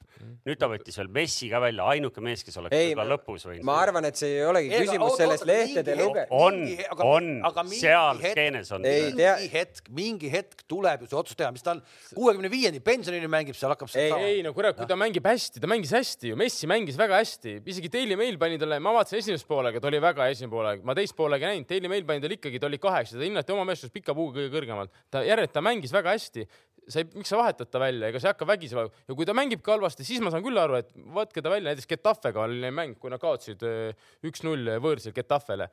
nüüd 0.47 0.59
ta 0.61 0.69
võttis 0.71 0.97
veel 1.01 1.09
Messi 1.13 1.49
ka 1.51 1.61
välja, 1.63 1.87
ainuke 1.93 2.23
mees, 2.25 2.43
kes 2.47 2.57
oleks 2.61 2.75
võib-olla 2.75 3.07
lõpus 3.15 3.47
võinud. 3.49 3.65
ma 3.67 3.77
arvan, 3.83 4.07
et 4.09 4.19
see 4.19 4.39
ei 4.39 4.45
olegi 4.47 4.71
küsimus 4.73 5.15
ei, 5.15 5.21
sellest 5.23 5.47
lehtede 5.49 5.97
luge-. 5.99 6.25
on, 6.35 6.61
on, 7.05 7.71
seal 7.73 8.23
skeenes 8.23 8.73
on. 8.77 8.87
mingi 8.87 9.51
hetk, 9.53 9.91
mingi 9.97 10.31
hetk 10.33 10.65
tuleb 10.71 11.05
ju 11.05 11.11
see 11.11 11.19
otsus 11.21 11.39
teha, 11.39 11.51
mis 11.55 11.65
ta 11.67 11.75
on 11.77 11.83
kuuekümne 12.17 12.51
viieni 12.53 12.83
pensionini 12.85 13.31
mängib, 13.31 13.59
seal 13.59 13.75
hakkab. 13.75 13.91
ei, 13.99 14.13
ei 14.37 14.45
no 14.47 14.55
kurat, 14.57 14.79
kui 14.79 14.89
ta 14.91 14.99
mängib 14.99 15.27
hästi, 15.27 15.63
ta 15.63 15.71
mängis 15.71 15.95
hästi 15.97 16.33
ju, 16.33 16.39
Messi 16.41 16.71
mängis 16.71 16.99
väga 17.01 17.21
hästi, 17.23 17.59
isegi 17.67 17.93
Daily 17.93 18.19
Mail 18.19 18.39
pani 18.41 18.61
talle, 18.61 18.81
ma 18.83 18.95
vaatasin 18.97 19.23
esimest 19.23 19.49
poolega, 19.49 19.83
ta 19.83 19.91
oli 19.91 20.03
väga 20.03 20.31
esimene 20.33 20.55
poolega, 20.55 20.87
ma 20.87 20.97
teist 20.99 21.17
poolega 21.19 21.53
näinud, 21.53 21.69
Daily 21.71 21.93
Mail 21.93 22.07
pani 22.09 22.25
talle 22.25 22.39
ikkagi, 22.39 22.63
ta 22.63 22.71
oli 22.71 22.81
kaheksa, 22.83 23.19
ta 23.19 23.27
hinnati 23.27 23.57
oma 23.57 23.67
meeskonnas 23.69 23.95
pika 23.95 24.17
puuga 24.17 24.41
kõige 24.41 24.55
kõrgemalt. 24.55 25.05
ta 25.11 25.25
järelikult 25.27 25.57
ta 25.57 25.65
mängis 25.65 25.95
väga 25.95 26.15
hästi 26.17 26.47
sa 26.87 27.03
ei, 27.03 27.09
miks 27.17 27.31
sa 27.33 27.39
vahetad 27.41 27.71
ta 27.71 27.81
välja, 27.83 28.11
ega 28.11 28.21
sa 28.23 28.29
ei 28.29 28.35
hakka 28.35 28.47
vägisema 28.49 28.85
ja 28.87 29.17
kui 29.19 29.27
ta 29.29 29.35
mängibki 29.37 29.73
halvasti, 29.73 30.07
siis 30.07 30.23
ma 30.23 30.31
saan 30.33 30.45
küll 30.45 30.59
aru, 30.61 30.79
et 30.79 30.93
võtke 31.17 31.43
ta 31.43 31.51
välja, 31.53 31.73
näiteks 31.73 31.91
Getafega 31.91 32.45
oli 32.45 32.61
neil 32.63 32.75
mäng, 32.77 32.97
kui 33.01 33.13
nad 33.13 33.23
kaotasid 33.23 33.65
äh, 33.67 34.07
üks-null 34.27 34.77
võõrsil 34.83 35.15
Getafele. 35.17 35.69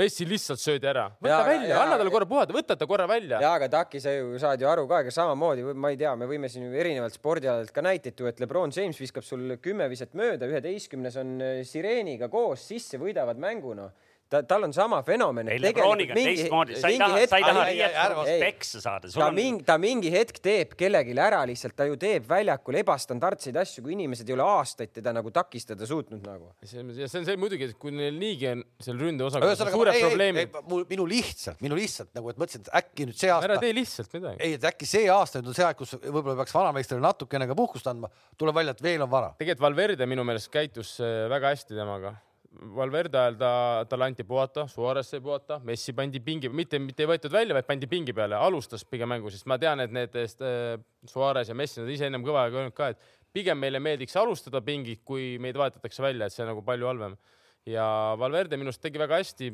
Messi 0.00 0.28
lihtsalt 0.28 0.62
söödi 0.62 0.88
ära, 0.90 1.08
võta 1.18 1.40
ja, 1.40 1.42
välja, 1.48 1.80
anna 1.82 1.98
talle 2.00 2.14
korra 2.14 2.30
puhata, 2.30 2.56
võta 2.56 2.78
ta 2.78 2.88
korra 2.90 3.08
välja. 3.10 3.42
ja 3.42 3.54
aga 3.58 3.70
Taki, 3.74 4.02
sa 4.04 4.14
ju 4.14 4.38
saad 4.42 4.62
ju 4.62 4.70
aru 4.70 4.86
ka, 4.90 5.02
ega 5.04 5.14
samamoodi, 5.14 5.66
ma 5.74 5.90
ei 5.92 5.98
tea, 6.00 6.14
me 6.18 6.30
võime 6.30 6.50
siin 6.52 6.68
ju 6.68 6.78
erinevalt 6.78 7.18
spordialadelt 7.18 7.74
ka 7.74 7.84
näiteid 7.84 8.18
tuua, 8.18 8.30
et 8.30 8.42
Lebron 8.44 8.74
James 8.74 9.00
viskab 9.00 9.26
sul 9.26 9.56
kümme 9.62 9.90
viset 9.90 10.14
mööda, 10.18 10.46
üheteistkümnes 10.50 11.18
on 11.22 11.36
äh, 11.42 11.60
sireeniga 11.68 12.30
koos 12.32 12.68
sisse, 12.70 13.00
võidavad 13.02 13.42
mängu 13.42 13.74
noh 13.74 14.03
ta, 14.30 14.42
tal 14.42 14.64
on 14.64 14.72
sama 14.72 15.02
fenomen. 15.02 15.48
ei, 15.48 15.60
Lebroniga 15.62 16.14
on 16.14 16.20
teistmoodi, 16.20 16.78
sa 16.80 16.90
ei 16.90 16.98
taha, 16.98 17.20
sa 17.28 17.38
ei 17.38 17.46
taha 17.46 17.64
riietusruumis 17.68 18.40
peksa 18.42 18.80
saada. 18.84 19.10
ta 19.12 19.30
mingi, 19.34 19.64
ta 19.66 19.76
mingi 19.80 20.12
hetk 20.14 20.40
teeb 20.44 20.74
kellelegi 20.78 21.16
ära 21.26 21.42
lihtsalt, 21.48 21.76
ta 21.78 21.86
ju 21.88 21.98
teeb 22.00 22.26
väljakul 22.28 22.78
ebastandardseid 22.80 23.58
asju, 23.62 23.84
kui 23.84 23.94
inimesed 23.96 24.28
ei 24.28 24.36
ole 24.36 24.46
aastaid 24.46 24.94
teda 24.96 25.14
nagu 25.16 25.32
takistada 25.34 25.88
suutnud 25.88 26.24
nagu. 26.26 26.50
ja 26.62 26.68
see 26.70 27.20
on 27.20 27.28
see 27.28 27.38
muidugi, 27.40 27.70
et 27.70 27.78
kui 27.80 27.94
neil 27.94 28.18
niigi 28.18 28.50
on 28.50 28.64
seal 28.82 29.00
ründeosakonnal 29.00 29.72
suured 29.76 30.00
probleemid. 30.00 30.60
minu 30.90 31.08
lihtsalt, 31.10 31.62
minu 31.64 31.78
lihtsalt 31.78 32.12
nagu, 32.16 32.32
et 32.32 32.40
mõtlesin, 32.40 32.66
et 32.66 32.74
äkki 32.82 33.08
nüüd 33.10 33.20
see 33.20 33.32
aasta. 33.32 33.50
ära 33.50 33.60
tee 33.62 33.74
lihtsalt 33.76 34.18
midagi. 34.18 34.40
ei, 34.40 34.58
et 34.58 34.68
äkki 34.72 34.88
see 34.88 35.08
aasta 35.12 35.42
nüüd 35.42 35.52
on 35.52 35.58
see 35.60 35.68
aeg, 35.68 35.80
kus 35.80 35.96
võib-olla 36.00 36.38
peaks 36.42 36.56
vanameistrile 36.56 37.04
natukene 37.04 37.48
ka 37.50 37.58
puhkust 37.58 37.90
andma, 37.90 38.10
tuleb 38.40 38.62
välja, 38.62 38.76
et 38.76 38.84
veel 38.84 39.04
on 39.04 39.10
vara. 39.10 39.34
tegelikult 39.38 39.64
Valverde 39.64 40.06
minu 40.10 40.24
meelest 40.26 40.50
käitus 40.52 40.96
äh, 41.00 41.24
väga 41.30 41.54
hästi 41.54 41.76
temaga 41.76 42.16
Valverde 42.54 43.18
ajal 43.18 43.36
ta, 43.38 43.50
talle 43.90 44.06
anti 44.06 44.24
puhata, 44.26 44.66
Suarez 44.70 45.08
sai 45.08 45.20
puhata, 45.22 45.58
Messi 45.66 45.92
pandi 45.96 46.20
pingi, 46.22 46.48
mitte, 46.48 46.78
mitte 46.78 47.02
ei 47.02 47.08
võetud 47.10 47.32
välja, 47.34 47.56
vaid 47.56 47.66
pandi 47.66 47.88
pingi 47.90 48.14
peale, 48.14 48.38
alustas 48.38 48.84
pigem 48.86 49.10
mängu, 49.10 49.32
sest 49.32 49.48
ma 49.50 49.58
tean, 49.60 49.82
et 49.82 49.94
need 49.94 50.14
äh, 50.14 50.76
Suarez 51.10 51.50
ja 51.50 51.56
Messi, 51.58 51.80
nad 51.82 51.90
ise 51.90 52.06
ennem 52.06 52.24
kõva 52.26 52.44
aega 52.44 52.60
öelnud 52.62 52.76
ka, 52.76 52.92
et 52.94 53.34
pigem 53.34 53.58
meile 53.58 53.82
meeldiks 53.82 54.14
alustada 54.20 54.62
pingit, 54.64 55.02
kui 55.06 55.34
meid 55.42 55.58
vahetatakse 55.58 56.04
välja, 56.04 56.28
et 56.28 56.36
see 56.36 56.44
on 56.46 56.52
nagu 56.52 56.64
palju 56.66 56.90
halvem. 56.92 57.18
ja 57.66 57.84
Valverde 58.20 58.58
minu 58.60 58.68
arust 58.68 58.82
tegi 58.84 59.00
väga 59.00 59.18
hästi, 59.22 59.50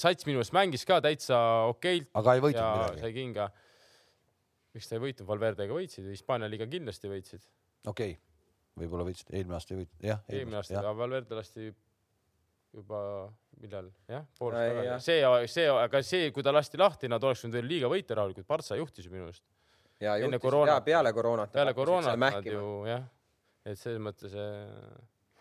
sats 0.00 0.26
minu 0.26 0.40
arust 0.40 0.54
mängis 0.56 0.86
ka 0.88 1.00
täitsa 1.04 1.38
okeilt. 1.70 2.08
aga 2.18 2.34
ei 2.34 2.44
võitnud 2.44 2.78
midagi? 2.78 3.02
sai 3.04 3.12
kinga. 3.14 3.50
miks 4.74 4.88
ta 4.90 4.98
ei 4.98 5.04
võitnud, 5.06 5.28
Valverdega 5.28 5.76
võitsid, 5.76 6.08
Hispaania 6.10 6.50
liiga 6.50 6.66
kindlasti 6.66 7.12
võitsid. 7.12 7.44
okei 7.86 8.16
okay., 8.16 8.24
võib-olla 8.78 9.06
võitsid, 9.06 9.30
eelmine 9.34 9.58
aasta 9.58 9.74
ei 9.74 9.84
võitnud, 9.84 10.08
jah. 10.08 10.24
eelmine 10.32 10.58
aasta, 10.58 10.80
aga 10.80 10.96
Valverde 10.98 11.38
lasti 11.38 11.70
juba 12.78 13.02
millal 13.62 13.90
jah, 14.10 14.24
pool 14.38 14.54
aastat 14.54 14.78
tagasi, 14.78 15.04
see, 15.04 15.50
see, 15.54 15.68
aga 15.72 16.02
see, 16.06 16.30
kui 16.34 16.46
ta 16.46 16.54
lasti 16.54 16.80
lahti, 16.80 17.10
nad 17.10 17.24
oleks 17.24 17.44
võinud 17.44 17.58
veel 17.58 17.70
liiga 17.72 17.90
võita 17.90 18.18
rahulikult, 18.18 18.46
Partsa 18.48 18.78
juhtis 18.78 19.08
ju 19.08 19.12
minu 19.12 19.28
arust. 19.28 19.44
ja 20.02 20.16
juhtis 20.22 20.42
koroona, 20.42 20.78
ja 20.78 20.86
peale 20.86 21.12
koroonat. 21.16 21.52
peale 21.54 21.74
koroonat 21.76 22.18
nad 22.22 22.46
ju 22.46 22.64
jah, 22.88 23.06
et 23.66 23.78
selles 23.80 24.02
mõttes 24.02 24.34
äh... 24.38 24.66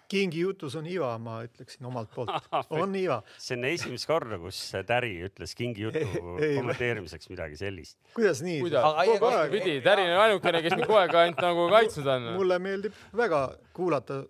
Kingi 0.07 0.39
jutus 0.39 0.71
on 0.79 0.85
iva, 0.87 1.09
ma 1.19 1.41
ütleksin 1.43 1.83
omalt 1.89 2.13
poolt 2.13 2.45
on 2.79 2.93
iva. 2.95 3.17
see 3.43 3.57
on 3.57 3.67
esimest 3.67 4.07
korda, 4.07 4.39
kus 4.39 4.61
Täri 4.87 5.11
ütles 5.27 5.51
Kingi 5.57 5.83
jutu 5.83 6.05
kommenteerimiseks 6.15 7.27
midagi 7.33 7.59
sellist. 7.59 7.99
kuidas 8.15 8.41
nii? 8.45 8.63
vastupidi, 8.71 9.81
Täri 9.85 10.07
on 10.07 10.23
ainukene, 10.23 10.63
kes 10.63 10.77
mind 10.77 10.87
kogu 10.87 11.01
aeg 11.01 11.19
ainult 11.25 11.43
nagu 11.43 11.67
kaitsnud 11.75 12.09
on. 12.15 12.31
mulle 12.39 12.59
meeldib 12.63 13.05
väga 13.19 13.43
kuulata 13.75 14.23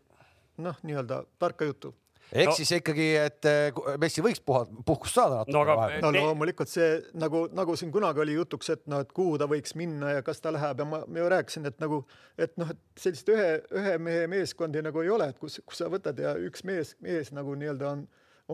noh, 0.65 0.81
nii-öelda 0.81 1.21
tarka 1.37 1.69
juttu 1.69 1.93
ehk 2.31 2.49
no, 2.49 2.55
siis 2.57 2.71
ikkagi, 2.77 3.07
et 3.21 3.47
eh, 3.47 3.79
Messi 4.01 4.23
võiks 4.25 4.41
puha, 4.43 4.63
puhkust 4.85 5.17
saada 5.17 5.41
natuke 5.41 5.55
no, 5.55 5.77
vahepeal. 5.79 6.03
no 6.03 6.23
loomulikult 6.27 6.71
see 6.71 6.89
nagu, 7.19 7.45
nagu 7.55 7.75
siin 7.79 7.91
kunagi 7.93 8.23
oli 8.23 8.35
jutuks, 8.35 8.71
et 8.73 8.83
noh, 8.91 9.03
et 9.05 9.11
kuhu 9.15 9.37
ta 9.39 9.47
võiks 9.49 9.75
minna 9.79 10.17
ja 10.17 10.23
kas 10.25 10.43
ta 10.43 10.51
läheb 10.55 10.83
ja 10.83 10.87
ma, 10.89 11.01
ma 11.07 11.21
ju 11.21 11.29
rääkisin, 11.33 11.67
et 11.69 11.79
nagu, 11.83 12.01
et 12.37 12.55
noh, 12.59 12.71
et 12.73 13.03
sellist 13.03 13.29
ühe, 13.31 13.49
ühe 13.79 13.97
mehe 14.03 14.25
meeskondi 14.31 14.83
nagu 14.85 15.03
ei 15.03 15.11
ole, 15.13 15.29
et 15.31 15.39
kus, 15.41 15.59
kus 15.65 15.83
sa 15.83 15.91
võtad 15.93 16.19
ja 16.23 16.35
üks 16.49 16.65
mees, 16.67 16.95
mees 17.03 17.31
nagu 17.35 17.55
nii-öelda 17.59 17.91
on, 17.93 18.07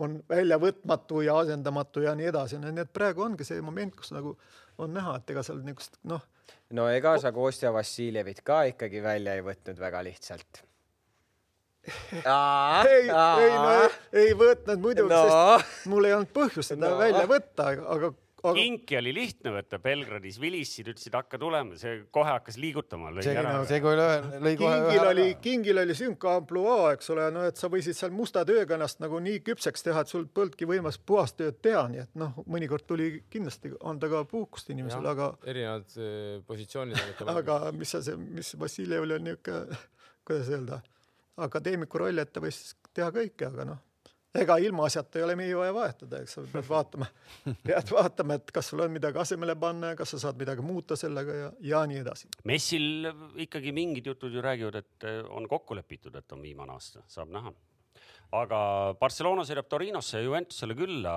on 0.04 0.18
väljavõtmatu 0.30 1.24
ja 1.26 1.38
asendamatu 1.42 2.04
ja 2.06 2.14
nii 2.18 2.30
edasi. 2.30 2.60
nii 2.62 2.84
et 2.86 2.92
praegu 2.94 3.26
ongi 3.26 3.46
see 3.46 3.62
moment, 3.62 3.94
kus 3.98 4.14
nagu 4.14 4.36
on 4.78 4.94
näha, 4.94 5.18
et 5.18 5.34
ega 5.34 5.42
seal 5.46 5.62
niisugust 5.62 5.98
noh. 6.10 6.22
no 6.74 6.86
ega 6.90 7.16
sa 7.22 7.34
Kostja 7.34 7.72
Vassiljevit 7.74 8.42
ka 8.46 8.64
ikkagi 8.70 9.02
välja 9.02 9.34
ei 9.34 9.44
võtnud 9.46 9.82
väga 9.82 10.02
lihtsalt 10.06 10.64
ei, 11.84 13.06
ei 13.06 13.08
no 13.08 13.72
ei, 13.76 13.88
ei 14.24 14.36
võtnud 14.38 14.84
muidugi 14.84 15.12
no., 15.12 15.22
sest 15.28 15.88
mul 15.92 16.08
ei 16.08 16.16
olnud 16.16 16.34
põhjust 16.36 16.74
seda 16.74 16.92
no. 16.92 17.00
välja 17.00 17.24
võtta, 17.30 17.70
aga, 17.74 17.88
aga 17.96 18.14
kinki 18.52 18.98
oli 18.98 19.12
lihtne 19.16 19.52
võtta, 19.54 19.78
Belgradis 19.82 20.36
vilissid, 20.40 20.88
ütlesid 20.92 21.14
hakka 21.16 21.38
tulema, 21.40 21.78
see 21.80 22.02
kohe 22.14 22.28
hakkas 22.28 22.58
liigutama. 22.60 23.12
see, 23.24 23.34
no, 23.40 23.64
see 23.68 23.80
kui 23.84 23.94
lõi, 23.96 24.40
lõi 24.44 24.54
kohe 24.60 24.76
kingil 24.82 25.08
oli, 25.08 25.26
kingil 25.44 25.82
oli 25.84 25.96
sihuke 25.96 26.30
ampluaa, 26.34 26.92
eks 26.96 27.10
ole, 27.14 27.28
no 27.34 27.44
et 27.48 27.60
sa 27.60 27.70
võisid 27.72 27.96
seal 27.96 28.12
musta 28.14 28.44
tööga 28.48 28.76
ennast 28.76 29.00
nagu 29.02 29.20
nii 29.24 29.40
küpseks 29.46 29.86
teha, 29.86 30.04
et 30.04 30.12
sul 30.12 30.26
polnudki 30.26 30.68
võimas 30.68 31.00
puhast 31.00 31.38
tööd 31.40 31.60
teha, 31.64 31.86
nii 31.92 32.04
et 32.04 32.20
noh, 32.20 32.34
mõnikord 32.50 32.86
tuli 32.88 33.10
kindlasti 33.32 33.72
anda 33.84 34.10
ka 34.12 34.24
puhkust 34.28 34.72
inimesele, 34.74 35.14
aga. 35.14 35.32
erinevad 35.48 35.96
eh, 35.96 36.40
positsioonid. 36.48 37.24
aga 37.32 37.60
mis 37.76 37.96
sa 37.96 38.02
see, 38.04 38.18
mis 38.18 38.54
Vassiljevil 38.60 39.16
on 39.18 39.30
niisugune, 39.30 39.80
kuidas 40.24 40.52
öelda 40.52 40.82
akadeemiku 41.36 41.98
roll, 41.98 42.22
et 42.22 42.32
ta 42.32 42.42
võis 42.44 42.60
teha 42.94 43.10
kõike, 43.14 43.48
aga 43.48 43.66
noh, 43.68 43.82
ega 44.34 44.56
ilmaasjata 44.62 45.18
ei 45.18 45.26
ole 45.26 45.36
mehi 45.38 45.54
vaja 45.56 45.74
vahetada, 45.74 46.20
eks. 46.22 46.36
Sa 46.38 46.46
pead 46.52 46.68
vaatama, 46.68 47.08
pead 47.66 47.92
vaatama, 47.94 48.38
et 48.40 48.54
kas 48.54 48.70
sul 48.72 48.84
on 48.84 48.94
midagi 48.94 49.20
asemele 49.22 49.56
panna 49.58 49.92
ja 49.92 49.98
kas 49.98 50.14
sa 50.14 50.22
saad 50.26 50.40
midagi 50.40 50.64
muuta 50.66 50.98
sellega 50.98 51.36
ja, 51.40 51.52
ja 51.74 51.84
nii 51.90 52.00
edasi. 52.02 52.30
messil 52.50 53.10
ikkagi 53.46 53.74
mingid 53.76 54.10
jutud 54.12 54.34
ju 54.34 54.42
räägivad, 54.44 54.82
et 54.82 55.08
on 55.30 55.48
kokku 55.50 55.78
lepitud, 55.78 56.14
et 56.18 56.32
on 56.32 56.42
viimane 56.42 56.74
aasta, 56.74 57.04
saab 57.08 57.32
näha 57.34 57.54
aga 58.34 58.60
Barcelona 59.00 59.44
sõidab 59.46 59.68
Torinosse 59.70 60.18
ja 60.18 60.26
Juventusele 60.26 60.76
külla. 60.78 61.14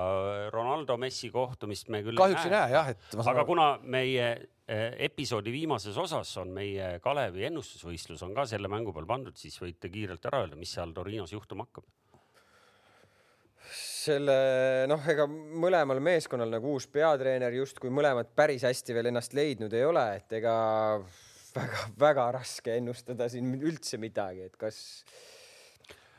Ronaldo 0.53 0.97
Messi 1.01 1.32
kohtumist 1.34 1.91
me 1.93 2.03
küll 2.05 2.20
kahjuks 2.20 2.47
ei 2.47 2.53
näe 2.53 2.72
jah, 2.76 2.91
et. 2.93 3.20
aga 3.24 3.45
kuna 3.47 3.68
meie 3.84 4.28
eh, 4.34 4.89
episoodi 5.09 5.53
viimases 5.53 5.97
osas 5.97 6.34
on 6.41 6.53
meie 6.55 6.97
Kalevi 7.03 7.47
ennustusvõistlus 7.49 8.26
on 8.28 8.36
ka 8.38 8.47
selle 8.49 8.72
mängu 8.72 8.93
peal 8.95 9.09
pandud, 9.09 9.38
siis 9.39 9.57
võite 9.61 9.91
kiirelt 9.93 10.26
ära 10.30 10.43
öelda, 10.45 10.59
mis 10.59 10.74
seal 10.78 10.93
Torinos 10.95 11.34
juhtuma 11.36 11.68
hakkab 11.68 11.88
selle 14.07 14.36
noh, 14.88 15.03
ega 15.11 15.26
mõlemal 15.28 15.99
meeskonnal 16.03 16.51
nagu 16.53 16.76
uus 16.78 16.88
peatreener 16.91 17.55
justkui 17.57 17.91
mõlemad 17.91 18.30
päris 18.38 18.63
hästi 18.68 18.95
veel 18.95 19.09
ennast 19.11 19.36
leidnud 19.36 19.74
ei 19.76 19.84
ole, 19.84 20.05
et 20.22 20.38
ega 20.39 20.53
väga-väga 21.57 22.28
raske 22.38 22.78
ennustada 22.78 23.28
siin 23.32 23.49
üldse 23.57 23.99
midagi, 24.01 24.47
et 24.47 24.55
kas 24.59 24.80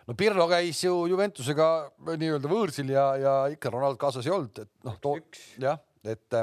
no 0.09 0.17
Pirlo 0.19 0.47
käis 0.51 0.81
ju 0.85 0.95
Juventusega 1.11 1.69
nii-öelda 2.09 2.51
võõrsil 2.51 2.95
ja, 2.95 3.09
ja 3.21 3.35
ikka 3.53 3.73
Ronald 3.75 4.01
kaasas 4.01 4.27
ei 4.29 4.35
olnud, 4.35 4.63
et 4.65 4.89
noh, 4.89 4.97
too 5.03 5.19
jah, 5.61 5.81
et. 6.09 6.41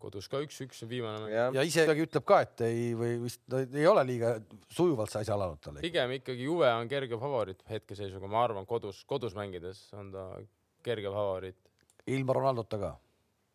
kodus 0.00 0.30
ka 0.32 0.38
üks-üks 0.40 0.84
viimane 0.88 1.18
mäng. 1.24 1.32
ja, 1.34 1.48
ja 1.58 1.66
isegi 1.66 2.06
ütleb 2.06 2.24
ka, 2.28 2.40
et 2.46 2.62
ei 2.64 2.94
või 2.96 3.18
vist 3.26 3.42
no, 3.52 3.60
ei 3.66 3.86
ole 3.90 4.06
liiga 4.08 4.36
sujuvalt 4.72 5.12
see 5.12 5.24
asi 5.26 5.34
alanud 5.34 5.60
talle. 5.60 5.82
pigem 5.84 6.14
ikkagi 6.20 6.46
Juve 6.46 6.70
on 6.72 6.88
kerge 6.88 7.18
favoriit 7.20 7.66
hetkeseisuga, 7.68 8.30
ma 8.30 8.46
arvan, 8.46 8.68
kodus, 8.70 9.02
kodus 9.10 9.36
mängides 9.36 9.82
on 9.98 10.14
ta 10.14 10.26
kerge 10.86 11.12
favoriit. 11.12 11.58
ilma 12.08 12.38
Ronaldota 12.38 12.80
ka 12.80 12.94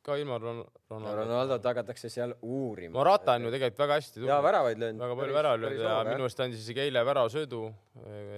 ka 0.05 0.17
ilma 0.21 0.37
Ron 0.41 0.61
Ronaldo. 0.89 1.13
Ronaldot 1.23 1.67
hakatakse 1.69 2.09
seal 2.13 2.35
uurima. 2.45 2.93
Morata 2.95 3.35
on 3.37 3.47
ju 3.47 3.51
tegelikult 3.53 3.81
väga 3.81 3.99
hästi 3.99 4.19
tulnud. 4.19 4.31
ja 4.31 4.39
väravaid 4.45 4.81
löönud. 4.81 5.01
väga 5.01 5.17
palju 5.19 5.37
väravaid 5.37 5.63
löönud 5.65 5.85
ja 5.85 5.95
minu 6.09 6.27
arust 6.27 6.43
andis 6.45 6.61
isegi 6.61 6.83
eile 6.85 7.05
väravasöödu. 7.09 7.61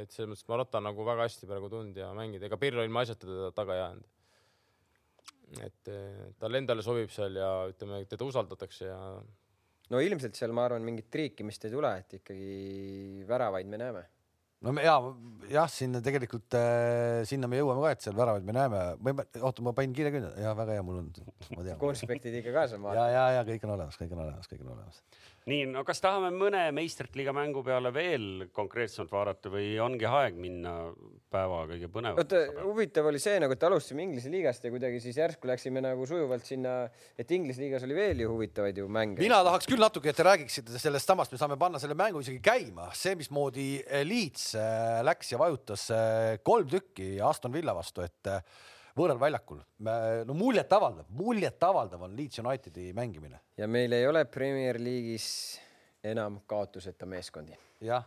et 0.02 0.12
selles 0.12 0.32
mõttes 0.32 0.48
Morata 0.54 0.84
nagu 0.84 1.08
väga 1.08 1.28
hästi 1.28 1.50
praegu 1.50 1.72
tundnud 1.74 2.00
ja 2.04 2.12
mängida, 2.18 2.48
ega 2.48 2.60
Pirlo 2.62 2.86
ilma 2.88 3.04
asjata 3.04 3.28
teda 3.28 3.52
taga 3.56 3.76
ei 3.76 3.82
jäänud. 3.84 4.06
et 5.68 5.92
talle 6.40 6.64
endale 6.64 6.84
sobib 6.84 7.12
seal 7.12 7.36
ja 7.40 7.52
ütleme, 7.72 8.04
teda 8.08 8.28
usaldatakse 8.28 8.92
ja. 8.92 9.00
no 9.90 10.04
ilmselt 10.04 10.36
seal, 10.36 10.56
ma 10.56 10.68
arvan, 10.68 10.84
mingit 10.84 11.12
triikimist 11.12 11.68
ei 11.68 11.72
tule, 11.72 11.98
et 12.00 12.20
ikkagi 12.22 13.26
väravaid 13.28 13.68
me 13.68 13.80
näeme 13.84 14.08
no 14.66 14.74
me, 14.74 14.84
ja 14.86 14.98
jah, 15.52 15.70
sinna 15.72 16.02
tegelikult 16.04 16.58
äh, 16.58 17.22
sinna 17.30 17.50
me 17.52 17.60
jõuame 17.60 17.84
ka, 17.86 17.94
et 17.96 18.06
seal 18.08 18.18
väravaid 18.18 18.48
me 18.48 18.56
näeme. 18.58 18.84
oota, 19.42 19.66
ma 19.66 19.76
panin 19.78 19.96
kiire 19.98 20.12
künna, 20.14 20.34
ja 20.42 20.54
väga 20.58 20.78
hea, 20.78 20.86
mul 20.86 21.02
on, 21.04 21.10
ma 21.54 21.64
tean. 21.64 21.80
konspektid 21.82 22.42
ikka 22.42 22.56
kaasa. 22.56 22.82
ja, 22.98 23.08
ja, 23.14 23.26
ja 23.40 23.48
kõik 23.48 23.68
on 23.68 23.76
olemas, 23.78 24.00
kõik 24.00 24.16
on 24.18 24.26
olemas, 24.26 24.50
kõik 24.52 24.66
on 24.66 24.76
olemas 24.76 25.04
nii, 25.48 25.68
no 25.72 25.84
kas 25.88 26.02
tahame 26.04 26.30
mõne 26.36 26.66
meistrite 26.76 27.20
liiga 27.20 27.34
mängu 27.36 27.64
peale 27.66 27.92
veel 27.96 28.48
konkreetsemalt 28.56 29.14
vaadata 29.14 29.52
või 29.54 29.78
ongi 29.84 30.08
aeg 30.10 30.38
minna 30.40 30.74
päeva 31.32 31.64
kõige 31.70 31.90
põnevamaks? 31.92 32.24
oota, 32.24 32.66
huvitav 32.66 33.08
oli 33.10 33.22
see 33.24 33.40
nagu, 33.44 33.56
et 33.56 33.66
alustasime 33.68 34.04
Inglise 34.06 34.32
liigast 34.34 34.68
ja 34.68 34.72
kuidagi 34.74 35.00
siis 35.04 35.20
järsku 35.20 35.50
läksime 35.50 35.84
nagu 35.84 36.08
sujuvalt 36.10 36.48
sinna, 36.48 36.78
et 37.20 37.32
Inglise 37.36 37.64
liigas 37.64 37.88
oli 37.88 37.98
veel 37.98 38.24
ju 38.24 38.32
huvitavaid 38.34 38.82
ju 38.84 38.88
mänge. 38.92 39.22
mina 39.24 39.42
tahaks 39.48 39.70
küll 39.72 39.84
natuke, 39.84 40.12
et 40.12 40.20
te 40.20 40.28
räägiksite 40.28 40.82
sellest 40.84 41.08
samast, 41.08 41.34
me 41.34 41.42
saame 41.42 41.60
panna 41.60 41.82
selle 41.84 41.98
mängu 42.00 42.24
isegi 42.24 42.42
käima, 42.44 42.92
see, 42.98 43.16
mismoodi 43.20 43.70
Leeds 44.08 44.50
äh, 44.60 45.00
läks 45.08 45.32
ja 45.32 45.42
vajutas 45.42 45.90
äh, 45.96 46.40
kolm 46.44 46.68
tükki 46.72 47.16
Aston 47.24 47.56
Villa 47.56 47.76
vastu, 47.78 48.04
et 48.04 48.32
äh, 48.32 48.42
võõral 48.98 49.22
väljakul. 49.22 49.62
no 50.26 50.38
muljetavaldav, 50.38 51.08
muljetavaldav 51.22 52.04
on 52.08 52.18
Leeds 52.18 52.44
Unitedi 52.44 52.92
mängimine. 52.98 53.40
ja 53.58 53.68
meil 53.68 53.94
ei 53.94 54.08
ole 54.08 54.26
Premier 54.26 54.80
League'is 54.82 55.60
enam 56.04 56.42
kaotuseta 56.48 57.06
meeskondi. 57.06 57.58
jah 57.82 58.06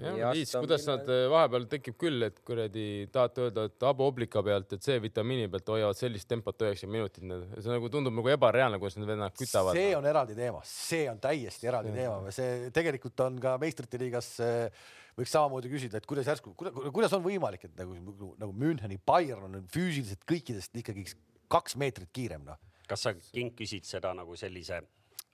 jah, 0.00 0.32
Liits, 0.34 0.54
kuidas 0.58 0.86
nad 0.88 1.06
vahepeal 1.30 1.68
tekib 1.70 1.96
küll, 2.00 2.26
et 2.26 2.40
kuradi 2.46 3.06
tahate 3.14 3.44
öelda, 3.46 3.66
et 3.70 3.86
Abo 3.86 4.08
Oblika 4.10 4.42
pealt, 4.44 4.74
et 4.74 4.82
C-vitamiini 4.82 5.46
pealt 5.52 5.70
hoiavad 5.76 5.98
sellist 5.98 6.28
tempot 6.30 6.64
üheksakümmend 6.66 6.98
minutit, 6.98 7.60
see 7.60 7.70
nagu 7.70 7.90
tundub 7.92 8.16
nagu 8.16 8.32
ebareaalne, 8.34 8.80
kuidas 8.82 8.98
need 8.98 9.12
vennad 9.12 9.38
kütavad. 9.38 9.78
see 9.78 9.94
on 9.96 10.08
eraldi 10.10 10.36
teema, 10.38 10.64
see 10.66 11.06
on 11.10 11.22
täiesti 11.22 11.70
eraldi 11.70 11.94
see. 11.94 12.02
teema, 12.02 12.34
see 12.34 12.74
tegelikult 12.74 13.24
on 13.26 13.38
ka 13.44 13.54
meistrite 13.62 14.02
liigas 14.02 14.32
äh, 14.42 14.84
võiks 15.18 15.34
samamoodi 15.34 15.70
küsida, 15.72 16.00
et 16.00 16.08
kuidas 16.08 16.28
järsku, 16.30 16.54
kuidas 16.56 17.14
on 17.16 17.22
võimalik, 17.24 17.68
et 17.68 17.76
nagu, 17.78 17.96
nagu, 18.00 18.32
nagu 18.40 18.56
Müncheni 18.64 18.98
Bayern 19.06 19.46
on 19.46 19.68
füüsiliselt 19.72 20.24
kõikidest 20.28 20.74
ikkagi 20.80 21.06
kaks 21.52 21.78
meetrit 21.80 22.10
kiirem, 22.14 22.44
noh. 22.48 22.60
kas 22.90 23.06
sa 23.06 23.14
King 23.30 23.54
küsid 23.58 23.86
seda 23.88 24.14
nagu 24.16 24.36
sellise 24.38 24.82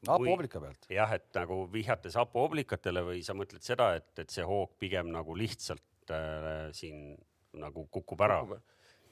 Apo 0.09 0.33
Oblika 0.33 0.61
pealt. 0.63 0.87
jah, 0.89 1.13
et 1.13 1.29
nagu 1.37 1.63
vihjates 1.73 2.17
Apo 2.21 2.45
Oblikatele 2.47 3.03
või 3.05 3.25
sa 3.25 3.37
mõtled 3.37 3.65
seda, 3.65 3.93
et, 4.01 4.13
et 4.23 4.33
see 4.33 4.45
hoog 4.47 4.73
pigem 4.81 5.11
nagu 5.13 5.37
lihtsalt 5.37 6.13
äh, 6.15 6.71
siin 6.77 7.13
nagu 7.61 7.87
kukub 7.93 8.21
ära? 8.25 8.41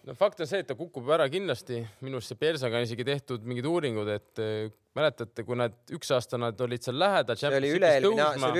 No 0.09 0.15
fakt 0.17 0.41
on 0.41 0.49
see, 0.49 0.63
et 0.63 0.69
ta 0.69 0.77
kukub 0.79 1.09
ära 1.13 1.27
kindlasti, 1.31 1.83
minu 2.05 2.19
arust 2.19 2.33
see 2.33 2.41
Persaga 2.41 2.81
on 2.81 2.87
isegi 2.87 3.05
tehtud 3.05 3.45
mingid 3.49 3.67
uuringud, 3.69 4.09
et 4.13 4.43
äh, 4.43 4.71
mäletate, 4.97 5.45
kui 5.47 5.59
nad 5.59 5.75
üks 5.95 6.11
aasta 6.17 6.41
nad 6.41 6.61
olid 6.65 6.85
seal 6.85 6.97
lähedal. 6.99 7.39
see 7.39 7.51
oli 7.59 7.73
üle-eelmine 7.77 8.25
aasta, 8.25 8.41
see 8.41 8.53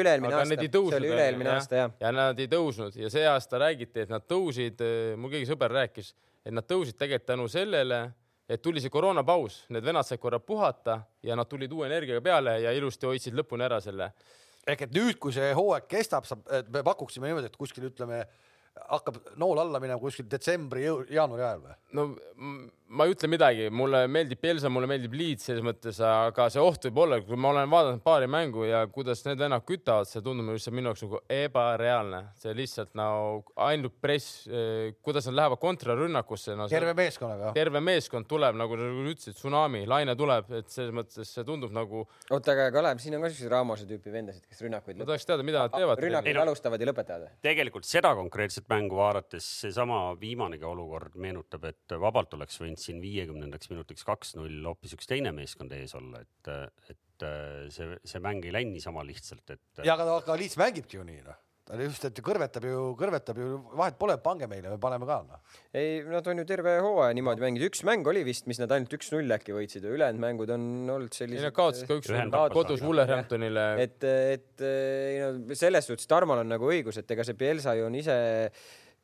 oli 1.01 1.13
üle-eelmine 1.13 1.53
aasta, 1.55 1.83
jah. 1.83 1.95
ja 2.05 2.13
nad 2.15 2.41
ei 2.43 2.51
tõusnud 2.53 2.99
ja 3.01 3.11
see 3.13 3.25
aasta 3.29 3.61
räägiti, 3.65 4.05
et 4.05 4.13
nad 4.13 4.27
tõusid, 4.29 4.83
äh, 4.85 5.13
mul 5.21 5.33
keegi 5.33 5.49
sõber 5.53 5.73
rääkis, 5.81 6.13
et 6.45 6.55
nad 6.55 6.69
tõusid 6.69 6.99
tegelikult 7.01 7.31
tänu 7.33 7.49
sellele, 7.53 8.03
et 8.49 8.63
tuli 8.65 8.83
see 8.85 8.93
koroonapaus, 8.93 9.63
need 9.73 9.85
vennad 9.85 10.09
said 10.09 10.21
korra 10.21 10.41
puhata 10.41 11.01
ja 11.25 11.37
nad 11.37 11.49
tulid 11.49 11.73
uue 11.73 11.89
energiaga 11.89 12.25
peale 12.25 12.59
ja 12.65 12.75
ilusti 12.77 13.09
hoidsid 13.09 13.37
lõpuni 13.37 13.65
ära 13.69 13.81
selle. 13.85 14.13
ehk 14.69 14.85
et 14.85 14.93
nüüd, 14.93 15.17
kui 15.17 15.33
see 15.33 15.49
hooaeg 15.57 15.89
kestab, 15.89 16.29
saab, 16.29 16.45
me 16.69 16.85
pakuksime 16.85 17.31
niimoodi, 17.31 17.49
et 17.49 17.57
kuskil 17.57 17.89
ütleme 17.89 18.27
hakkab 18.89 19.21
nool 19.41 19.61
alla 19.63 19.81
minema 19.83 20.01
kuskil 20.01 20.29
detsembri, 20.31 20.87
jaanuari 21.11 21.47
ajal 21.47 21.65
või? 21.65 21.79
no 21.99 22.07
ma 22.89 23.05
ei 23.05 23.13
ütle 23.13 23.29
midagi, 23.29 23.67
mulle 23.75 24.07
meeldib 24.09 24.41
Pelsa, 24.41 24.71
mulle 24.73 24.89
meeldib 24.89 25.13
Leeds 25.17 25.49
selles 25.51 25.65
mõttes, 25.65 25.99
aga 26.05 26.47
see 26.53 26.63
oht 26.63 26.87
võib 26.89 27.01
olla, 27.05 27.19
kui 27.25 27.37
ma 27.37 27.51
olen 27.53 27.69
vaadanud 27.71 28.03
paari 28.05 28.29
mängu 28.31 28.65
ja 28.65 28.81
kuidas 28.93 29.21
need 29.27 29.41
vennad 29.43 29.65
kütavad, 29.69 30.09
see 30.09 30.23
tundub 30.25 30.49
lihtsalt 30.55 30.77
minu 30.77 30.89
jaoks 30.91 31.05
nagu 31.05 31.21
ebareaalne, 31.37 32.23
see 32.41 32.55
lihtsalt 32.57 32.95
nagu 32.99 33.43
ainult 33.69 33.99
press, 34.01 34.47
eh, 34.49 34.95
kuidas 35.05 35.29
nad 35.29 35.37
lähevad 35.41 35.61
kontrarünnakusse 35.61 36.57
no,. 36.57 36.69
terve 36.73 36.95
meeskonnaga. 36.97 37.53
terve 37.57 37.83
meeskond 37.85 38.29
tuleb 38.31 38.57
nagu 38.57 38.79
sa 38.81 38.89
ütlesid, 39.13 39.37
tsunami, 39.37 39.85
laine 39.91 40.17
tuleb, 40.17 40.49
et 40.61 40.73
selles 40.73 40.95
mõttes 40.97 41.35
see 41.37 41.45
tundub 41.49 41.75
nagu. 41.77 42.07
oota, 42.31 42.57
aga 42.57 42.71
Kalev, 42.73 43.05
siin 43.05 43.19
on 43.19 43.27
ka 43.27 43.33
siukseid 43.35 43.53
Ramose 43.53 43.89
tüüpi 43.91 44.15
vendasid, 44.15 44.47
kes 44.49 44.65
rünnakuid. 44.65 44.97
ma 45.03 45.11
tahaks 45.13 45.29
teada, 45.29 45.45
mida 45.45 45.67
nad 45.67 45.77
teevad. 45.77 46.05
rünnakuid 46.07 46.41
alustavad 46.47 46.81
ja 46.81 46.89
lõpetavad. 46.89 47.37
tegelikult 47.45 47.89
seda 47.89 48.15
konkreetset 48.17 48.69
mängu 48.73 48.97
vaadates 48.97 49.53
seesama 49.67 50.01
viimanegi 50.21 50.65
olukord 50.65 51.21
meenutab, 51.21 51.69
et 51.69 51.99
vabalt 52.01 52.33
oleks 52.39 52.57
võinud 52.63 52.78
siin 52.83 53.03
viiekümnendaks 53.03 53.49
kümnendaks 53.49 53.73
minutiks 53.73 54.07
kaks-null 54.07 54.63
hoopis 54.69 54.95
üks 54.97 55.09
teine 55.11 55.33
meeskond 55.35 55.73
ees 55.77 55.95
olla, 55.99 56.23
et, 56.23 56.55
et 56.93 57.27
äh, 57.27 57.67
see, 57.75 57.99
see 58.05 58.23
mäng 58.25 58.45
ei 58.45 58.55
läinud 58.55 58.77
niisama 58.77 59.05
lihtsalt, 59.07 59.45
et. 59.51 59.85
ja 59.85 59.99
aga, 59.99 60.19
aga 60.21 60.39
Liits 60.39 60.59
mängibki 60.61 60.99
ju 60.99 61.07
nii 61.07 61.23
noh 61.27 61.45
ta 61.69 61.77
just, 61.77 62.01
et 62.09 62.19
kõrvetab 62.25 62.65
ju, 62.65 62.83
kõrvetab 62.97 63.39
ju, 63.43 63.49
vahet 63.77 63.99
pole, 64.01 64.15
pange 64.25 64.47
meile, 64.49 64.71
me 64.73 64.79
paneme 64.81 65.05
ka 65.05 65.19
noh. 65.27 65.43
ei, 65.77 65.99
nad 66.09 66.25
on 66.33 66.41
ju 66.41 66.47
terve 66.49 66.79
hooaja 66.81 67.13
niimoodi 67.19 67.45
mänginud, 67.45 67.67
üks 67.69 67.85
mäng 67.85 68.09
oli 68.09 68.23
vist, 68.25 68.47
mis 68.49 68.57
nad 68.63 68.73
ainult 68.73 68.95
üks-null 68.97 69.37
äkki 69.37 69.53
võitsid 69.53 69.85
ja 69.85 69.93
ülejäänud 69.93 70.23
mängud 70.23 70.55
on 70.55 70.65
olnud 70.95 71.13
sellised. 71.13 71.45
Nad 71.45 71.57
kaotasid 71.59 71.91
ka 71.91 71.99
üks-null 72.01 72.33
kodus 72.57 72.81
Wolverhamptonile. 72.81 73.69
et, 73.85 74.09
et 74.09 74.65
ei 74.65 75.21
no 75.21 75.61
selles 75.61 75.93
suhtes 75.93 76.09
Tarmol 76.09 76.41
on 76.41 76.57
nagu 76.57 76.73
õigus, 76.73 77.03
et 77.03 77.17
ega 77.17 77.29
see 77.29 77.37
Pielsa 77.37 77.77
ju 77.77 77.85
on 77.91 78.01
ise 78.01 78.17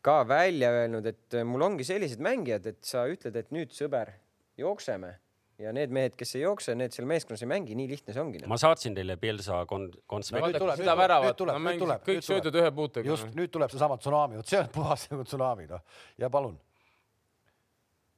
ka 0.04 0.20
välja 0.28 0.70
öelnud, 0.74 1.06
et 1.08 1.36
mul 1.48 1.64
ongi 1.64 1.86
sellised 1.86 2.22
mängijad, 2.24 2.66
et 2.68 2.80
sa 2.84 3.06
ütled, 3.10 3.36
et 3.40 3.52
nüüd 3.54 3.72
sõber 3.74 4.12
jookseme 4.60 5.14
ja 5.62 5.70
need 5.74 5.92
mehed, 5.94 6.16
kes 6.18 6.34
ei 6.36 6.42
jookse, 6.42 6.74
need 6.78 6.94
seal 6.94 7.06
meeskonnas 7.08 7.44
ei 7.44 7.50
mängi, 7.50 7.76
nii 7.78 7.86
lihtne 7.92 8.14
see 8.14 8.22
ongi. 8.22 8.42
ma 8.50 8.58
saatsin 8.58 8.96
teile 8.96 9.16
Pielsa 9.20 9.60
kon-, 9.70 9.90
konspekt 10.10 10.58
no,. 10.58 10.74
seda 10.78 10.96
väravat, 10.98 11.42
no 11.46 11.56
mängisid 11.62 12.06
kõik 12.08 12.26
söödud 12.26 12.58
ühe 12.58 12.70
puutega. 12.74 13.10
just, 13.12 13.30
nüüd 13.38 13.52
tuleb 13.54 13.72
seesama 13.72 13.98
tsunami, 14.00 14.40
vot 14.40 14.50
see 14.50 14.60
on 14.60 14.70
puhas 14.78 15.06
nagu 15.12 15.26
tsunami, 15.28 15.68
noh. 15.70 15.84
ja 16.18 16.30
palun. 16.34 16.58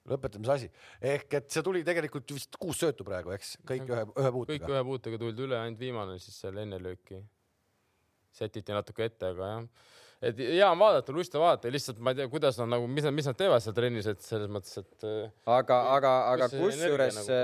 lõpetame 0.09 0.49
see 0.49 0.57
asi. 0.57 0.71
ehk 1.13 1.37
et 1.41 1.53
see 1.53 1.67
tuli 1.67 1.85
tegelikult 1.85 2.37
vist 2.39 2.57
kuus 2.61 2.81
söötu 2.81 3.05
praegu, 3.05 3.35
eks, 3.37 3.59
kõik 3.69 3.93
ühe, 3.93 4.07
ühe 4.17 4.33
puutega. 4.39 4.65
kõik 4.65 4.73
ühe 4.73 4.83
puutega 4.89 5.21
tuldi 5.27 5.47
üle, 5.51 5.61
ainult 5.61 5.85
viimane 5.85 6.17
siis 6.23 6.41
seal 6.41 6.65
enne 6.65 6.81
lööki. 6.81 7.21
sätiti 8.33 8.73
natuke 8.73 9.11
ette, 9.11 9.35
aga 9.37 9.53
jah 9.53 9.95
et 10.25 10.39
hea 10.41 10.69
on 10.69 10.79
vaadata, 10.81 11.15
lust 11.15 11.35
on 11.37 11.45
vaadata, 11.45 11.73
lihtsalt 11.73 11.99
ma 12.05 12.13
ei 12.13 12.21
tea, 12.21 12.29
kuidas 12.33 12.59
nad 12.61 12.71
nagu, 12.73 12.87
mis 12.91 13.05
nad, 13.07 13.15
mis 13.17 13.29
nad 13.29 13.37
teevad 13.39 13.65
seal 13.65 13.77
trennis, 13.77 14.09
et 14.11 14.23
selles 14.25 14.51
mõttes, 14.53 14.79
et. 14.81 15.09
aga, 15.53 15.81
aga, 15.97 16.15
aga 16.33 16.49
kusjuures 16.55 17.21
nagu... 17.21 17.37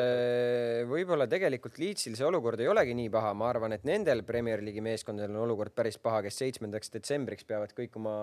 võib-olla 0.93 1.29
tegelikult 1.31 1.81
Leedsil 1.83 2.17
see 2.19 2.29
olukord 2.29 2.63
ei 2.63 2.71
olegi 2.73 2.97
nii 2.97 3.13
paha, 3.13 3.35
ma 3.37 3.51
arvan, 3.53 3.77
et 3.77 3.85
nendel 3.89 4.25
Premier 4.29 4.65
League'i 4.65 4.85
meeskondadel 4.85 5.37
on 5.37 5.45
olukord 5.49 5.75
päris 5.77 6.01
paha, 6.01 6.23
kes 6.27 6.41
seitsmendaks 6.45 6.95
detsembriks 6.97 7.49
peavad 7.49 7.77
kõik 7.77 8.01
oma 8.01 8.17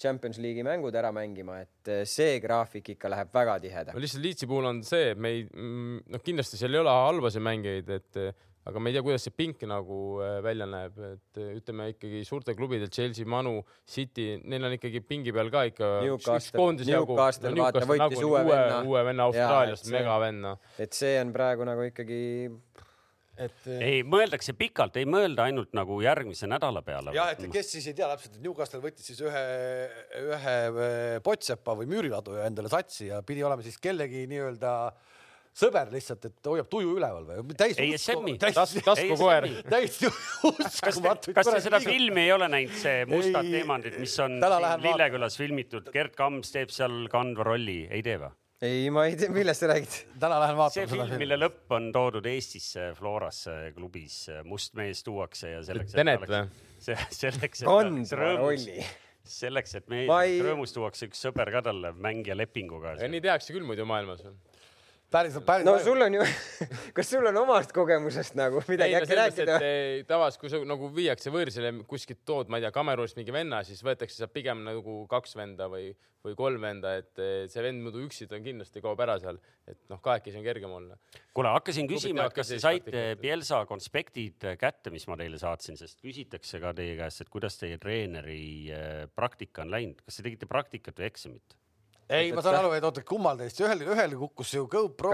Champions 0.00 0.38
League'i 0.40 0.64
mängud 0.64 0.96
ära 0.96 1.10
mängima, 1.12 1.58
et 1.60 1.90
see 2.08 2.38
graafik 2.40 2.94
ikka 2.94 3.10
läheb 3.12 3.34
väga 3.36 3.58
tihedaks. 3.60 4.00
lihtsalt 4.00 4.24
Leedsi 4.24 4.48
puhul 4.48 4.70
on 4.70 4.84
see, 4.86 5.10
et 5.12 5.20
me 5.20 5.34
ei, 5.36 5.42
mm, 5.44 6.06
noh, 6.14 6.22
kindlasti 6.24 6.60
seal 6.60 6.72
ei 6.72 6.80
ole 6.80 6.94
halbasid 7.04 7.44
mängijaid, 7.44 7.92
et 8.00 8.22
aga 8.68 8.78
ma 8.80 8.90
ei 8.90 8.96
tea, 8.96 9.04
kuidas 9.04 9.24
see 9.24 9.34
pink 9.34 9.62
nagu 9.68 9.98
äh, 10.20 10.38
välja 10.44 10.66
näeb, 10.68 10.98
et 11.14 11.40
äh, 11.40 11.54
ütleme 11.56 11.88
ikkagi 11.94 12.20
suurte 12.28 12.54
klubide 12.58 12.90
Chelsea, 12.92 13.28
Manu, 13.28 13.62
City, 13.88 14.34
neil 14.44 14.68
on 14.68 14.76
ikkagi 14.76 15.00
pingi 15.06 15.32
peal 15.34 15.48
ka 15.52 15.64
ikka 15.70 15.90
Newcastle, 16.04 16.66
Newcastle, 16.84 17.54
no, 17.56 17.64
vaata, 17.64 17.86
võttis 17.88 18.24
uue 18.26 18.44
venna. 18.44 18.82
uue 18.84 19.04
venna 19.08 19.28
Austraaliast, 19.30 19.88
megavenna. 19.94 20.56
et 20.78 20.96
see 20.96 21.16
on 21.22 21.32
praegu 21.36 21.68
nagu 21.68 21.86
ikkagi 21.88 22.20
et 23.40 23.68
äh, 23.72 23.84
ei, 23.86 24.02
mõeldakse 24.04 24.52
pikalt, 24.58 24.98
ei 25.00 25.08
mõelda 25.08 25.46
ainult 25.48 25.72
nagu 25.76 25.96
järgmise 26.04 26.50
nädala 26.50 26.84
peale. 26.84 27.14
jah, 27.16 27.32
et 27.32 27.46
kes 27.54 27.72
siis 27.78 27.88
ei 27.88 27.96
tea 27.96 28.10
täpselt, 28.12 28.36
et 28.36 28.44
Newcastle 28.44 28.82
võttis 28.84 29.08
siis 29.08 29.24
ühe, 29.24 29.46
ühe 30.20 30.58
Potsepa 31.24 31.78
või 31.80 31.88
Müüriladuja 31.94 32.44
endale 32.50 32.68
satsi 32.72 33.08
ja 33.08 33.22
pidi 33.24 33.46
olema 33.46 33.64
siis 33.64 33.80
kellegi 33.80 34.26
nii-öelda 34.28 34.74
äh, 34.90 35.16
sõber 35.60 35.92
lihtsalt, 35.92 36.26
et 36.30 36.50
hoiab 36.50 36.68
tuju 36.72 36.96
üleval 36.98 37.26
või? 37.28 37.54
ESM-i, 37.60 38.36
taskukoer. 38.40 39.48
täiesti 39.68 40.10
uskumatu. 40.48 41.34
kas 41.36 41.52
te 41.52 41.62
seda 41.66 41.80
filmi 41.84 42.26
ei 42.26 42.34
ole 42.34 42.50
näinud, 42.52 42.76
see 42.80 43.06
Mustad 43.10 43.48
teemandid, 43.50 43.98
mis 44.02 44.16
on 44.24 44.38
Lillekülas 44.40 45.38
filmitud, 45.40 45.90
Gerd 45.94 46.16
Kamps 46.18 46.54
teeb 46.54 46.72
seal 46.74 47.02
kandva 47.12 47.50
rolli, 47.52 47.82
ei 47.90 48.04
tee 48.06 48.18
või? 48.20 48.32
ei, 48.60 48.88
ma 48.92 49.06
ei 49.08 49.16
tea, 49.16 49.32
millest 49.32 49.64
sa 49.64 49.70
räägid. 49.72 49.94
täna 50.20 50.40
lähen 50.42 50.58
vaatama 50.58 50.74
see 50.74 50.88
film, 50.90 51.14
mille 51.22 51.38
lõpp 51.40 51.76
on 51.76 51.90
toodud 51.94 52.26
Eestisse 52.28 52.90
Florasse 52.98 53.54
klubis, 53.76 54.22
must 54.48 54.76
mees 54.78 55.04
tuuakse 55.06 55.54
ja 55.54 55.62
selleks. 55.64 55.96
Tenet 55.96 56.26
või? 56.26 56.42
selleks, 56.80 57.62
et 57.62 57.68
kandva 57.68 58.20
rolli 58.20 58.84
selleks, 59.30 59.74
et 59.78 59.90
mees 59.92 60.10
ei... 60.24 60.38
rõõmus 60.44 60.72
tuuakse 60.74 61.08
üks 61.08 61.20
sõber 61.24 61.52
ka 61.54 61.64
talle 61.70 61.92
mängija 61.96 62.36
lepinguga. 62.36 62.96
nii 63.00 63.22
tehakse 63.24 63.56
küll 63.56 63.66
muidu 63.68 63.86
maailmas 63.88 64.24
päriselt, 65.10 65.44
päriselt. 65.46 65.70
no 65.70 65.78
sul 65.84 66.02
on 66.04 66.14
ju 66.18 66.26
kas 66.96 67.10
sul 67.10 67.26
on 67.30 67.40
omast 67.42 67.72
kogemusest 67.74 68.36
nagu 68.38 68.62
midagi 68.68 68.96
äkki 68.98 69.18
rääkida? 69.18 69.58
tavas, 70.08 70.38
kui 70.40 70.52
sa 70.52 70.60
nagu 70.66 70.90
viiakse 70.94 71.32
võõrsile 71.34 71.72
kuskilt 71.90 72.22
tood, 72.28 72.50
ma 72.50 72.60
ei 72.60 72.66
tea, 72.66 72.72
Kamerunist 72.74 73.18
mingi 73.18 73.34
venna, 73.34 73.62
siis 73.66 73.82
võetakse 73.86 74.20
sealt 74.20 74.34
pigem 74.34 74.62
nagu 74.66 75.02
kaks 75.10 75.36
venda 75.38 75.68
või, 75.72 75.90
või 76.26 76.36
kolm 76.38 76.64
venda, 76.64 76.94
et 77.00 77.22
see 77.50 77.64
vend 77.64 77.82
muidu 77.84 78.04
üksi 78.06 78.28
ta 78.30 78.40
kindlasti 78.42 78.82
kaob 78.84 79.02
ära 79.02 79.18
seal, 79.22 79.40
et 79.70 79.80
noh, 79.92 80.00
kahekesi 80.04 80.40
on 80.40 80.46
kergem 80.46 80.74
olla. 80.78 80.98
kuule, 81.34 81.52
hakkasin 81.56 81.90
küsima, 81.90 82.28
et 82.28 82.36
kas 82.36 82.54
te 82.54 82.60
saite 82.62 83.06
Pielsa 83.20 83.64
konspektid 83.70 84.50
kätte, 84.60 84.94
mis 84.94 85.06
ma 85.10 85.18
teile 85.20 85.40
saatsin, 85.40 85.78
sest 85.80 86.02
küsitakse 86.04 86.62
ka 86.62 86.74
teie 86.76 86.98
käest, 87.00 87.24
et 87.24 87.32
kuidas 87.32 87.58
teie 87.60 87.80
treeneri 87.82 88.42
eh, 88.74 89.06
praktika 89.14 89.66
on 89.66 89.74
läinud, 89.74 90.04
kas 90.06 90.20
te 90.20 90.28
tegite 90.28 90.50
praktikat 90.50 91.00
või 91.00 91.10
eksamit? 91.10 91.59
Ei, 92.10 92.30
ma 92.34 92.42
saan 92.42 92.56
aru, 92.58 92.72
et 92.74 92.84
oota, 92.86 93.02
kummal 93.06 93.38
teist, 93.38 93.60
ühel, 93.62 93.84
ühel 93.92 94.14
kukkus 94.18 94.50
ju 94.56 94.64
GoPro? 94.70 95.12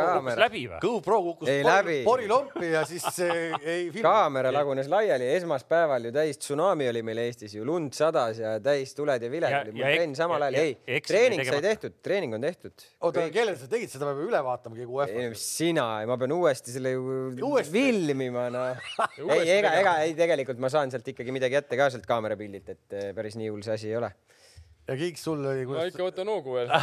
GoPro 0.82 1.18
kukkus 1.26 1.51
ei, 1.53 1.62
pori, 1.66 1.97
porilompi 2.07 2.70
ja 2.72 2.84
siis 2.88 3.05
ei 3.20 3.90
film. 3.92 4.03
kaamera 4.07 4.53
lagunes 4.55 4.88
laiali, 4.92 5.28
esmaspäeval 5.36 6.09
ju 6.09 6.12
täis 6.16 6.40
tsunami 6.40 6.88
oli 6.88 7.03
meil 7.07 7.20
Eestis 7.26 7.57
ju, 7.59 7.66
lund 7.68 7.92
sadas 7.97 8.40
ja 8.40 8.55
täis 8.64 8.94
tuled 8.97 9.22
ja 9.22 9.30
viled 9.32 9.59
oli, 9.61 9.74
mul 9.76 9.86
trenn 9.86 10.16
samal 10.18 10.47
ajal, 10.49 10.59
ei, 10.62 11.01
treening 11.05 11.44
sai 11.49 11.61
tehtud, 11.64 11.99
treening 12.05 12.38
on 12.38 12.47
tehtud. 12.49 12.86
oota, 13.05 13.26
kellele 13.34 13.59
sa 13.61 13.68
tegid, 13.70 13.92
seda 13.92 14.09
peab 14.09 14.22
üle 14.24 14.42
vaatama 14.49 14.78
keegi 14.78 14.97
UEFA-s. 15.01 15.47
sina, 15.61 15.88
ma 16.09 16.16
pean 16.20 16.32
uuesti 16.38 16.76
selle 16.78 16.94
ju 16.97 17.53
filmima, 17.68 18.49
noh. 18.55 18.88
ei, 19.36 19.44
ega, 19.59 19.74
ega 19.82 19.99
ei, 20.07 20.16
tegelikult 20.16 20.62
ma 20.62 20.72
saan 20.72 20.94
sealt 20.94 21.12
ikkagi 21.12 21.34
midagi 21.34 21.61
ette 21.61 21.76
ka 21.76 21.90
sealt 21.92 22.09
kaamerapildilt, 22.09 22.72
et 22.72 22.97
eh, 22.97 23.12
päris 23.16 23.36
nii 23.36 23.53
hull 23.53 23.66
see 23.66 23.76
asi 23.76 23.92
ei 23.92 24.01
ole 24.01 24.14
ja 24.87 24.99
Kiik, 24.99 25.18
sul 25.20 25.45
oli 25.45 25.64
kuidas...? 25.66 25.82
ma 25.82 25.93
ikka 25.93 26.11
võtan 26.11 26.32
hoogu 26.34 26.59
veel 26.59 26.74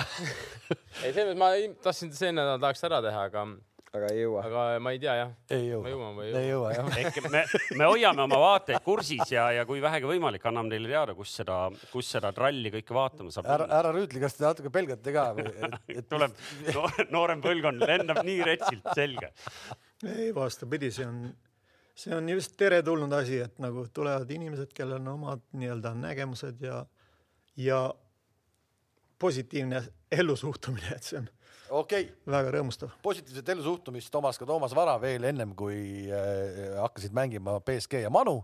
ei, 1.03 1.13
selles 1.13 1.37
ma 1.39 1.53
tahtsin 1.83 2.11
see 2.15 2.33
nädal 2.35 2.59
tahaks 2.61 2.83
ära 2.89 3.03
teha, 3.05 3.29
aga 3.31 3.45
aga 3.93 4.09
ei 4.09 4.23
jõua. 4.23 4.41
aga 4.47 4.61
ma 4.81 4.91
ei 4.95 4.99
tea 5.01 5.13
jah. 5.19 5.31
ei 5.53 5.67
jõua. 5.67 5.89
jõuan 5.91 6.15
või 6.17 6.25
ei 6.25 6.31
jõua? 6.31 6.41
ei 6.41 6.49
jõua 6.49 6.71
jah. 6.73 6.87
ehk 7.03 7.19
me, 7.29 7.43
me 7.77 7.89
hoiame 7.91 8.23
oma 8.25 8.39
vaateid 8.41 8.81
kursis 8.85 9.33
ja, 9.35 9.45
ja 9.53 9.65
kui 9.69 9.81
vähegi 9.83 10.09
võimalik, 10.09 10.45
anname 10.49 10.73
teile 10.73 10.89
teada, 10.89 11.15
kus 11.17 11.35
seda, 11.37 11.57
kus 11.91 12.09
seda 12.15 12.33
tralli 12.33 12.71
kõike 12.73 12.97
vaatama 12.97 13.33
saab. 13.33 13.49
härra, 13.53 13.69
härra 13.69 13.93
Rüütli, 13.93 14.21
kas 14.23 14.37
te 14.37 14.47
natuke 14.47 14.73
pelgate 14.73 15.13
ka 15.13 15.27
või 15.37 15.51
et, 15.53 15.77
et... 15.99 16.09
tuleb 16.09 16.33
no, 16.73 16.87
noorem 17.13 17.43
põlvkond 17.45 17.85
lendab 17.85 18.23
nii 18.25 18.39
retsilt, 18.49 18.89
selge. 18.97 19.29
ei, 20.07 20.31
vastupidi, 20.35 20.89
see 20.95 21.05
on, 21.05 21.21
see 21.93 22.17
on 22.17 22.33
just 22.33 22.57
teretulnud 22.57 23.13
asi, 23.19 23.43
et 23.45 23.61
nagu 23.61 23.85
tulevad 23.93 24.33
inimesed, 24.33 24.73
kellel 24.73 25.03
on 25.03 25.13
omad 25.19 25.45
nii-öelda 25.53 25.93
nägemused 26.01 26.65
ja 26.65 26.81
ja 27.57 27.93
positiivne 29.19 29.83
ellusuhtumine, 30.11 30.95
et 30.95 31.07
see 31.07 31.19
on 31.21 31.29
okay. 31.73 32.09
väga 32.29 32.51
rõõmustav. 32.57 32.91
positiivset 33.05 33.53
ellusuhtumist 33.55 34.15
omas 34.19 34.39
ka 34.39 34.47
Toomas 34.49 34.75
Vara 34.77 34.95
veel 35.01 35.29
ennem, 35.29 35.53
kui 35.57 36.09
äh, 36.09 36.75
hakkasid 36.81 37.15
mängima 37.15 37.59
BSG 37.65 38.03
ja 38.03 38.11
Manu, 38.13 38.41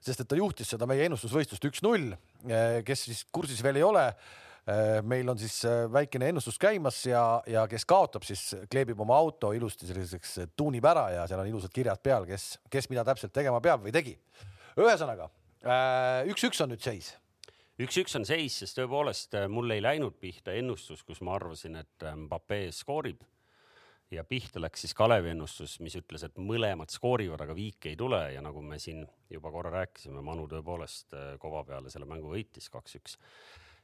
sest 0.00 0.24
et 0.24 0.30
ta 0.30 0.38
juhtis 0.38 0.74
seda 0.74 0.88
meie 0.88 1.06
ennustusvõistlust 1.08 1.70
üks-null 1.70 2.12
äh,. 2.14 2.82
kes 2.86 3.08
siis 3.08 3.24
kursis 3.34 3.62
veel 3.64 3.80
ei 3.80 3.86
ole 3.86 4.04
äh,, 4.08 4.98
meil 5.06 5.28
on 5.30 5.40
siis 5.40 5.60
äh, 5.68 5.86
väikene 5.92 6.32
ennustus 6.32 6.58
käimas 6.60 7.00
ja, 7.06 7.24
ja 7.46 7.66
kes 7.70 7.86
kaotab, 7.88 8.26
siis 8.26 8.50
kleebib 8.70 9.00
oma 9.04 9.16
auto 9.18 9.52
ilusti 9.56 9.88
selliseks, 9.88 10.36
tuunib 10.56 10.86
ära 10.88 11.08
ja 11.14 11.28
seal 11.30 11.44
on 11.44 11.52
ilusad 11.52 11.74
kirjad 11.74 12.02
peal, 12.02 12.26
kes, 12.28 12.56
kes 12.70 12.90
mida 12.92 13.06
täpselt 13.06 13.34
tegema 13.34 13.62
peab 13.64 13.86
või 13.86 13.94
tegi. 13.94 14.18
ühesõnaga 14.78 15.30
äh, 15.62 16.28
üks-üks 16.34 16.62
on 16.64 16.74
nüüd 16.74 16.84
seis 16.84 17.14
üks-üks 17.82 18.16
on 18.18 18.26
seis, 18.26 18.58
sest 18.60 18.78
tõepoolest 18.78 19.36
äh, 19.38 19.48
mul 19.50 19.70
ei 19.74 19.82
läinud 19.82 20.16
pihta 20.20 20.54
ennustus, 20.58 21.04
kus 21.06 21.20
ma 21.24 21.36
arvasin, 21.38 21.78
et 21.78 22.06
äh, 22.06 22.16
Mbappe 22.18 22.68
skoorib. 22.74 23.22
Ja 24.10 24.24
pihta 24.24 24.60
läks 24.62 24.86
siis 24.86 24.94
Kalevi 24.96 25.34
ennustus, 25.34 25.76
mis 25.84 25.92
ütles, 25.98 26.22
et 26.24 26.38
mõlemad 26.40 26.88
skoorivad, 26.88 27.42
aga 27.44 27.52
viiki 27.54 27.90
ei 27.92 27.98
tule. 28.00 28.22
Ja 28.32 28.40
nagu 28.40 28.62
me 28.64 28.78
siin 28.80 29.02
juba 29.28 29.52
korra 29.52 29.74
rääkisime, 29.74 30.22
Manu 30.24 30.46
tõepoolest 30.48 31.12
äh, 31.14 31.32
kova 31.42 31.62
peale 31.68 31.92
selle 31.92 32.08
mängu 32.08 32.32
võitis 32.32 32.70
kaks-üks. 32.72 33.18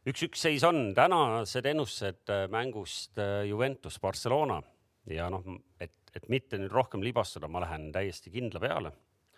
üks-üks 0.09 0.47
seis 0.49 0.65
on, 0.65 0.95
tänased 0.97 1.67
ennustused 1.69 2.33
mängust 2.53 3.21
Juventus 3.49 4.01
Barcelona. 4.01 4.63
Ja 5.13 5.29
noh, 5.31 5.45
et, 5.79 5.93
et 6.17 6.31
mitte 6.33 6.57
nüüd 6.57 6.73
rohkem 6.73 7.05
libastuda, 7.05 7.49
ma 7.53 7.61
lähen 7.61 7.91
täiesti 7.93 8.33
kindla 8.33 8.63
peale 8.65 8.95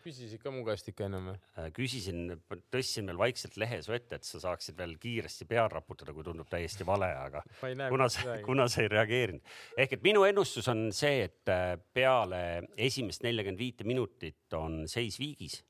küsisid 0.07 0.43
ka 0.43 0.53
mu 0.55 0.63
käest 0.67 0.87
ikka 0.91 1.07
ennem 1.09 1.31
või? 1.33 1.37
Äh, 1.59 1.69
küsisin, 1.75 2.37
tõstsin 2.73 3.11
veel 3.11 3.19
vaikselt 3.21 3.59
lehes 3.61 3.89
vette, 3.91 4.21
et 4.21 4.29
sa 4.29 4.41
saaksid 4.45 4.79
veel 4.79 4.95
kiiresti 5.03 5.49
pead 5.51 5.75
raputada, 5.75 6.15
kui 6.15 6.27
tundub 6.27 6.49
täiesti 6.51 6.87
vale, 6.87 7.09
aga 7.19 7.43
kuna 7.93 8.09
sa, 8.13 8.39
kuna 8.47 8.69
sa 8.71 8.85
ei 8.85 8.91
reageerinud. 8.93 9.55
ehk 9.77 9.97
et 9.99 10.07
minu 10.07 10.25
ennustus 10.29 10.69
on 10.73 10.87
see, 10.95 11.27
et 11.27 11.53
äh, 11.53 11.75
peale 11.97 12.43
esimest 12.89 13.27
neljakümmet 13.27 13.61
viite 13.61 13.89
minutit 13.89 14.59
on 14.59 14.85
seis 14.91 15.19
viigis 15.23 15.61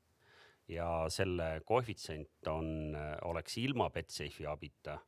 ja 0.69 1.07
selle 1.13 1.57
koefitsient 1.65 2.51
on, 2.51 2.71
äh, 2.95 3.13
oleks 3.29 3.57
ilma 3.63 3.89
Betsafe'i 3.93 4.49
abita 4.49 4.99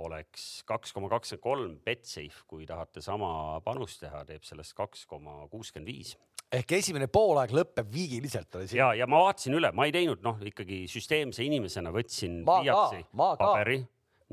oleks 0.00 0.62
kaks 0.64 0.94
koma 0.96 1.10
kakskümmend 1.12 1.42
kolm, 1.44 1.72
Betsafe, 1.84 2.46
kui 2.48 2.64
tahate 2.64 3.02
sama 3.04 3.60
panust 3.64 4.00
teha, 4.00 4.22
teeb 4.28 4.46
sellest 4.48 4.72
kaks 4.78 5.04
koma 5.10 5.42
kuuskümmend 5.52 5.90
viis 5.90 6.14
ehk 6.52 6.74
esimene 6.76 7.08
poolaeg 7.12 7.52
lõpeb 7.56 7.90
viigiliselt 7.92 8.58
oli 8.58 8.68
siin. 8.68 8.80
ja, 8.82 8.92
ja 8.96 9.08
ma 9.10 9.22
vaatasin 9.24 9.56
üle, 9.56 9.72
ma 9.76 9.86
ei 9.88 9.94
teinud 9.94 10.22
noh, 10.24 10.40
ikkagi 10.48 10.84
süsteemse 10.90 11.44
inimesena 11.46 11.92
võtsin 11.94 12.42
pliiatsi, 12.48 13.04
paberi, 13.16 13.82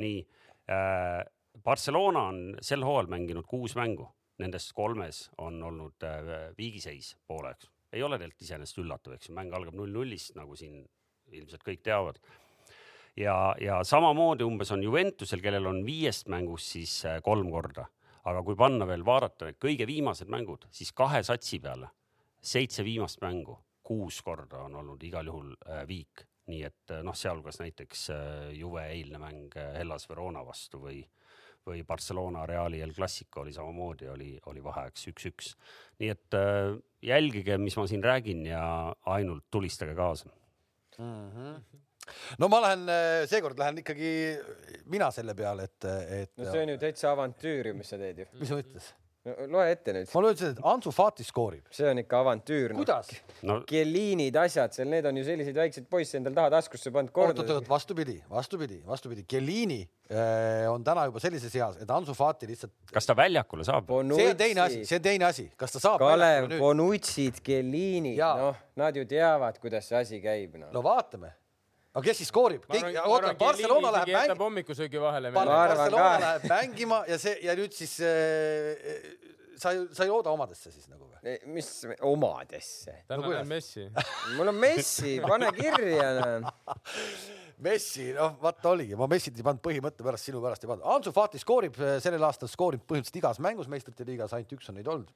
nii 0.03 0.23
äh,. 0.71 1.19
Barcelona 1.59 2.21
on 2.29 2.37
sel 2.63 2.85
hooajal 2.87 3.09
mänginud 3.11 3.43
kuus 3.49 3.73
mängu, 3.75 4.05
nendest 4.39 4.69
kolmes 4.77 5.25
on 5.43 5.57
olnud 5.67 6.05
äh, 6.07 6.29
viigiseis 6.55 7.17
pooleks. 7.27 7.67
ei 7.91 8.03
ole 8.05 8.15
tegelikult 8.15 8.45
iseenesest 8.45 8.79
üllatav, 8.79 9.17
eks 9.17 9.27
ju, 9.27 9.35
mäng 9.35 9.51
algab 9.57 9.75
null-nullist, 9.75 10.37
nagu 10.39 10.55
siin 10.55 10.85
ilmselt 11.35 11.65
kõik 11.65 11.83
teavad. 11.83 12.21
ja, 13.19 13.35
ja 13.59 13.81
samamoodi 13.83 14.47
umbes 14.47 14.71
on 14.71 14.85
Juventusel, 14.85 15.43
kellel 15.43 15.67
on 15.67 15.83
viiest 15.85 16.31
mängust 16.31 16.71
siis 16.77 16.95
äh, 17.05 17.19
kolm 17.25 17.51
korda 17.51 17.89
aga 18.29 18.43
kui 18.45 18.55
panna 18.55 18.87
veel 18.87 19.03
vaadata 19.05 19.51
kõige 19.59 19.87
viimased 19.89 20.31
mängud, 20.31 20.67
siis 20.71 20.93
kahe 20.95 21.23
satsi 21.25 21.59
peale 21.59 21.89
seitse 22.41 22.83
viimast 22.83 23.21
mängu, 23.21 23.57
kuus 23.83 24.21
korda 24.21 24.63
on 24.67 24.75
olnud 24.81 25.03
igal 25.03 25.27
juhul 25.27 25.53
äh, 25.65 25.83
viik, 25.89 26.25
nii 26.49 26.61
et 26.67 26.93
äh, 26.93 27.03
noh, 27.05 27.15
sealhulgas 27.17 27.59
näiteks 27.61 28.09
äh, 28.13 28.51
Juve 28.57 28.85
eilne 28.89 29.21
mäng 29.21 29.57
Hellas 29.77 30.07
Verona 30.09 30.43
vastu 30.45 30.81
või, 30.83 31.01
või 31.65 31.83
Barcelona 31.87 32.45
Reali 32.49 32.81
El 32.85 32.93
Clasico 32.95 33.43
oli 33.43 33.53
samamoodi, 33.55 34.09
oli, 34.13 34.31
oli 34.51 34.63
vaheajaks 34.63 35.09
üks-üks. 35.11 35.51
nii 35.99 36.13
et 36.13 36.39
jälgige, 37.05 37.57
mis 37.57 37.77
ma 37.77 37.87
siin 37.89 38.03
räägin 38.03 38.45
ja 38.47 38.63
ainult 39.05 39.49
tulistage 39.51 39.95
kaasa 39.95 40.29
mm. 40.97 41.29
-hmm 41.35 41.85
no 42.41 42.47
ma 42.49 42.57
lähen, 42.63 42.87
seekord 43.29 43.59
lähen 43.59 43.83
ikkagi 43.83 44.11
mina 44.89 45.11
selle 45.11 45.35
peale, 45.37 45.67
et, 45.69 45.85
et. 45.85 46.31
no 46.37 46.47
see 46.51 46.63
on 46.63 46.71
ju 46.73 46.77
täitsa 46.81 47.11
avantüür 47.11 47.67
ju, 47.69 47.73
mis 47.77 47.91
sa 47.91 47.99
teed 48.01 48.23
ju. 48.23 48.25
mis 48.39 48.49
sa 48.49 48.57
ütles? 48.57 48.87
no 48.93 49.08
loe 49.27 49.65
ette 49.73 49.93
nüüd. 49.93 50.07
ma 50.15 50.31
ütlesin, 50.31 50.53
et 50.55 50.59
Ansu 50.71 50.91
Fati 50.95 51.25
skoorib. 51.27 51.65
see 51.75 51.87
on 51.89 51.99
ikka 51.99 52.21
avantüür 52.23 52.71
kuidas 52.77 53.09
no.? 53.43 53.59
Kelliinid, 53.67 54.37
asjad 54.39 54.75
seal, 54.75 54.87
need 54.91 55.07
on 55.09 55.19
ju 55.19 55.25
selliseid 55.27 55.59
väikseid 55.59 55.89
poisse 55.91 56.15
endal 56.19 56.37
taha 56.37 56.53
taskusse 56.53 56.93
pannud 56.95 57.11
korda. 57.15 57.35
oot, 57.35 57.43
oot, 57.43 57.59
oot, 57.59 57.69
vastupidi, 57.69 58.15
vastupidi, 58.31 58.79
vastupidi, 58.87 59.25
Kellini 59.27 59.81
äh, 59.83 60.69
on 60.71 60.85
täna 60.87 61.09
juba 61.09 61.19
sellises 61.23 61.57
eas, 61.59 61.81
et 61.83 61.91
Ansu 61.91 62.15
Fati 62.15 62.47
lihtsalt. 62.47 62.73
kas 62.93 63.09
ta 63.09 63.17
väljakule 63.19 63.67
saab? 63.67 63.91
see 64.15 64.29
on 64.31 64.39
teine 64.39 64.63
asi, 64.63 64.85
see 64.87 65.01
on 65.01 65.05
teine 65.09 65.27
asi, 65.27 65.49
kas 65.59 65.75
ta 65.75 65.83
saab. 65.83 66.05
Kalev, 66.05 66.47
Bonutsid, 66.55 67.43
Kellinid, 67.43 68.23
noh, 68.23 68.63
nad 68.79 68.95
ju 68.95 69.03
teavad, 69.09 69.59
kuidas 69.59 69.91
see 69.91 69.99
asi 69.99 70.23
käib 70.23 70.55
no.. 70.61 70.71
no 70.71 70.85
vaatame 70.85 71.35
aga 71.93 72.05
kes 72.05 72.21
siis 72.21 72.29
skoorib? 72.29 72.67
oota, 72.69 73.33
Barcelona 73.39 73.93
läheb 73.97 74.13
mängima. 74.13 74.43
hommikusöögi 74.43 75.01
vahele. 75.01 75.33
Barcelona 75.35 76.13
läheb 76.25 76.47
mängima 76.51 77.03
ja 77.09 77.17
see 77.21 77.37
ja 77.45 77.57
nüüd 77.57 77.75
siis 77.75 77.97
äh, 78.05 79.29
sa 79.59 79.73
ei, 79.75 79.83
sa 79.91 80.05
ei 80.05 80.11
looda 80.11 80.31
omadesse 80.33 80.71
siis 80.71 80.87
nagu 80.91 81.09
või? 81.09 81.35
mis 81.55 81.73
omadesse? 82.05 83.01
täna 83.09 83.25
no, 83.25 83.35
on 83.41 83.49
Messi 83.49 83.85
mul 84.37 84.53
on 84.53 84.59
Messi, 84.61 85.19
pane 85.25 85.51
kirja 85.57 86.09
Messi, 87.59 88.13
noh, 88.15 88.37
vaata 88.39 88.69
oligi, 88.71 88.95
ma 88.95 89.03
Messit 89.11 89.35
ei 89.35 89.43
pannud 89.43 89.59
põhimõtte 89.59 90.03
pärast, 90.05 90.29
sinu 90.29 90.39
pärast 90.39 90.63
ei 90.63 90.69
pannud. 90.69 90.85
Ansu 90.93 91.11
Fati 91.11 91.41
skoorib 91.41 91.75
sellel 91.99 92.23
aastal 92.23 92.47
skoorib 92.47 92.85
põhimõtteliselt 92.87 93.19
igas 93.19 93.41
mängus 93.43 93.67
meistrite 93.67 94.05
liigas, 94.07 94.31
ainult 94.37 94.53
üks 94.55 94.71
on 94.71 94.79
neid 94.79 94.87
olnud 94.87 95.11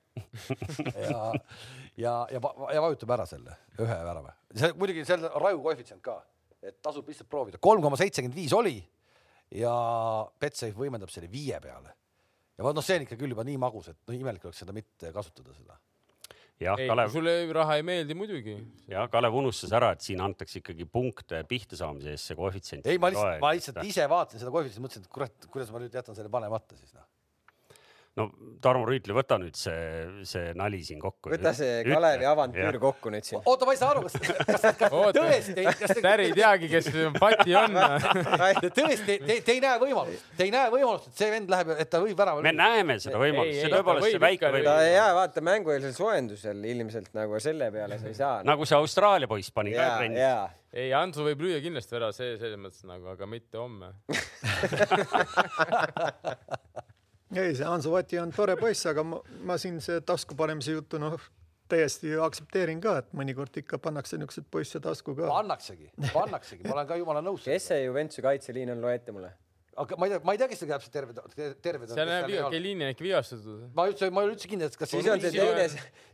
ja, 1.05 1.21
ja, 1.95 2.15
ja, 2.35 2.41
ja 2.75 2.83
vajutab 2.83 3.15
ära 3.15 3.29
selle 3.29 3.55
ühe 3.79 3.99
värava. 4.09 4.35
see 4.59 4.75
muidugi 4.75 5.07
seal 5.07 5.23
on 5.29 5.39
raju 5.45 5.63
koefitsient 5.69 6.03
ka 6.03 6.17
et 6.63 6.79
tasub 6.83 7.07
lihtsalt 7.09 7.29
proovida. 7.29 7.61
kolm 7.61 7.83
koma 7.83 7.99
seitsekümmend 7.99 8.37
viis 8.37 8.53
oli 8.55 8.77
ja 9.59 9.73
Betsafe 10.39 10.75
võimendab 10.77 11.11
selle 11.13 11.29
viie 11.31 11.59
peale. 11.63 11.95
ja 12.57 12.65
vot 12.65 12.75
noh, 12.75 12.85
see 12.85 12.99
on 12.99 13.07
ikka 13.07 13.17
küll 13.19 13.35
juba 13.35 13.45
nii 13.47 13.59
magus, 13.61 13.89
et 13.91 13.99
noh, 14.07 14.15
imelik 14.17 14.45
oleks 14.47 14.63
seda 14.63 14.75
mitte 14.75 15.11
kasutada 15.15 15.55
seda. 15.55 15.77
jah, 16.63 16.79
Kalev. 16.79 17.11
sulle 17.13 17.35
raha 17.53 17.77
ei 17.79 17.87
meeldi 17.87 18.17
muidugi. 18.17 18.57
jah, 18.91 19.09
Kalev 19.11 19.39
unustas 19.43 19.73
ära, 19.75 19.93
et 19.95 20.05
siin 20.05 20.23
antakse 20.23 20.61
ikkagi 20.61 20.87
punkte 20.89 21.43
pihta 21.49 21.79
saamise 21.79 22.15
eest 22.15 22.31
see 22.31 22.39
koefitsient. 22.39 22.87
ei, 22.87 23.01
ma 23.01 23.11
lihtsalt, 23.13 23.41
ma 23.43 23.55
lihtsalt 23.57 23.83
ise 23.89 24.07
vaatasin 24.09 24.43
seda 24.43 24.53
koefitsienti, 24.55 24.87
mõtlesin, 24.87 25.07
et 25.07 25.17
kurat, 25.19 25.51
kuidas 25.53 25.73
ma 25.73 25.83
nüüd 25.83 26.01
jätan 26.01 26.17
selle 26.17 26.31
panemata 26.33 26.79
siis 26.79 26.95
noh 26.95 27.09
no 28.19 28.27
Tarmo 28.63 28.85
Rüütli, 28.87 29.11
võta 29.15 29.35
nüüd 29.41 29.55
see, 29.57 29.75
see 30.27 30.51
nali 30.55 30.79
siin 30.85 30.99
kokku. 31.01 31.29
võta 31.33 31.51
see 31.57 31.81
Kalevi 31.87 32.25
avantüür 32.29 32.77
kokku 32.81 33.07
nüüd 33.13 33.25
siin. 33.27 33.41
oota, 33.49 33.65
ma 33.67 33.71
ei 33.73 33.77
saa 33.79 33.89
aru, 33.91 34.01
kas, 34.05 34.13
kas, 34.21 34.61
kas 34.79 34.91
tõesti, 35.17 35.61
kas 35.81 35.91
te. 35.91 36.01
Täri 36.05 36.23
ei 36.29 36.33
teagi, 36.37 36.67
kes 36.71 36.85
pati 37.17 37.51
on 37.57 37.71
tõesti, 38.77 39.13
te, 39.25 39.33
te 39.47 39.51
ei 39.55 39.61
näe 39.63 39.77
võimalust, 39.81 40.23
te 40.37 40.41
ei 40.47 40.51
näe 40.53 40.67
võimalust, 40.73 41.05
et 41.09 41.15
see 41.23 41.29
vend 41.33 41.47
läheb, 41.53 41.67
et 41.83 41.89
ta 41.91 41.97
võib 42.05 42.19
ära. 42.25 42.31
me 42.45 42.51
näeme 42.55 42.93
seda 43.03 43.17
võimalust, 43.21 43.57
see 43.59 43.69
tõepoolest 43.73 44.03
see 44.11 44.23
väike 44.27 44.45
võib. 44.57 44.65
ta 44.69 44.73
jaa, 44.85 45.11
vaata 45.17 45.39
mängueelsel 45.49 45.93
soojendusel 45.97 46.59
ilmselt 46.75 47.11
nagu 47.17 47.33
selle 47.43 47.67
peale 47.73 47.95
sa 47.99 48.05
ei 48.11 48.17
saa. 48.19 48.35
nagu 48.47 48.61
see 48.69 48.77
Austraalia 48.77 49.27
poiss 49.31 49.49
pani 49.55 49.69
ka 49.73 49.81
trennis. 49.97 50.23
ei, 50.71 50.89
Antsu 50.97 51.21
võib 51.25 51.39
lüüa 51.47 51.59
kindlasti 51.65 51.93
ära, 51.97 52.09
see 52.15 52.29
selles 52.37 52.59
mõttes 52.61 52.83
nagu, 52.87 53.05
aga 53.17 53.25
mitte 53.29 53.55
homme 53.57 53.87
ei, 57.35 57.55
see 57.55 57.67
Hanso 57.67 57.93
Vati 57.93 58.19
on 58.21 58.33
tore 58.35 58.57
poiss, 58.59 58.85
aga 58.89 59.05
ma, 59.07 59.21
ma 59.47 59.57
siin 59.61 59.79
see 59.83 60.01
tasku 60.05 60.37
panemise 60.39 60.75
juttu, 60.75 60.99
noh, 61.01 61.17
täiesti 61.71 62.13
aktsepteerin 62.21 62.81
ka, 62.83 62.97
et 63.01 63.13
mõnikord 63.17 63.55
ikka 63.63 63.79
pannakse 63.81 64.19
niisuguseid 64.19 64.49
poisse 64.51 64.81
tasku 64.83 65.15
ka. 65.17 65.29
pannaksegi, 65.31 65.89
pannaksegi, 66.13 66.67
ma 66.67 66.77
olen 66.77 66.91
ka 66.91 66.99
jumala 66.99 67.23
nõus. 67.25 67.47
kes 67.47 67.71
see 67.71 67.85
Juventuse 67.85 68.25
kaitseliin 68.25 68.75
on, 68.75 68.83
loe 68.83 68.99
ette 68.99 69.15
mulle 69.15 69.33
aga 69.77 69.97
ma 69.97 70.05
ei 70.05 70.11
tea, 70.11 70.19
ma 70.23 70.33
ei 70.33 70.39
tea, 70.39 70.47
kes 70.51 70.59
seal 70.61 70.69
täpselt 70.71 70.93
terved, 70.93 71.19
terved 71.63 71.89
on. 71.89 71.95
seal 71.97 72.09
näeb 72.09 72.29
Kellini 72.53 72.85
on 72.85 72.91
äkki 72.93 73.05
vigastatud. 73.07 73.63
ma 73.77 73.85
üldse, 73.89 74.09
ma 74.13 74.23
ei 74.23 74.29
ole 74.29 74.35
üldse 74.35 74.49
kindel, 74.51 74.69
et 74.69 74.77
kas. 74.79 74.91
siis 74.91 75.09
on 75.09 75.23
see 75.23 75.31
teine, 75.33 75.65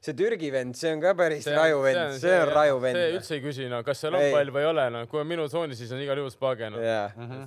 see 0.06 0.16
Türgi 0.22 0.52
vend, 0.54 0.78
see 0.80 0.94
on 0.96 1.04
ka 1.04 1.14
päris 1.20 1.44
see, 1.48 1.56
raju 1.58 1.82
vend, 1.84 2.16
see 2.22 2.36
on 2.40 2.52
raju 2.54 2.80
vend. 2.86 3.00
see 3.00 3.14
üldse 3.18 3.38
ei 3.38 3.44
küsi, 3.44 3.70
no 3.72 3.82
kas 3.88 4.04
seal 4.06 4.16
on 4.20 4.26
pall 4.36 4.54
või 4.56 4.64
ei 4.64 4.70
ole, 4.70 4.86
no 4.96 5.04
kui 5.12 5.24
on 5.24 5.30
minu 5.30 5.48
tsoonis, 5.52 5.80
siis 5.82 5.92
on 5.96 6.04
igal 6.06 6.22
juhul 6.22 6.32
Spage, 6.34 6.70
noh. 6.74 6.86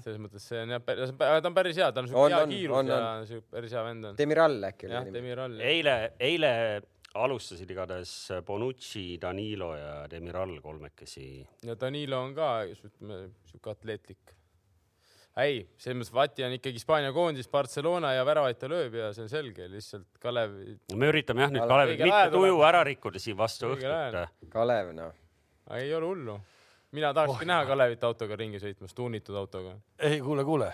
selles 0.04 0.20
mõttes 0.22 0.48
see 0.52 0.64
on 0.66 0.76
jah, 0.76 0.84
ta 0.84 1.40
on 1.40 1.56
päris 1.56 1.80
hea, 1.80 1.88
ta 1.92 2.04
on 2.04 2.10
siuke 2.12 2.28
hea 2.34 2.42
kiirus 2.52 2.92
ja 2.92 3.00
siuke 3.32 3.56
päris 3.56 3.76
hea 3.78 3.86
vend 3.88 4.10
on. 4.10 4.18
Demiral 4.20 4.58
äkki 4.72 4.90
oli. 4.90 4.98
jah, 4.98 5.08
Demiral. 5.16 5.56
eile, 5.72 5.96
eile 6.20 6.52
alustasid 7.22 7.68
igatahes 7.72 8.12
Bonucci, 8.46 9.18
Danilo 9.20 9.72
ja 9.76 9.96
Demiral 10.12 10.54
kolmekesi. 10.64 11.26
ja 11.64 11.76
Danilo 11.80 12.20
on 12.26 12.36
ka, 12.36 12.52
siuke 13.48 13.76
atleetlik 13.76 14.36
ei, 15.40 15.62
selles 15.80 15.98
mõttes 16.00 16.12
Vati 16.14 16.44
on 16.44 16.54
ikkagi 16.56 16.76
Hispaania 16.76 17.12
koondis, 17.16 17.48
Barcelona 17.52 18.12
ja 18.16 18.24
väravaid 18.28 18.58
ta 18.60 18.68
lööb 18.70 18.96
ja 18.98 19.10
see 19.16 19.24
on 19.24 19.30
selge, 19.32 19.68
lihtsalt 19.72 20.06
Kalev. 20.20 20.56
me 20.92 21.10
üritame 21.12 21.46
jah 21.46 21.52
nüüd 21.54 21.68
Kalevit 21.68 22.02
mitte 22.04 22.24
tuju 22.34 22.64
ära 22.68 22.82
rikkuda 22.88 23.22
siin 23.22 23.38
vastu 23.38 23.72
õhtut. 23.72 24.48
Kalev 24.52 24.92
noh. 24.96 25.14
ei 25.78 25.92
ole 25.96 26.10
hullu. 26.10 26.40
mina 26.92 27.14
tahakski 27.16 27.46
oh, 27.46 27.48
näha 27.48 27.68
Kalevit 27.70 28.04
autoga 28.04 28.36
ringi 28.36 28.60
sõitmas, 28.60 28.92
tuunitud 28.96 29.38
autoga. 29.40 29.78
ei, 29.98 30.20
kuule, 30.20 30.44
kuule. 30.44 30.72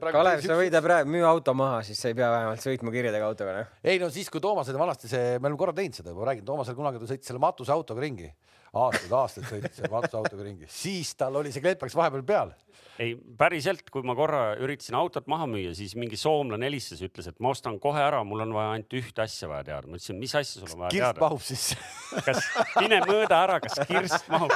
Kalev, 0.00 0.40
sa 0.42 0.56
võid 0.56 0.74
praegu 0.82 1.10
müü 1.10 1.24
auto 1.26 1.52
maha, 1.54 1.80
siis 1.86 1.98
sa 2.00 2.10
ei 2.10 2.16
pea 2.16 2.30
vähemalt 2.32 2.62
sõitma 2.62 2.90
kirjadega 2.94 3.26
autoga, 3.28 3.54
noh. 3.60 3.72
ei 3.84 4.00
no 4.02 4.10
siis, 4.14 4.30
kui 4.32 4.42
Toomas 4.42 4.70
oli 4.72 4.82
vanasti 4.82 5.10
see, 5.10 5.36
me 5.38 5.50
oleme 5.50 5.60
korra 5.60 5.74
teinud 5.76 5.98
seda, 5.98 6.14
ma 6.16 6.26
räägin, 6.30 6.46
Toomasel 6.46 6.78
kunagi 6.78 7.02
ta 7.02 7.10
sõitis 7.10 7.30
selle 7.30 7.42
matusautoga 7.42 8.02
ringi 8.02 8.30
aastaid-aastaid 8.72 9.48
sõitis 9.50 9.80
seal 9.80 9.92
matusautoga 9.92 10.46
ringi, 10.46 10.70
siis 10.70 11.14
tal 11.18 11.38
oli 11.40 11.52
see 11.54 11.64
kleepaks 11.64 11.96
vahepeal 11.96 12.24
peal 12.26 12.54
ei, 13.02 13.14
päriselt, 13.38 13.90
kui 13.92 14.04
ma 14.06 14.14
korra 14.16 14.40
üritasin 14.62 14.96
autot 14.98 15.26
maha 15.30 15.46
müüa, 15.50 15.72
siis 15.76 15.92
mingi 15.98 16.16
soomlane 16.20 16.66
helistas, 16.68 17.02
ütles, 17.04 17.28
et 17.28 17.40
ma 17.44 17.52
ostan 17.52 17.78
kohe 17.82 18.00
ära, 18.00 18.22
mul 18.26 18.44
on 18.46 18.54
vaja 18.56 18.72
ainult 18.76 18.96
ühte 18.96 19.24
asja 19.24 19.48
vaja 19.50 19.66
teada. 19.68 19.90
ma 19.90 19.98
ütlesin, 19.98 20.18
mis 20.20 20.34
asja 20.38 20.62
sul 20.62 20.72
on 20.72 20.84
vaja 20.84 20.94
kirst 20.94 21.02
teada? 21.02 21.12
kirst 21.12 21.24
mahub 21.26 21.44
sisse 21.44 22.22
kas, 22.26 22.48
mine 22.80 23.00
mõõda 23.04 23.40
ära, 23.44 23.58
kas 23.64 23.80
kirst 23.88 24.30
mahub 24.32 24.54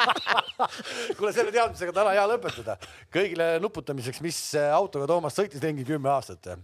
kuule, 1.18 1.34
selle 1.36 1.52
teadmisega 1.52 1.96
täna 1.96 2.14
hea 2.16 2.24
lõpetada. 2.30 2.78
kõigile 3.12 3.52
nuputamiseks, 3.64 4.22
mis 4.24 4.40
autoga 4.70 5.10
Toomas 5.10 5.36
sõitis 5.36 5.62
ringi 5.64 5.86
kümme 5.88 6.12
aastat 6.14 6.54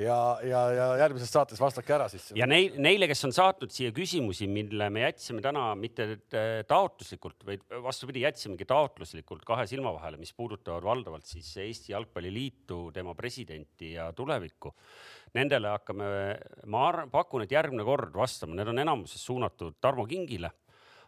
ja, 0.00 0.16
ja, 0.44 0.60
ja 0.74 0.86
järgmises 1.00 1.30
saates 1.32 1.60
vastake 1.60 1.94
ära 1.96 2.08
siis. 2.12 2.28
ja 2.36 2.48
neil, 2.48 2.76
neile, 2.82 3.08
kes 3.10 3.24
on 3.28 3.34
saatnud 3.36 3.72
siia 3.72 3.92
küsimusi, 3.96 4.48
mille 4.50 4.88
me 4.92 5.06
jätsime 5.06 5.42
täna 5.44 5.70
mitte 5.78 6.08
taotluslikult, 6.68 7.46
vaid 7.48 7.64
vastupidi, 7.84 8.24
jätsimegi 8.26 8.68
taotluslikult 8.68 9.46
kahe 9.48 9.66
silma 9.70 9.94
vahele, 9.96 10.20
mis 10.20 10.34
puudutavad 10.36 10.84
valdavalt 10.86 11.28
siis 11.28 11.48
Eesti 11.64 11.94
Jalgpalliliitu, 11.94 12.90
tema 12.96 13.16
presidenti 13.18 13.94
ja 13.96 14.10
tulevikku. 14.16 14.74
Nendele 15.36 15.72
hakkame, 15.74 16.06
ma 16.72 16.86
arvan, 16.90 17.10
pakun, 17.12 17.44
et 17.44 17.52
järgmine 17.52 17.84
kord 17.84 18.14
vastama, 18.16 18.56
need 18.56 18.70
on 18.72 18.84
enamuses 18.84 19.24
suunatud 19.26 19.80
Tarmo 19.80 20.06
Kingile 20.08 20.52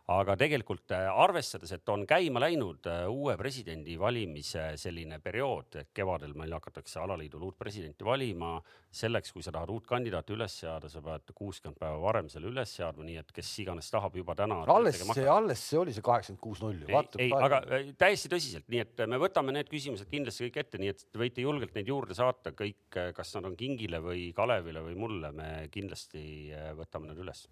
aga 0.09 0.35
tegelikult 0.41 0.93
äh, 0.97 1.07
arvestades, 1.21 1.73
et 1.77 1.91
on 1.93 2.07
käima 2.09 2.41
läinud 2.41 2.87
äh, 2.89 3.05
uue 3.13 3.35
presidendi 3.37 3.99
valimise 4.01 4.71
selline 4.81 5.19
periood, 5.21 5.77
et 5.83 5.91
kevadel 5.97 6.33
meil 6.39 6.55
hakatakse 6.57 7.03
alaliidul 7.03 7.45
uut 7.51 7.59
presidenti 7.61 8.07
valima, 8.07 8.55
selleks, 8.89 9.35
kui 9.35 9.45
sa 9.45 9.53
tahad 9.53 9.69
uut 9.75 9.85
kandidaati 9.89 10.33
üles 10.33 10.55
seada, 10.63 10.89
sa 10.89 11.03
pead 11.05 11.35
kuuskümmend 11.37 11.77
päeva 11.81 12.01
varem 12.01 12.31
selle 12.33 12.49
üles 12.49 12.73
seadma, 12.79 13.05
nii 13.05 13.19
et 13.21 13.35
kes 13.37 13.53
iganes 13.67 13.93
tahab 13.93 14.17
juba 14.17 14.37
täna. 14.39 14.63
alles 14.73 15.03
see, 15.05 15.29
alles 15.29 15.67
see 15.69 15.83
oli 15.83 15.93
see 15.93 16.07
kaheksakümmend 16.09 16.45
kuus 16.47 16.65
null 16.65 16.81
ju. 16.81 17.05
ei, 17.21 17.29
aga 17.29 17.61
äh, 17.69 17.93
täiesti 18.01 18.33
tõsiselt, 18.33 18.69
nii 18.73 18.85
et 18.87 19.05
me 19.13 19.21
võtame 19.21 19.53
need 19.59 19.69
küsimused 19.69 20.09
kindlasti 20.09 20.49
kõik 20.49 20.61
ette, 20.65 20.81
nii 20.81 20.95
et 20.95 21.05
te 21.05 21.21
võite 21.21 21.45
julgelt 21.45 21.77
neid 21.77 21.93
juurde 21.93 22.17
saata, 22.17 22.57
kõik, 22.57 22.89
kas 22.97 23.37
nad 23.37 23.53
on 23.53 23.61
Kingile 23.61 24.01
või 24.01 24.31
Kalevile 24.37 24.81
või 24.89 24.97
mulle, 25.05 25.37
me 25.37 25.53
kindlasti 25.75 26.55
võtame 26.81 27.13
need 27.13 27.27
üles 27.29 27.45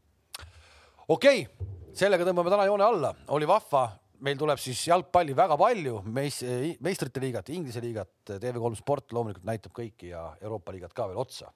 okei 1.09 1.45
okay,, 1.47 1.69
sellega 1.97 2.27
tõmbame 2.27 2.53
täna 2.53 2.66
joone 2.69 2.87
alla, 2.87 3.12
oli 3.35 3.49
vahva, 3.49 3.85
meil 4.27 4.39
tuleb 4.41 4.61
siis 4.61 4.81
jalgpalli 4.89 5.37
väga 5.37 5.59
palju, 5.61 6.01
meis-, 6.12 6.43
meistrite 6.85 7.23
liigat, 7.23 7.51
Inglise 7.55 7.83
liigat, 7.85 8.12
TV3 8.33 8.81
Sport 8.81 9.15
loomulikult 9.16 9.47
näitab 9.49 9.74
kõiki 9.77 10.11
ja 10.12 10.28
Euroopa 10.41 10.74
liigat 10.74 10.97
ka 10.97 11.09
veel 11.11 11.20
otsa. 11.23 11.53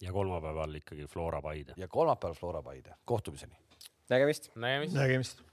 ja 0.00 0.12
kolmapäeval 0.12 0.74
ikkagi 0.78 1.06
Flora 1.06 1.42
Paide. 1.42 1.74
ja 1.76 1.88
kolmapäeval 1.88 2.34
Flora 2.38 2.62
Paide, 2.62 2.94
kohtumiseni. 3.04 3.58
nägemist. 4.08 4.50
nägemist, 4.54 4.94
nägemist.. 4.94 5.47